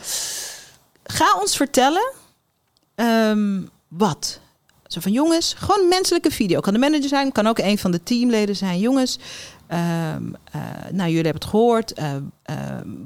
Ga 1.03 1.39
ons 1.39 1.55
vertellen 1.55 2.13
um, 2.95 3.69
wat. 3.87 4.39
Van 5.01 5.11
jongens, 5.11 5.53
gewoon 5.57 5.87
menselijke 5.87 6.31
video. 6.31 6.59
Kan 6.59 6.73
de 6.73 6.79
manager 6.79 7.07
zijn, 7.07 7.31
kan 7.31 7.47
ook 7.47 7.59
een 7.59 7.77
van 7.77 7.91
de 7.91 8.03
teamleden 8.03 8.55
zijn. 8.55 8.79
Jongens, 8.79 9.19
ehm, 9.67 10.23
eh, 10.51 10.61
nou 10.91 11.09
jullie 11.09 11.15
hebben 11.15 11.33
het 11.33 11.45
gehoord. 11.45 11.93
eh, 11.93 12.15
eh, 12.43 12.55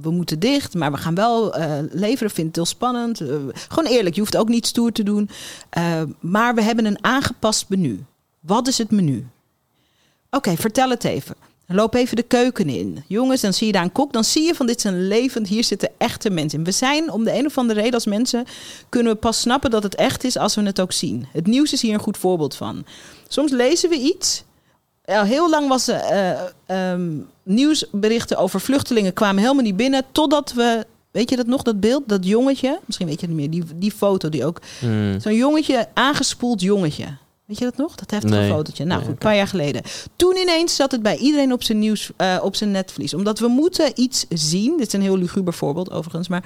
we 0.01 0.11
moeten 0.11 0.39
dicht, 0.39 0.73
maar 0.73 0.91
we 0.91 0.97
gaan 0.97 1.15
wel 1.15 1.55
leveren. 1.91 2.31
Vind 2.31 2.47
het 2.47 2.55
heel 2.55 2.65
spannend. 2.65 3.21
Gewoon 3.67 3.91
eerlijk, 3.91 4.15
je 4.15 4.21
hoeft 4.21 4.37
ook 4.37 4.49
niet 4.49 4.67
stoer 4.67 4.91
te 4.91 5.03
doen. 5.03 5.29
Maar 6.19 6.55
we 6.55 6.61
hebben 6.61 6.85
een 6.85 7.03
aangepast 7.03 7.69
menu. 7.69 8.05
Wat 8.39 8.67
is 8.67 8.77
het 8.77 8.91
menu? 8.91 9.27
Oké, 10.29 10.55
vertel 10.55 10.89
het 10.89 11.03
even. 11.03 11.35
Loop 11.69 11.93
even 11.93 12.15
de 12.15 12.23
keuken 12.23 12.69
in. 12.69 13.03
Jongens, 13.07 13.41
dan 13.41 13.53
zie 13.53 13.67
je 13.67 13.73
daar 13.73 13.83
een 13.83 13.91
kok. 13.91 14.13
Dan 14.13 14.23
zie 14.23 14.43
je 14.43 14.55
van 14.55 14.65
dit 14.65 14.77
is 14.77 14.83
een 14.83 15.07
levend, 15.07 15.47
hier 15.47 15.63
zitten 15.63 15.89
echte 15.97 16.29
mensen 16.29 16.59
in. 16.59 16.65
We 16.65 16.71
zijn 16.71 17.11
om 17.11 17.23
de 17.23 17.33
een 17.33 17.45
of 17.45 17.57
andere 17.57 17.79
reden 17.79 17.93
als 17.93 18.05
mensen... 18.05 18.45
kunnen 18.89 19.13
we 19.13 19.19
pas 19.19 19.39
snappen 19.39 19.69
dat 19.71 19.83
het 19.83 19.95
echt 19.95 20.23
is 20.23 20.37
als 20.37 20.55
we 20.55 20.61
het 20.61 20.81
ook 20.81 20.91
zien. 20.91 21.27
Het 21.31 21.47
nieuws 21.47 21.73
is 21.73 21.81
hier 21.81 21.93
een 21.93 21.99
goed 21.99 22.17
voorbeeld 22.17 22.55
van. 22.55 22.85
Soms 23.27 23.51
lezen 23.51 23.89
we 23.89 23.95
iets. 23.95 24.43
Al 25.05 25.23
heel 25.23 25.49
lang 25.49 25.67
was 25.67 25.87
ehm, 26.65 27.11
nieuwsberichten 27.43 28.37
over 28.37 28.61
vluchtelingen 28.61 29.13
kwamen 29.13 29.41
helemaal 29.41 29.63
niet 29.63 29.77
binnen. 29.77 30.03
Totdat 30.11 30.53
we, 30.53 30.85
weet 31.11 31.29
je 31.29 31.35
dat 31.35 31.47
nog, 31.47 31.61
dat 31.61 31.79
beeld, 31.79 32.03
dat 32.05 32.25
jongetje. 32.25 32.79
Misschien 32.85 33.07
weet 33.07 33.19
je 33.19 33.27
het 33.27 33.35
niet 33.35 33.49
meer, 33.49 33.61
die, 33.61 33.77
die 33.77 33.91
foto 33.91 34.29
die 34.29 34.45
ook 34.45 34.61
Hmm. 34.79 35.19
Zo'n 35.19 35.35
jongetje, 35.35 35.87
aangespoeld 35.93 36.61
jongetje. 36.61 37.05
Weet 37.47 37.57
je 37.57 37.63
dat 37.63 37.77
nog? 37.77 37.95
Dat 37.95 38.11
heftige 38.11 38.35
Nee. 38.35 38.49
fotootje. 38.49 38.85
Nou 38.85 38.99
Nee, 38.99 39.07
goed, 39.07 39.17
een 39.17 39.27
paar 39.27 39.35
jaar 39.35 39.47
geleden. 39.47 39.81
Toen 40.15 40.35
ineens 40.37 40.75
zat 40.75 40.91
het 40.91 41.01
bij 41.01 41.17
iedereen 41.17 41.53
op 41.53 41.63
zijn 41.63 41.79
nieuws, 41.79 42.11
eh, 42.15 42.37
op 42.41 42.55
zijn 42.55 42.71
netvlies. 42.71 43.13
Omdat 43.13 43.39
we 43.39 43.47
moeten 43.47 43.91
iets 43.95 44.25
zien. 44.29 44.77
Dit 44.77 44.87
is 44.87 44.93
een 44.93 45.01
heel 45.01 45.17
luguber 45.17 45.53
voorbeeld 45.53 45.91
overigens. 45.91 46.27
Maar 46.27 46.43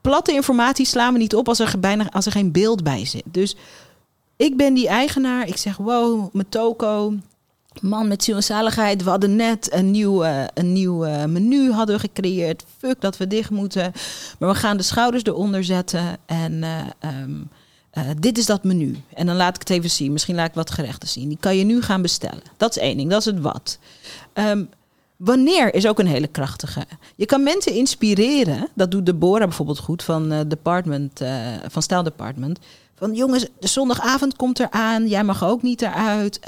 platte 0.00 0.32
informatie 0.32 0.86
slaan 0.86 1.12
we 1.12 1.18
niet 1.18 1.34
op 1.34 1.48
als 1.48 1.58
er, 1.58 1.80
bijna, 1.80 2.10
als 2.10 2.26
er 2.26 2.32
geen 2.32 2.52
beeld 2.52 2.82
bij 2.82 3.04
zit. 3.06 3.22
Dus 3.24 3.56
ik 4.36 4.56
ben 4.56 4.74
die 4.74 4.88
eigenaar. 4.88 5.46
Ik 5.48 5.56
zeg, 5.56 5.76
wow, 5.76 6.34
mijn 6.34 6.48
toko. 6.48 7.14
Man 7.80 8.08
met 8.08 8.24
ziel 8.24 8.36
en 8.36 8.42
zaligheid. 8.42 9.02
We 9.04 9.10
hadden 9.10 9.36
net 9.36 9.72
een 9.72 9.90
nieuw, 9.90 10.22
eh, 10.24 10.44
een 10.54 10.72
nieuw 10.72 11.04
eh, 11.04 11.24
menu 11.24 11.72
hadden 11.72 11.94
we 11.94 12.00
gecreëerd. 12.00 12.64
Fuck 12.78 13.00
dat 13.00 13.16
we 13.16 13.26
dicht 13.26 13.50
moeten. 13.50 13.92
Maar 14.38 14.48
we 14.48 14.54
gaan 14.54 14.76
de 14.76 14.82
schouders 14.82 15.24
eronder 15.24 15.64
zetten. 15.64 16.18
En 16.26 16.62
eh, 16.62 17.10
eh, 17.90 18.04
dit 18.18 18.38
is 18.38 18.46
dat 18.46 18.64
menu. 18.64 18.96
En 19.14 19.26
dan 19.26 19.36
laat 19.36 19.54
ik 19.54 19.60
het 19.60 19.70
even 19.70 19.90
zien. 19.90 20.12
Misschien 20.12 20.34
laat 20.34 20.48
ik 20.48 20.54
wat 20.54 20.70
gerechten 20.70 21.08
zien. 21.08 21.28
Die 21.28 21.38
kan 21.40 21.56
je 21.56 21.64
nu 21.64 21.82
gaan 21.82 22.02
bestellen. 22.02 22.42
Dat 22.56 22.76
is 22.76 22.82
één 22.82 22.96
ding. 22.96 23.10
Dat 23.10 23.18
is 23.18 23.24
het 23.24 23.40
wat. 23.40 23.78
Ehm, 24.32 24.64
wanneer 25.16 25.74
is 25.74 25.86
ook 25.86 25.98
een 25.98 26.06
hele 26.06 26.26
krachtige. 26.26 26.86
Je 27.16 27.26
kan 27.26 27.42
mensen 27.42 27.72
inspireren. 27.72 28.68
Dat 28.74 28.90
doet 28.90 29.06
Deborah 29.06 29.48
bijvoorbeeld 29.48 29.78
goed 29.78 30.02
van, 30.02 30.32
eh 30.32 30.40
department, 30.46 31.20
eh, 31.20 31.46
van 31.68 31.82
Style 31.82 32.02
Department. 32.02 32.58
Van 32.94 33.14
jongens, 33.14 33.46
de 33.58 33.66
zondagavond 33.66 34.36
komt 34.36 34.60
eraan. 34.60 35.08
Jij 35.08 35.24
mag 35.24 35.44
ook 35.44 35.62
niet 35.62 35.82
eruit. 35.82 36.40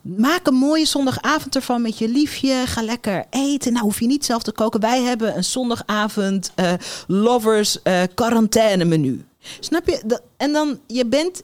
Maak 0.00 0.46
een 0.46 0.54
mooie 0.54 0.86
zondagavond 0.86 1.54
ervan 1.56 1.82
met 1.82 1.98
je 1.98 2.08
liefje. 2.08 2.62
Ga 2.66 2.82
lekker 2.82 3.24
eten. 3.30 3.72
Nou 3.72 3.84
hoef 3.84 4.00
je 4.00 4.06
niet 4.06 4.24
zelf 4.24 4.42
te 4.42 4.52
koken. 4.52 4.80
Wij 4.80 5.02
hebben 5.02 5.36
een 5.36 5.44
zondagavond 5.44 6.52
lovers 7.06 7.78
quarantaine 8.14 8.84
menu. 8.84 9.24
Snap 9.60 9.86
je? 9.86 10.20
En 10.36 10.52
dan 10.52 10.80
je 10.86 11.06
bent 11.06 11.42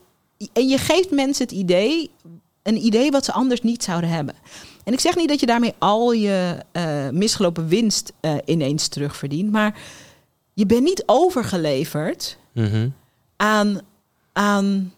en 0.52 0.68
je 0.68 0.78
geeft 0.78 1.10
mensen 1.10 1.44
het 1.44 1.54
idee, 1.54 2.10
een 2.62 2.84
idee 2.84 3.10
wat 3.10 3.24
ze 3.24 3.32
anders 3.32 3.60
niet 3.62 3.84
zouden 3.84 4.10
hebben. 4.10 4.34
En 4.84 4.92
ik 4.92 5.00
zeg 5.00 5.16
niet 5.16 5.28
dat 5.28 5.40
je 5.40 5.46
daarmee 5.46 5.74
al 5.78 6.12
je 6.12 6.56
eh, 6.72 7.08
misgelopen 7.08 7.68
winst 7.68 8.12
eh, 8.20 8.34
ineens 8.44 8.88
terugverdient, 8.88 9.52
maar 9.52 9.78
je 10.54 10.66
bent 10.66 10.82
niet 10.82 11.02
overgeleverd 11.06 12.38
Mhm. 12.52 12.88
aan, 13.36 13.80
aan, 14.32 14.92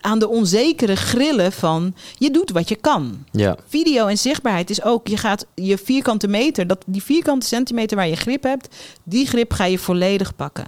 aan 0.00 0.18
de 0.18 0.28
onzekere 0.28 0.96
grillen 0.96 1.52
van 1.52 1.94
je 2.18 2.30
doet 2.30 2.50
wat 2.50 2.68
je 2.68 2.76
kan. 2.76 3.24
Ja. 3.32 3.56
Video 3.66 4.06
en 4.06 4.18
zichtbaarheid 4.18 4.70
is 4.70 4.82
ook, 4.82 5.08
je 5.08 5.16
gaat 5.16 5.46
je 5.54 5.78
vierkante 5.78 6.28
meter, 6.28 6.66
dat, 6.66 6.82
die 6.86 7.02
vierkante 7.02 7.46
centimeter 7.46 7.96
waar 7.96 8.08
je 8.08 8.16
grip 8.16 8.42
hebt, 8.42 8.76
die 9.02 9.26
grip 9.26 9.52
ga 9.52 9.64
je 9.64 9.78
volledig 9.78 10.36
pakken. 10.36 10.64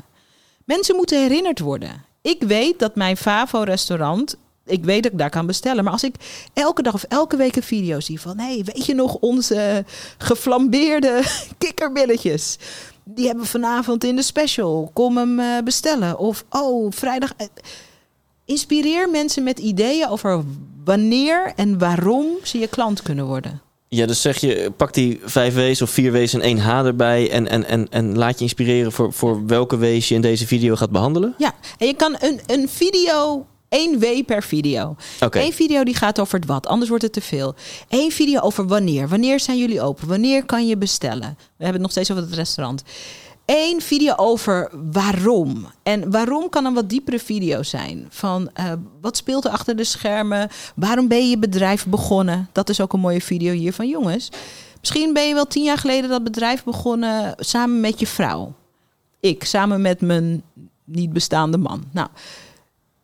Mensen 0.76 0.96
moeten 0.96 1.20
herinnerd 1.20 1.58
worden. 1.58 2.04
Ik 2.22 2.42
weet 2.42 2.78
dat 2.78 2.94
mijn 2.94 3.16
Favo-restaurant, 3.16 4.36
ik 4.66 4.84
weet 4.84 5.02
dat 5.02 5.12
ik 5.12 5.18
daar 5.18 5.30
kan 5.30 5.46
bestellen. 5.46 5.84
Maar 5.84 5.92
als 5.92 6.04
ik 6.04 6.14
elke 6.52 6.82
dag 6.82 6.94
of 6.94 7.02
elke 7.02 7.36
week 7.36 7.56
een 7.56 7.62
video 7.62 8.00
zie 8.00 8.20
van... 8.20 8.38
hé, 8.38 8.62
weet 8.64 8.86
je 8.86 8.94
nog 8.94 9.14
onze 9.14 9.84
geflambeerde 10.18 11.22
kikkerbilletjes? 11.58 12.58
Die 13.04 13.26
hebben 13.26 13.44
we 13.44 13.50
vanavond 13.50 14.04
in 14.04 14.16
de 14.16 14.22
special. 14.22 14.90
Kom 14.92 15.16
hem 15.16 15.40
eh, 15.40 15.62
bestellen. 15.64 16.18
Of, 16.18 16.44
oh, 16.50 16.92
vrijdag... 16.92 17.32
eh, 17.36 17.46
Inspireer 18.44 19.10
mensen 19.10 19.42
met 19.42 19.58
ideeën 19.58 20.08
over 20.08 20.44
wanneer 20.84 21.52
en 21.56 21.78
waarom 21.78 22.26
ze 22.42 22.58
je 22.58 22.68
klant 22.68 23.02
kunnen 23.02 23.26
worden. 23.26 23.60
Ja, 23.96 24.06
dus 24.06 24.20
zeg 24.20 24.40
je, 24.40 24.72
pak 24.76 24.94
die 24.94 25.20
vijf 25.24 25.54
W's 25.54 25.80
of 25.80 25.90
vier 25.90 26.12
W's 26.12 26.34
en 26.34 26.40
één 26.40 26.58
H 26.58 26.68
erbij. 26.68 27.30
En, 27.30 27.48
en, 27.48 27.64
en, 27.64 27.86
en 27.90 28.18
laat 28.18 28.38
je 28.38 28.44
inspireren 28.44 28.92
voor, 28.92 29.12
voor 29.12 29.46
welke 29.46 29.78
W's 29.78 30.08
je 30.08 30.14
in 30.14 30.20
deze 30.20 30.46
video 30.46 30.76
gaat 30.76 30.90
behandelen. 30.90 31.34
Ja, 31.38 31.54
en 31.78 31.86
je 31.86 31.94
kan 31.94 32.16
een, 32.18 32.40
een 32.46 32.68
video, 32.68 33.46
één 33.68 33.98
W 33.98 34.04
per 34.26 34.42
video. 34.42 34.96
Oké. 35.20 35.38
Eén 35.38 35.52
video 35.52 35.84
die 35.84 35.94
gaat 35.94 36.20
over 36.20 36.38
het 36.38 36.48
wat, 36.48 36.66
anders 36.66 36.88
wordt 36.88 37.04
het 37.04 37.12
te 37.12 37.20
veel. 37.20 37.54
Eén 37.88 38.12
video 38.12 38.40
over 38.40 38.66
wanneer. 38.66 39.08
Wanneer 39.08 39.40
zijn 39.40 39.58
jullie 39.58 39.80
open? 39.80 40.08
Wanneer 40.08 40.44
kan 40.44 40.66
je 40.66 40.76
bestellen? 40.76 41.36
We 41.38 41.64
hebben 41.64 41.72
het 41.72 41.82
nog 41.82 41.90
steeds 41.90 42.10
over 42.10 42.22
het 42.22 42.34
restaurant. 42.34 42.82
Eén 43.52 43.80
video 43.80 44.14
over 44.16 44.70
waarom. 44.92 45.66
En 45.82 46.10
waarom 46.10 46.48
kan 46.48 46.64
een 46.64 46.74
wat 46.74 46.88
diepere 46.88 47.18
video 47.18 47.62
zijn. 47.62 48.06
Van 48.08 48.50
eh, 48.54 48.72
wat 49.00 49.16
speelt 49.16 49.44
er 49.44 49.50
achter 49.50 49.76
de 49.76 49.84
schermen? 49.84 50.48
Waarom 50.74 51.08
ben 51.08 51.18
je 51.18 51.30
je 51.30 51.38
bedrijf 51.38 51.86
begonnen? 51.86 52.48
Dat 52.52 52.68
is 52.68 52.80
ook 52.80 52.92
een 52.92 53.00
mooie 53.00 53.20
video 53.20 53.52
hier 53.52 53.72
van 53.72 53.88
jongens. 53.88 54.30
Misschien 54.80 55.12
ben 55.12 55.28
je 55.28 55.34
wel 55.34 55.46
tien 55.46 55.62
jaar 55.62 55.78
geleden 55.78 56.10
dat 56.10 56.24
bedrijf 56.24 56.64
begonnen 56.64 57.34
samen 57.38 57.80
met 57.80 58.00
je 58.00 58.06
vrouw. 58.06 58.54
Ik 59.20 59.44
samen 59.44 59.80
met 59.80 60.00
mijn 60.00 60.42
niet 60.84 61.12
bestaande 61.12 61.58
man. 61.58 61.84
Nou, 61.92 62.08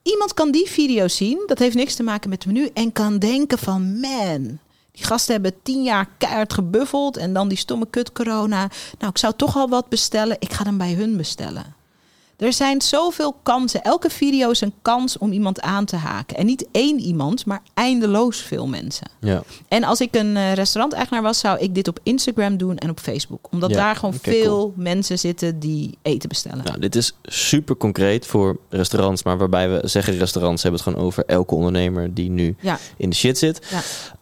iemand 0.03 0.35
kan 0.35 0.51
die 0.51 0.71
video 0.71 1.09
zien. 1.09 1.43
Dat 1.47 1.59
heeft 1.59 1.77
niks 1.77 1.95
te 1.95 2.03
maken 2.03 2.31
met 2.31 2.45
het 2.45 2.53
menu. 2.53 2.71
En 2.75 2.93
kan 2.93 3.19
denken 3.19 3.59
van 3.59 4.01
man, 4.01 4.59
die 4.97 5.05
gasten 5.05 5.33
hebben 5.35 5.55
tien 5.63 5.83
jaar 5.83 6.09
keihard 6.19 6.53
gebuffeld. 6.53 7.17
En 7.17 7.33
dan 7.33 7.49
die 7.49 7.59
stomme 7.59 7.87
kut 7.91 8.13
corona. 8.13 8.69
Nou, 8.99 9.11
ik 9.11 9.19
zou 9.19 9.33
toch 9.37 9.57
al 9.57 9.69
wat 9.69 9.89
bestellen. 9.89 10.37
Ik 10.39 10.53
ga 10.53 10.65
dan 10.65 10.79
bij 10.79 10.93
hun 10.93 11.17
bestellen. 11.17 11.75
Er 12.37 12.53
zijn 12.53 12.83
zoveel 12.83 13.37
kansen. 13.43 13.83
Elke 13.83 14.11
video 14.11 14.51
is 14.51 14.61
een 14.61 14.73
kans 14.83 15.19
om 15.19 15.33
iemand 15.33 15.61
aan 15.61 15.85
te 15.85 15.97
haken. 15.97 16.37
En 16.37 16.47
niet 16.47 16.67
één 16.73 17.01
iemand, 17.01 17.47
maar 17.47 17.63
eindeloos 17.75 18.41
veel 18.41 18.67
mensen. 18.67 19.07
Ja. 19.21 19.43
En 19.69 19.85
als 19.85 20.01
ik 20.01 20.15
een 20.15 20.37
eh, 20.37 20.53
restauranteigenaar 20.53 21.23
was, 21.23 21.39
zou 21.39 21.59
ik 21.59 21.75
dit 21.75 21.89
op 21.89 21.99
Instagram 22.03 22.57
doen 22.57 22.77
en 22.77 22.91
op 22.91 23.01
Facebook. 23.01 23.47
Omdat 23.51 23.71
Ja, 23.71 23.77
daar 23.77 23.97
gewoon 23.97 24.15
veel 24.15 24.45
cool. 24.57 24.73
mensen 24.77 25.19
zitten 25.19 25.59
die 25.59 25.99
eten 26.03 26.29
bestellen. 26.29 26.65
Nou, 26.65 26.79
dit 26.79 26.97
is 26.97 27.15
super 27.23 27.77
concreet 27.77 28.27
voor 28.27 28.59
restaurants. 28.71 29.23
Maar 29.23 29.39
waarbij 29.39 29.71
we 29.71 29.89
zeggen 29.89 30.17
restaurants 30.19 30.63
hebben 30.63 30.81
het 30.81 30.89
gewoon 30.91 31.07
over 31.07 31.25
elke 31.27 31.55
ondernemer 31.55 32.15
die 32.15 32.31
nu 32.31 32.57
Ja. 32.61 32.79
in 32.97 33.11
de 33.11 33.17
shit 33.17 33.39
zit. 33.39 33.67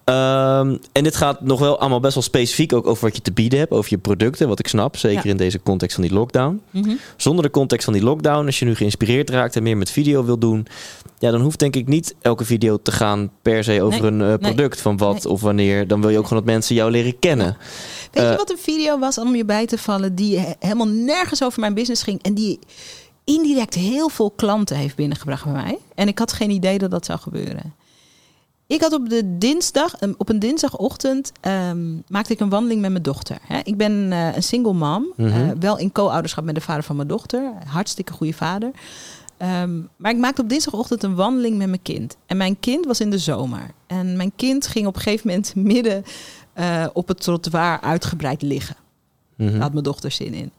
Ehm, 0.05 0.77
en 0.93 1.03
dit 1.03 1.17
gaat 1.17 1.41
nog 1.41 1.61
wel 1.61 1.79
allemaal 1.81 2.01
best 2.01 2.15
wel 2.15 2.23
specifiek 2.23 2.73
ook 2.73 2.87
over 2.87 3.05
wat 3.05 3.17
je 3.17 3.23
te 3.23 3.33
bieden 3.33 3.59
hebt, 3.59 3.73
over 3.73 3.91
je 3.91 3.99
producten, 3.99 4.49
wat 4.49 4.59
ik 4.59 4.69
snap, 4.69 4.97
zeker 4.97 5.25
Ja. 5.25 5.31
in 5.31 5.37
deze 5.37 5.63
context 5.63 5.95
van 5.95 6.05
die 6.05 6.13
lockdown. 6.13 6.61
Mhm. 6.71 6.91
Zonder 7.17 7.45
de 7.45 7.51
context 7.51 7.85
van 7.85 7.93
die 7.95 8.03
lockdown, 8.03 8.47
als 8.47 8.59
je 8.59 8.65
nu 8.65 8.75
geïnspireerd 8.75 9.31
raakt 9.31 9.57
en 9.57 9.63
meer 9.63 9.77
met 9.77 9.91
video 9.91 10.25
wil 10.25 10.39
doen, 10.39 10.67
ja, 11.19 11.31
dan 11.31 11.41
hoeft 11.41 11.59
denk 11.59 11.77
ik 11.77 11.87
niet 11.89 12.15
elke 12.21 12.45
video 12.45 12.79
te 12.83 12.93
gaan 12.93 13.31
per 13.43 13.65
se 13.65 13.83
over 13.83 14.13
Nee, 14.13 14.27
een 14.27 14.33
eh, 14.33 14.39
product 14.39 14.81
van 14.81 14.97
wat 14.97 15.23
nee. 15.25 15.33
of 15.33 15.41
wanneer. 15.41 15.87
Dan 15.89 16.01
wil 16.01 16.11
je 16.11 16.19
ook 16.19 16.27
gewoon 16.27 16.43
dat 16.45 16.53
mensen 16.53 16.75
jou 16.75 16.91
leren 16.91 17.19
kennen. 17.19 17.57
Weet 18.13 18.25
Eh, 18.25 18.31
je 18.31 18.37
wat 18.37 18.51
een 18.51 18.59
video 18.59 18.99
was 18.99 19.19
om 19.19 19.35
je 19.37 19.45
bij 19.45 19.67
te 19.67 19.79
vallen 19.79 20.15
die 20.15 20.39
he- 20.39 20.53
helemaal 20.59 20.89
nergens 20.89 21.43
over 21.45 21.61
mijn 21.61 21.75
business 21.75 22.03
ging 22.03 22.23
en 22.23 22.35
die 22.35 22.59
indirect 23.25 23.75
heel 23.75 24.09
veel 24.09 24.31
klanten 24.37 24.77
heeft 24.77 24.97
binnengebracht 24.97 25.45
bij 25.45 25.53
mij. 25.53 25.79
En 25.95 26.09
ik 26.09 26.19
had 26.19 26.33
geen 26.33 26.51
idee 26.51 26.79
dat 26.79 26.91
dat 26.91 27.05
zou 27.05 27.19
gebeuren. 27.19 27.75
Ik 28.75 28.81
had 28.81 28.93
op 28.93 29.09
de 29.09 29.39
dinsdag, 29.39 29.95
eh, 29.95 30.09
op 30.17 30.29
een 30.29 30.39
dinsdagochtend, 30.39 31.33
ehm, 31.41 31.95
maakte 32.09 32.33
ik 32.33 32.41
een 32.41 32.49
wandeling 32.49 32.81
met 32.81 32.91
mijn 32.91 33.03
dochter. 33.03 33.39
Hè. 33.47 33.61
Ik 33.65 33.77
ben 33.77 34.13
eh, 34.13 34.37
een 34.37 34.43
single 34.43 34.73
mom, 34.73 35.07
Mhm. 35.17 35.29
eh, 35.29 35.51
wel 35.61 35.79
in 35.79 35.93
co-ouderschap 35.93 36.45
met 36.45 36.55
de 36.55 36.61
vader 36.61 36.83
van 36.83 36.97
mijn 36.97 37.09
dochter. 37.09 37.53
Hartstikke 37.67 38.13
goede 38.13 38.33
vader. 38.33 38.71
Ehm, 39.37 39.81
maar 39.97 40.11
ik 40.13 40.19
maakte 40.19 40.43
op 40.43 40.49
dinsdagochtend 40.49 41.03
een 41.03 41.15
wandeling 41.15 41.57
met 41.57 41.69
mijn 41.69 41.83
kind. 41.83 42.17
En 42.27 42.37
mijn 42.37 42.61
kind 42.61 42.85
was 42.87 43.01
in 43.01 43.11
de 43.11 43.19
zomer. 43.19 43.71
En 43.87 44.17
mijn 44.17 44.33
kind 44.37 44.67
ging 44.67 44.87
op 44.87 44.95
een 44.95 45.01
gegeven 45.01 45.27
moment 45.29 45.55
midden 45.55 46.05
eh, 46.53 46.87
op 46.93 47.09
het 47.09 47.21
trottoir 47.23 47.81
uitgebreid 47.81 48.43
liggen. 48.43 48.77
Mhm. 49.37 49.51
Daar 49.51 49.61
had 49.61 49.73
mijn 49.73 49.85
dochter 49.85 50.11
zin 50.11 50.35
in. 50.35 50.51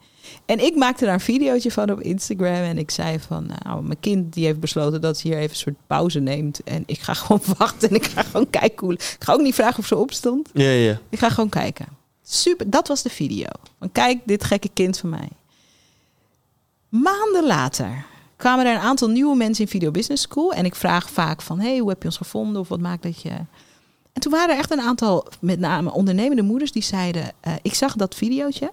En 0.45 0.59
ik 0.59 0.75
maakte 0.75 1.05
daar 1.05 1.13
een 1.13 1.19
videootje 1.19 1.71
van 1.71 1.91
op 1.91 2.01
Instagram. 2.01 2.53
En 2.63 2.77
ik 2.77 2.91
zei 2.91 3.19
van, 3.19 3.51
nou, 3.63 3.83
mijn 3.83 3.99
kind 3.99 4.33
die 4.33 4.45
heeft 4.45 4.59
besloten 4.59 5.01
dat 5.01 5.17
ze 5.17 5.27
hier 5.27 5.37
even 5.37 5.49
een 5.49 5.55
soort 5.55 5.75
pauze 5.87 6.19
neemt. 6.19 6.63
En 6.63 6.83
ik 6.85 6.99
ga 6.99 7.13
gewoon 7.23 7.41
wachten 7.57 7.89
en 7.89 7.95
ik 7.95 8.05
ga 8.05 8.21
gewoon 8.21 8.49
kijken 8.49 8.85
hoe... 8.85 8.93
Ik 8.93 9.15
ga 9.19 9.33
ook 9.33 9.41
niet 9.41 9.55
vragen 9.55 9.79
of 9.79 9.85
ze 9.85 9.95
opstond. 9.97 10.49
Ja, 10.53 10.69
ja. 10.69 10.99
Ik 11.09 11.19
ga 11.19 11.29
gewoon 11.29 11.49
kijken. 11.49 11.85
Super, 12.23 12.69
dat 12.69 12.87
was 12.87 13.01
de 13.01 13.09
video. 13.09 13.47
Van 13.79 13.91
kijk, 13.91 14.19
dit 14.25 14.43
gekke 14.43 14.69
kind 14.73 14.97
van 14.97 15.09
mij. 15.09 15.29
Maanden 16.89 17.45
later 17.45 18.05
kwamen 18.35 18.65
er 18.65 18.75
een 18.75 18.81
aantal 18.81 19.07
nieuwe 19.07 19.35
mensen 19.35 19.63
in 19.63 19.69
Video 19.69 19.91
Business 19.91 20.23
School. 20.23 20.53
En 20.53 20.65
ik 20.65 20.75
vraag 20.75 21.09
vaak 21.09 21.41
van, 21.41 21.59
hey, 21.59 21.77
hoe 21.77 21.89
heb 21.89 22.01
je 22.01 22.07
ons 22.07 22.17
gevonden? 22.17 22.61
Of 22.61 22.67
wat 22.67 22.79
maakt 22.79 23.03
dat 23.03 23.21
je... 23.21 23.29
En 24.13 24.21
toen 24.21 24.31
waren 24.31 24.53
er 24.53 24.59
echt 24.59 24.71
een 24.71 24.81
aantal, 24.81 25.27
met 25.41 25.59
name 25.59 25.91
ondernemende 25.91 26.41
moeders, 26.41 26.71
die 26.71 26.83
zeiden... 26.83 27.31
eh, 27.39 27.53
ik 27.61 27.73
zag 27.73 27.95
dat 27.95 28.15
videootje. 28.15 28.71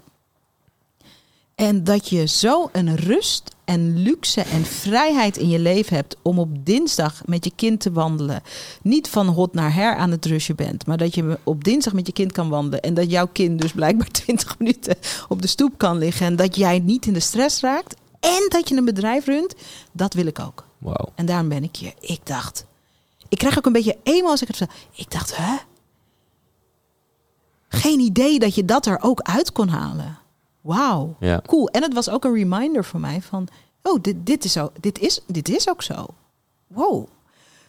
En 1.54 1.84
dat 1.84 2.08
je 2.08 2.26
zo 2.26 2.68
een 2.72 2.96
rust 2.96 3.50
en 3.64 4.02
luxe 4.02 4.40
en 4.40 4.64
vrijheid 4.64 5.36
in 5.36 5.48
je 5.48 5.58
leven 5.58 5.96
hebt 5.96 6.16
om 6.22 6.38
op 6.38 6.66
dinsdag 6.66 7.22
met 7.26 7.44
je 7.44 7.52
kind 7.56 7.80
te 7.80 7.92
wandelen. 7.92 8.42
Niet 8.82 9.08
van 9.08 9.26
hot 9.26 9.54
naar 9.54 9.74
her 9.74 9.96
aan 9.96 10.10
het 10.10 10.24
rusje 10.24 10.54
bent, 10.54 10.86
maar 10.86 10.96
dat 10.96 11.14
je 11.14 11.38
op 11.42 11.64
dinsdag 11.64 11.92
met 11.92 12.06
je 12.06 12.12
kind 12.12 12.32
kan 12.32 12.48
wandelen. 12.48 12.80
En 12.80 12.94
dat 12.94 13.10
jouw 13.10 13.28
kind 13.32 13.60
dus 13.60 13.72
blijkbaar 13.72 14.10
20 14.24 14.58
minuten 14.58 14.96
op 15.28 15.42
de 15.42 15.48
stoep 15.48 15.78
kan 15.78 15.98
liggen. 15.98 16.26
En 16.26 16.36
dat 16.36 16.56
jij 16.56 16.78
niet 16.78 17.06
in 17.06 17.12
de 17.12 17.20
stress 17.20 17.60
raakt. 17.60 17.94
En 18.20 18.46
dat 18.48 18.68
je 18.68 18.76
een 18.76 18.84
bedrijf 18.84 19.26
runt. 19.26 19.54
Dat 19.92 20.14
wil 20.14 20.26
ik 20.26 20.38
ook. 20.38 20.66
Wauw. 20.78 21.12
En 21.14 21.26
daarom 21.26 21.48
ben 21.48 21.64
ik 21.64 21.76
hier. 21.76 21.94
Ik 22.00 22.26
dacht. 22.26 22.66
Ik 23.28 23.38
krijg 23.38 23.58
ook 23.58 23.66
een 23.66 23.72
beetje 23.72 23.98
eenmaal 24.02 24.30
als 24.30 24.42
ik 24.42 24.48
het 24.48 24.56
vertel. 24.56 24.76
Ik 24.92 25.10
dacht, 25.10 25.36
hè? 25.36 25.56
Geen 27.68 28.00
idee 28.00 28.38
dat 28.38 28.54
je 28.54 28.64
dat 28.64 28.86
er 28.86 28.98
ook 29.02 29.20
uit 29.20 29.52
kon 29.52 29.68
halen. 29.68 30.18
Wauw. 30.62 31.16
Ja. 31.20 31.42
Cool. 31.46 31.68
En 31.68 31.82
het 31.82 31.94
was 31.94 32.10
ook 32.10 32.24
een 32.24 32.34
reminder 32.34 32.84
voor 32.84 33.00
mij 33.00 33.20
van... 33.22 33.48
Oh, 33.82 34.02
dit, 34.02 34.16
dit, 34.26 34.44
is, 34.44 34.58
ook, 34.58 34.70
dit, 34.80 34.98
is, 34.98 35.20
dit 35.26 35.48
is 35.48 35.68
ook 35.68 35.82
zo. 35.82 36.06
Wow. 36.66 37.06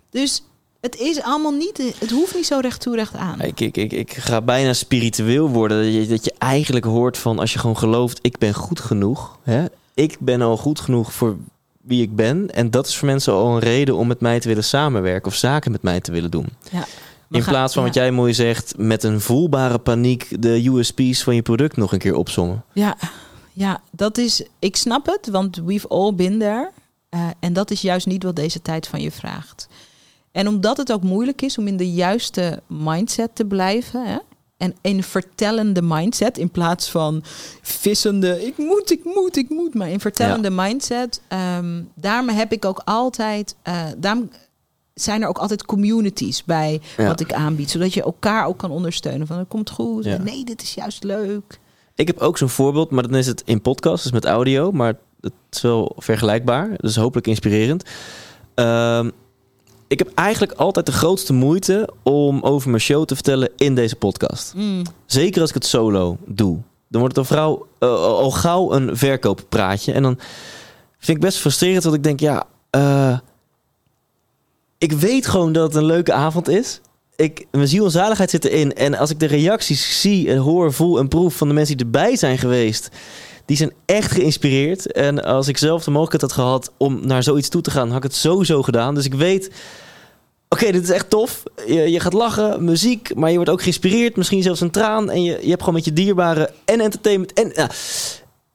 Dus 0.10 0.44
het 0.82 0.96
is 0.96 1.22
allemaal 1.22 1.52
niet... 1.52 1.96
Het 1.98 2.12
hoeft 2.12 2.36
niet 2.36 2.46
zo 2.46 2.60
recht 2.60 2.82
toe, 2.82 2.96
recht 2.96 3.16
aan. 3.16 3.42
Ik, 3.42 3.60
ik, 3.60 3.78
ik, 3.78 3.92
ik 3.92 4.14
ga 4.14 4.42
bijna 4.42 4.74
spiritueel 4.74 5.50
worden. 5.50 5.84
Dat 5.84 5.94
je, 5.94 6.08
dat 6.08 6.26
je 6.26 6.34
eigenlijk 6.38 6.86
hoort 6.86 7.18
van 7.18 7.40
als 7.40 7.54
je 7.54 7.60
gewoon 7.60 7.78
gelooft, 7.78 8.20
ik 8.22 8.38
ben 8.38 8.54
goed 8.54 8.80
genoeg. 8.80 9.38
Hè? 9.44 9.66
Ik 9.94 10.18
ben 10.20 10.42
al 10.42 10.58
goed 10.58 10.80
genoeg 10.80 11.14
voor 11.14 11.38
wie 11.82 12.02
ik 12.02 12.16
ben. 12.16 12.54
En 12.54 12.72
dat 12.72 12.88
is 12.88 12.96
voor 12.98 13.08
mensen 13.08 13.34
al 13.34 13.54
een 13.54 13.60
reden 13.60 13.96
om 13.96 14.08
met 14.08 14.20
mij 14.20 14.40
te 14.40 14.48
willen 14.48 14.64
samenwerken 14.64 15.32
of 15.32 15.38
zaken 15.38 15.72
met 15.72 15.82
mij 15.82 16.00
te 16.00 16.12
willen 16.12 16.32
doen. 16.32 16.48
Ja. 16.72 16.86
We 17.34 17.40
In 17.40 17.46
gaan- 17.46 17.54
plaats 17.54 17.74
van 17.74 17.84
wat 17.84 17.94
jij 17.94 18.12
mooi 18.12 18.34
zegt, 18.34 18.74
met 18.78 19.04
een 19.04 19.22
voelbare 19.22 19.78
paniek 19.80 20.28
de 20.42 20.66
USP's 20.70 21.24
van 21.24 21.36
je 21.36 21.42
product 21.42 21.78
nog 21.78 21.92
een 21.94 22.00
keer 22.00 22.16
opzommen. 22.16 22.64
Ja, 22.74 22.98
ja, 23.54 23.82
dat 23.92 24.18
is. 24.18 24.44
Ik 24.60 24.76
snap 24.76 25.06
het, 25.06 25.28
want 25.32 25.62
we've 25.66 25.88
all 25.88 26.14
been 26.14 26.40
there. 26.40 26.72
Eh, 27.10 27.28
en 27.40 27.54
dat 27.54 27.72
is 27.72 27.82
juist 27.82 28.08
niet 28.08 28.24
wat 28.24 28.36
deze 28.36 28.62
tijd 28.62 28.88
van 28.88 29.02
je 29.02 29.12
vraagt. 29.12 29.68
En 30.32 30.48
omdat 30.48 30.78
het 30.78 30.92
ook 30.92 31.04
moeilijk 31.04 31.42
is 31.42 31.58
om 31.58 31.68
in 31.68 31.78
de 31.78 31.92
juiste 31.92 32.62
mindset 32.68 33.30
te 33.36 33.46
blijven. 33.46 34.06
Hè? 34.08 34.18
En 34.58 34.76
een 34.82 35.04
vertellende 35.04 35.82
mindset 35.82 36.38
in 36.38 36.50
plaats 36.52 36.90
van 36.92 37.24
vissende. 37.62 38.46
Ik 38.46 38.58
moet, 38.58 38.92
ik 38.92 39.04
moet, 39.04 39.38
ik 39.38 39.50
moet. 39.50 39.74
Maar 39.74 39.90
in 39.90 40.00
vertellende 40.00 40.50
mindset. 40.50 41.22
ehm 41.28 41.82
daarmee 41.96 42.36
heb 42.36 42.52
ik 42.52 42.66
ook 42.66 42.82
altijd. 42.86 43.56
daarom 43.98 44.30
zijn 44.94 45.22
er 45.22 45.28
ook 45.28 45.38
altijd 45.38 45.66
communities 45.66 46.44
bij 46.44 46.82
Ja. 46.98 47.08
wat 47.08 47.20
ik 47.20 47.34
aanbied. 47.34 47.70
Zodat 47.72 47.94
je 47.94 48.04
elkaar 48.04 48.46
ook 48.48 48.58
kan 48.58 48.72
ondersteunen. 48.72 49.28
Van 49.28 49.38
het 49.38 49.48
komt 49.48 49.70
goed. 49.70 50.04
Ja. 50.04 50.18
Nee, 50.18 50.46
dit 50.46 50.62
is 50.62 50.74
juist 50.74 51.04
leuk. 51.04 51.60
Ik 51.96 52.08
heb 52.08 52.18
ook 52.20 52.38
zo'n 52.38 52.50
voorbeeld, 52.50 52.92
maar 52.92 53.04
dan 53.04 53.16
is 53.16 53.28
het 53.28 53.42
in 53.46 53.62
podcast, 53.62 54.04
dus 54.04 54.12
met 54.12 54.26
audio, 54.26 54.72
maar 54.72 54.94
het 55.22 55.34
is 55.52 55.62
wel 55.62 55.96
vergelijkbaar. 55.98 56.70
Dus 56.78 56.96
hopelijk 56.96 57.28
inspirerend. 57.28 57.84
Ehm, 58.56 59.10
ik 59.88 60.00
heb 60.00 60.12
eigenlijk 60.16 60.52
altijd 60.52 60.86
de 60.86 60.92
grootste 60.92 61.34
moeite 61.34 61.90
om 62.04 62.42
over 62.42 62.70
mijn 62.70 62.82
show 62.82 63.06
te 63.06 63.16
vertellen 63.16 63.50
in 63.58 63.76
deze 63.76 63.96
podcast. 63.96 64.54
Mm. 64.56 64.82
Zeker 65.06 65.42
als 65.42 65.50
ik 65.50 65.56
het 65.56 65.66
solo 65.66 66.18
doe. 66.26 66.58
Dan 66.90 67.02
wordt 67.02 67.16
het 67.16 67.30
al, 67.30 67.36
vrouw, 67.36 67.68
eh, 67.80 67.90
al 68.04 68.32
gauw 68.32 68.72
een 68.74 68.98
verkooppraatje. 68.98 69.94
En 69.94 70.04
dan 70.04 70.20
vind 70.98 71.18
ik 71.18 71.24
best 71.24 71.38
frustrerend, 71.38 71.84
want 71.84 71.96
ik 71.96 72.04
denk, 72.04 72.20
ja, 72.20 72.44
eh, 72.70 73.18
ik 74.84 74.92
weet 74.92 75.28
gewoon 75.28 75.52
dat 75.52 75.64
het 75.64 75.76
een 75.76 75.86
leuke 75.86 76.14
avond 76.14 76.48
is. 76.48 76.82
Ik, 77.16 77.46
mijn 77.52 77.68
ziel 77.68 77.86
en 77.86 77.92
zaligheid 77.92 78.30
zit 78.30 78.46
erin. 78.46 78.74
En 78.74 78.96
als 78.96 79.10
ik 79.10 79.20
de 79.20 79.26
reacties 79.26 80.02
zie 80.02 80.30
en 80.30 80.38
hoor, 80.38 80.74
voel 80.74 81.00
en 81.00 81.08
proef 81.08 81.36
van 81.36 81.48
de 81.48 81.54
mensen 81.54 81.78
die 81.78 81.86
erbij 81.86 82.16
zijn 82.16 82.38
geweest, 82.38 82.90
die 83.46 83.58
zijn 83.58 83.74
echt 83.86 84.12
geïnspireerd. 84.12 84.92
En 84.92 85.24
als 85.24 85.48
ik 85.48 85.58
zelf 85.58 85.84
de 85.84 85.92
mogelijkheid 85.92 86.22
had 86.22 86.42
gehad 86.42 86.72
om 86.78 87.00
naar 87.08 87.24
zoiets 87.24 87.50
toe 87.50 87.62
te 87.62 87.72
gaan, 87.72 87.88
had 87.88 87.98
ik 87.98 88.04
het 88.04 88.16
sowieso 88.16 88.62
gedaan. 88.64 88.96
Dus 88.96 89.06
ik 89.06 89.14
weet, 89.14 89.50
oké, 90.50 90.72
dit 90.72 90.84
is 90.84 90.90
echt 90.90 91.10
tof. 91.10 91.44
Je, 91.68 91.92
je 91.92 92.00
gaat 92.00 92.14
lachen, 92.14 92.66
muziek, 92.66 93.16
maar 93.16 93.30
je 93.30 93.36
wordt 93.36 93.52
ook 93.52 93.62
geïnspireerd. 93.62 94.16
Misschien 94.16 94.44
zelfs 94.44 94.62
een 94.62 94.72
traan. 94.72 95.10
En 95.12 95.24
je, 95.24 95.38
je 95.42 95.50
hebt 95.50 95.60
gewoon 95.60 95.76
met 95.76 95.86
je 95.86 95.94
dierbaren 95.94 96.50
en 96.66 96.80
entertainment. 96.80 97.34
En. 97.34 97.70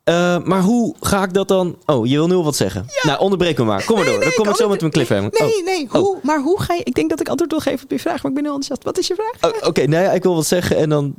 Eh, 0.08 0.38
maar 0.44 0.62
hoe 0.62 0.94
ga 1.00 1.22
ik 1.24 1.32
dat 1.32 1.48
dan... 1.48 1.76
Oh, 1.86 2.06
je 2.06 2.14
wil 2.16 2.26
nu 2.26 2.34
al 2.34 2.44
wat 2.44 2.56
zeggen. 2.56 2.86
Nou, 3.02 3.20
onderbreek 3.20 3.58
me 3.58 3.64
maar. 3.64 3.84
Kom 3.84 3.96
maar 3.96 4.04
door. 4.04 4.20
dan 4.20 4.32
kom 4.34 4.48
ik 4.48 4.56
zo 4.56 4.68
met 4.68 4.80
mijn 4.80 4.92
cliffhanger. 4.92 5.30
Nee, 5.40 5.56
Oh. 5.58 5.64
nee. 5.64 5.86
Hoe, 5.90 6.18
Maar 6.22 6.40
hoe 6.40 6.60
ga 6.62 6.74
je... 6.74 6.80
Ik 6.84 6.94
denk 6.94 7.10
dat 7.10 7.20
ik 7.20 7.28
antwoord 7.28 7.50
wil 7.50 7.60
geven 7.60 7.84
op 7.84 7.90
je 7.90 7.98
vraag, 7.98 8.22
maar 8.22 8.30
ik 8.30 8.34
ben 8.36 8.44
heel 8.44 8.54
enthousiast. 8.54 8.84
Wat 8.84 8.98
is 8.98 9.06
je 9.06 9.14
vraag? 9.14 9.52
Oh, 9.54 9.68
Oké, 9.68 9.86
nou 9.86 10.04
ja, 10.04 10.10
ik 10.12 10.22
wil 10.22 10.34
wat 10.34 10.46
zeggen 10.46 10.76
en 10.76 10.88
dan 10.88 11.14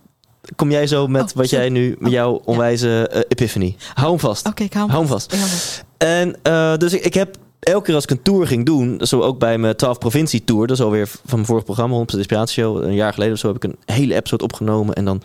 kom 0.56 0.72
jij 0.72 0.88
zo 0.88 1.08
met 1.08 1.22
Oh, 1.22 1.36
wat 1.36 1.50
jij 1.50 1.70
nu, 1.70 1.90
met 2.00 2.08
Oh, 2.08 2.14
jouw 2.14 2.42
onwijze 2.46 3.08
eh, 3.08 3.22
epiphany. 3.28 3.76
Hou 3.94 4.10
hem 4.10 4.20
vast. 4.20 4.48
Oké, 4.48 4.64
ik 4.64 4.74
hou 4.74 4.86
hem 4.86 4.96
Hou 4.96 5.08
vast. 5.08 5.36
vast. 5.36 5.84
Hem. 5.98 6.10
En 6.20 6.36
eh, 6.44 6.78
dus 6.78 6.94
ik, 6.94 7.06
ik 7.06 7.14
heb 7.14 7.36
elke 7.60 7.86
keer 7.86 7.96
als 7.96 8.04
ik 8.04 8.10
een 8.10 8.22
tour 8.22 8.48
ging 8.48 8.66
doen, 8.66 9.02
zo 9.04 9.22
ook 9.22 9.40
bij 9.40 9.58
mijn 9.58 9.76
12 9.76 9.98
provincie 9.98 10.44
tour, 10.44 10.68
dat 10.68 10.78
is 10.78 10.84
alweer 10.84 11.08
van 11.08 11.20
mijn 11.32 11.46
vorige 11.46 11.66
programma, 11.66 11.98
100% 12.00 12.02
Inspiratieshow, 12.18 12.84
een 12.84 12.94
jaar 12.94 13.14
geleden 13.14 13.34
of 13.34 13.40
zo 13.40 13.48
heb 13.48 13.56
ik 13.56 13.64
een 13.64 13.78
hele 13.96 14.16
episode 14.16 14.44
opgenomen 14.44 14.96
en 14.96 15.06
dan, 15.06 15.22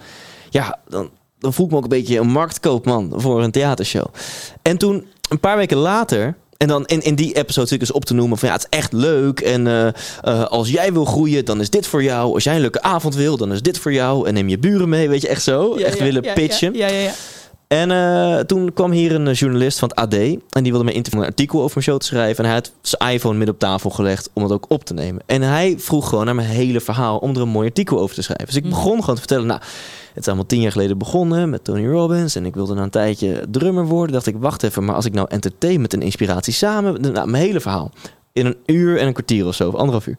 ja, 0.51 0.79
dan, 0.89 1.11
dan 1.45 1.53
voel 1.53 1.67
ik 1.67 1.73
me 1.73 1.79
ook 1.79 1.83
een 1.83 1.89
beetje 1.89 2.19
een 2.19 2.31
marktkoopman 2.31 3.13
voor 3.17 3.43
een 3.43 3.51
theatershow. 3.51 4.07
En 4.63 4.79
toen, 4.79 5.07
een 5.29 5.41
paar 5.41 5.57
weken 5.57 5.77
later, 5.77 6.37
en 6.57 6.69
dan 6.69 6.87
in, 6.87 7.03
in 7.03 7.15
die 7.15 7.35
episode 7.35 7.67
zit 7.67 7.81
ik 7.81 7.87
dus 7.87 7.93
op 7.93 8.05
te 8.05 8.15
noemen 8.15 8.39
van 8.39 8.49
ja, 8.49 8.55
het 8.55 8.67
is 8.71 8.79
echt 8.79 8.93
leuk. 8.93 9.41
En 9.41 9.67
eh, 9.67 9.87
eh, 10.23 10.45
als 10.45 10.71
jij 10.71 10.93
wil 10.93 11.05
groeien, 11.05 11.45
dan 11.45 11.61
is 11.61 11.71
dit 11.71 11.87
voor 11.87 12.03
jou. 12.03 12.35
Als 12.35 12.45
jij 12.45 12.55
een 12.55 12.61
leuke 12.61 12.83
avond 12.83 13.15
wil, 13.15 13.37
dan 13.37 13.53
is 13.53 13.63
dit 13.63 13.79
voor 13.79 13.93
jou. 13.93 14.29
En 14.29 14.35
neem 14.35 14.49
je 14.49 14.59
buren 14.59 14.89
mee, 14.89 15.09
weet 15.09 15.21
je, 15.21 15.29
echt 15.29 15.43
zo. 15.43 15.75
echt 15.75 15.99
willen 15.99 16.33
pitchen. 16.35 16.75
Ja, 16.75 16.87
ja, 16.87 16.99
ja. 16.99 17.13
En 17.75 17.91
eh, 17.91 18.39
toen 18.39 18.73
kwam 18.73 18.91
hier 18.91 19.15
een 19.15 19.29
eh, 19.29 19.35
journalist 19.35 19.79
van 19.79 19.89
het 19.89 19.99
AD. 19.99 20.15
En 20.15 20.63
die 20.63 20.71
wilde 20.73 20.85
me 20.85 20.93
interviewen 20.93 21.27
een 21.27 21.33
artikel 21.33 21.59
over 21.59 21.71
mijn 21.75 21.85
show 21.85 21.99
te 21.99 22.07
schrijven. 22.07 22.45
En 22.45 22.51
hij 22.51 22.55
had 22.59 22.73
zijn 22.81 23.13
iPhone 23.13 23.37
midden 23.37 23.55
op 23.55 23.61
tafel 23.61 23.91
gelegd 23.91 24.31
om 24.33 24.43
het 24.43 24.53
ook 24.53 24.65
op 24.69 24.85
te 24.85 24.95
nemen. 24.95 25.23
En 25.27 25.43
hij 25.43 25.75
vroeg 25.79 26.09
gewoon 26.09 26.25
naar 26.25 26.35
mijn 26.35 26.49
hele 26.49 26.81
verhaal 26.81 27.19
om 27.19 27.35
er 27.35 27.41
een 27.41 27.49
mooi 27.49 27.69
artikel 27.69 28.01
over 28.01 28.15
te 28.15 28.23
schrijven. 28.23 28.47
Dus 28.47 28.57
ik 28.57 28.63
Mhm. 28.63 28.73
begon 28.73 29.01
gewoon 29.01 29.15
te 29.15 29.21
vertellen. 29.21 29.47
Nou, 29.47 29.61
het 30.13 30.23
is 30.23 30.27
allemaal 30.27 30.47
tien 30.47 30.61
jaar 30.61 30.73
geleden 30.73 30.99
begonnen 30.99 31.51
met 31.51 31.65
Tony 31.65 31.87
Robbins. 31.87 32.35
En 32.35 32.47
ik 32.47 32.55
wilde 32.55 32.75
na 32.75 32.83
een 32.83 32.91
tijdje 32.91 33.45
drummer 33.51 33.87
worden. 33.87 34.13
Dacht 34.13 34.27
ik, 34.27 34.37
wacht 34.39 34.63
even, 34.63 34.85
maar 34.85 34.95
als 34.95 35.05
ik 35.05 35.13
nou 35.13 35.27
entertainment 35.31 35.93
en 35.93 36.03
inspiratie 36.03 36.53
samen... 36.53 37.01
Nou, 37.01 37.29
mijn 37.29 37.45
hele 37.45 37.61
verhaal. 37.61 37.91
In 38.33 38.47
een 38.47 38.57
uur 38.67 38.99
en 38.99 39.07
een 39.07 39.13
kwartier 39.13 39.47
of 39.47 39.55
zo, 39.55 39.69
of 39.69 39.75
anderhalf 39.75 40.07
uur. 40.07 40.19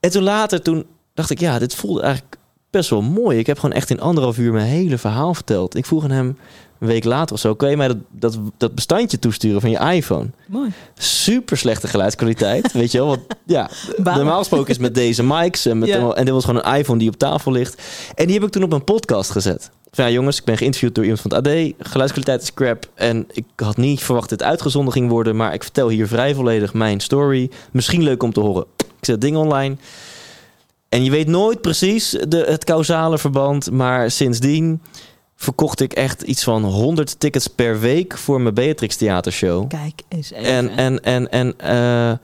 En 0.00 0.10
toen 0.10 0.22
later, 0.22 0.62
toen 0.62 0.84
dacht 1.14 1.30
ik, 1.30 1.40
ja, 1.40 1.58
dit 1.58 1.74
voelde 1.74 2.02
eigenlijk 2.02 2.36
best 2.70 2.90
wel 2.90 3.02
mooi. 3.02 3.38
Ik 3.38 3.46
heb 3.46 3.58
gewoon 3.58 3.76
echt 3.76 3.90
in 3.90 4.00
anderhalf 4.00 4.38
uur 4.38 4.52
mijn 4.52 4.66
hele 4.66 4.98
verhaal 4.98 5.34
verteld. 5.34 5.76
Ik 5.76 5.86
vroeg 5.86 6.04
aan 6.04 6.10
hem 6.10 6.36
een 6.80 6.86
week 6.86 7.04
later 7.04 7.34
of 7.34 7.40
zo, 7.40 7.54
kan 7.54 7.70
je 7.70 7.76
mij 7.76 7.88
dat, 7.88 7.96
dat, 8.10 8.38
dat 8.56 8.74
bestandje 8.74 9.18
toesturen 9.18 9.60
van 9.60 9.70
je 9.70 9.78
iPhone? 9.78 10.26
Mooi. 10.46 10.72
Super 10.98 11.56
slechte 11.56 11.88
geluidskwaliteit, 11.88 12.72
weet 12.72 12.92
je 12.92 12.98
wel? 12.98 13.06
Want 13.06 13.20
ja, 13.46 13.70
normaal 13.96 14.38
gesproken 14.38 14.70
is 14.70 14.78
met 14.78 14.94
deze 14.94 15.22
mics 15.22 15.66
en, 15.66 15.78
met 15.78 15.88
Ja. 15.88 16.10
en 16.12 16.24
dit 16.24 16.34
was 16.34 16.44
gewoon 16.44 16.64
een 16.64 16.74
iPhone 16.78 16.98
die 16.98 17.08
op 17.08 17.16
tafel 17.16 17.52
ligt. 17.52 17.82
En 18.14 18.24
die 18.26 18.34
heb 18.34 18.44
ik 18.44 18.50
toen 18.50 18.62
op 18.62 18.72
een 18.72 18.84
podcast 18.84 19.30
gezet. 19.30 19.70
Van, 19.90 20.04
ja, 20.04 20.10
jongens, 20.10 20.38
ik 20.38 20.44
ben 20.44 20.56
geïnterviewd 20.56 20.94
door 20.94 21.04
iemand 21.04 21.22
van 21.22 21.34
het 21.34 21.46
AD. 21.46 21.72
Geluidskwaliteit 21.78 22.42
is 22.42 22.54
crap. 22.54 22.90
En 22.94 23.26
ik 23.32 23.44
had 23.56 23.76
niet 23.76 24.00
verwacht 24.00 24.28
dat 24.28 24.38
dit 24.38 24.48
uitgezonden 24.48 24.92
ging 24.92 25.10
worden. 25.10 25.36
Maar 25.36 25.54
ik 25.54 25.62
vertel 25.62 25.88
hier 25.88 26.08
vrij 26.08 26.34
volledig 26.34 26.74
mijn 26.74 27.00
story. 27.00 27.50
Misschien 27.72 28.02
leuk 28.02 28.22
om 28.22 28.32
te 28.32 28.40
horen. 28.40 28.64
Ik 28.76 28.84
zet 29.00 29.06
het 29.06 29.20
ding 29.20 29.36
online. 29.36 29.76
En 30.88 31.04
je 31.04 31.10
weet 31.10 31.26
nooit 31.26 31.60
precies 31.60 32.10
de, 32.28 32.44
het 32.48 32.64
causale 32.64 33.18
verband. 33.18 33.70
Maar 33.70 34.10
sindsdien 34.10 34.80
verkocht 35.36 35.80
ik 35.80 35.92
echt 35.92 36.22
iets 36.22 36.44
van 36.44 36.64
100 36.64 37.20
tickets 37.20 37.46
per 37.46 37.80
week 37.80 38.18
voor 38.18 38.40
mijn 38.40 38.54
Beatrix 38.54 38.96
theatershow. 38.96 39.68
Kijk 39.68 40.02
eens 40.08 40.30
even. 40.30 40.44
En, 40.44 40.76
en, 40.76 41.02
en, 41.02 41.30
en 41.30 41.54
eh, 41.58 42.18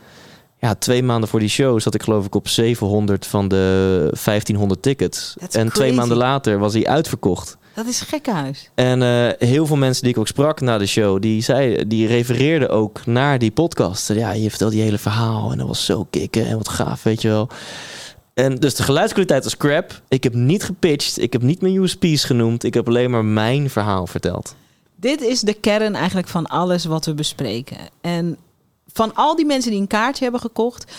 ja, 0.58 0.74
twee 0.74 1.02
maanden 1.02 1.28
voor 1.28 1.40
die 1.40 1.48
show 1.48 1.80
zat 1.80 1.94
ik 1.94 2.02
geloof 2.02 2.26
ik 2.26 2.34
op 2.34 2.48
700 2.48 3.26
van 3.26 3.48
de 3.48 3.98
1500 4.24 4.82
tickets. 4.82 5.34
That's 5.38 5.56
en 5.56 5.72
twee 5.72 5.92
maanden 5.92 6.16
later 6.16 6.58
was 6.58 6.72
hij 6.72 6.86
uitverkocht. 6.86 7.56
dat 7.74 7.86
is 7.86 8.00
gekkenhuis. 8.00 8.70
En 8.74 9.02
eh, 9.02 9.48
heel 9.48 9.66
veel 9.66 9.76
mensen 9.76 10.02
die 10.02 10.12
ik 10.12 10.18
ook 10.18 10.28
sprak 10.28 10.60
na 10.60 10.78
de 10.78 10.86
show, 10.86 11.22
die, 11.22 11.42
zei, 11.42 11.88
die 11.88 12.06
refereerden 12.06 12.70
ook 12.70 13.06
naar 13.06 13.38
die 13.38 13.50
podcast. 13.50 14.08
Ja, 14.08 14.32
je 14.32 14.48
vertelde 14.48 14.74
die 14.74 14.82
hele 14.82 14.98
verhaal 14.98 15.52
en 15.52 15.58
dat 15.58 15.66
was 15.66 15.84
zo 15.84 16.06
kicken 16.10 16.46
en 16.46 16.56
wat 16.56 16.68
gaaf, 16.68 17.02
weet 17.02 17.22
je 17.22 17.28
wel. 17.28 17.48
En 18.34 18.56
dus 18.56 18.74
de 18.74 18.82
geluidskwaliteit 18.82 19.44
was 19.44 19.56
crap. 19.56 20.00
Ik 20.08 20.22
heb 20.22 20.34
niet 20.34 20.64
gepitcht, 20.64 21.18
ik 21.18 21.32
heb 21.32 21.42
niet 21.42 21.60
mijn 21.60 21.74
USP's 21.74 22.24
genoemd. 22.24 22.64
Ik 22.64 22.74
heb 22.74 22.88
alleen 22.88 23.10
maar 23.10 23.24
mijn 23.24 23.70
verhaal 23.70 24.06
verteld. 24.06 24.54
Dit 24.96 25.20
is 25.20 25.40
de 25.40 25.54
kern 25.54 25.94
eigenlijk 25.94 26.28
van 26.28 26.46
alles 26.46 26.84
wat 26.84 27.06
we 27.06 27.14
bespreken. 27.14 27.78
En 28.00 28.36
van 28.92 29.14
al 29.14 29.36
die 29.36 29.46
mensen 29.46 29.70
die 29.70 29.80
een 29.80 29.86
kaartje 29.86 30.22
hebben 30.22 30.40
gekocht, 30.40 30.92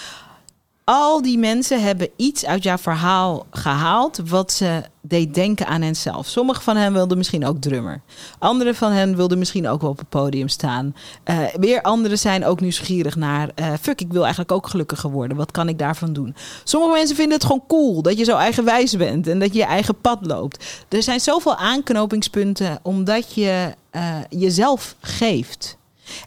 al 0.84 1.22
die 1.22 1.38
mensen 1.38 1.84
hebben 1.84 2.10
iets 2.16 2.46
uit 2.46 2.64
jouw 2.64 2.78
verhaal 2.78 3.46
gehaald 3.52 4.20
wat 4.26 4.52
ze 4.52 4.84
deed 5.02 5.34
denken 5.34 5.68
aan 5.68 5.82
henzelf. 5.82 6.28
Sommige 6.28 6.62
van 6.62 6.76
hen 6.76 6.94
wilden 6.94 7.18
misschien 7.18 7.46
ook 7.46 7.62
drummer. 7.62 8.02
Andere 8.40 8.74
van 8.74 8.92
hen 8.92 9.16
wilden 9.16 9.38
misschien 9.38 9.68
ook 9.68 9.82
wel 9.82 9.90
op 9.90 9.98
het 9.98 10.10
podium 10.10 10.48
staan. 10.48 10.96
Uh, 11.26 11.38
weer 11.60 11.82
anderen 11.82 12.20
zijn 12.20 12.46
ook 12.46 12.62
nieuwsgierig 12.62 13.16
naar... 13.16 13.50
Uh, 13.56 13.74
fuck, 13.82 14.02
ik 14.02 14.12
wil 14.12 14.22
eigenlijk 14.22 14.52
ook 14.52 14.68
gelukkiger 14.68 15.10
worden. 15.10 15.38
Wat 15.38 15.52
kan 15.52 15.70
ik 15.70 15.80
daarvan 15.80 16.14
doen? 16.14 16.36
Sommige 16.64 16.94
mensen 16.94 17.16
vinden 17.16 17.34
het 17.34 17.46
gewoon 17.46 17.64
cool 17.68 18.02
dat 18.02 18.18
je 18.18 18.24
zo 18.24 18.38
eigenwijs 18.38 18.98
bent... 18.98 19.28
en 19.28 19.40
dat 19.40 19.54
je 19.54 19.60
je 19.60 19.66
eigen 19.66 20.02
pad 20.02 20.26
loopt. 20.26 20.86
Er 20.90 21.04
zijn 21.04 21.20
zoveel 21.20 21.56
aanknopingspunten 21.56 22.80
omdat 22.82 23.34
je 23.34 23.74
uh, 23.92 24.16
jezelf 24.30 24.96
geeft. 25.00 25.78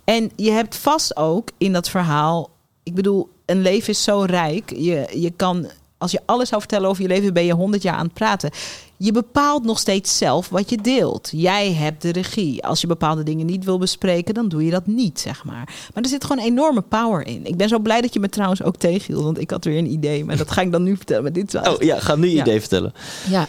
En 0.05 0.31
je 0.37 0.51
hebt 0.51 0.77
vast 0.77 1.17
ook 1.17 1.51
in 1.59 1.73
dat 1.73 1.89
verhaal... 1.89 2.55
Ik 2.87 2.95
bedoel, 2.95 3.29
een 3.47 3.63
leven 3.63 3.89
is 3.89 4.03
zo 4.03 4.21
rijk. 4.21 4.71
Je, 4.77 5.09
je 5.15 5.33
kan, 5.37 5.67
als 5.99 6.11
je 6.11 6.21
alles 6.25 6.49
zou 6.49 6.61
vertellen 6.61 6.89
over 6.89 7.03
je 7.03 7.09
leven, 7.09 7.33
ben 7.35 7.45
je 7.45 7.53
honderd 7.53 7.83
jaar 7.83 7.95
aan 7.95 8.05
het 8.05 8.15
praten. 8.15 8.51
Je 8.97 9.13
bepaalt 9.13 9.65
nog 9.65 9.79
steeds 9.79 10.19
zelf 10.19 10.49
wat 10.49 10.71
je 10.71 10.77
deelt. 10.77 11.29
Jij 11.33 11.73
hebt 11.73 12.03
de 12.03 12.13
regie. 12.13 12.65
Als 12.65 12.81
je 12.81 12.87
bepaalde 12.87 13.23
dingen 13.23 13.47
niet 13.47 13.65
wil 13.65 13.79
bespreken, 13.79 14.35
dan 14.35 14.49
doe 14.49 14.65
je 14.65 14.71
dat 14.71 14.87
niet, 14.87 15.21
zeg 15.21 15.45
maar. 15.45 15.65
Maar 15.95 16.03
er 16.03 16.09
zit 16.09 16.25
gewoon 16.25 16.45
enorme 16.45 16.81
power 16.81 17.27
in. 17.27 17.47
Ik 17.47 17.57
ben 17.57 17.69
zo 17.69 17.79
blij 17.79 18.01
dat 18.01 18.15
je 18.15 18.21
me 18.21 18.29
trouwens 18.29 18.63
ook 18.63 18.77
tegenhield, 18.77 19.25
want 19.25 19.39
ik 19.41 19.51
had 19.51 19.65
weer 19.65 19.79
een 19.79 19.91
idee. 19.93 20.25
Maar 20.25 20.37
dat 20.37 20.51
ga 20.51 20.61
ik 20.61 20.73
dan 20.73 20.83
nu 20.83 20.97
vertellen. 20.97 21.23
Maar 21.23 21.33
dit 21.33 21.55
Oh 21.55 21.81
ja, 21.83 21.99
ga 22.01 22.15
nu 22.17 22.29
je 22.29 22.35
Ja. 22.35 22.43
idee 22.43 22.61
vertellen. 22.61 22.93
Ja. 23.29 23.47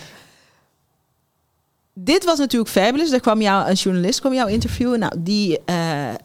Dit 1.93 2.23
was 2.25 2.37
natuurlijk 2.37 2.71
fabulous. 2.71 3.11
Er 3.11 3.19
kwam 3.19 3.41
jou, 3.41 3.69
een 3.69 3.75
journalist 3.75 4.19
kwam 4.19 4.33
jou 4.33 4.51
interviewen. 4.51 4.99
Nou, 4.99 5.13
die 5.17 5.59
eh, 5.65 6.09
eh, 6.09 6.15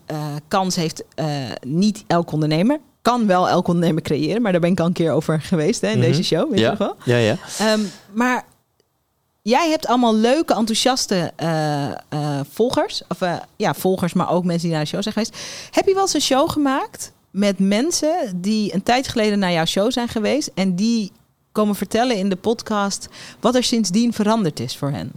kans 0.48 0.76
heeft 0.76 1.04
eh, 1.14 1.26
niet 1.66 2.04
elk 2.06 2.32
ondernemer. 2.32 2.80
Kan 3.03 3.26
wel 3.26 3.48
elk 3.48 3.68
ondernemer 3.68 4.03
creëren, 4.03 4.42
maar 4.42 4.53
daar 4.53 4.61
ben 4.61 4.70
ik 4.70 4.80
al 4.80 4.86
een 4.86 4.92
keer 4.92 5.12
over 5.12 5.40
geweest 5.40 5.80
hè, 5.80 5.88
in 5.88 5.98
Mhm. 5.98 6.07
deze 6.07 6.22
show. 6.22 6.48
Weet 6.50 6.59
je 6.59 6.64
ja. 6.64 6.70
nog 6.70 6.78
wel? 6.78 6.96
ja, 7.05 7.16
ja. 7.16 7.36
Ehm, 7.59 7.80
maar 8.12 8.44
jij 9.42 9.70
hebt 9.70 9.86
allemaal 9.86 10.14
leuke, 10.16 10.55
enthousiaste 10.55 11.32
eh, 11.36 11.90
eh, 11.90 11.94
volgers. 12.53 13.03
Of 13.09 13.20
eh, 13.20 13.34
ja, 13.57 13.74
volgers, 13.74 14.12
maar 14.12 14.30
ook 14.30 14.44
mensen 14.44 14.62
die 14.68 14.72
naar 14.76 14.84
de 14.84 14.90
show 14.90 15.03
zijn 15.03 15.14
geweest. 15.14 15.36
Heb 15.70 15.86
je 15.86 15.92
wel 15.94 16.03
eens 16.03 16.14
een 16.14 16.20
show 16.20 16.50
gemaakt 16.50 17.12
met 17.30 17.59
mensen 17.59 18.40
die 18.40 18.74
een 18.74 18.82
tijd 18.82 19.09
geleden 19.09 19.38
naar 19.38 19.53
jouw 19.53 19.64
show 19.64 19.90
zijn 19.92 20.09
geweest 20.09 20.50
en 20.55 20.74
die 20.76 21.12
komen 21.53 21.74
vertellen 21.74 22.16
in 22.16 22.28
de 22.28 22.36
podcast 22.36 23.09
wat 23.40 23.55
er 23.55 23.64
sindsdien 23.64 24.12
veranderd 24.12 24.61
is 24.61 24.76
voor 24.76 24.90
hen? 24.90 25.12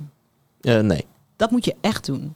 Nee. 0.86 1.06
Dat 1.36 1.52
moet 1.52 1.66
je 1.66 1.76
echt 1.82 2.06
doen. 2.06 2.36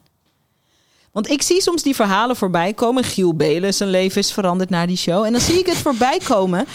Want 1.12 1.30
ik 1.30 1.42
zie 1.42 1.62
soms 1.62 1.84
die 1.84 1.96
verhalen 1.96 2.36
voorbij 2.36 2.74
komen. 2.74 3.04
Giel 3.04 3.36
Belen, 3.36 3.74
zijn 3.74 3.90
leven 3.90 4.22
is 4.22 4.32
veranderd 4.32 4.70
na 4.70 4.86
die 4.86 4.98
show. 4.98 5.24
En 5.24 5.32
dan 5.32 5.42
zie 5.42 5.60
ik 5.60 5.66
het 5.66 5.78
voorbij 5.78 6.20
komen. 6.24 6.66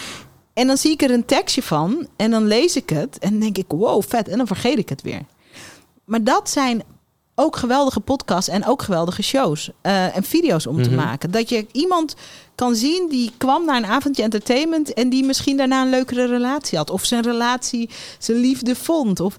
En 0.53 0.67
dan 0.67 0.77
zie 0.77 0.91
ik 0.93 1.03
er 1.03 1.11
een 1.11 1.25
tekstje 1.25 1.63
van. 1.63 2.07
En 2.17 2.31
dan 2.31 2.47
lees 2.47 2.77
ik 2.77 2.89
het. 2.89 3.19
En 3.19 3.31
dan 3.31 3.41
denk 3.41 3.59
ik, 3.59 3.65
wow, 3.69 4.03
vet. 4.09 4.29
En 4.29 4.37
dan 4.39 4.47
vergeet 4.47 4.79
ik 4.79 4.89
het 4.89 5.03
weer. 5.03 5.21
Maar 6.05 6.25
dat 6.25 6.51
zijn 6.51 6.83
ook 7.35 7.57
geweldige 7.57 8.01
podcasts 8.01 8.49
en 8.51 8.67
ook 8.67 8.83
geweldige 8.83 9.23
shows 9.23 9.71
eh, 9.81 10.17
en 10.17 10.23
video's 10.23 10.67
om 10.67 10.83
te 10.83 10.89
Mhm. 10.91 10.99
maken. 10.99 11.31
Dat 11.31 11.49
je 11.49 11.67
iemand 11.73 12.15
kan 12.55 12.75
zien 12.75 13.07
die 13.09 13.31
kwam 13.39 13.65
naar 13.65 13.77
een 13.77 13.87
avondje 13.87 14.23
entertainment 14.23 14.93
en 14.93 15.09
die 15.09 15.25
misschien 15.25 15.57
daarna 15.57 15.83
een 15.83 15.91
leukere 15.91 16.27
relatie 16.27 16.79
had. 16.79 16.91
Of 16.91 17.05
zijn 17.05 17.23
relatie, 17.23 17.91
zijn 18.19 18.39
liefde 18.39 18.75
vond. 18.75 19.21
Of... 19.21 19.37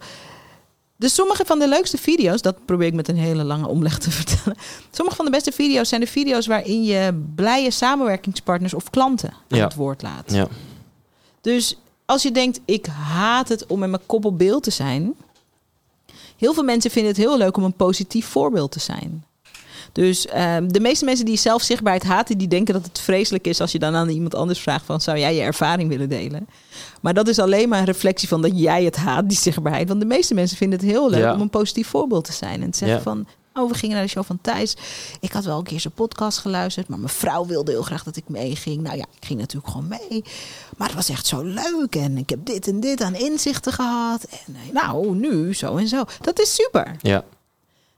Dus 0.98 1.14
sommige 1.14 1.46
van 1.46 1.60
de 1.60 1.68
leukste 1.68 1.98
video's, 1.98 2.41
dat 2.41 2.66
probeer 2.66 2.88
ik 2.88 2.93
met 2.93 3.08
een 3.08 3.18
hele 3.18 3.43
lange 3.43 3.68
omleg 3.68 3.98
te 4.00 4.12
vertellen. 4.22 4.58
Sommige 4.91 5.16
van 5.18 5.26
de 5.26 5.32
beste 5.32 5.52
video's 5.52 5.89
zijn 5.89 6.02
de 6.02 6.08
video's 6.08 6.48
waarin 6.48 6.84
je 6.84 7.24
blije 7.36 7.72
samenwerkingspartners 7.72 8.74
of 8.74 8.89
klanten 8.89 9.30
aan 9.50 9.58
Ja. 9.58 9.64
het 9.64 9.76
woord 9.76 10.02
laat. 10.02 10.32
Ja. 10.32 10.48
Dus 11.41 11.78
als 12.06 12.24
je 12.24 12.32
denkt, 12.32 12.60
ik 12.66 12.86
haat 12.86 13.50
het 13.50 13.66
om 13.66 13.80
met 13.80 13.89
mijn 13.89 14.02
kop 14.06 14.26
op 14.26 14.38
beeld 14.38 14.64
te 14.64 14.72
zijn. 14.72 15.14
Heel 16.38 16.54
veel 16.54 16.64
mensen 16.64 16.91
vinden 16.91 17.12
het 17.12 17.22
heel 17.22 17.38
leuk 17.38 17.58
om 17.58 17.64
een 17.64 17.74
positief 17.74 18.26
voorbeeld 18.28 18.72
te 18.72 18.80
zijn. 18.80 19.26
Dus 19.96 20.28
ehm, 20.28 20.68
de 20.68 20.80
meeste 20.80 21.06
mensen 21.06 21.26
die 21.26 21.38
zelf 21.38 21.62
zichtbaarheid 21.62 22.04
haten, 22.04 22.38
die 22.38 22.48
denken 22.48 22.74
dat 22.74 22.84
het 22.86 23.00
vreselijk 23.00 23.48
is 23.48 23.62
als 23.62 23.72
je 23.72 23.80
dan 23.80 23.96
aan 23.96 24.10
iemand 24.10 24.36
anders 24.36 24.60
vraagt 24.60 24.86
van 24.86 25.02
zou 25.02 25.18
jij 25.18 25.36
je 25.36 25.41
ervaring 25.41 25.89
willen 25.89 26.10
delen? 26.10 26.48
Maar 27.02 27.14
dat 27.14 27.28
is 27.28 27.39
alleen 27.39 27.70
maar 27.70 27.80
een 27.80 27.86
reflectie 27.86 28.28
van 28.28 28.41
dat 28.41 28.52
jij 28.60 28.84
het 28.84 28.96
haat, 28.96 29.30
die 29.30 29.38
zichtbaarheid. 29.38 29.88
Want 29.88 30.00
de 30.00 30.06
meeste 30.06 30.34
mensen 30.34 30.58
vinden 30.58 30.80
het 30.80 30.88
heel 30.88 31.10
leuk 31.10 31.20
Ja. 31.20 31.34
om 31.34 31.41
een 31.41 31.50
positief 31.50 31.88
voorbeeld 31.88 32.26
te 32.26 32.34
zijn. 32.34 32.62
En 32.62 32.72
te 32.72 32.78
zeggen 32.78 32.98
Ja. 32.98 33.04
van, 33.04 33.28
oh 33.54 33.70
we 33.72 33.78
gingen 33.78 33.96
naar 33.96 34.06
de 34.06 34.12
show 34.12 34.24
van 34.24 34.39
Thijs. 34.41 34.76
Ik 35.20 35.32
had 35.32 35.46
wel 35.46 35.58
een 35.58 35.64
keer 35.64 35.80
zijn 35.80 35.93
podcast 35.93 36.38
geluisterd, 36.38 36.88
maar 36.88 37.00
mijn 37.00 37.10
vrouw 37.12 37.46
wilde 37.46 37.72
heel 37.72 37.82
graag 37.84 38.04
dat 38.04 38.16
ik 38.16 38.24
meeging. 38.30 38.82
Nou 38.82 38.98
ja, 38.98 39.06
ik 39.20 39.26
ging 39.28 39.39
natuurlijk 39.39 39.72
gewoon 39.72 39.88
mee. 39.88 40.24
Maar 40.78 40.88
het 40.88 40.96
was 40.96 41.10
echt 41.10 41.28
zo 41.28 41.41
leuk 41.41 41.96
en 41.96 42.18
ik 42.18 42.30
heb 42.30 42.46
dit 42.46 42.68
en 42.68 42.80
dit 42.80 43.02
aan 43.02 43.16
inzichten 43.16 43.74
gehad. 43.74 44.24
En 44.24 44.56
eh, 44.56 44.74
nou, 44.84 45.16
nu 45.16 45.54
zo 45.54 45.76
en 45.78 45.88
zo. 45.88 46.04
Dat 46.22 46.39
is 46.41 46.56
super. 46.56 46.96
Ja. 47.02 47.24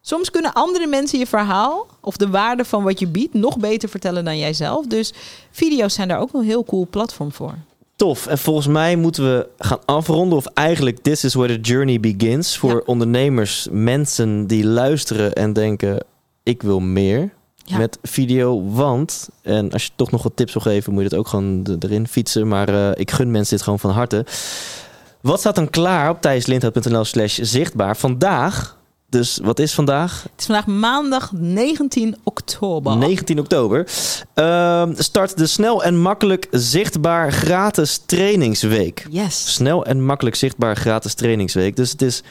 Soms 0.07 0.31
kunnen 0.31 0.53
andere 0.53 0.87
mensen 0.87 1.19
je 1.19 1.27
verhaal 1.27 1.87
of 2.01 2.17
de 2.17 2.29
waarde 2.29 2.65
van 2.65 2.83
wat 2.83 2.99
je 2.99 3.07
biedt 3.07 3.33
nog 3.33 3.57
beter 3.57 3.89
vertellen 3.89 4.25
dan 4.25 4.37
jijzelf. 4.37 4.85
Dus 4.85 5.13
video's 5.51 5.93
zijn 5.93 6.07
daar 6.07 6.19
ook 6.19 6.33
een 6.33 6.43
heel 6.43 6.63
cool 6.63 6.87
platform 6.89 7.31
voor. 7.31 7.53
Tof. 7.95 8.27
En 8.27 8.37
volgens 8.37 8.67
mij 8.67 8.95
moeten 8.95 9.23
we 9.23 9.47
gaan 9.57 9.79
afronden. 9.85 10.37
Of 10.37 10.45
eigenlijk, 10.45 10.97
this 10.97 11.23
is 11.23 11.33
where 11.33 11.53
the 11.53 11.59
journey 11.61 11.99
begins. 11.99 12.57
Voor 12.57 12.69
Ja. 12.71 12.81
ondernemers, 12.85 13.67
mensen 13.71 14.47
die 14.47 14.65
luisteren 14.65 15.33
en 15.33 15.53
denken... 15.53 16.03
ik 16.43 16.61
wil 16.61 16.79
meer 16.79 17.33
Ja. 17.63 17.77
met 17.77 17.97
video. 18.01 18.63
Want, 18.69 19.29
en 19.41 19.71
als 19.71 19.83
je 19.83 19.91
toch 19.95 20.11
nog 20.11 20.23
wat 20.23 20.35
tips 20.35 20.53
wil 20.53 20.61
geven... 20.61 20.93
moet 20.93 21.01
je 21.01 21.07
het 21.09 21.17
ook 21.17 21.27
gewoon 21.27 21.77
erin 21.79 22.07
fietsen. 22.07 22.47
Maar 22.47 22.69
eh, 22.69 22.91
ik 22.93 23.11
gun 23.11 23.31
mensen 23.31 23.55
dit 23.55 23.63
gewoon 23.63 23.79
van 23.79 23.91
harte. 23.91 24.25
Wat 25.21 25.39
staat 25.39 25.55
dan 25.55 25.69
klaar 25.69 26.09
op 26.09 26.21
thijslindhout.nl 26.21 27.05
slash 27.05 27.39
zichtbaar? 27.41 27.97
Vandaag... 27.97 28.76
Dus 29.09 29.39
wat 29.43 29.59
is 29.59 29.73
vandaag? 29.73 30.23
Het 30.23 30.31
is 30.39 30.45
vandaag 30.45 30.65
maandag 30.65 31.31
19 31.33 32.15
oktober. 32.23 32.97
19 32.97 33.39
oktober. 33.39 33.87
Ehm, 34.33 34.93
start 34.95 35.37
de 35.37 35.47
snel 35.47 35.83
en 35.83 36.01
makkelijk 36.01 36.47
zichtbaar 36.51 37.31
gratis 37.31 38.01
trainingsweek. 38.05 39.05
Yes. 39.09 39.53
Snel 39.53 39.85
en 39.85 40.05
makkelijk 40.05 40.35
zichtbaar 40.35 40.75
gratis 40.75 41.13
trainingsweek. 41.13 41.75
Dus 41.75 41.91
het 41.91 42.01
is 42.01 42.23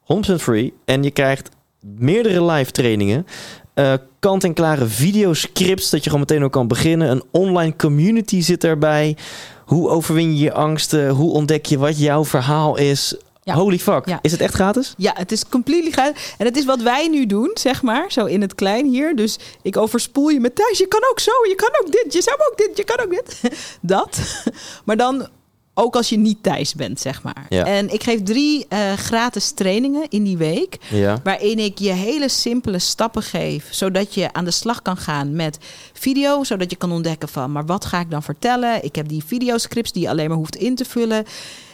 100% 0.00 0.42
free. 0.42 0.72
En 0.84 1.02
je 1.02 1.10
krijgt 1.10 1.48
meerdere 1.80 2.44
live 2.44 2.70
trainingen. 2.70 3.26
eh, 3.74 3.92
kant-en-klare 4.20 4.86
videoscripts 4.86 5.90
dat 5.90 6.04
je 6.04 6.10
gewoon 6.10 6.26
meteen 6.28 6.44
ook 6.44 6.52
kan 6.52 6.68
beginnen. 6.68 7.10
Een 7.10 7.22
online 7.30 7.76
community 7.76 8.40
zit 8.40 8.64
erbij. 8.64 9.16
Hoe 9.64 9.88
overwin 9.88 10.36
je 10.36 10.42
je 10.44 10.52
angsten? 10.52 11.08
Hoe 11.08 11.32
ontdek 11.32 11.66
je 11.66 11.78
wat 11.78 11.98
jouw 11.98 12.24
verhaal 12.24 12.76
is? 12.76 13.16
Ja. 13.44 13.54
Holy 13.54 13.78
fuck. 13.78 14.06
Ja. 14.06 14.18
Is 14.22 14.32
het 14.32 14.40
echt 14.40 14.54
gratis? 14.54 14.94
Ja, 14.96 15.12
het 15.16 15.32
is 15.32 15.48
completely 15.48 15.90
gratis. 15.90 16.34
En 16.38 16.46
het 16.46 16.56
is 16.56 16.64
wat 16.64 16.80
wij 16.80 17.08
nu 17.08 17.26
doen, 17.26 17.50
zeg 17.54 17.82
maar, 17.82 18.12
zo 18.12 18.24
in 18.24 18.40
het 18.40 18.54
klein 18.54 18.86
hier. 18.86 19.16
Dus 19.16 19.38
ik 19.62 19.76
overspoel 19.76 20.28
je 20.28 20.40
met 20.40 20.54
thuis. 20.54 20.78
Je 20.78 20.86
kan 20.86 21.02
ook 21.10 21.20
zo, 21.20 21.30
je 21.48 21.54
kan 21.54 21.70
ook 21.80 21.92
dit, 21.92 22.12
je 22.12 22.22
zou 22.22 22.36
ook 22.50 22.56
dit, 22.56 22.76
je 22.76 22.84
kan 22.84 23.00
ook 23.00 23.10
dit. 23.10 23.40
Dat. 23.80 24.18
Maar 24.84 24.96
dan 24.96 25.28
ook 25.74 25.96
als 25.96 26.08
je 26.08 26.18
niet 26.18 26.42
thuis 26.42 26.74
bent, 26.74 27.00
zeg 27.00 27.22
maar. 27.22 27.46
Ja. 27.48 27.64
En 27.66 27.92
ik 27.92 28.02
geef 28.02 28.22
drie 28.22 28.66
eh, 28.68 28.92
gratis 28.92 29.50
trainingen 29.50 30.06
in 30.08 30.24
die 30.24 30.36
week. 30.36 30.76
Ja. 30.90 31.20
Waarin 31.24 31.58
ik 31.58 31.78
je 31.78 31.92
hele 31.92 32.28
simpele 32.28 32.78
stappen 32.78 33.22
geef. 33.22 33.68
Zodat 33.70 34.14
je 34.14 34.32
aan 34.32 34.44
de 34.44 34.50
slag 34.50 34.82
kan 34.82 34.96
gaan 34.96 35.36
met 35.36 35.58
video. 35.92 36.44
Zodat 36.44 36.70
je 36.70 36.76
kan 36.76 36.92
ontdekken 36.92 37.28
van, 37.28 37.52
maar 37.52 37.66
wat 37.66 37.84
ga 37.84 38.00
ik 38.00 38.10
dan 38.10 38.22
vertellen? 38.22 38.84
Ik 38.84 38.94
heb 38.94 39.08
die 39.08 39.24
videoscripts 39.26 39.92
die 39.92 40.02
je 40.02 40.08
alleen 40.08 40.28
maar 40.28 40.36
hoeft 40.36 40.56
in 40.56 40.74
te 40.74 40.84
vullen. 40.84 41.24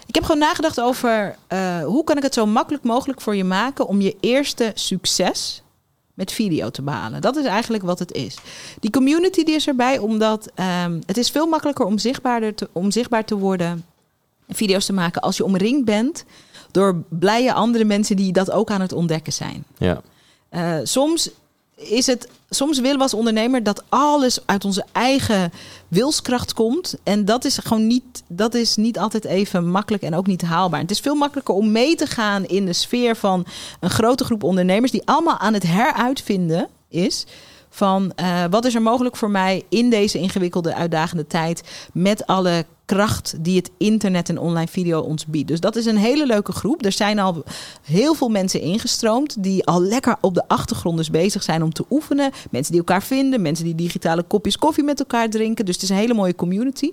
Ik 0.08 0.14
heb 0.14 0.24
gewoon 0.24 0.40
nagedacht 0.40 0.80
over 0.80 1.36
eh, 1.46 1.84
hoe 1.84 2.04
kan 2.04 2.16
ik 2.16 2.22
het 2.22 2.34
zo 2.34 2.46
makkelijk 2.46 2.84
mogelijk 2.84 3.20
voor 3.20 3.36
je 3.36 3.44
maken 3.44 3.86
om 3.86 4.00
je 4.00 4.16
eerste 4.20 4.72
succes 4.74 5.62
met 6.14 6.32
video 6.32 6.70
te 6.70 6.82
behalen. 6.82 7.20
Dat 7.20 7.36
is 7.36 7.44
eigenlijk 7.44 7.84
wat 7.84 7.98
het 7.98 8.12
is. 8.12 8.36
Die 8.80 8.90
community 8.90 9.44
die 9.44 9.54
is 9.54 9.66
erbij 9.66 9.98
omdat 9.98 10.50
ehm, 10.54 11.00
het 11.06 11.16
is 11.16 11.30
veel 11.30 11.46
makkelijker 11.46 11.84
om, 11.84 11.98
zichtbaarder 11.98 12.54
te, 12.54 12.68
om 12.72 12.90
zichtbaar 12.90 13.24
te 13.24 13.36
worden, 13.36 13.84
video's 14.48 14.86
te 14.86 14.92
maken 14.92 15.22
als 15.22 15.36
je 15.36 15.44
omringd 15.44 15.84
bent 15.84 16.24
door 16.70 17.02
blije 17.08 17.52
andere 17.52 17.84
mensen 17.84 18.16
die 18.16 18.32
dat 18.32 18.50
ook 18.50 18.70
aan 18.70 18.80
het 18.80 18.92
ontdekken 18.92 19.32
zijn. 19.32 19.64
Ja. 19.78 20.02
Eh, 20.48 20.76
soms 20.82 21.30
is 21.78 22.06
het, 22.06 22.28
soms 22.50 22.80
willen 22.80 22.96
we 22.96 23.02
als 23.02 23.14
ondernemer 23.14 23.62
dat 23.62 23.82
alles 23.88 24.38
uit 24.46 24.64
onze 24.64 24.84
eigen 24.92 25.52
wilskracht 25.88 26.52
komt. 26.52 26.94
En 27.02 27.24
dat 27.24 27.44
is 27.44 27.58
gewoon 27.58 27.86
niet, 27.86 28.22
dat 28.28 28.54
is 28.54 28.76
niet 28.76 28.98
altijd 28.98 29.24
even 29.24 29.70
makkelijk 29.70 30.02
en 30.02 30.14
ook 30.14 30.26
niet 30.26 30.42
haalbaar. 30.42 30.80
Het 30.80 30.90
is 30.90 31.00
veel 31.00 31.14
makkelijker 31.14 31.54
om 31.54 31.72
mee 31.72 31.94
te 31.94 32.06
gaan 32.06 32.44
in 32.44 32.66
de 32.66 32.72
sfeer 32.72 33.16
van 33.16 33.46
een 33.80 33.90
grote 33.90 34.24
groep 34.24 34.42
ondernemers 34.42 34.92
die 34.92 35.02
allemaal 35.04 35.38
aan 35.38 35.54
het 35.54 35.66
heruitvinden 35.66 36.68
is. 36.88 37.26
Van 37.70 38.12
eh, 38.14 38.44
wat 38.50 38.64
is 38.64 38.74
er 38.74 38.82
mogelijk 38.82 39.16
voor 39.16 39.30
mij 39.30 39.64
in 39.68 39.90
deze 39.90 40.18
ingewikkelde, 40.18 40.74
uitdagende 40.74 41.26
tijd. 41.26 41.62
Met 41.92 42.26
alle 42.26 42.64
kracht 42.88 43.34
die 43.40 43.56
het 43.56 43.70
internet 43.78 44.28
en 44.28 44.38
online 44.38 44.68
video 44.68 45.00
ons 45.00 45.26
biedt. 45.26 45.48
Dus 45.48 45.60
dat 45.60 45.76
is 45.76 45.86
een 45.86 45.96
hele 45.96 46.26
leuke 46.26 46.52
groep. 46.52 46.84
Er 46.84 46.92
zijn 46.92 47.18
al 47.18 47.44
heel 47.82 48.14
veel 48.14 48.28
mensen 48.28 48.60
ingestroomd. 48.60 49.42
die 49.42 49.66
al 49.66 49.82
lekker 49.82 50.16
op 50.20 50.34
de 50.34 50.48
achtergrond 50.48 50.96
dus 50.96 51.10
bezig 51.10 51.42
zijn 51.42 51.62
om 51.62 51.72
te 51.72 51.84
oefenen. 51.90 52.30
Mensen 52.50 52.72
die 52.72 52.80
elkaar 52.80 53.02
vinden. 53.02 53.42
Mensen 53.42 53.64
die 53.64 53.74
digitale 53.74 54.22
kopjes 54.22 54.58
koffie 54.58 54.84
met 54.84 54.98
elkaar 54.98 55.30
drinken. 55.30 55.64
Dus 55.64 55.74
het 55.74 55.82
is 55.82 55.90
een 55.90 55.96
hele 55.96 56.14
mooie 56.14 56.34
community. 56.34 56.92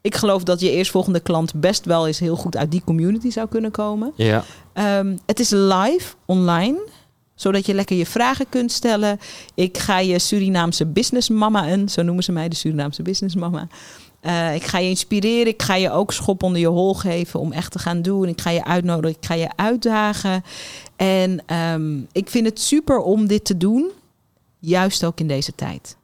ik 0.00 0.14
geloof 0.14 0.42
dat 0.42 0.60
je 0.60 0.70
eerstvolgende 0.70 1.20
klant 1.20 1.54
best 1.54 1.84
wel 1.84 2.06
eens 2.06 2.18
heel 2.18 2.36
goed 2.36 2.56
uit 2.56 2.70
die 2.70 2.82
community 2.84 3.30
zou 3.30 3.48
kunnen 3.48 3.70
komen. 3.70 4.12
Ja. 4.16 4.44
Ehm, 4.72 5.16
het 5.26 5.40
is 5.40 5.50
live, 5.50 6.14
online, 6.26 6.88
zodat 7.34 7.66
je 7.66 7.74
lekker 7.74 7.96
je 7.96 8.06
vragen 8.06 8.46
kunt 8.48 8.72
stellen. 8.72 9.20
Ik 9.54 9.78
ga 9.78 9.98
je 9.98 10.18
Surinaamse 10.18 10.86
businessmama 10.86 11.66
en 11.66 11.88
zo 11.88 12.02
noemen 12.02 12.24
ze 12.24 12.32
mij 12.32 12.48
de 12.48 12.56
Surinaamse 12.56 13.02
businessmama. 13.02 13.68
Eh, 14.20 14.54
ik 14.54 14.62
ga 14.62 14.78
je 14.78 14.88
inspireren. 14.88 15.46
Ik 15.46 15.62
ga 15.62 15.74
je 15.74 15.90
ook 15.90 16.12
schop 16.12 16.42
onder 16.42 16.60
je 16.60 16.66
hol 16.66 16.94
geven 16.94 17.40
om 17.40 17.52
echt 17.52 17.72
te 17.72 17.78
gaan 17.78 18.02
doen. 18.02 18.28
Ik 18.28 18.40
ga 18.40 18.50
je 18.50 18.64
uitnodigen. 18.64 19.16
Ik 19.16 19.26
ga 19.26 19.34
je 19.34 19.50
uitdagen. 19.56 20.44
En 20.96 21.42
ehm, 21.46 21.98
ik 22.12 22.30
vind 22.30 22.46
het 22.46 22.60
super 22.60 22.98
om 22.98 23.26
dit 23.26 23.44
te 23.44 23.56
doen. 23.56 23.90
Juist 24.58 25.04
ook 25.04 25.20
in 25.20 25.28
deze 25.28 25.54
tijd. 25.54 25.98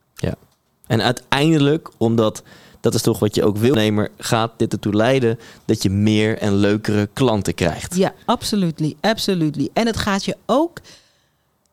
En 0.86 1.02
uiteindelijk, 1.02 1.90
omdat 1.96 2.42
dat 2.80 2.94
is 2.94 3.02
toch 3.02 3.18
wat 3.18 3.34
je 3.34 3.44
ook 3.44 3.56
wil 3.56 4.06
gaat 4.18 4.52
dit 4.56 4.72
ertoe 4.72 4.94
leiden 4.94 5.38
dat 5.64 5.82
je 5.82 5.90
meer 5.90 6.38
en 6.38 6.54
leukere 6.54 7.08
klanten 7.12 7.54
krijgt. 7.54 7.96
Ja, 7.96 8.14
absolutely, 8.24 8.96
absolutely. 9.00 9.68
En 9.72 9.86
het 9.86 9.96
gaat 9.96 10.24
je 10.24 10.36
ook 10.46 10.80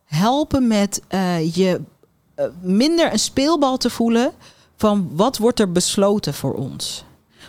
helpen 0.06 0.68
met 0.68 1.02
eh, 1.08 1.56
je 1.56 1.82
eh, 2.36 2.46
minder 2.62 3.12
een 3.12 3.20
speelbal 3.20 3.78
te 3.78 3.90
voelen 3.90 4.32
van 4.84 5.10
wat 5.16 5.38
wordt 5.38 5.60
er 5.60 5.72
besloten 5.72 6.34
voor 6.34 6.54
ons. 6.54 7.06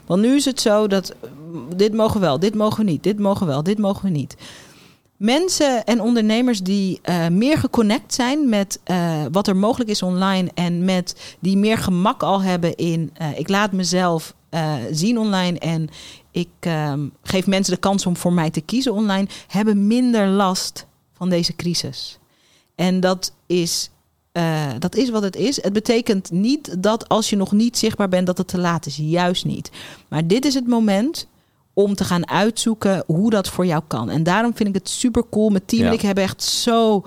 Want 0.07 0.23
nu 0.23 0.35
is 0.35 0.45
het 0.45 0.61
zo 0.61 0.87
dat 0.87 1.11
eh, 1.11 1.31
dit 1.77 1.95
mogen 1.95 2.21
wel, 2.21 2.39
dit 2.39 2.55
mogen 2.55 2.85
we 2.85 2.91
niet, 2.91 3.03
dit 3.03 3.19
mogen 3.19 3.47
wel, 3.47 3.63
dit 3.63 3.79
mogen 3.79 4.05
we 4.05 4.11
niet. 4.11 4.37
Mensen 5.17 5.85
en 5.85 6.01
ondernemers 6.01 6.61
die 6.61 6.99
eh, 7.03 7.29
meer 7.29 7.59
geconnect 7.59 8.15
zijn 8.15 8.49
met 8.49 8.81
eh, 8.85 9.25
wat 9.33 9.47
er 9.47 9.57
mogelijk 9.57 9.91
is 9.91 10.03
online 10.03 10.51
en 10.55 10.85
met 10.85 11.37
die 11.41 11.57
meer 11.57 11.79
gemak 11.79 12.23
al 12.23 12.43
hebben 12.43 12.75
in 12.77 13.11
eh, 13.15 13.39
ik 13.39 13.49
laat 13.49 13.73
mezelf 13.73 14.35
zien 14.91 15.19
online 15.19 15.59
en 15.59 15.89
ik 16.31 16.49
ehm, 16.61 17.09
geef 17.23 17.47
mensen 17.47 17.75
de 17.75 17.81
kans 17.81 18.07
om 18.07 18.17
voor 18.17 18.33
mij 18.33 18.51
te 18.51 18.61
kiezen 18.61 18.93
online, 18.93 19.27
hebben 19.47 19.87
minder 19.87 20.29
last 20.29 20.87
van 21.13 21.29
deze 21.29 21.57
crisis. 21.57 22.19
En 22.75 23.01
dat 23.01 23.35
is, 23.47 23.91
eh, 24.35 24.67
dat 24.79 24.95
is 24.97 25.11
wat 25.11 25.23
het 25.23 25.37
is. 25.37 25.63
Het 25.63 25.73
betekent 25.73 26.31
niet 26.31 26.83
dat 26.83 27.09
als 27.09 27.31
je 27.31 27.37
nog 27.37 27.53
niet 27.53 27.79
zichtbaar 27.79 28.09
bent, 28.09 28.27
dat 28.27 28.39
het 28.39 28.49
te 28.49 28.59
laat 28.59 28.87
is. 28.87 28.97
Juist 28.97 29.45
niet. 29.45 29.71
Maar 30.09 30.27
dit 30.27 30.45
is 30.45 30.55
het 30.55 30.67
moment 30.67 31.27
om 31.73 31.95
te 31.95 32.05
gaan 32.05 32.29
uitzoeken 32.29 33.03
hoe 33.07 33.31
dat 33.31 33.49
voor 33.49 33.67
jou 33.67 33.83
kan. 33.87 34.11
En 34.11 34.23
daarom 34.23 34.55
vind 34.57 34.69
ik 34.69 34.75
het 34.75 34.89
super 34.89 35.23
cool. 35.31 35.49
Mijn 35.51 35.65
team 35.67 35.83
Ja. 35.83 35.89
en 35.89 35.93
ik 35.95 36.01
hebben 36.01 36.25
echt 36.25 36.43
zo 36.43 37.03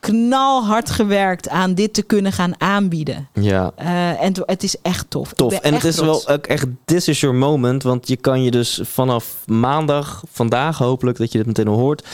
knalhard 0.00 0.90
gewerkt 0.90 1.48
aan 1.48 1.74
dit 1.74 1.94
te 1.94 2.02
kunnen 2.02 2.32
gaan 2.32 2.60
aanbieden. 2.60 3.28
Ja, 3.32 3.70
Eh, 3.76 4.22
en 4.22 4.32
het 4.46 4.62
is 4.62 4.76
echt 4.82 5.10
tof. 5.10 5.32
Tof. 5.32 5.52
En 5.52 5.74
het 5.74 5.84
is 5.84 5.94
trots. 5.94 6.24
wel 6.24 6.34
ook 6.36 6.46
echt, 6.46 6.66
this 6.84 7.08
is 7.08 7.20
your 7.20 7.36
moment. 7.36 7.82
Want 7.82 8.08
je 8.08 8.16
kan 8.16 8.42
je 8.42 8.50
dus 8.50 8.80
vanaf 8.82 9.34
maandag, 9.46 10.22
vandaag 10.32 10.78
hopelijk, 10.78 11.18
dat 11.18 11.32
je 11.32 11.38
dit 11.38 11.46
meteen 11.46 11.68
al 11.68 11.78
hoort, 11.78 12.04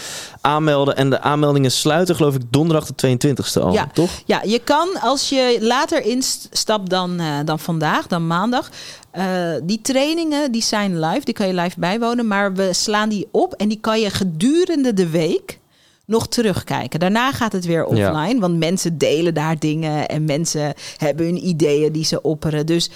aanmelden. 0.41 0.97
En 0.97 1.11
de 1.11 1.21
aanmeldingen 1.21 1.71
sluiten 1.71 2.17
geloof 2.17 2.35
ik 2.35 2.43
donderdag 2.51 2.87
de 2.87 2.95
22e 2.95 3.61
al, 3.61 3.73
Ja. 3.73 3.89
toch? 3.93 4.11
Ja, 4.25 4.43
je 4.45 4.59
kan 4.59 4.89
als 5.01 5.29
je 5.29 5.59
later 5.61 6.05
instapt 6.05 6.91
dan, 6.91 7.21
eh, 7.21 7.27
dan 7.45 7.59
vandaag, 7.59 8.07
dan 8.07 8.27
maandag. 8.27 8.71
eh, 9.11 9.25
die 9.63 9.81
trainingen 9.83 10.53
die 10.53 10.63
zijn 10.63 11.01
live, 11.01 11.25
die 11.25 11.35
kan 11.35 11.47
je 11.47 11.55
live 11.55 11.79
bijwonen. 11.81 12.27
Maar 12.27 12.55
we 12.55 12.73
slaan 12.73 13.09
die 13.09 13.29
op 13.31 13.53
en 13.53 13.69
die 13.69 13.79
kan 13.81 14.01
je 14.01 14.11
gedurende 14.11 14.93
de 14.95 15.09
week 15.11 15.59
nog 16.07 16.29
terugkijken. 16.29 17.01
Daarna 17.01 17.33
gaat 17.33 17.53
het 17.53 17.65
weer 17.65 17.95
Ja. 17.95 18.11
offline, 18.11 18.41
want 18.41 18.59
mensen 18.59 18.99
delen 18.99 19.35
daar 19.35 19.59
dingen 19.59 20.09
en 20.09 20.25
mensen 20.25 20.75
hebben 20.97 21.27
hun 21.27 21.47
ideeën 21.47 21.93
die 21.93 22.05
ze 22.05 22.23
opperen. 22.23 22.67
Dus 22.67 22.91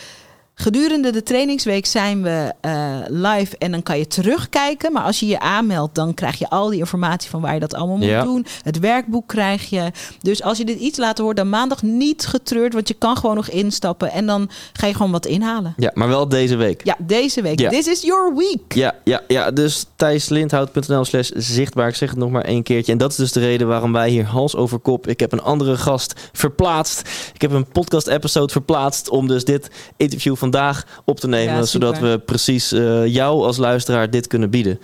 gedurende 0.61 1.11
de 1.11 1.23
trainingsweek 1.23 1.87
zijn 1.87 2.23
we 2.23 2.53
eh, 2.61 2.97
live 3.09 3.57
en 3.59 3.71
dan 3.71 3.83
kan 3.83 3.99
je 3.99 4.07
terugkijken. 4.07 4.93
Maar 4.93 5.03
als 5.03 5.21
je 5.21 5.27
je 5.27 5.41
aanmeldt, 5.41 5.95
dan 5.95 6.15
krijg 6.15 6.39
je 6.39 6.49
al 6.51 6.69
die 6.69 6.79
informatie 6.79 7.31
van 7.31 7.41
waar 7.41 7.55
je 7.55 7.61
dat 7.61 7.75
allemaal 7.75 7.97
moet 7.97 8.07
Ja. 8.07 8.23
doen. 8.23 8.47
Het 8.63 8.79
werkboek 8.79 9.27
krijg 9.29 9.71
je. 9.71 9.91
Dus 10.21 10.43
als 10.43 10.59
je 10.59 10.65
dit 10.65 10.79
iets 10.79 10.99
later 10.99 11.25
hoort, 11.25 11.37
dan 11.37 11.49
maandag 11.49 11.83
niet 11.83 12.27
getreurd, 12.27 12.73
want 12.73 12.89
je 12.89 12.95
kan 12.95 13.17
gewoon 13.17 13.37
nog 13.37 13.49
instappen 13.49 14.11
en 14.13 14.27
dan 14.27 14.51
ga 14.73 14.87
je 14.87 14.95
gewoon 14.95 15.13
wat 15.13 15.27
inhalen. 15.27 15.75
Ja, 15.77 15.91
maar 15.95 16.09
wel 16.09 16.29
deze 16.29 16.57
week. 16.57 16.85
Ja, 16.85 16.97
deze 16.99 17.43
week. 17.43 17.61
Ja. 17.61 17.71
This 17.71 17.87
is 17.87 18.03
your 18.03 18.35
week. 18.37 18.75
Ja, 18.75 18.95
ja, 19.05 19.23
ja, 19.29 19.51
dus 19.51 19.85
thijslindhout.nl 19.97 21.05
slash 21.05 21.31
zichtbaar. 21.35 21.89
Ik 21.89 21.95
zeg 21.95 22.11
het 22.11 22.19
nog 22.19 22.31
maar 22.31 22.45
één 22.45 22.63
keertje. 22.63 22.93
En 22.93 22.99
dat 22.99 23.11
is 23.11 23.17
dus 23.17 23.33
de 23.33 23.41
reden 23.41 23.67
waarom 23.67 23.93
wij 23.93 24.11
hier 24.11 24.25
hals 24.25 24.57
over 24.57 24.79
kop... 24.79 25.07
Ik 25.07 25.21
heb 25.21 25.33
een 25.33 25.43
andere 25.43 25.77
gast 25.77 26.13
verplaatst. 26.33 27.09
Ik 27.35 27.41
heb 27.41 27.51
een 27.51 27.67
podcast-episode 27.69 28.53
verplaatst... 28.53 29.09
om 29.09 29.29
dus 29.29 29.45
dit 29.45 29.71
interview 29.97 30.37
vandaag 30.51 30.85
op 31.05 31.21
te 31.21 31.29
nemen. 31.29 31.55
Ja, 31.55 31.63
zodat 31.63 31.99
we 31.99 32.21
precies 32.25 32.73
eh, 32.73 33.07
jou 33.07 33.45
als 33.45 33.57
luisteraar 33.57 34.11
dit 34.11 34.27
kunnen 34.27 34.51
bieden. 34.51 34.81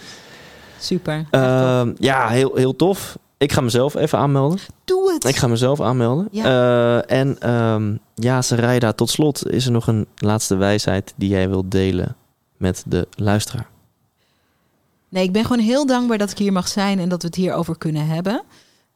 Super. 0.79 1.25
Ehm, 1.31 1.93
ja, 1.99 2.29
heel, 2.29 2.55
heel 2.55 2.77
tof. 2.77 3.19
Ik 3.39 3.53
ga 3.53 3.61
mezelf 3.61 3.95
even 3.95 4.19
aanmelden. 4.19 4.59
Doe 4.85 5.13
het. 5.13 5.25
Ik 5.25 5.37
ga 5.37 5.47
mezelf 5.47 5.81
aanmelden. 5.81 6.29
Ja. 6.31 6.45
Eh, 6.45 7.19
en 7.19 7.37
ehm 7.41 7.97
ja, 8.15 8.43
Sarayda, 8.43 8.93
tot 8.93 9.11
slot 9.11 9.51
is 9.51 9.67
er 9.67 9.73
nog 9.73 9.87
een 9.87 10.07
laatste 10.17 10.57
wijsheid... 10.57 11.13
die 11.17 11.29
jij 11.29 11.49
wilt 11.49 11.71
delen 11.71 12.17
met 12.57 12.83
de 12.87 13.09
luisteraar. 13.17 13.69
Nee, 15.09 15.25
ik 15.25 15.33
ben 15.33 15.43
gewoon 15.43 15.65
heel 15.65 15.87
dankbaar 15.87 16.19
dat 16.19 16.31
ik 16.31 16.39
hier 16.39 16.53
mag 16.53 16.69
zijn 16.69 16.99
en 16.99 17.09
dat 17.09 17.23
we 17.23 17.27
het 17.27 17.37
hierover 17.37 17.79
kunnen 17.79 18.07
hebben. 18.07 18.43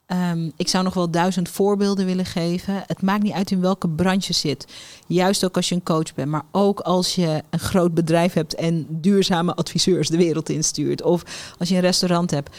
Ehm, 0.09 0.51
ik 0.57 0.69
zou 0.69 0.85
nog 0.85 0.95
wel 0.95 1.11
duizend 1.11 1.49
voorbeelden 1.49 2.07
willen 2.07 2.25
geven. 2.25 2.83
Het 2.87 3.03
maakt 3.03 3.23
niet 3.23 3.33
uit 3.33 3.51
in 3.51 3.61
welke 3.61 3.89
branche 3.89 4.27
je 4.27 4.33
zit. 4.33 4.67
Juist 5.07 5.45
ook 5.45 5.57
als 5.57 5.69
je 5.69 5.75
een 5.75 5.83
coach 5.83 6.15
bent, 6.15 6.31
maar 6.31 6.45
ook 6.51 6.81
als 6.81 7.15
je 7.15 7.43
een 7.51 7.59
groot 7.59 7.95
bedrijf 7.95 8.33
hebt 8.33 8.55
en 8.55 8.87
duurzame 8.89 9.55
adviseurs 9.55 10.09
de 10.09 10.17
wereld 10.17 10.49
instuurt. 10.49 11.03
Of 11.03 11.53
als 11.59 11.69
je 11.69 11.75
een 11.75 11.81
restaurant 11.81 12.31
hebt. 12.31 12.57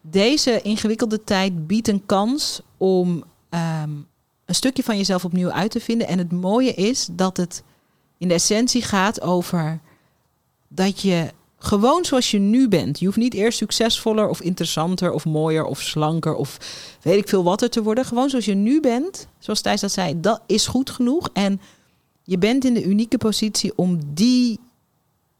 Deze 0.00 0.62
ingewikkelde 0.62 1.24
tijd 1.24 1.66
biedt 1.66 1.88
een 1.88 2.06
kans 2.06 2.60
om 2.76 3.24
ehm, 3.48 3.90
een 4.44 4.54
stukje 4.54 4.82
van 4.82 4.96
jezelf 4.96 5.24
opnieuw 5.24 5.50
uit 5.50 5.70
te 5.70 5.80
vinden. 5.80 6.06
En 6.06 6.18
het 6.18 6.32
mooie 6.32 6.74
is 6.74 7.08
dat 7.12 7.36
het 7.36 7.62
in 8.18 8.28
de 8.28 8.34
essentie 8.34 8.82
gaat 8.82 9.20
over 9.20 9.80
dat 10.68 11.00
je 11.00 11.30
gewoon 11.62 12.04
zoals 12.04 12.30
je 12.30 12.38
nu 12.38 12.68
bent. 12.68 12.98
Je 12.98 13.06
hoeft 13.06 13.16
niet 13.16 13.34
eerst 13.34 13.58
succesvoller 13.58 14.28
of 14.28 14.40
interessanter 14.40 15.12
of 15.12 15.24
mooier 15.24 15.64
of 15.64 15.80
slanker 15.80 16.34
of 16.34 16.56
weet 17.02 17.18
ik 17.18 17.28
veel 17.28 17.44
wat 17.44 17.62
er 17.62 17.70
te 17.70 17.82
worden. 17.82 18.04
Gewoon 18.04 18.30
zoals 18.30 18.44
je 18.44 18.54
nu 18.54 18.80
bent, 18.80 19.26
zoals 19.38 19.60
Thijs 19.60 19.80
dat 19.80 19.92
zei, 19.92 20.20
dat 20.20 20.40
is 20.46 20.66
goed 20.66 20.90
genoeg. 20.90 21.28
En 21.32 21.60
je 22.22 22.38
bent 22.38 22.64
in 22.64 22.74
de 22.74 22.84
unieke 22.84 23.18
positie 23.18 23.72
om 23.76 23.98
die, 24.14 24.60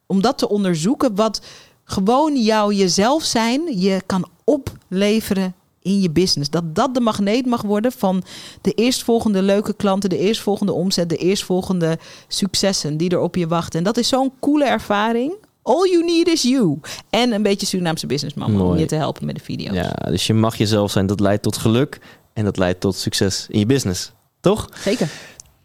om 0.06 0.22
dat 0.22 0.38
te 0.38 0.48
onderzoeken 0.48 1.14
wat 1.14 1.40
gewoon 1.84 2.36
jouw 2.36 2.72
jezelf 2.72 3.22
zijn 3.22 3.80
je 3.80 4.02
kan 4.06 4.28
opleveren 4.44 5.54
in 5.82 6.00
je 6.00 6.10
business. 6.10 6.50
Dat 6.50 6.74
dat 6.74 6.94
de 6.94 7.00
magneet 7.00 7.46
mag 7.46 7.62
worden 7.62 7.92
van 7.92 8.22
de 8.60 8.72
eerstvolgende 8.72 9.42
leuke 9.42 9.72
klanten, 9.74 10.10
de 10.10 10.18
eerstvolgende 10.18 10.72
omzet, 10.72 11.08
de 11.08 11.16
eerstvolgende 11.16 11.98
successen 12.28 12.96
die 12.96 13.10
er 13.10 13.20
op 13.20 13.36
je 13.36 13.46
wachten. 13.46 13.78
En 13.78 13.84
dat 13.84 13.96
is 13.96 14.08
zo'n 14.08 14.32
coole 14.40 14.64
ervaring. 14.64 15.32
All 15.62 15.90
you 15.90 16.04
need 16.04 16.28
is 16.28 16.42
you. 16.42 16.80
En 17.10 17.32
een 17.32 17.42
beetje 17.42 17.66
Surinaamse 17.66 18.06
businessman 18.06 18.60
om 18.60 18.76
je 18.76 18.86
te 18.86 18.94
helpen 18.94 19.26
met 19.26 19.34
de 19.34 19.44
video's. 19.44 19.74
Ja, 19.74 19.92
dus 20.10 20.26
je 20.26 20.34
mag 20.34 20.56
jezelf 20.56 20.90
zijn. 20.90 21.06
Dat 21.06 21.20
leidt 21.20 21.42
tot 21.42 21.56
geluk. 21.56 21.98
En 22.32 22.44
dat 22.44 22.56
leidt 22.56 22.80
tot 22.80 22.96
succes 22.96 23.46
in 23.48 23.58
je 23.58 23.66
business. 23.66 24.12
Toch? 24.40 24.68
Zeker. 24.84 25.08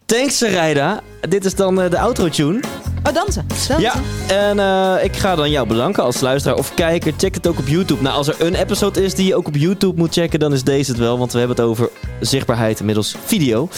Thanks, 0.06 0.38
Sarayda. 0.38 1.02
Dit 1.30 1.46
is 1.46 1.56
dan 1.56 1.82
eh, 1.82 1.90
de 1.90 2.00
outro-tune. 2.00 2.60
Oh, 3.04 3.14
dansen. 3.14 3.46
dansen. 3.48 3.80
Ja, 3.80 3.94
en 4.28 4.60
eh, 4.60 5.04
ik 5.04 5.16
ga 5.16 5.36
dan 5.36 5.50
jou 5.50 5.68
bedanken 5.68 6.04
als 6.04 6.20
luisteraar 6.20 6.58
of 6.58 6.74
kijker. 6.74 7.14
Check 7.18 7.34
het 7.36 7.48
ook 7.48 7.60
op 7.60 7.68
YouTube. 7.68 8.02
Nou, 8.02 8.16
als 8.16 8.28
er 8.28 8.36
een 8.42 8.56
episode 8.56 9.04
is 9.04 9.14
die 9.14 9.28
je 9.28 9.36
ook 9.36 9.48
op 9.48 9.56
YouTube 9.56 9.98
moet 9.98 10.14
checken, 10.14 10.40
dan 10.40 10.54
is 10.54 10.64
deze 10.64 10.92
het 10.92 11.00
wel. 11.00 11.18
Want 11.18 11.32
we 11.32 11.38
hebben 11.40 11.58
het 11.58 11.66
over 11.66 11.90
zichtbaarheid 12.20 12.84
middels 12.84 13.16
video. 13.26 13.70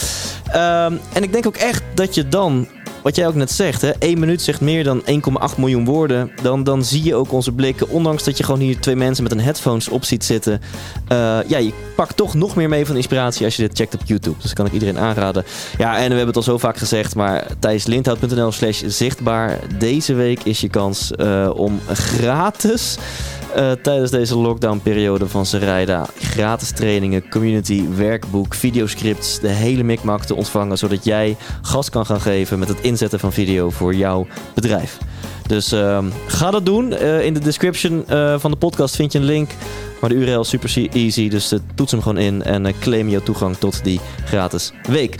Ehm, 0.46 0.96
en 1.12 1.22
ik 1.22 1.32
denk 1.32 1.46
ook 1.46 1.56
echt 1.56 1.82
dat 1.94 2.14
je 2.14 2.28
dan, 2.28 2.68
wat 3.08 3.16
jij 3.16 3.26
ook 3.26 3.34
net 3.34 3.50
zegt, 3.50 3.82
hè, 3.82 3.90
één 3.98 4.18
minuut 4.18 4.42
zegt 4.42 4.60
meer 4.60 4.84
dan 4.84 5.02
1,8 5.04 5.56
miljoen 5.56 5.84
woorden. 5.84 6.30
Dan, 6.42 6.64
dan 6.64 6.84
zie 6.84 7.04
je 7.04 7.14
ook 7.14 7.32
onze 7.32 7.52
blikken. 7.52 7.88
Ondanks 7.88 8.24
dat 8.24 8.38
je 8.38 8.44
gewoon 8.44 8.60
hier 8.60 8.80
twee 8.80 8.96
mensen 8.96 9.22
met 9.22 9.32
een 9.32 9.40
headphones 9.40 9.88
op 9.88 10.04
ziet 10.04 10.24
zitten. 10.24 10.60
Eh, 11.08 11.38
ja, 11.46 11.58
je 11.58 11.72
pakt 11.96 12.16
toch 12.16 12.34
nog 12.34 12.56
meer 12.56 12.68
mee 12.68 12.86
van 12.86 12.96
inspiratie 12.96 13.44
als 13.44 13.56
je 13.56 13.62
dit 13.62 13.76
checkt 13.76 13.94
op 13.94 14.00
YouTube. 14.04 14.36
Dus 14.36 14.44
dat 14.44 14.52
kan 14.52 14.66
ik 14.66 14.72
iedereen 14.72 14.98
aanraden. 14.98 15.44
Ja, 15.78 15.92
en 15.92 15.98
we 15.98 16.08
hebben 16.08 16.26
het 16.26 16.36
al 16.36 16.42
zo 16.42 16.58
vaak 16.58 16.76
gezegd, 16.76 17.14
maar 17.14 17.46
thijslindhout.nl 17.58 18.52
slash 18.52 18.82
zichtbaar. 18.86 19.58
Deze 19.78 20.14
week 20.14 20.42
is 20.42 20.60
je 20.60 20.68
kans 20.68 21.12
eh, 21.12 21.50
om 21.54 21.80
gratis 21.92 22.96
eh, 23.54 23.70
tijdens 23.72 24.10
deze 24.10 24.36
lockdownperiode 24.36 25.28
van 25.28 25.46
Sarayda 25.46 26.06
gratis 26.20 26.70
trainingen, 26.70 27.28
community, 27.28 27.84
werkboek, 27.96 28.54
videoscripts, 28.54 29.40
de 29.40 29.48
hele 29.48 29.82
mikmak 29.82 30.24
te 30.24 30.34
ontvangen, 30.34 30.78
zodat 30.78 31.04
jij 31.04 31.36
gas 31.62 31.90
kan 31.90 32.06
gaan 32.06 32.20
geven 32.20 32.58
met 32.58 32.68
het 32.68 32.80
inzetten 32.80 33.20
van 33.20 33.32
video 33.32 33.70
voor 33.70 33.94
jouw 33.94 34.26
bedrijf. 34.54 34.98
Dus 35.46 35.72
ehm, 35.72 36.04
ga 36.26 36.50
dat 36.50 36.66
doen. 36.66 36.92
Eh, 36.92 37.24
in 37.24 37.34
de 37.34 37.40
description 37.40 38.04
eh, 38.06 38.38
van 38.38 38.50
de 38.50 38.56
podcast 38.56 38.96
vind 38.96 39.12
je 39.12 39.18
een 39.18 39.24
link. 39.24 39.50
Maar 40.00 40.10
de 40.10 40.16
URL 40.16 40.40
is 40.40 40.48
super 40.48 40.88
easy, 40.92 41.28
dus 41.28 41.52
toets 41.74 41.92
hem 41.92 42.02
gewoon 42.02 42.18
in 42.18 42.42
en 42.42 42.78
claim 42.80 43.08
jouw 43.08 43.22
toegang 43.22 43.56
tot 43.56 43.84
die 43.84 44.00
gratis 44.24 44.72
week. 44.88 45.16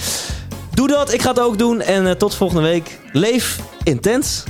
Doe 0.75 0.89
dat, 0.89 1.13
ik 1.13 1.23
ga 1.23 1.29
het 1.29 1.41
ook 1.41 1.59
doen 1.59 1.81
en 1.81 2.19
tot 2.19 2.35
volgende 2.35 2.63
week. 2.63 2.99
Leef 3.13 3.59
intens. 3.83 4.45